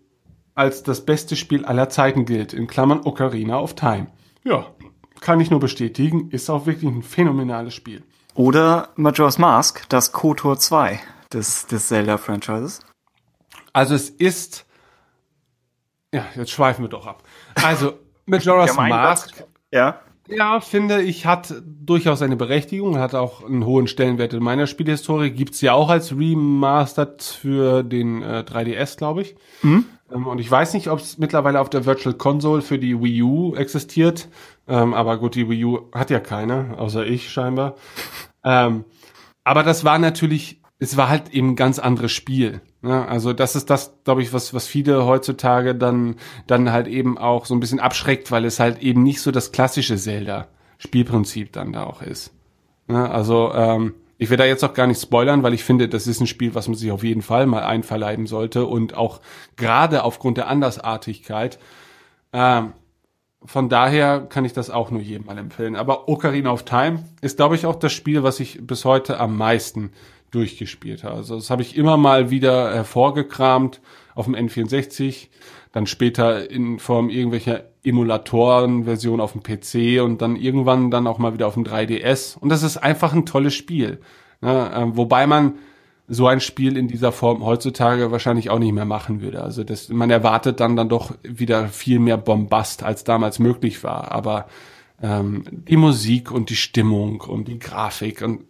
als 0.55 0.83
das 0.83 1.05
beste 1.05 1.35
Spiel 1.35 1.65
aller 1.65 1.89
Zeiten 1.89 2.25
gilt, 2.25 2.53
in 2.53 2.67
Klammern 2.67 3.01
Ocarina 3.01 3.59
of 3.59 3.75
Time. 3.75 4.07
Ja, 4.43 4.67
kann 5.19 5.39
ich 5.39 5.51
nur 5.51 5.59
bestätigen, 5.59 6.29
ist 6.31 6.49
auch 6.49 6.65
wirklich 6.65 6.91
ein 6.91 7.03
phänomenales 7.03 7.73
Spiel. 7.73 8.03
Oder 8.33 8.89
Majora's 8.95 9.39
Mask, 9.39 9.87
das 9.89 10.11
KOTOR 10.11 10.59
2 10.59 10.99
des, 11.33 11.67
des 11.67 11.87
Zelda-Franchises. 11.87 12.81
Also 13.73 13.95
es 13.95 14.09
ist 14.09 14.66
ja, 16.13 16.25
jetzt 16.35 16.51
schweifen 16.51 16.83
wir 16.83 16.89
doch 16.89 17.05
ab. 17.05 17.23
Also, 17.63 17.93
Majora's 18.25 18.75
ja, 18.75 18.87
Mask. 18.87 19.37
Gott. 19.37 19.47
Ja. 19.71 19.99
Ja, 20.29 20.59
finde 20.59 21.01
ich, 21.01 21.25
hat 21.25 21.53
durchaus 21.65 22.21
eine 22.21 22.35
Berechtigung, 22.35 22.97
hat 22.99 23.15
auch 23.15 23.45
einen 23.45 23.65
hohen 23.65 23.87
Stellenwert 23.87 24.33
in 24.33 24.43
meiner 24.43 24.67
Spielhistorie. 24.67 25.29
Gibt's 25.29 25.61
ja 25.61 25.71
auch 25.71 25.89
als 25.89 26.11
Remastered 26.11 27.23
für 27.23 27.83
den 27.83 28.21
äh, 28.21 28.43
3DS, 28.45 28.97
glaube 28.97 29.21
ich. 29.21 29.35
Mhm. 29.61 29.85
Ähm, 30.13 30.27
und 30.27 30.39
ich 30.39 30.51
weiß 30.51 30.73
nicht, 30.73 30.89
ob 30.89 30.99
es 30.99 31.17
mittlerweile 31.17 31.61
auf 31.61 31.69
der 31.69 31.85
Virtual 31.85 32.13
Console 32.13 32.61
für 32.61 32.77
die 32.77 33.01
Wii 33.01 33.23
U 33.23 33.55
existiert. 33.55 34.27
Ähm, 34.67 34.93
aber 34.93 35.17
gut, 35.17 35.35
die 35.35 35.49
Wii 35.49 35.65
U 35.65 35.89
hat 35.93 36.09
ja 36.09 36.19
keiner, 36.19 36.75
außer 36.77 37.05
ich 37.05 37.29
scheinbar. 37.29 37.75
Ähm, 38.43 38.83
aber 39.45 39.63
das 39.63 39.85
war 39.85 39.97
natürlich, 39.97 40.61
es 40.79 40.97
war 40.97 41.09
halt 41.09 41.29
eben 41.33 41.49
ein 41.51 41.55
ganz 41.55 41.79
anderes 41.79 42.11
Spiel. 42.11 42.61
Ja, 42.83 43.05
also 43.05 43.33
das 43.33 43.55
ist 43.55 43.69
das, 43.69 43.93
glaube 44.03 44.21
ich, 44.21 44.33
was, 44.33 44.53
was 44.53 44.67
viele 44.67 45.05
heutzutage 45.05 45.73
dann, 45.73 46.15
dann 46.45 46.71
halt 46.71 46.87
eben 46.87 47.17
auch 47.17 47.45
so 47.45 47.55
ein 47.55 47.59
bisschen 47.59 47.79
abschreckt, 47.79 48.31
weil 48.31 48.45
es 48.45 48.59
halt 48.59 48.81
eben 48.81 49.03
nicht 49.03 49.21
so 49.21 49.31
das 49.31 49.51
klassische 49.51 49.97
Zelda-Spielprinzip 49.97 51.51
dann 51.51 51.73
da 51.73 51.85
auch 51.85 52.01
ist. 52.01 52.33
Ja, 52.87 53.09
also 53.09 53.51
ähm, 53.53 53.95
ich 54.19 54.29
will 54.29 54.37
da 54.37 54.45
jetzt 54.45 54.63
auch 54.63 54.73
gar 54.73 54.87
nicht 54.87 55.01
spoilern, 55.01 55.43
weil 55.43 55.53
ich 55.53 55.63
finde, 55.63 55.89
das 55.89 56.07
ist 56.07 56.21
ein 56.21 56.27
Spiel, 56.27 56.55
was 56.55 56.67
man 56.67 56.77
sich 56.77 56.91
auf 56.91 57.03
jeden 57.03 57.21
Fall 57.21 57.47
mal 57.47 57.63
einverleiben 57.63 58.27
sollte 58.27 58.65
und 58.65 58.95
auch 58.95 59.21
gerade 59.55 60.03
aufgrund 60.03 60.37
der 60.37 60.47
Andersartigkeit. 60.47 61.59
Ähm, 62.33 62.73
von 63.43 63.69
daher 63.69 64.21
kann 64.21 64.45
ich 64.45 64.53
das 64.53 64.69
auch 64.69 64.91
nur 64.91 65.01
jedem 65.01 65.27
mal 65.27 65.37
empfehlen. 65.37 65.75
Aber 65.75 66.09
Ocarina 66.09 66.51
of 66.51 66.63
Time 66.63 67.03
ist, 67.21 67.37
glaube 67.37 67.55
ich, 67.55 67.65
auch 67.65 67.75
das 67.75 67.93
Spiel, 67.93 68.23
was 68.23 68.39
ich 68.39 68.59
bis 68.65 68.83
heute 68.83 69.19
am 69.19 69.37
meisten 69.37 69.91
durchgespielt 70.31 71.03
habe. 71.03 71.15
Also 71.15 71.35
das 71.35 71.49
habe 71.49 71.61
ich 71.61 71.77
immer 71.77 71.97
mal 71.97 72.29
wieder 72.29 72.73
hervorgekramt 72.73 73.81
auf 74.15 74.25
dem 74.25 74.35
N64. 74.35 75.27
dann 75.71 75.85
später 75.85 76.49
in 76.49 76.79
Form 76.79 77.09
irgendwelcher 77.09 77.65
Emulatoren-Version 77.83 79.21
auf 79.21 79.33
dem 79.33 79.43
PC 79.43 80.03
und 80.03 80.21
dann 80.21 80.35
irgendwann 80.35 80.91
dann 80.91 81.07
auch 81.07 81.19
mal 81.19 81.33
wieder 81.33 81.47
auf 81.47 81.53
dem 81.53 81.63
3DS. 81.63 82.37
Und 82.37 82.49
das 82.49 82.63
ist 82.63 82.77
einfach 82.77 83.13
ein 83.13 83.25
tolles 83.25 83.53
Spiel. 83.53 83.99
Ne? 84.41 84.71
Äh, 84.73 84.97
wobei 84.97 85.27
man 85.27 85.55
so 86.07 86.27
ein 86.27 86.39
Spiel 86.39 86.77
in 86.77 86.87
dieser 86.87 87.11
Form 87.11 87.45
heutzutage 87.45 88.11
wahrscheinlich 88.11 88.49
auch 88.49 88.59
nicht 88.59 88.71
mehr 88.71 88.85
machen 88.85 89.21
würde. 89.21 89.43
Also 89.43 89.63
das, 89.63 89.89
man 89.89 90.09
erwartet 90.09 90.59
dann 90.59 90.75
dann 90.75 90.89
doch 90.89 91.13
wieder 91.23 91.67
viel 91.67 91.99
mehr 91.99 92.17
Bombast, 92.17 92.83
als 92.83 93.03
damals 93.03 93.39
möglich 93.39 93.83
war. 93.83 94.11
Aber 94.11 94.47
ähm, 95.01 95.43
die 95.51 95.77
Musik 95.77 96.31
und 96.31 96.49
die 96.49 96.55
Stimmung 96.55 97.21
und 97.21 97.49
die 97.49 97.59
Grafik 97.59 98.21
und 98.21 98.45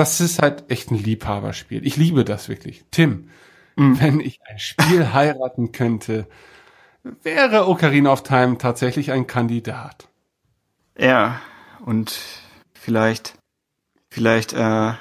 das 0.00 0.18
ist 0.18 0.40
halt 0.40 0.70
echt 0.70 0.90
ein 0.90 0.96
Liebhaberspiel. 0.96 1.86
Ich 1.86 1.98
liebe 1.98 2.24
das 2.24 2.48
wirklich. 2.48 2.86
Tim, 2.90 3.28
mhm. 3.76 4.00
wenn 4.00 4.20
ich 4.20 4.40
ein 4.48 4.58
Spiel 4.58 5.12
heiraten 5.12 5.72
könnte, 5.72 6.26
wäre 7.22 7.68
Ocarina 7.68 8.10
of 8.10 8.22
Time 8.22 8.56
tatsächlich 8.56 9.12
ein 9.12 9.26
Kandidat. 9.26 10.08
Ja, 10.96 11.42
und 11.84 12.18
vielleicht, 12.72 13.34
vielleicht 14.08 14.54
äh, 14.54 14.92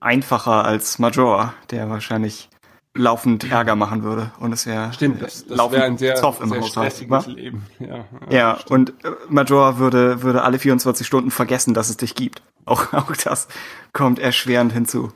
einfacher 0.00 0.64
als 0.64 0.98
Major, 0.98 1.54
der 1.70 1.88
wahrscheinlich 1.88 2.48
laufend 2.94 3.50
Ärger 3.50 3.76
machen 3.76 4.02
würde. 4.02 4.32
Und 4.40 4.52
es 4.52 4.64
ja 4.64 4.92
stimmt 4.92 5.22
das, 5.22 5.46
das 5.46 5.72
wäre 5.72 5.84
ein 5.84 5.98
sehr, 5.98 6.16
Zoff 6.16 6.40
im 6.40 6.48
sehr 6.48 6.62
stressiges 6.62 7.26
Leben. 7.26 7.66
Ja, 7.78 7.96
ja, 7.96 8.04
ja 8.30 8.58
und 8.68 8.90
äh, 9.04 9.10
Major 9.28 9.78
würde 9.78 10.22
würde 10.22 10.42
alle 10.42 10.58
24 10.58 11.06
Stunden 11.06 11.30
vergessen 11.30 11.74
dass 11.74 11.88
es 11.88 11.96
dich 11.96 12.14
gibt. 12.14 12.42
Auch 12.64 12.92
auch 12.92 13.14
das 13.16 13.48
kommt 13.92 14.18
erschwerend 14.18 14.72
hinzu. 14.72 15.10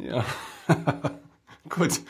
Ja. 0.00 0.24
Gut. 1.68 2.00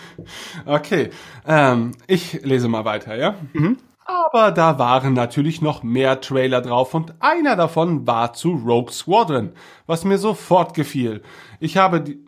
Okay. 0.67 1.11
Ähm, 1.47 1.93
ich 2.07 2.41
lese 2.43 2.69
mal 2.69 2.85
weiter 2.85 3.17
ja? 3.17 3.37
Mhm. 3.53 3.79
aber 4.05 4.51
da 4.51 4.79
waren 4.79 5.15
natürlich 5.15 5.63
noch 5.63 5.83
mehr 5.83 6.21
Trailer 6.21 6.61
drauf 6.61 6.93
und 6.95 7.15
einer 7.21 7.57
davon 7.57 8.07
war 8.07 8.33
zu 8.33 8.53
Rogue 8.53 8.93
Squadron 8.93 9.53
was 9.87 10.05
mir 10.05 10.19
sofort 10.19 10.75
gefiel. 10.75 11.23
Ich 11.61 11.77
habe 11.77 12.01
die 12.01 12.25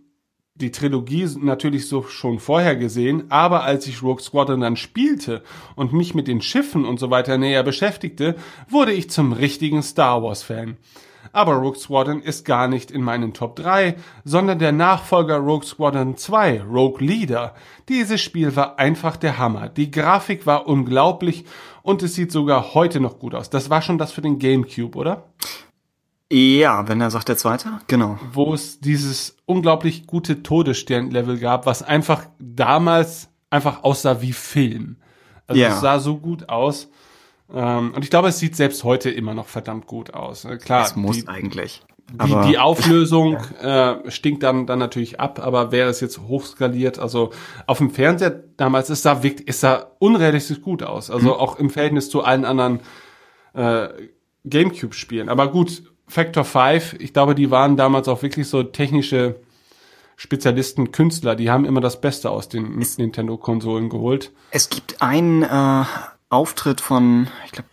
die 0.60 0.70
Trilogie 0.70 1.28
natürlich 1.38 1.88
so 1.88 2.02
schon 2.02 2.38
vorher 2.38 2.76
gesehen, 2.76 3.24
aber 3.28 3.64
als 3.64 3.86
ich 3.86 4.02
Rogue 4.02 4.22
Squadron 4.22 4.60
dann 4.60 4.76
spielte 4.76 5.42
und 5.74 5.92
mich 5.92 6.14
mit 6.14 6.28
den 6.28 6.40
Schiffen 6.40 6.84
und 6.84 6.98
so 6.98 7.10
weiter 7.10 7.38
näher 7.38 7.62
beschäftigte, 7.62 8.36
wurde 8.68 8.92
ich 8.92 9.10
zum 9.10 9.32
richtigen 9.32 9.82
Star 9.82 10.22
Wars 10.22 10.42
Fan. 10.42 10.76
Aber 11.32 11.54
Rogue 11.56 11.78
Squadron 11.78 12.22
ist 12.22 12.44
gar 12.46 12.68
nicht 12.68 12.90
in 12.90 13.02
meinen 13.02 13.34
Top 13.34 13.56
3, 13.56 13.96
sondern 14.24 14.58
der 14.58 14.72
Nachfolger 14.72 15.36
Rogue 15.36 15.66
Squadron 15.66 16.16
2, 16.16 16.62
Rogue 16.62 17.04
Leader. 17.04 17.54
Dieses 17.90 18.22
Spiel 18.22 18.56
war 18.56 18.78
einfach 18.78 19.16
der 19.16 19.36
Hammer. 19.36 19.68
Die 19.68 19.90
Grafik 19.90 20.46
war 20.46 20.66
unglaublich 20.66 21.44
und 21.82 22.02
es 22.02 22.14
sieht 22.14 22.32
sogar 22.32 22.74
heute 22.74 23.00
noch 23.00 23.18
gut 23.18 23.34
aus. 23.34 23.50
Das 23.50 23.68
war 23.68 23.82
schon 23.82 23.98
das 23.98 24.12
für 24.12 24.22
den 24.22 24.38
GameCube, 24.38 24.96
oder? 24.96 25.24
Ja, 26.30 26.88
wenn 26.88 27.00
er 27.00 27.10
sagt 27.10 27.28
der 27.28 27.36
zweite, 27.36 27.78
genau. 27.86 28.18
Wo 28.32 28.52
es 28.52 28.80
dieses 28.80 29.36
unglaublich 29.46 30.06
gute 30.06 30.42
Todesstern-Level 30.42 31.38
gab, 31.38 31.66
was 31.66 31.82
einfach 31.82 32.26
damals 32.38 33.28
einfach 33.48 33.84
aussah 33.84 34.20
wie 34.22 34.32
Film. 34.32 34.96
Also 35.46 35.60
ja. 35.60 35.68
es 35.68 35.80
sah 35.80 36.00
so 36.00 36.16
gut 36.16 36.48
aus. 36.48 36.88
Ähm, 37.52 37.92
und 37.94 38.02
ich 38.02 38.10
glaube, 38.10 38.28
es 38.28 38.40
sieht 38.40 38.56
selbst 38.56 38.82
heute 38.82 39.10
immer 39.10 39.34
noch 39.34 39.46
verdammt 39.46 39.86
gut 39.86 40.14
aus. 40.14 40.44
Äh, 40.44 40.56
klar. 40.56 40.84
Es 40.84 40.96
muss 40.96 41.18
die, 41.18 41.28
eigentlich. 41.28 41.82
Die, 42.10 42.48
die 42.48 42.58
Auflösung 42.58 43.38
ja. 43.62 43.92
äh, 43.92 44.10
stinkt 44.10 44.42
dann, 44.42 44.66
dann 44.66 44.80
natürlich 44.80 45.20
ab, 45.20 45.38
aber 45.38 45.70
wäre 45.70 45.88
es 45.88 46.00
jetzt 46.00 46.18
hochskaliert, 46.18 46.98
also 46.98 47.30
auf 47.66 47.78
dem 47.78 47.90
Fernseher 47.90 48.42
damals, 48.56 48.90
es 48.90 49.02
sah 49.02 49.22
wirklich, 49.22 49.48
es 49.48 49.60
sah 49.60 49.92
unrealistisch 50.00 50.60
gut 50.60 50.82
aus. 50.82 51.08
Also 51.08 51.34
mhm. 51.34 51.40
auch 51.40 51.58
im 51.60 51.70
Verhältnis 51.70 52.10
zu 52.10 52.24
allen 52.24 52.44
anderen 52.44 52.80
äh, 53.54 53.88
Gamecube-Spielen. 54.44 55.28
Aber 55.28 55.50
gut, 55.52 55.84
Factor 56.08 56.44
5, 56.44 56.94
ich 57.00 57.12
glaube, 57.12 57.34
die 57.34 57.50
waren 57.50 57.76
damals 57.76 58.08
auch 58.08 58.22
wirklich 58.22 58.48
so 58.48 58.62
technische 58.62 59.36
Spezialisten, 60.16 60.92
Künstler, 60.92 61.36
die 61.36 61.50
haben 61.50 61.64
immer 61.64 61.80
das 61.80 62.00
Beste 62.00 62.30
aus 62.30 62.48
den 62.48 62.78
Nintendo-Konsolen 62.78 63.90
geholt. 63.90 64.32
Es 64.50 64.70
gibt 64.70 65.02
einen 65.02 65.42
äh, 65.42 65.84
Auftritt 66.30 66.80
von, 66.80 67.28
ich 67.44 67.52
glaube, 67.52 67.68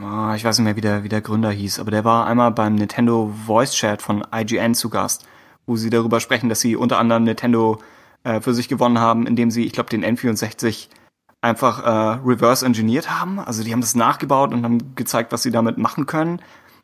oh, 0.00 0.04
ah, 0.04 0.34
ich 0.34 0.44
weiß 0.44 0.58
nicht 0.58 0.64
mehr, 0.64 0.76
wie 0.76 0.82
der, 0.82 1.04
wie 1.04 1.08
der 1.08 1.22
Gründer 1.22 1.50
hieß, 1.50 1.80
aber 1.80 1.90
der 1.90 2.04
war 2.04 2.26
einmal 2.26 2.50
beim 2.50 2.74
Nintendo 2.74 3.32
Voice 3.46 3.72
Chat 3.72 4.02
von 4.02 4.24
IGN 4.34 4.74
zu 4.74 4.90
Gast, 4.90 5.24
wo 5.66 5.76
sie 5.76 5.90
darüber 5.90 6.20
sprechen, 6.20 6.50
dass 6.50 6.60
sie 6.60 6.76
unter 6.76 6.98
anderem 6.98 7.24
Nintendo 7.24 7.78
äh, 8.24 8.40
für 8.40 8.52
sich 8.52 8.68
gewonnen 8.68 8.98
haben, 8.98 9.26
indem 9.26 9.50
sie, 9.50 9.64
ich 9.64 9.72
glaube, 9.72 9.88
den 9.88 10.04
N64 10.04 10.88
einfach 11.40 11.82
äh, 11.82 12.20
reverse 12.22 12.66
engineert 12.66 13.10
haben. 13.10 13.38
Also 13.38 13.64
die 13.64 13.72
haben 13.72 13.80
das 13.80 13.94
nachgebaut 13.94 14.52
und 14.52 14.64
haben 14.64 14.94
gezeigt, 14.94 15.32
was 15.32 15.42
sie 15.42 15.50
damit 15.50 15.78
machen 15.78 16.04
können. 16.04 16.42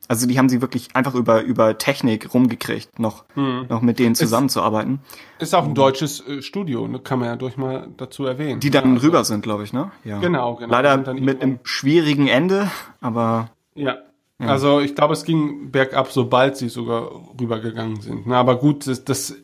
Also 0.09 0.27
die 0.27 0.39
haben 0.39 0.49
sie 0.49 0.61
wirklich 0.61 0.95
einfach 0.95 1.15
über, 1.15 1.43
über 1.43 1.79
Technik 1.79 2.33
rumgekriegt, 2.33 2.99
noch, 2.99 3.25
hm. 3.35 3.67
noch 3.69 3.83
mit 3.83 3.99
denen 3.99 4.15
zusammenzuarbeiten. 4.15 5.01
Ist, 5.39 5.49
ist 5.49 5.55
auch 5.55 5.65
ein 5.65 5.75
deutsches 5.75 6.27
äh, 6.27 6.43
Studio, 6.43 6.87
ne? 6.87 7.01
kann 7.01 7.19
man 7.19 7.29
ja 7.29 7.37
durch 7.37 7.57
mal 7.57 7.89
dazu 7.97 8.25
erwähnen. 8.25 8.61
Die 8.61 8.71
dann 8.71 8.95
also, 8.95 9.07
rüber 9.07 9.25
sind, 9.25 9.43
glaube 9.43 9.65
ich, 9.65 9.73
ne? 9.73 9.91
Ja. 10.05 10.21
Genau, 10.21 10.57
genau. 10.57 10.71
Leider 10.71 11.15
mit 11.15 11.43
einem 11.43 11.59
schwierigen 11.65 12.29
Ende, 12.29 12.71
aber. 13.01 13.51
Ja. 13.75 13.97
ja. 14.39 14.47
Also 14.47 14.81
ich 14.81 14.95
glaube, 14.95 15.15
es 15.15 15.25
ging 15.25 15.71
bergab, 15.71 16.13
sobald 16.13 16.57
sie 16.57 16.69
sogar 16.69 17.11
rübergegangen 17.41 18.01
sind. 18.01 18.27
Na, 18.27 18.39
aber 18.41 18.57
gut, 18.57 18.87
das, 18.87 19.05
das 19.05 19.35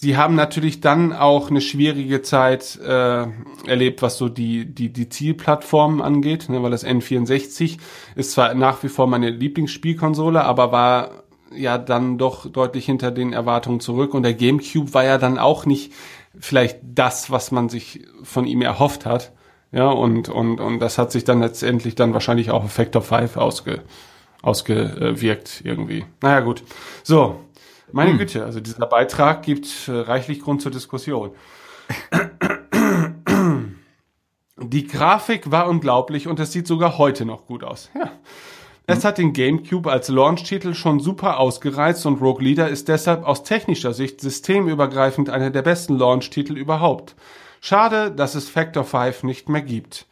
Sie 0.00 0.16
haben 0.16 0.36
natürlich 0.36 0.80
dann 0.80 1.12
auch 1.12 1.50
eine 1.50 1.60
schwierige 1.60 2.22
Zeit 2.22 2.78
äh, 2.78 3.26
erlebt, 3.66 4.00
was 4.00 4.16
so 4.16 4.28
die, 4.28 4.64
die, 4.64 4.92
die 4.92 5.08
Zielplattformen 5.08 6.00
angeht, 6.00 6.48
ne, 6.48 6.62
weil 6.62 6.70
das 6.70 6.86
N64 6.86 7.78
ist 8.14 8.30
zwar 8.30 8.54
nach 8.54 8.80
wie 8.84 8.90
vor 8.90 9.08
meine 9.08 9.28
Lieblingsspielkonsole, 9.28 10.44
aber 10.44 10.70
war 10.70 11.24
ja 11.52 11.78
dann 11.78 12.16
doch 12.16 12.48
deutlich 12.48 12.86
hinter 12.86 13.10
den 13.10 13.32
Erwartungen 13.32 13.80
zurück 13.80 14.14
und 14.14 14.22
der 14.22 14.34
GameCube 14.34 14.94
war 14.94 15.02
ja 15.02 15.18
dann 15.18 15.36
auch 15.36 15.66
nicht 15.66 15.92
vielleicht 16.38 16.78
das, 16.84 17.32
was 17.32 17.50
man 17.50 17.68
sich 17.68 18.06
von 18.22 18.46
ihm 18.46 18.62
erhofft 18.62 19.04
hat. 19.04 19.32
Ja, 19.72 19.88
und, 19.88 20.28
und, 20.28 20.60
und 20.60 20.78
das 20.78 20.96
hat 20.98 21.10
sich 21.10 21.24
dann 21.24 21.40
letztendlich 21.40 21.96
dann 21.96 22.12
wahrscheinlich 22.12 22.52
auch 22.52 22.62
auf 22.62 22.72
Factor 22.72 23.02
5 23.02 23.36
ausge, 23.36 23.82
ausgewirkt 24.42 25.62
irgendwie. 25.64 26.04
Naja, 26.22 26.38
gut. 26.38 26.62
So, 27.02 27.40
meine 27.92 28.12
hm. 28.12 28.18
Güte, 28.18 28.44
also 28.44 28.60
dieser 28.60 28.86
Beitrag 28.86 29.42
gibt 29.42 29.88
äh, 29.88 29.92
reichlich 29.92 30.40
Grund 30.40 30.62
zur 30.62 30.72
Diskussion. 30.72 31.32
Die 34.60 34.86
Grafik 34.86 35.50
war 35.50 35.68
unglaublich 35.68 36.26
und 36.26 36.40
es 36.40 36.52
sieht 36.52 36.66
sogar 36.66 36.98
heute 36.98 37.24
noch 37.24 37.46
gut 37.46 37.62
aus. 37.62 37.90
Ja. 37.94 38.10
Es 38.90 39.04
hat 39.04 39.18
den 39.18 39.34
GameCube 39.34 39.92
als 39.92 40.08
Launch-Titel 40.08 40.74
schon 40.74 40.98
super 40.98 41.38
ausgereizt 41.38 42.06
und 42.06 42.22
Rogue 42.22 42.42
Leader 42.42 42.68
ist 42.68 42.88
deshalb 42.88 43.22
aus 43.24 43.42
technischer 43.42 43.92
Sicht 43.92 44.20
systemübergreifend 44.20 45.28
einer 45.28 45.50
der 45.50 45.60
besten 45.60 45.98
Launch-Titel 45.98 46.56
überhaupt. 46.56 47.14
Schade, 47.60 48.10
dass 48.10 48.34
es 48.34 48.48
Factor 48.48 48.84
5 48.84 49.24
nicht 49.24 49.48
mehr 49.48 49.62
gibt. 49.62 50.07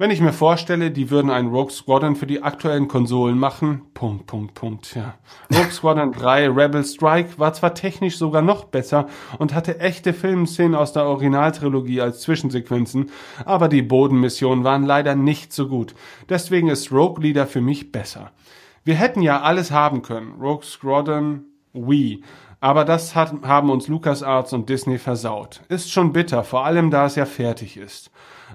Wenn 0.00 0.10
ich 0.10 0.22
mir 0.22 0.32
vorstelle, 0.32 0.90
die 0.90 1.10
würden 1.10 1.30
einen 1.30 1.50
Rogue 1.50 1.70
Squadron 1.70 2.16
für 2.16 2.26
die 2.26 2.42
aktuellen 2.42 2.88
Konsolen 2.88 3.38
machen, 3.38 3.82
Punkt, 3.92 4.26
Punkt, 4.26 4.54
Punkt, 4.54 4.94
ja. 4.94 5.12
Rogue 5.52 5.70
Squadron 5.70 6.12
3 6.18 6.48
Rebel 6.48 6.82
Strike 6.84 7.38
war 7.38 7.52
zwar 7.52 7.74
technisch 7.74 8.16
sogar 8.16 8.40
noch 8.40 8.64
besser 8.64 9.08
und 9.38 9.54
hatte 9.54 9.78
echte 9.78 10.14
Filmszenen 10.14 10.74
aus 10.74 10.94
der 10.94 11.04
Originaltrilogie 11.04 12.00
als 12.00 12.22
Zwischensequenzen, 12.22 13.10
aber 13.44 13.68
die 13.68 13.82
Bodenmissionen 13.82 14.64
waren 14.64 14.86
leider 14.86 15.14
nicht 15.14 15.52
so 15.52 15.68
gut. 15.68 15.94
Deswegen 16.30 16.68
ist 16.68 16.90
Rogue 16.90 17.22
Leader 17.22 17.46
für 17.46 17.60
mich 17.60 17.92
besser. 17.92 18.30
Wir 18.84 18.94
hätten 18.94 19.20
ja 19.20 19.42
alles 19.42 19.70
haben 19.70 20.00
können. 20.00 20.40
Rogue 20.40 20.64
Squadron 20.64 21.44
Wii. 21.74 22.24
Aber 22.60 22.86
das 22.86 23.14
hat, 23.14 23.34
haben 23.42 23.68
uns 23.68 23.86
LucasArts 23.86 24.54
und 24.54 24.70
Disney 24.70 24.96
versaut. 24.96 25.60
Ist 25.68 25.92
schon 25.92 26.14
bitter, 26.14 26.42
vor 26.42 26.64
allem 26.64 26.90
da 26.90 27.04
es 27.04 27.16
ja 27.16 27.26
fertig 27.26 27.76
ist 27.76 28.10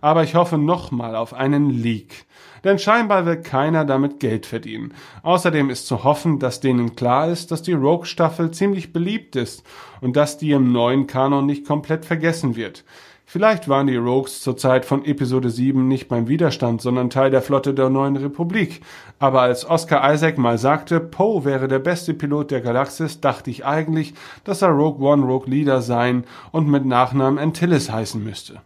aber 0.06 0.22
ich 0.22 0.36
hoffe 0.36 0.60
nochmal 0.60 1.16
auf 1.16 1.34
einen 1.34 1.72
Leak. 1.72 2.28
Denn 2.64 2.78
scheinbar 2.78 3.26
will 3.26 3.38
keiner 3.38 3.86
damit 3.86 4.20
Geld 4.20 4.46
verdienen. 4.46 4.94
Außerdem 5.24 5.72
ist 5.72 5.88
zu 5.88 6.04
hoffen, 6.04 6.38
dass 6.38 6.60
denen 6.60 6.96
klar 6.96 7.28
ist, 7.28 7.50
dass 7.50 7.64
die 7.64 7.74
Rogue-Staffel 7.74 8.52
ziemlich 8.52 8.94
beliebt 8.94 9.36
ist 9.36 9.64
und 10.02 10.16
dass 10.16 10.38
die 10.38 10.52
im 10.52 10.72
neuen 10.72 11.08
Kanon 11.08 11.48
nicht 11.48 11.66
komplett 11.66 12.06
vergessen 12.06 12.56
wird. 12.56 12.84
Vielleicht 13.26 13.68
waren 13.68 13.88
die 13.88 13.96
Rogues 13.96 14.42
zur 14.42 14.56
Zeit 14.56 14.86
von 14.86 15.04
Episode 15.06 15.50
7 15.50 15.88
nicht 15.88 16.08
beim 16.08 16.28
Widerstand, 16.28 16.84
sondern 16.84 17.10
Teil 17.10 17.32
der 17.32 17.42
Flotte 17.42 17.74
der 17.74 17.90
neuen 17.90 18.16
Republik. 18.16 18.82
Aber 19.18 19.42
als 19.42 19.68
Oscar 19.68 20.14
Isaac 20.14 20.38
mal 20.38 20.60
sagte, 20.60 21.00
Poe 21.00 21.46
wäre 21.46 21.68
der 21.68 21.80
beste 21.80 22.14
Pilot 22.14 22.52
der 22.52 22.62
Galaxis, 22.62 23.22
dachte 23.22 23.50
ich 23.50 23.66
eigentlich, 23.66 24.14
dass 24.44 24.62
er 24.62 24.70
Rogue 24.70 25.04
One 25.04 25.26
Rogue 25.26 25.50
Leader 25.50 25.82
sein 25.82 26.26
und 26.52 26.70
mit 26.70 26.86
Nachnamen 26.86 27.40
Antilles 27.40 27.92
heißen 27.92 28.24
müsste. 28.24 28.62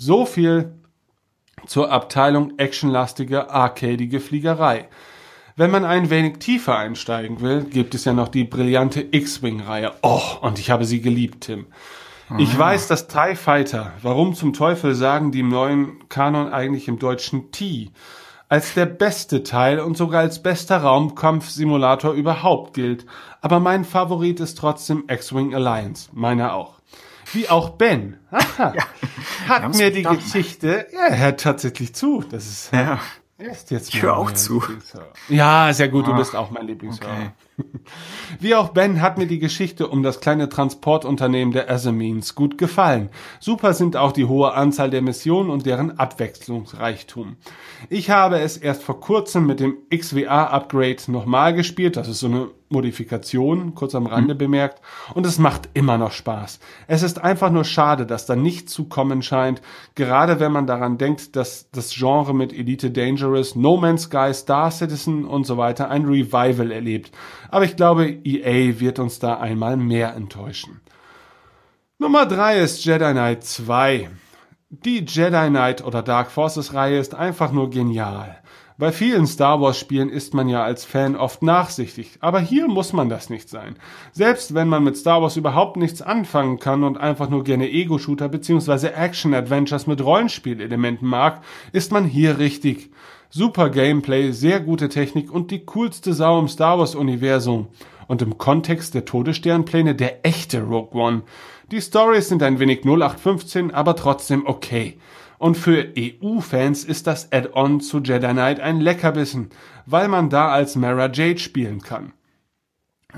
So 0.00 0.26
viel 0.26 0.74
zur 1.66 1.90
Abteilung 1.90 2.56
actionlastige, 2.56 3.50
arcadige 3.50 4.20
Fliegerei. 4.20 4.86
Wenn 5.56 5.72
man 5.72 5.84
ein 5.84 6.08
wenig 6.08 6.38
tiefer 6.38 6.78
einsteigen 6.78 7.40
will, 7.40 7.64
gibt 7.64 7.96
es 7.96 8.04
ja 8.04 8.12
noch 8.12 8.28
die 8.28 8.44
brillante 8.44 9.04
X-Wing-Reihe. 9.10 9.92
Oh, 10.02 10.22
und 10.40 10.60
ich 10.60 10.70
habe 10.70 10.84
sie 10.84 11.00
geliebt, 11.00 11.46
Tim. 11.46 11.66
Ich 12.38 12.56
weiß, 12.56 12.86
dass 12.86 13.08
TIE 13.08 13.34
Fighter, 13.34 13.92
warum 14.02 14.34
zum 14.34 14.52
Teufel 14.52 14.94
sagen 14.94 15.32
die 15.32 15.40
im 15.40 15.48
neuen 15.48 16.08
Kanon 16.08 16.52
eigentlich 16.52 16.86
im 16.86 17.00
Deutschen 17.00 17.50
T, 17.50 17.90
als 18.48 18.74
der 18.74 18.86
beste 18.86 19.42
Teil 19.42 19.80
und 19.80 19.96
sogar 19.96 20.20
als 20.20 20.44
bester 20.44 20.76
Raumkampfsimulator 20.76 22.12
überhaupt 22.12 22.74
gilt. 22.74 23.04
Aber 23.40 23.58
mein 23.58 23.84
Favorit 23.84 24.38
ist 24.38 24.58
trotzdem 24.58 25.06
X-Wing 25.08 25.56
Alliance. 25.56 26.08
Meiner 26.12 26.54
auch. 26.54 26.78
Wie 27.32 27.48
auch 27.48 27.70
Ben. 27.70 28.18
Aha, 28.30 28.74
hat 29.48 29.74
mir 29.76 29.90
die 29.90 30.02
verstanden. 30.02 30.24
Geschichte, 30.24 30.86
ja, 30.92 31.06
er 31.08 31.18
hört 31.18 31.40
tatsächlich 31.40 31.94
zu. 31.94 32.22
Das 32.30 32.46
ist, 32.46 32.72
Ja. 32.72 33.00
ist 33.38 33.70
jetzt 33.70 33.94
Ich 33.94 34.02
höre 34.02 34.16
auch 34.16 34.32
zu. 34.32 34.62
Ja, 35.28 35.72
sehr 35.72 35.88
gut, 35.88 36.06
du 36.06 36.12
Ach, 36.12 36.18
bist 36.18 36.34
auch 36.36 36.50
mein 36.50 36.66
Lieblingshörer. 36.66 37.10
okay. 37.12 37.30
Wie 38.40 38.54
auch 38.54 38.70
Ben 38.70 39.02
hat 39.02 39.18
mir 39.18 39.26
die 39.26 39.38
Geschichte 39.38 39.88
um 39.88 40.02
das 40.02 40.20
kleine 40.20 40.48
Transportunternehmen 40.48 41.52
der 41.52 41.70
Assamines 41.70 42.34
gut 42.34 42.58
gefallen. 42.58 43.10
Super 43.40 43.74
sind 43.74 43.96
auch 43.96 44.12
die 44.12 44.26
hohe 44.26 44.54
Anzahl 44.54 44.90
der 44.90 45.02
Missionen 45.02 45.50
und 45.50 45.66
deren 45.66 45.98
Abwechslungsreichtum. 45.98 47.36
Ich 47.88 48.10
habe 48.10 48.38
es 48.38 48.56
erst 48.56 48.82
vor 48.82 49.00
kurzem 49.00 49.46
mit 49.46 49.60
dem 49.60 49.76
XWA-Upgrade 49.94 51.10
nochmal 51.10 51.54
gespielt. 51.54 51.96
Das 51.96 52.08
ist 52.08 52.20
so 52.20 52.26
eine 52.26 52.50
Modifikation, 52.70 53.74
kurz 53.74 53.94
am 53.94 54.06
Rande 54.06 54.34
bemerkt. 54.34 54.80
Und 55.14 55.26
es 55.26 55.38
macht 55.38 55.70
immer 55.74 55.96
noch 55.96 56.12
Spaß. 56.12 56.60
Es 56.86 57.02
ist 57.02 57.22
einfach 57.22 57.50
nur 57.50 57.64
schade, 57.64 58.04
dass 58.04 58.26
da 58.26 58.36
nichts 58.36 58.72
zu 58.72 58.84
kommen 58.84 59.22
scheint. 59.22 59.62
Gerade 59.94 60.40
wenn 60.40 60.52
man 60.52 60.66
daran 60.66 60.98
denkt, 60.98 61.36
dass 61.36 61.70
das 61.70 61.94
Genre 61.94 62.34
mit 62.34 62.52
Elite 62.52 62.90
Dangerous, 62.90 63.54
No 63.54 63.76
Man's 63.76 64.02
Sky, 64.02 64.32
Star 64.34 64.70
Citizen 64.70 65.24
und 65.24 65.44
so 65.44 65.56
weiter 65.56 65.88
ein 65.90 66.04
Revival 66.04 66.70
erlebt. 66.70 67.10
Aber 67.50 67.64
ich 67.64 67.76
glaube, 67.76 68.08
EA 68.08 68.80
wird 68.80 68.98
uns 68.98 69.18
da 69.18 69.38
einmal 69.38 69.76
mehr 69.76 70.14
enttäuschen. 70.14 70.80
Nummer 71.98 72.26
drei 72.26 72.58
ist 72.60 72.84
Jedi 72.84 73.12
Knight 73.12 73.44
2. 73.44 74.10
Die 74.70 75.04
Jedi 75.04 75.48
Knight 75.48 75.84
oder 75.84 76.02
Dark 76.02 76.30
Forces 76.30 76.74
Reihe 76.74 76.98
ist 76.98 77.14
einfach 77.14 77.52
nur 77.52 77.70
genial. 77.70 78.38
Bei 78.80 78.92
vielen 78.92 79.26
Star 79.26 79.60
Wars 79.60 79.76
Spielen 79.76 80.08
ist 80.08 80.34
man 80.34 80.48
ja 80.48 80.62
als 80.62 80.84
Fan 80.84 81.16
oft 81.16 81.42
nachsichtig, 81.42 82.18
aber 82.20 82.38
hier 82.38 82.68
muss 82.68 82.92
man 82.92 83.08
das 83.08 83.28
nicht 83.28 83.48
sein. 83.48 83.74
Selbst 84.12 84.54
wenn 84.54 84.68
man 84.68 84.84
mit 84.84 84.96
Star 84.96 85.20
Wars 85.20 85.36
überhaupt 85.36 85.76
nichts 85.76 86.00
anfangen 86.00 86.60
kann 86.60 86.84
und 86.84 86.96
einfach 86.96 87.28
nur 87.28 87.42
gerne 87.42 87.68
Ego-Shooter 87.68 88.28
bzw. 88.28 88.90
Action-Adventures 88.90 89.88
mit 89.88 90.00
Rollenspielelementen 90.00 91.08
mag, 91.08 91.42
ist 91.72 91.90
man 91.90 92.04
hier 92.04 92.38
richtig. 92.38 92.90
Super 93.30 93.68
Gameplay, 93.68 94.32
sehr 94.32 94.58
gute 94.58 94.88
Technik 94.88 95.30
und 95.30 95.50
die 95.50 95.66
coolste 95.66 96.14
Sau 96.14 96.38
im 96.38 96.48
Star 96.48 96.78
Wars 96.78 96.94
Universum. 96.94 97.68
Und 98.06 98.22
im 98.22 98.38
Kontext 98.38 98.94
der 98.94 99.04
Todessternpläne 99.04 99.94
der 99.94 100.24
echte 100.24 100.62
Rogue 100.62 100.98
One. 100.98 101.22
Die 101.70 101.82
Stories 101.82 102.30
sind 102.30 102.42
ein 102.42 102.58
wenig 102.58 102.86
0815, 102.86 103.74
aber 103.74 103.96
trotzdem 103.96 104.46
okay. 104.46 104.98
Und 105.36 105.58
für 105.58 105.92
EU-Fans 105.98 106.84
ist 106.84 107.06
das 107.06 107.30
Add-on 107.30 107.82
zu 107.82 107.98
Jedi 107.98 108.28
Knight 108.28 108.60
ein 108.60 108.80
Leckerbissen, 108.80 109.50
weil 109.84 110.08
man 110.08 110.30
da 110.30 110.48
als 110.48 110.74
Mara 110.74 111.12
Jade 111.12 111.38
spielen 111.38 111.82
kann. 111.82 112.14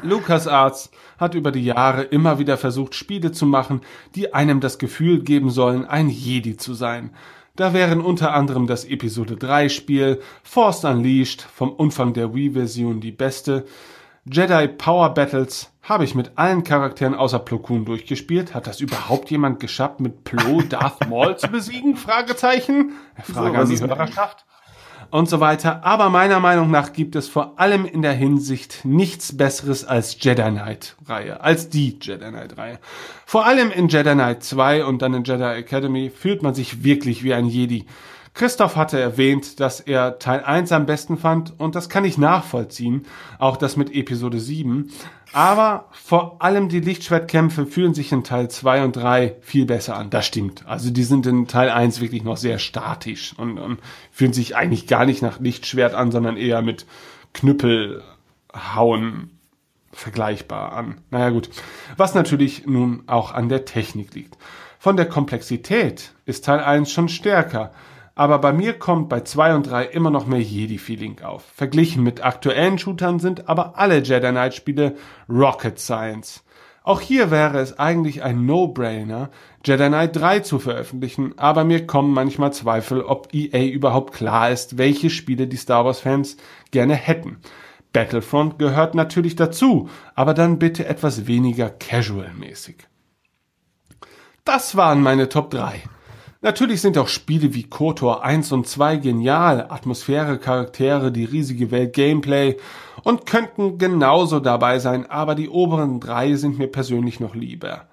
LucasArts 0.03 0.91
hat 1.19 1.37
über 1.37 1.53
die 1.53 1.65
Jahre 1.65 2.03
immer 2.03 2.41
wieder 2.41 2.57
versucht, 2.57 2.97
Spiele 2.97 3.31
zu 3.31 3.47
machen, 3.47 3.81
die 4.17 4.35
einem 4.35 4.59
das 4.59 4.79
Gefühl 4.79 5.23
geben 5.23 5.51
sollen, 5.51 5.85
ein 5.85 6.09
Jedi 6.09 6.57
zu 6.57 6.75
sein. 6.75 7.11
Da 7.61 7.75
wären 7.75 8.01
unter 8.01 8.33
anderem 8.33 8.67
das 8.67 8.87
Episode 8.87 9.37
3 9.37 9.69
Spiel, 9.69 10.23
Force 10.43 10.83
Unleashed, 10.85 11.43
vom 11.43 11.71
Umfang 11.71 12.15
der 12.15 12.33
Wii-Version 12.33 13.03
die 13.03 13.13
beste, 13.13 13.67
Jedi 14.25 14.67
Power 14.67 15.13
Battles 15.13 15.71
habe 15.83 16.05
ich 16.05 16.15
mit 16.15 16.39
allen 16.39 16.65
Charakteren 16.65 17.15
außer 17.15 17.39
Plo 17.39 17.59
Koon 17.59 17.85
durchgespielt. 17.85 18.55
Hat 18.55 18.67
das 18.67 18.81
überhaupt 18.81 19.31
jemand 19.31 19.61
geschafft, 19.61 20.01
mit 20.01 20.25
Plo 20.25 20.63
Darth 20.63 21.07
Maul 21.11 21.37
zu 21.37 21.49
besiegen? 21.49 21.97
Fragezeichen. 21.97 22.93
Frage 23.23 23.57
So, 23.57 23.63
an 23.63 23.69
die 23.69 23.79
Hörerschaft 23.79 24.47
und 25.11 25.29
so 25.29 25.41
weiter. 25.41 25.85
Aber 25.85 26.11
meiner 26.11 26.41
Meinung 26.41 26.71
nach 26.71 26.93
gibt 26.93 27.17
es 27.17 27.29
vor 27.29 27.59
allem 27.59 27.85
in 27.85 28.03
der 28.03 28.13
Hinsicht 28.13 28.85
nichts 28.85 29.37
Besseres 29.37 29.85
als 29.85 30.17
Jedi 30.21 30.43
Knight 30.43 30.97
Reihe, 31.07 31.41
als 31.41 31.69
die 31.69 31.99
Jedi 32.01 32.29
Knight 32.29 32.57
Reihe. 32.57 32.79
Vor 33.27 33.47
allem 33.47 33.71
in 33.71 33.89
Jedi 33.89 34.13
Knight 34.13 34.43
2 34.43 34.85
und 34.85 35.03
dann 35.03 35.15
in 35.15 35.25
Jedi 35.25 35.43
Academy 35.43 36.11
fühlt 36.11 36.43
man 36.43 36.55
sich 36.55 36.85
wirklich 36.85 37.23
wie 37.25 37.35
ein 37.35 37.47
Jedi. 37.47 37.87
Christoph 38.41 38.77
hatte 38.77 38.99
erwähnt, 38.99 39.61
dass 39.61 39.81
er 39.81 40.19
Teil 40.19 40.43
1 40.43 40.73
am 40.73 40.87
besten 40.87 41.19
fand 41.19 41.61
und 41.61 41.75
das 41.75 41.91
kann 41.91 42.07
ich 42.07 42.17
nachvollziehen, 42.17 43.05
auch 43.39 43.59
das 43.59 43.77
mit 43.77 43.95
Episode 43.95 44.41
7. 44.41 44.91
Aber 45.35 45.85
vor 45.91 46.41
allem 46.41 46.71
die 46.71 46.81
Lichtschwertkämpfe 46.81 47.67
fühlen 47.67 47.93
sich 47.93 48.13
in 48.13 48.25
Teil 48.25 48.49
2 48.49 48.85
und 48.85 48.97
3 48.97 49.37
viel 49.43 49.67
besser 49.67 49.95
an. 49.95 50.09
Das 50.09 50.25
stimmt. 50.25 50.67
Also 50.67 50.89
die 50.89 51.03
sind 51.03 51.27
in 51.27 51.49
Teil 51.49 51.69
1 51.69 52.01
wirklich 52.01 52.25
noch 52.25 52.39
sehr 52.39 52.59
statisch 52.59 53.35
und, 53.37 53.59
und 53.59 53.79
fühlen 54.11 54.33
sich 54.33 54.57
eigentlich 54.57 54.87
gar 54.87 55.05
nicht 55.05 55.21
nach 55.21 55.39
Lichtschwert 55.39 55.93
an, 55.93 56.11
sondern 56.11 56.39
eher 56.39 56.63
mit 56.63 56.87
Knüppelhauen 57.35 59.39
vergleichbar 59.93 60.73
an. 60.73 61.03
Naja 61.11 61.29
gut, 61.29 61.51
was 61.99 62.15
natürlich 62.15 62.65
nun 62.65 63.03
auch 63.07 63.35
an 63.35 63.51
der 63.51 63.67
Technik 63.67 64.15
liegt. 64.15 64.39
Von 64.79 64.97
der 64.97 65.05
Komplexität 65.05 66.13
ist 66.25 66.47
Teil 66.47 66.61
1 66.61 66.91
schon 66.91 67.11
stärker, 67.11 67.73
aber 68.15 68.39
bei 68.39 68.53
mir 68.53 68.79
kommt 68.79 69.09
bei 69.09 69.21
2 69.21 69.55
und 69.55 69.71
3 69.71 69.85
immer 69.87 70.11
noch 70.11 70.27
mehr 70.27 70.41
Jedi-Feeling 70.41 71.23
auf. 71.23 71.45
Verglichen 71.55 72.03
mit 72.03 72.25
aktuellen 72.25 72.79
Shootern 72.79 73.19
sind 73.19 73.49
aber 73.49 73.79
alle 73.79 74.03
Jedi 74.03 74.31
Knight-Spiele 74.31 74.97
Rocket 75.29 75.79
Science. 75.79 76.45
Auch 76.83 77.01
hier 77.01 77.31
wäre 77.31 77.59
es 77.59 77.79
eigentlich 77.79 78.23
ein 78.23 78.47
No-Brainer, 78.47 79.31
Jedi 79.65 79.89
Knight 79.89 80.17
3 80.17 80.41
zu 80.41 80.59
veröffentlichen, 80.59 81.35
aber 81.39 81.65
mir 81.65 81.87
kommen 81.87 82.13
manchmal 82.15 82.53
Zweifel, 82.53 83.03
ob 83.03 83.35
EA 83.35 83.67
überhaupt 83.71 84.15
klar 84.15 84.51
ist, 84.51 84.79
welche 84.79 85.11
Spiele 85.11 85.47
die 85.47 85.59
Star 85.59 85.85
Wars-Fans 85.85 86.39
gerne 86.71 86.95
hätten. 86.95 87.39
Battlefront 87.93 88.59
gehört 88.59 88.95
natürlich 88.95 89.37
dazu, 89.37 89.89
aber 90.15 90.33
dann 90.33 90.59
bitte 90.59 90.87
etwas 90.87 91.27
weniger 91.27 91.69
casual-mäßig. 91.69 92.77
Das 94.45 94.77
waren 94.77 95.03
meine 95.03 95.29
Top 95.29 95.51
3. 95.51 95.83
Natürlich 96.43 96.81
sind 96.81 96.97
auch 96.97 97.09
Spiele 97.09 97.53
wie 97.53 97.65
KOTOR 97.65 98.25
1 98.25 98.53
und 98.53 98.67
2 98.67 98.97
genial, 98.97 99.67
Atmosphäre, 99.69 100.39
Charaktere, 100.39 101.13
die 101.13 101.27
riesige 101.27 101.71
Welt, 101.71 101.93
Gameplay 101.93 102.57
und 103.05 103.27
könnten 103.27 103.77
genauso 103.77 104.41
dabei 104.41 104.79
sein, 104.79 105.05
aber 105.05 105.35
die 105.35 105.51
oberen 105.51 106.01
drei 106.01 106.37
sind 106.37 106.59
mir 106.59 106.69
persönlich 106.69 107.21
noch 107.21 107.35
lieber. 107.35 107.90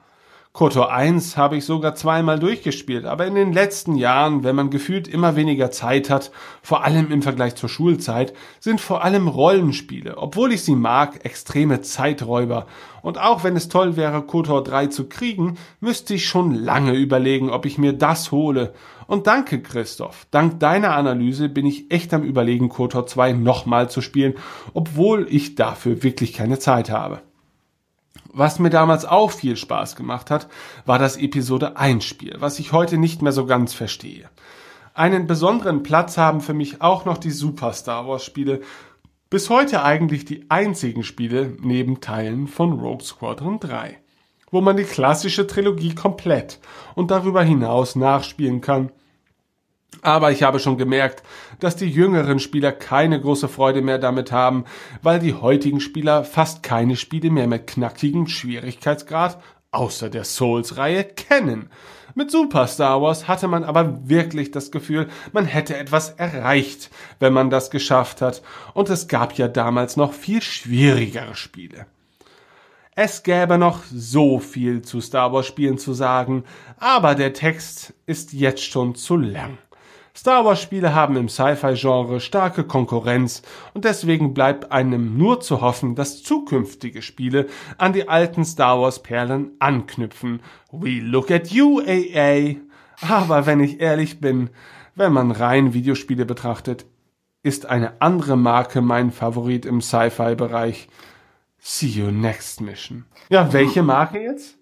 KOTOR 0.58 0.92
1 0.92 1.38
habe 1.38 1.56
ich 1.56 1.66
sogar 1.66 1.94
zweimal 1.94 2.40
durchgespielt, 2.40 3.06
aber 3.06 3.28
in 3.28 3.36
den 3.36 3.54
letzten 3.54 3.94
Jahren, 3.94 4.44
wenn 4.44 4.56
man 4.56 4.72
gefühlt 4.72 5.08
immer 5.08 5.36
weniger 5.36 5.70
Zeit 5.70 6.10
hat, 6.10 6.32
vor 6.64 6.84
allem 6.84 7.12
im 7.12 7.22
Vergleich 7.22 7.54
zur 7.54 7.70
Schulzeit, 7.70 8.34
sind 8.60 8.82
vor 8.82 9.04
allem 9.04 9.28
Rollenspiele, 9.28 10.18
obwohl 10.18 10.52
ich 10.52 10.64
sie 10.64 10.76
mag, 10.76 11.24
extreme 11.24 11.82
Zeiträuber. 11.82 12.66
Und 13.04 13.20
auch 13.20 13.44
wenn 13.44 13.56
es 13.56 13.70
toll 13.70 13.98
wäre, 13.98 14.24
KOTOR 14.24 14.64
3 14.64 14.88
zu 14.88 15.08
kriegen, 15.08 15.60
müsste 15.80 16.16
ich 16.16 16.26
schon 16.26 16.56
lange 16.56 16.96
überlegen, 16.96 17.52
ob 17.52 17.68
ich 17.68 17.78
mir 17.78 17.94
das 17.94 18.32
hole. 18.32 18.74
Und 19.06 19.28
danke, 19.28 19.62
Christoph. 19.62 20.26
Dank 20.32 20.60
deiner 20.60 20.96
Analyse 20.96 21.50
bin 21.50 21.68
ich 21.68 21.92
echt 21.92 22.16
am 22.16 22.24
überlegen, 22.24 22.70
KOTOR 22.70 23.06
2 23.06 23.34
nochmal 23.34 23.92
zu 23.92 24.02
spielen, 24.02 24.34
obwohl 24.74 25.28
ich 25.30 25.54
dafür 25.54 26.02
wirklich 26.02 26.34
keine 26.34 26.58
Zeit 26.58 26.90
habe. 26.90 27.22
Was 28.34 28.60
mir 28.60 28.70
damals 28.70 29.06
auch 29.06 29.32
viel 29.32 29.56
Spaß 29.56 29.96
gemacht 29.96 30.32
hat, 30.32 30.48
war 30.86 31.00
das 31.00 31.18
Episode 31.18 31.78
1 31.78 32.04
Spiel, 32.04 32.36
was 32.40 32.60
ich 32.60 32.72
heute 32.72 32.98
nicht 32.98 33.22
mehr 33.22 33.32
so 33.32 33.46
ganz 33.46 33.74
verstehe. 33.74 34.30
Einen 34.94 35.28
besonderen 35.28 35.84
Platz 35.84 36.18
haben 36.18 36.42
für 36.42 36.54
mich 36.54 36.82
auch 36.82 37.06
noch 37.06 37.18
die 37.18 37.32
Super 37.32 37.74
Star 37.74 38.08
Wars 38.08 38.24
Spiele, 38.24 38.62
bis 39.30 39.50
heute 39.50 39.84
eigentlich 39.84 40.26
die 40.26 40.50
einzigen 40.50 41.04
Spiele 41.04 41.56
neben 41.62 42.00
Teilen 42.00 42.48
von 42.48 42.74
Rogue 42.80 43.04
Squadron 43.04 43.60
3, 43.60 43.98
wo 44.52 44.62
man 44.62 44.78
die 44.78 44.86
klassische 44.86 45.46
Trilogie 45.46 45.94
komplett 45.94 46.60
und 46.96 47.12
darüber 47.12 47.44
hinaus 47.44 47.96
nachspielen 47.96 48.62
kann. 48.62 48.92
Aber 50.02 50.32
ich 50.32 50.44
habe 50.44 50.60
schon 50.60 50.78
gemerkt, 50.78 51.24
dass 51.60 51.76
die 51.76 51.90
jüngeren 51.90 52.40
Spieler 52.40 52.72
keine 52.72 53.20
große 53.20 53.48
Freude 53.48 53.82
mehr 53.82 53.98
damit 53.98 54.32
haben, 54.32 54.66
weil 55.02 55.20
die 55.20 55.34
heutigen 55.34 55.80
Spieler 55.80 56.24
fast 56.24 56.64
keine 56.64 56.96
Spiele 56.96 57.30
mehr 57.30 57.48
mit 57.48 57.68
knackigem 57.68 58.28
Schwierigkeitsgrad 58.28 59.40
außer 59.72 60.10
der 60.10 60.24
Souls-Reihe 60.24 61.04
kennen. 61.04 61.70
Mit 62.16 62.32
Super 62.32 62.66
Star 62.68 63.02
Wars 63.02 63.28
hatte 63.28 63.48
man 63.48 63.64
aber 63.64 64.10
wirklich 64.10 64.50
das 64.50 64.72
Gefühl, 64.72 65.08
man 65.34 65.46
hätte 65.46 65.78
etwas 65.78 66.12
erreicht, 66.12 66.90
wenn 67.20 67.32
man 67.32 67.52
das 67.52 67.70
geschafft 67.70 68.22
hat, 68.22 68.42
und 68.74 68.90
es 68.90 69.08
gab 69.08 69.38
ja 69.38 69.48
damals 69.48 69.98
noch 69.98 70.14
viel 70.14 70.42
schwierigere 70.42 71.36
Spiele. 71.36 71.86
Es 72.96 73.22
gäbe 73.22 73.60
noch 73.60 73.84
so 73.94 74.40
viel 74.40 74.82
zu 74.82 75.00
Star 75.00 75.32
Wars 75.32 75.46
Spielen 75.46 75.78
zu 75.78 75.94
sagen, 75.94 76.44
aber 76.78 77.14
der 77.14 77.34
Text 77.34 77.94
ist 78.08 78.34
jetzt 78.34 78.64
schon 78.64 78.96
zu 78.96 79.16
lang. 79.16 79.60
Star 80.18 80.44
Wars 80.46 80.60
Spiele 80.60 80.96
haben 80.96 81.16
im 81.16 81.30
Sci-Fi-Genre 81.30 82.20
starke 82.20 82.64
Konkurrenz 82.64 83.44
und 83.76 83.86
deswegen 83.86 84.34
bleibt 84.34 84.72
einem 84.72 85.16
nur 85.16 85.42
zu 85.42 85.62
hoffen, 85.62 85.94
dass 85.94 86.24
zukünftige 86.24 87.04
Spiele 87.04 87.46
an 87.78 87.94
die 87.94 88.10
alten 88.10 88.44
Star 88.44 88.82
Wars 88.82 89.04
Perlen 89.04 89.52
anknüpfen. 89.60 90.42
We 90.72 91.02
look 91.02 91.30
at 91.30 91.52
you, 91.52 91.82
AA. 91.82 92.56
Aber 93.00 93.46
wenn 93.46 93.60
ich 93.60 93.80
ehrlich 93.80 94.20
bin, 94.20 94.50
wenn 94.96 95.14
man 95.14 95.30
rein 95.30 95.76
Videospiele 95.76 96.26
betrachtet, 96.26 96.88
ist 97.44 97.68
eine 97.68 98.02
andere 98.02 98.38
Marke 98.38 98.82
mein 98.82 99.12
Favorit 99.12 99.68
im 99.68 99.82
Sci-Fi-Bereich. 99.82 100.88
See 101.60 101.86
you 101.86 102.10
next 102.10 102.60
mission. 102.60 103.06
Ja, 103.30 103.54
welche 103.54 103.84
Marke 103.84 104.20
jetzt? 104.20 104.58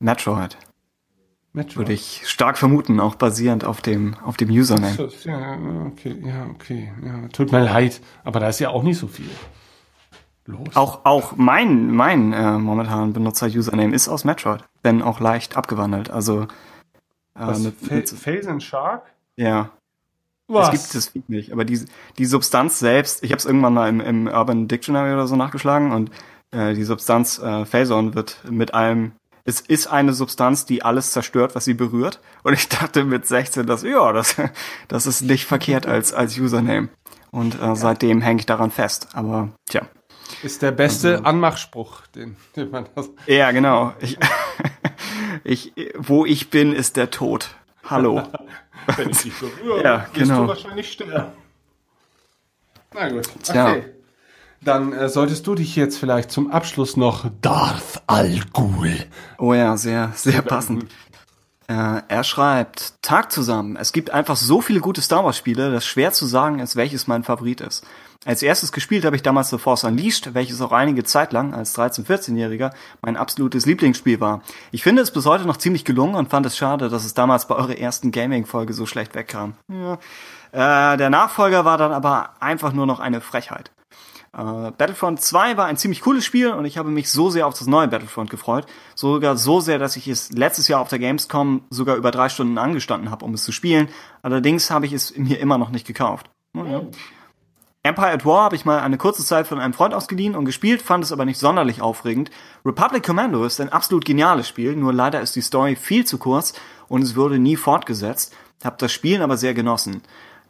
Metroid. 0.00 0.58
Metroid. 1.54 1.76
Würde 1.76 1.92
ich 1.92 2.22
stark 2.26 2.58
vermuten, 2.58 2.98
auch 2.98 3.14
basierend 3.14 3.64
auf 3.64 3.80
dem, 3.80 4.16
auf 4.24 4.36
dem 4.36 4.50
Username. 4.50 4.94
So, 4.94 5.08
ja, 5.22 5.56
okay, 5.86 6.16
ja, 6.24 6.46
okay. 6.52 6.92
Ja, 7.04 7.28
tut 7.28 7.52
mir 7.52 7.62
leid, 7.62 8.00
aber 8.24 8.40
da 8.40 8.48
ist 8.48 8.58
ja 8.58 8.70
auch 8.70 8.82
nicht 8.82 8.98
so 8.98 9.06
viel. 9.06 9.30
Los. 10.46 10.74
Auch, 10.74 11.04
auch 11.04 11.36
mein, 11.36 11.92
mein 11.92 12.32
äh, 12.32 12.58
momentan 12.58 13.12
Benutzer-Username 13.12 13.94
ist 13.94 14.08
aus 14.08 14.24
Metroid, 14.24 14.64
wenn 14.82 15.00
auch 15.00 15.20
leicht 15.20 15.56
abgewandelt. 15.56 16.10
Also 16.10 16.42
äh, 16.42 16.46
Was, 17.34 17.60
mit, 17.60 17.90
mit, 17.90 18.46
and 18.46 18.62
Shark? 18.62 19.06
ja, 19.36 19.70
Was? 20.48 20.74
es 20.74 20.82
gibt 20.82 20.94
das 20.96 21.08
Feed 21.08 21.28
nicht, 21.28 21.52
aber 21.52 21.64
die, 21.64 21.80
die 22.18 22.26
Substanz 22.26 22.80
selbst, 22.80 23.22
ich 23.22 23.30
habe 23.30 23.38
es 23.38 23.46
irgendwann 23.46 23.74
mal 23.74 23.88
im, 23.88 24.00
im 24.00 24.26
Urban 24.26 24.66
Dictionary 24.66 25.14
oder 25.14 25.28
so 25.28 25.36
nachgeschlagen 25.36 25.92
und 25.92 26.10
äh, 26.50 26.74
die 26.74 26.84
Substanz 26.84 27.38
äh, 27.38 27.64
Phazon 27.64 28.14
wird 28.14 28.38
mit 28.50 28.74
einem 28.74 29.12
es 29.44 29.60
ist 29.60 29.86
eine 29.88 30.12
Substanz, 30.14 30.64
die 30.66 30.82
alles 30.82 31.12
zerstört, 31.12 31.54
was 31.54 31.64
sie 31.64 31.74
berührt. 31.74 32.20
Und 32.42 32.54
ich 32.54 32.68
dachte 32.68 33.04
mit 33.04 33.26
16, 33.26 33.66
dass 33.66 33.82
ja, 33.82 34.12
das, 34.12 34.36
das 34.88 35.06
ist 35.06 35.22
nicht 35.22 35.44
verkehrt 35.46 35.86
als 35.86 36.12
als 36.14 36.38
Username. 36.38 36.88
Und 37.30 37.60
äh, 37.60 37.74
seitdem 37.76 38.20
hänge 38.22 38.40
ich 38.40 38.46
daran 38.46 38.70
fest. 38.70 39.08
Aber 39.12 39.50
tja, 39.66 39.82
Ist 40.42 40.62
der 40.62 40.70
beste 40.72 41.12
Also- 41.16 41.24
Anmachspruch, 41.24 42.06
den, 42.08 42.36
den 42.56 42.70
man 42.70 42.86
das. 42.94 43.10
ja 43.26 43.50
genau. 43.50 43.92
Ich, 44.00 44.18
ich, 45.44 45.72
wo 45.96 46.24
ich 46.24 46.50
bin, 46.50 46.72
ist 46.72 46.96
der 46.96 47.10
Tod. 47.10 47.54
Hallo. 47.84 48.22
Wenn 48.96 49.10
ich 49.10 49.22
dich 49.22 49.34
berühre, 49.38 49.82
Ja, 49.82 49.98
wirst 50.12 50.14
genau. 50.14 50.42
du 50.42 50.48
wahrscheinlich 50.48 50.92
sterben. 50.92 51.32
Na 52.94 53.08
gut, 53.08 53.28
okay. 53.48 53.93
Dann 54.64 54.92
äh, 54.92 55.08
solltest 55.08 55.46
du 55.46 55.54
dich 55.54 55.76
jetzt 55.76 55.98
vielleicht 55.98 56.30
zum 56.30 56.50
Abschluss 56.50 56.96
noch 56.96 57.26
Darth 57.42 58.02
Al 58.06 58.40
Ghul. 58.52 58.96
Oh 59.38 59.52
ja, 59.54 59.76
sehr, 59.76 60.12
sehr 60.14 60.42
passend. 60.42 60.86
Äh, 61.66 62.02
er 62.08 62.24
schreibt, 62.24 62.94
Tag 63.00 63.32
zusammen. 63.32 63.76
Es 63.76 63.92
gibt 63.92 64.10
einfach 64.10 64.36
so 64.36 64.60
viele 64.60 64.80
gute 64.80 65.00
Star 65.00 65.24
Wars 65.24 65.38
Spiele, 65.38 65.72
dass 65.72 65.86
schwer 65.86 66.12
zu 66.12 66.26
sagen 66.26 66.58
ist, 66.58 66.76
welches 66.76 67.06
mein 67.06 67.24
Favorit 67.24 67.62
ist. 67.62 67.86
Als 68.26 68.42
erstes 68.42 68.72
gespielt 68.72 69.04
habe 69.04 69.16
ich 69.16 69.22
damals 69.22 69.50
The 69.50 69.58
Force 69.58 69.84
Unleashed, 69.84 70.34
welches 70.34 70.60
auch 70.60 70.72
einige 70.72 71.04
Zeit 71.04 71.32
lang 71.32 71.54
als 71.54 71.76
13-, 71.76 72.06
14-Jähriger 72.06 72.72
mein 73.02 73.16
absolutes 73.16 73.66
Lieblingsspiel 73.66 74.20
war. 74.20 74.42
Ich 74.72 74.82
finde 74.82 75.02
es 75.02 75.10
bis 75.10 75.26
heute 75.26 75.46
noch 75.46 75.58
ziemlich 75.58 75.84
gelungen 75.84 76.14
und 76.14 76.30
fand 76.30 76.46
es 76.46 76.56
schade, 76.56 76.88
dass 76.88 77.04
es 77.04 77.14
damals 77.14 77.48
bei 77.48 77.54
eurer 77.54 77.76
ersten 77.76 78.12
Gaming-Folge 78.12 78.72
so 78.72 78.86
schlecht 78.86 79.14
wegkam. 79.14 79.54
Ja. 79.70 79.98
Äh, 80.52 80.96
der 80.96 81.10
Nachfolger 81.10 81.64
war 81.64 81.78
dann 81.78 81.92
aber 81.92 82.30
einfach 82.40 82.72
nur 82.72 82.86
noch 82.86 83.00
eine 83.00 83.20
Frechheit. 83.20 83.70
Äh, 84.36 84.72
Battlefront 84.72 85.20
2 85.20 85.56
war 85.56 85.66
ein 85.66 85.76
ziemlich 85.76 86.00
cooles 86.00 86.24
Spiel 86.24 86.52
und 86.52 86.64
ich 86.64 86.76
habe 86.76 86.90
mich 86.90 87.10
so 87.10 87.30
sehr 87.30 87.46
auf 87.46 87.56
das 87.56 87.68
neue 87.68 87.88
Battlefront 87.88 88.30
gefreut. 88.30 88.66
Sogar 88.94 89.36
so 89.36 89.60
sehr, 89.60 89.78
dass 89.78 89.96
ich 89.96 90.08
es 90.08 90.32
letztes 90.32 90.66
Jahr 90.68 90.80
auf 90.80 90.88
der 90.88 90.98
Gamescom 90.98 91.62
sogar 91.70 91.96
über 91.96 92.10
drei 92.10 92.28
Stunden 92.28 92.58
angestanden 92.58 93.10
habe, 93.10 93.24
um 93.24 93.34
es 93.34 93.44
zu 93.44 93.52
spielen. 93.52 93.88
Allerdings 94.22 94.70
habe 94.70 94.86
ich 94.86 94.92
es 94.92 95.16
mir 95.16 95.38
immer 95.38 95.58
noch 95.58 95.70
nicht 95.70 95.86
gekauft. 95.86 96.28
Ja. 96.54 96.82
Empire 97.86 98.12
at 98.12 98.24
War 98.24 98.44
habe 98.44 98.56
ich 98.56 98.64
mal 98.64 98.80
eine 98.80 98.96
kurze 98.96 99.24
Zeit 99.24 99.46
von 99.46 99.60
einem 99.60 99.74
Freund 99.74 99.92
ausgeliehen 99.92 100.34
und 100.34 100.46
gespielt, 100.46 100.80
fand 100.80 101.04
es 101.04 101.12
aber 101.12 101.26
nicht 101.26 101.38
sonderlich 101.38 101.82
aufregend. 101.82 102.30
Republic 102.64 103.02
Commando 103.04 103.44
ist 103.44 103.60
ein 103.60 103.68
absolut 103.68 104.06
geniales 104.06 104.48
Spiel, 104.48 104.74
nur 104.74 104.94
leider 104.94 105.20
ist 105.20 105.36
die 105.36 105.42
Story 105.42 105.76
viel 105.76 106.06
zu 106.06 106.16
kurz 106.16 106.54
und 106.88 107.02
es 107.02 107.14
wurde 107.14 107.38
nie 107.38 107.56
fortgesetzt. 107.56 108.34
Hab 108.64 108.78
das 108.78 108.90
Spielen 108.90 109.20
aber 109.20 109.36
sehr 109.36 109.52
genossen. 109.52 110.00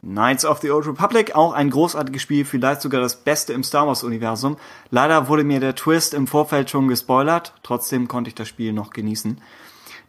Knights 0.05 0.45
of 0.45 0.59
the 0.61 0.71
Old 0.71 0.87
Republic, 0.87 1.35
auch 1.35 1.53
ein 1.53 1.69
großartiges 1.69 2.21
Spiel, 2.21 2.45
vielleicht 2.45 2.81
sogar 2.81 3.01
das 3.01 3.17
Beste 3.17 3.53
im 3.53 3.63
Star 3.63 3.87
Wars 3.87 4.03
Universum. 4.03 4.57
Leider 4.91 5.27
wurde 5.27 5.43
mir 5.43 5.59
der 5.59 5.75
Twist 5.75 6.13
im 6.13 6.27
Vorfeld 6.27 6.69
schon 6.69 6.87
gespoilert, 6.87 7.53
trotzdem 7.63 8.07
konnte 8.07 8.29
ich 8.29 8.35
das 8.35 8.47
Spiel 8.47 8.71
noch 8.71 8.91
genießen. 8.91 9.41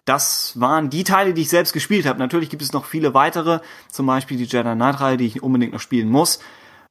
Das 0.05 0.52
waren 0.60 0.89
die 0.90 1.02
Teile, 1.02 1.35
die 1.35 1.43
ich 1.43 1.48
selbst 1.48 1.73
gespielt 1.73 2.06
habe. 2.06 2.20
Natürlich 2.20 2.48
gibt 2.48 2.62
es 2.62 2.73
noch 2.73 2.85
viele 2.85 3.14
weitere, 3.14 3.59
zum 3.90 4.06
Beispiel 4.06 4.36
die 4.36 4.44
Jedi 4.44 4.74
Knight 4.74 5.01
Reihe, 5.01 5.16
die 5.16 5.27
ich 5.27 5.43
unbedingt 5.43 5.73
noch 5.73 5.81
spielen 5.81 6.09
muss. 6.09 6.39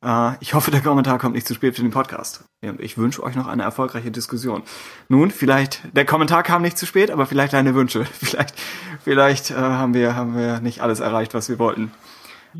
Äh, 0.04 0.34
ich 0.42 0.54
hoffe, 0.54 0.72
der 0.72 0.82
Kommentar 0.82 1.18
kommt 1.18 1.36
nicht 1.36 1.48
zu 1.48 1.54
spät 1.54 1.76
für 1.76 1.82
den 1.82 1.92
Podcast. 1.92 2.44
Ich 2.80 2.98
wünsche 2.98 3.24
euch 3.24 3.36
noch 3.36 3.48
eine 3.48 3.64
erfolgreiche 3.64 4.12
Diskussion. 4.12 4.64
Nun, 5.08 5.32
vielleicht, 5.32 5.84
der 5.96 6.06
Kommentar 6.06 6.44
kam 6.44 6.62
nicht 6.62 6.78
zu 6.78 6.86
spät, 6.86 7.12
aber 7.12 7.26
vielleicht 7.26 7.54
deine 7.54 7.76
Wünsche. 7.76 8.06
Vielleicht, 8.20 8.56
vielleicht 9.04 9.52
äh, 9.52 9.56
haben 9.56 9.94
wir, 9.94 10.16
haben 10.16 10.36
wir 10.36 10.60
nicht 10.60 10.82
alles 10.82 11.00
erreicht, 11.00 11.34
was 11.34 11.48
wir 11.48 11.60
wollten. 11.60 11.92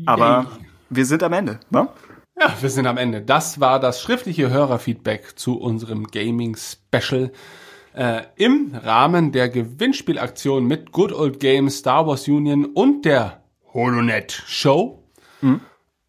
Aber 0.04 0.46
wir 0.90 1.06
sind 1.06 1.22
am 1.22 1.32
Ende, 1.32 1.60
wa? 1.70 1.92
Ja, 2.38 2.54
wir 2.60 2.68
sind 2.68 2.86
am 2.86 2.98
Ende. 2.98 3.22
Das 3.22 3.60
war 3.60 3.80
das 3.80 4.02
schriftliche 4.02 4.50
Hörerfeedback 4.50 5.38
zu 5.38 5.58
unserem 5.58 6.06
Gaming-Special 6.08 7.32
äh, 7.94 8.22
im 8.36 8.74
Rahmen 8.74 9.32
der 9.32 9.48
Gewinnspielaktion 9.48 10.66
mit 10.66 10.92
Good 10.92 11.12
Old 11.12 11.40
Games, 11.40 11.78
Star 11.78 12.06
Wars 12.06 12.28
Union 12.28 12.66
und 12.66 13.06
der 13.06 13.42
Holonet 13.72 14.32
Show. 14.46 15.02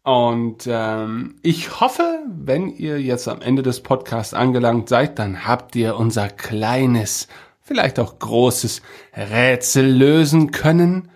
Und 0.02 0.66
ähm, 0.66 1.36
ich 1.42 1.80
hoffe, 1.80 2.20
wenn 2.26 2.68
ihr 2.68 3.00
jetzt 3.00 3.28
am 3.28 3.42
Ende 3.42 3.62
des 3.62 3.82
Podcasts 3.82 4.32
angelangt 4.34 4.88
seid, 4.88 5.18
dann 5.18 5.46
habt 5.46 5.76
ihr 5.76 5.96
unser 5.96 6.28
kleines, 6.28 7.28
vielleicht 7.60 7.98
auch 7.98 8.18
großes 8.18 8.82
Rätsel 9.14 9.86
lösen 9.86 10.50
können 10.50 11.10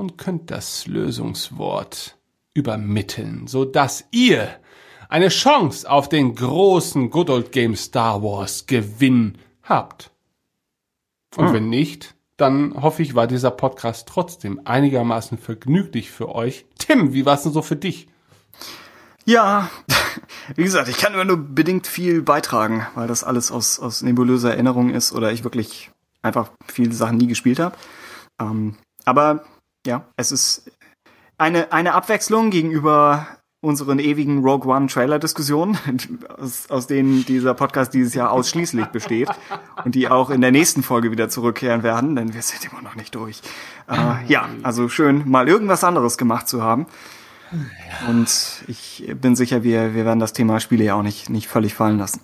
und 0.00 0.16
könnt 0.16 0.50
das 0.50 0.86
Lösungswort 0.86 2.16
übermitteln, 2.54 3.46
so 3.46 3.66
dass 3.66 4.06
ihr 4.10 4.48
eine 5.10 5.28
Chance 5.28 5.88
auf 5.88 6.08
den 6.08 6.34
großen 6.34 7.10
Good 7.10 7.28
Old 7.28 7.52
Game 7.52 7.76
Star 7.76 8.22
Wars 8.22 8.66
Gewinn 8.66 9.36
habt. 9.62 10.10
Und 11.36 11.52
wenn 11.52 11.68
nicht, 11.68 12.14
dann 12.38 12.80
hoffe 12.80 13.02
ich, 13.02 13.14
war 13.14 13.26
dieser 13.26 13.50
Podcast 13.50 14.08
trotzdem 14.08 14.62
einigermaßen 14.64 15.36
vergnüglich 15.36 16.10
für 16.10 16.34
euch. 16.34 16.64
Tim, 16.78 17.12
wie 17.12 17.26
war 17.26 17.34
es 17.34 17.42
denn 17.42 17.52
so 17.52 17.60
für 17.60 17.76
dich? 17.76 18.08
Ja, 19.26 19.68
wie 20.56 20.64
gesagt, 20.64 20.88
ich 20.88 20.96
kann 20.96 21.12
immer 21.12 21.26
nur 21.26 21.36
bedingt 21.36 21.86
viel 21.86 22.22
beitragen, 22.22 22.86
weil 22.94 23.06
das 23.06 23.22
alles 23.22 23.52
aus, 23.52 23.78
aus 23.78 24.00
nebulöser 24.00 24.52
Erinnerung 24.52 24.88
ist 24.88 25.12
oder 25.12 25.30
ich 25.30 25.44
wirklich 25.44 25.90
einfach 26.22 26.50
viele 26.66 26.94
Sachen 26.94 27.18
nie 27.18 27.26
gespielt 27.26 27.58
habe. 27.58 27.76
Ähm, 28.40 28.76
aber 29.04 29.44
ja, 29.86 30.06
es 30.16 30.32
ist 30.32 30.70
eine, 31.38 31.72
eine 31.72 31.94
Abwechslung 31.94 32.50
gegenüber 32.50 33.26
unseren 33.62 33.98
ewigen 33.98 34.42
Rogue 34.42 34.74
One 34.74 34.86
Trailer 34.86 35.18
Diskussionen, 35.18 35.78
aus, 36.38 36.70
aus 36.70 36.86
denen 36.86 37.24
dieser 37.26 37.54
Podcast 37.54 37.92
dieses 37.92 38.14
Jahr 38.14 38.32
ausschließlich 38.32 38.86
besteht 38.86 39.28
und 39.84 39.94
die 39.94 40.08
auch 40.08 40.30
in 40.30 40.40
der 40.40 40.50
nächsten 40.50 40.82
Folge 40.82 41.10
wieder 41.10 41.28
zurückkehren 41.28 41.82
werden, 41.82 42.16
denn 42.16 42.32
wir 42.32 42.42
sind 42.42 42.64
immer 42.70 42.82
noch 42.82 42.96
nicht 42.96 43.14
durch. 43.14 43.42
Äh, 43.88 44.26
ja, 44.26 44.48
also 44.62 44.88
schön, 44.88 45.28
mal 45.28 45.48
irgendwas 45.48 45.84
anderes 45.84 46.16
gemacht 46.16 46.48
zu 46.48 46.62
haben. 46.62 46.86
Und 48.08 48.64
ich 48.68 49.12
bin 49.20 49.34
sicher, 49.34 49.62
wir, 49.62 49.94
wir 49.94 50.04
werden 50.04 50.20
das 50.20 50.32
Thema 50.32 50.60
Spiele 50.60 50.84
ja 50.84 50.94
auch 50.94 51.02
nicht, 51.02 51.28
nicht 51.28 51.48
völlig 51.48 51.74
fallen 51.74 51.98
lassen. 51.98 52.22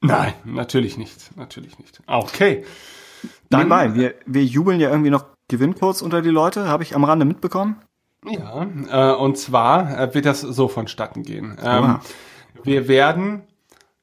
Nein, 0.00 0.34
natürlich 0.44 0.98
nicht. 0.98 1.36
Natürlich 1.36 1.78
nicht. 1.78 2.02
Okay. 2.06 2.64
Dann, 3.48 3.60
Nebenbei, 3.60 3.94
wir, 3.94 4.14
wir 4.26 4.44
jubeln 4.44 4.80
ja 4.80 4.90
irgendwie 4.90 5.10
noch 5.10 5.24
Gewinncodes 5.48 6.02
unter 6.02 6.22
die 6.22 6.30
Leute, 6.30 6.68
habe 6.68 6.82
ich 6.82 6.94
am 6.94 7.04
Rande 7.04 7.24
mitbekommen. 7.24 7.76
Ja, 8.24 8.66
äh, 8.88 9.16
und 9.16 9.36
zwar 9.36 9.98
äh, 9.98 10.14
wird 10.14 10.26
das 10.26 10.40
so 10.40 10.68
vonstatten 10.68 11.22
gehen. 11.22 11.56
Ähm, 11.62 11.84
Oha. 11.84 12.00
wir 12.62 12.88
werden 12.88 13.42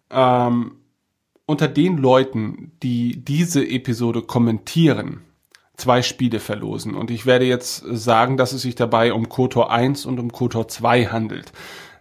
ähm, 0.10 0.74
unter 1.46 1.68
den 1.68 1.98
Leuten, 1.98 2.74
die 2.84 3.24
diese 3.24 3.66
Episode 3.66 4.22
kommentieren, 4.22 5.22
zwei 5.78 6.02
Spiele 6.02 6.40
verlosen. 6.40 6.96
Und 6.96 7.10
ich 7.10 7.26
werde 7.26 7.46
jetzt 7.46 7.84
sagen, 7.90 8.38
dass 8.38 8.52
es 8.52 8.62
sich 8.62 8.76
dabei 8.76 9.14
um 9.14 9.30
KOTOR 9.30 9.72
1 9.72 10.06
und 10.06 10.20
um 10.20 10.32
KOTOR 10.32 10.68
2 10.68 11.06
handelt. 11.08 11.52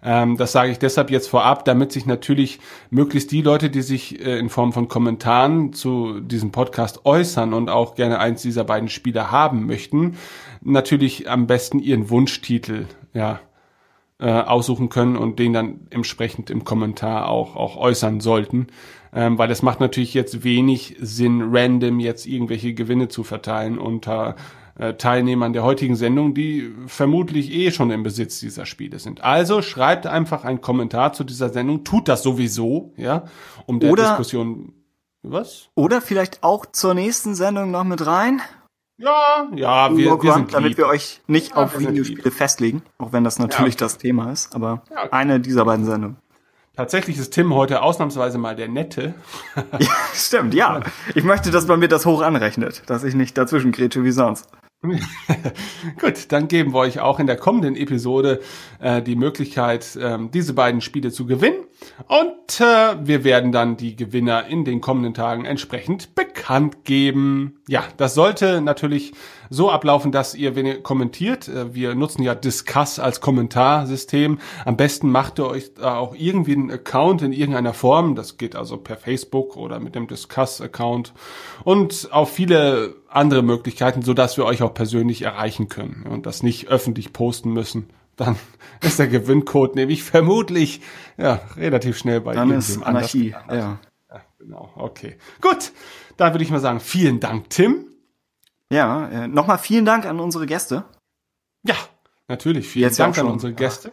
Ähm, 0.03 0.37
das 0.37 0.53
sage 0.53 0.70
ich 0.70 0.79
deshalb 0.79 1.11
jetzt 1.11 1.29
vorab, 1.29 1.65
damit 1.65 1.93
sich 1.93 2.07
natürlich 2.07 2.61
möglichst 2.91 3.33
die 3.33 3.43
Leute, 3.43 3.70
die 3.70 3.83
sich 3.83 4.25
äh, 4.25 4.39
in 4.39 4.49
Form 4.49 4.73
von 4.73 4.89
Kommentaren 4.89 5.73
zu 5.73 6.20
diesem 6.20 6.53
Podcast 6.53 7.05
äußern 7.05 7.53
und 7.53 7.69
auch 7.69 7.95
gerne 7.95 8.19
eins 8.19 8.43
dieser 8.43 8.65
beiden 8.65 8.89
Spiele 8.89 9.31
haben 9.31 9.66
möchten, 9.66 10.16
natürlich 10.61 11.29
am 11.29 11.47
besten 11.47 11.81
ihren 11.81 12.11
Wunschtitel, 12.11 12.87
ja, 13.12 13.41
äh, 14.20 14.31
aussuchen 14.31 14.89
können 14.89 15.16
und 15.16 15.39
den 15.39 15.53
dann 15.53 15.81
entsprechend 15.91 16.51
im 16.51 16.65
Kommentar 16.65 17.29
auch, 17.29 17.55
auch 17.55 17.77
äußern 17.77 18.20
sollten. 18.20 18.66
Ähm, 19.12 19.39
weil 19.39 19.51
es 19.51 19.62
macht 19.62 19.81
natürlich 19.81 20.12
jetzt 20.12 20.45
wenig 20.45 20.97
Sinn, 21.01 21.51
random 21.53 22.01
jetzt 22.01 22.27
irgendwelche 22.27 22.75
Gewinne 22.75 23.09
zu 23.09 23.23
verteilen 23.25 23.79
unter 23.79 24.37
äh, 24.79 24.95
Teilnehmern 24.95 25.53
der 25.53 25.63
heutigen 25.65 25.97
Sendung, 25.97 26.35
die 26.35 26.73
vermutlich 26.87 27.53
eh 27.53 27.71
schon 27.71 27.91
im 27.91 28.03
Besitz 28.03 28.41
dieser 28.41 28.65
Spiele 28.67 28.99
sind. 28.99 29.23
Also 29.23 29.61
schreibt 29.63 30.07
einfach 30.07 30.45
einen 30.45 30.61
Kommentar 30.61 31.13
zu 31.13 31.25
dieser 31.25 31.51
Sendung, 31.51 31.85
tut 31.85 32.09
das 32.09 32.23
sowieso, 32.23 32.93
ja, 32.97 33.25
um 33.67 33.81
der 33.81 33.91
Oder- 33.91 34.05
Diskussion 34.09 34.73
was? 35.23 35.69
Oder 35.75 36.01
vielleicht 36.01 36.43
auch 36.45 36.65
zur 36.65 36.95
nächsten 36.95 37.35
Sendung 37.35 37.71
noch 37.73 37.85
mit 37.85 38.07
rein. 38.07 38.41
Ja, 39.01 39.49
ja, 39.55 39.97
wir, 39.97 40.11
Rogue 40.11 40.25
wir 40.25 40.35
sind 40.35 40.55
damit 40.55 40.71
lieb. 40.71 40.79
wir 40.79 40.87
euch 40.87 41.21
nicht 41.27 41.51
Ja, 41.51 41.57
auf 41.57 41.79
Videospiele 41.79 42.31
festlegen, 42.31 42.83
auch 42.99 43.13
wenn 43.13 43.25
das 43.25 43.39
natürlich 43.39 43.75
okay. 43.75 43.85
das 43.85 43.99
Thema 43.99 44.33
ist, 44.33 44.55
aber 44.55 44.83
Ja, 44.91 45.13
eine 45.13 45.39
dieser 45.41 45.65
beiden 45.65 45.85
Sendungen. 45.85 46.17
Tatsächlich 46.77 47.19
ist 47.19 47.31
Tim 47.31 47.53
heute 47.55 47.83
ausnahmsweise 47.83 48.39
mal 48.39 48.55
der 48.55 48.69
Nette. 48.69 49.15
Ja, 49.79 49.91
stimmt, 50.15 50.55
ja. 50.55 50.81
Ich 51.15 51.25
möchte, 51.25 51.51
dass 51.51 51.67
man 51.67 51.81
mir 51.81 51.89
das 51.89 52.07
hoch 52.07 52.23
anrechnet, 52.23 52.83
dass 52.87 53.03
ich 53.05 53.15
nicht 53.15 53.37
dazwischen 53.37 53.73
grätsche 53.73 54.05
wie 54.05 54.13
sonst. 54.13 54.49
Gut, 56.01 56.31
dann 56.31 56.47
geben 56.47 56.73
wir 56.73 56.79
euch 56.79 57.01
auch 57.01 57.19
in 57.19 57.27
der 57.27 57.37
kommenden 57.37 57.75
Episode 57.75 58.41
äh, 58.81 59.03
die 59.03 59.17
Möglichkeit, 59.17 59.99
ähm, 60.01 60.31
diese 60.31 60.55
beiden 60.55 60.81
Spiele 60.81 61.11
zu 61.11 61.27
gewinnen. 61.27 61.65
Und 62.07 62.61
äh, 62.61 62.97
wir 63.07 63.25
werden 63.25 63.53
dann 63.53 63.77
die 63.77 63.97
Gewinner 63.97 64.47
in 64.47 64.65
den 64.65 64.81
kommenden 64.81 65.15
Tagen 65.15 65.45
entsprechend 65.45 66.15
bekannt 66.15 66.85
geben. 66.85 67.61
Ja, 67.69 67.85
das 67.97 68.15
sollte 68.15 68.61
natürlich 68.61 69.13
so 69.51 69.71
ablaufen, 69.71 70.13
dass 70.13 70.35
ihr, 70.35 70.57
wenn 70.57 70.67
ihr 70.67 70.83
kommentiert, 70.83 71.49
äh, 71.49 71.75
wir 71.75 71.95
nutzen 71.95 72.23
ja 72.23 72.35
Discuss 72.35 72.99
als 72.99 73.21
Kommentarsystem. 73.21 74.39
Am 74.65 74.77
besten 74.77 75.11
macht 75.11 75.39
ihr 75.39 75.47
euch 75.47 75.75
da 75.75 75.97
auch 75.97 76.15
irgendwie 76.17 76.53
einen 76.53 76.71
Account 76.71 77.23
in 77.23 77.33
irgendeiner 77.33 77.75
Form. 77.75 78.15
Das 78.15 78.39
geht 78.39 78.57
also 78.57 78.77
per 78.77 78.97
Facebook 78.97 79.57
oder 79.57 79.81
mit 79.81 79.95
dem 79.95 80.07
Discuss-Account 80.07 81.13
und 81.65 82.09
auf 82.13 82.31
viele 82.33 82.95
andere 83.09 83.43
Möglichkeiten, 83.43 84.03
so 84.03 84.15
dass 84.15 84.37
wir 84.37 84.45
euch 84.45 84.63
auch 84.63 84.75
persönlich 84.75 85.23
erreichen 85.23 85.69
können 85.69 86.07
und 86.09 86.27
das 86.27 86.43
nicht 86.43 86.69
öffentlich 86.69 87.13
posten 87.13 87.53
müssen. 87.53 87.89
Dann 88.19 88.36
ist 88.82 88.99
der 88.99 89.09
Gewinncode 89.09 89.77
nämlich 89.77 90.03
vermutlich 90.03 90.82
ja 91.16 91.40
relativ 91.57 91.97
schnell 91.97 92.20
bei 92.20 92.35
Dann 92.35 92.51
ist 92.51 92.82
Anarchie. 92.82 93.35
Ja. 93.49 93.78
Ja, 94.11 94.20
genau, 94.39 94.70
okay. 94.74 95.16
Gut, 95.40 95.73
dann 96.16 96.35
würde 96.35 96.45
ich 96.45 96.51
mal 96.51 96.61
sagen, 96.61 96.81
vielen 96.81 97.20
Dank, 97.20 97.49
Tim. 97.49 97.86
Ja, 98.70 99.09
äh, 99.09 99.28
nochmal 99.28 99.59
vielen 99.59 99.85
Dank 99.85 100.05
an 100.05 100.20
unsere 100.20 100.47
Gäste. 100.47 100.85
Ja, 101.62 101.77
natürlich, 102.27 102.69
vielen 102.69 102.89
Jetzt 102.89 102.99
ja 102.99 103.05
Dank 103.05 103.16
auch 103.16 103.20
an 103.20 103.27
schon. 103.27 103.32
unsere 103.35 103.53
Gäste. 103.55 103.93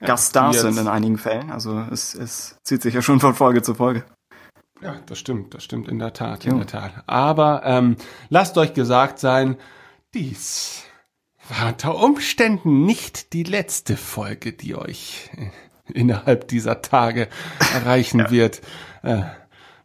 Gaststars 0.00 0.56
die 0.56 0.62
sind 0.62 0.78
in 0.78 0.88
einigen 0.88 1.18
Fällen, 1.18 1.50
also 1.50 1.78
es, 1.90 2.14
es 2.14 2.58
zieht 2.64 2.82
sich 2.82 2.94
ja 2.94 3.02
schon 3.02 3.20
von 3.20 3.34
Folge 3.34 3.62
zu 3.62 3.74
Folge. 3.74 4.04
Ja, 4.80 4.96
das 5.06 5.18
stimmt, 5.18 5.52
das 5.54 5.62
stimmt 5.62 5.88
in 5.88 5.98
der 5.98 6.14
Tat, 6.14 6.46
in 6.46 6.56
der 6.56 6.66
Tat. 6.66 7.04
Aber 7.06 7.62
ähm, 7.64 7.96
lasst 8.30 8.56
euch 8.56 8.72
gesagt 8.72 9.18
sein, 9.18 9.56
dies 10.14 10.84
war 11.50 11.68
unter 11.68 11.96
Umständen 11.96 12.84
nicht 12.84 13.32
die 13.32 13.42
letzte 13.42 13.96
Folge, 13.96 14.52
die 14.52 14.74
euch 14.76 15.30
innerhalb 15.92 16.48
dieser 16.48 16.82
Tage 16.82 17.28
erreichen 17.74 18.30
wird. 18.30 18.60
Äh, 19.02 19.22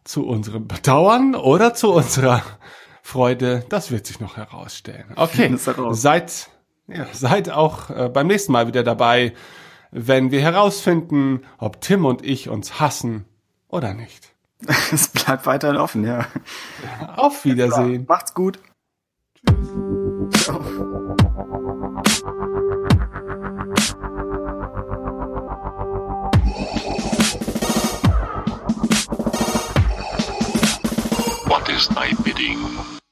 zu 0.04 0.24
unserem 0.24 0.68
Bedauern 0.68 1.34
oder 1.34 1.74
zu 1.74 1.92
unserer 1.92 2.42
Freude, 3.02 3.64
das 3.68 3.90
wird 3.90 4.06
sich 4.06 4.20
noch 4.20 4.36
herausstellen. 4.36 5.06
Okay, 5.16 5.52
seid, 5.56 6.48
ja, 6.86 7.06
seid 7.12 7.50
auch 7.50 7.90
äh, 7.90 8.08
beim 8.08 8.28
nächsten 8.28 8.52
Mal 8.52 8.68
wieder 8.68 8.84
dabei, 8.84 9.34
wenn 9.90 10.30
wir 10.30 10.40
herausfinden, 10.40 11.44
ob 11.58 11.80
Tim 11.80 12.04
und 12.04 12.24
ich 12.24 12.48
uns 12.48 12.80
hassen 12.80 13.24
oder 13.68 13.94
nicht. 13.94 14.32
Es 14.92 15.08
bleibt 15.08 15.46
weiterhin 15.46 15.76
offen, 15.76 16.04
ja. 16.04 16.26
Auf 17.16 17.44
Wiedersehen. 17.44 18.06
Macht's 18.08 18.32
gut. 18.32 18.58
What 19.48 19.95
is 31.76 31.88
thy 31.88 32.10
bidding? 32.24 33.05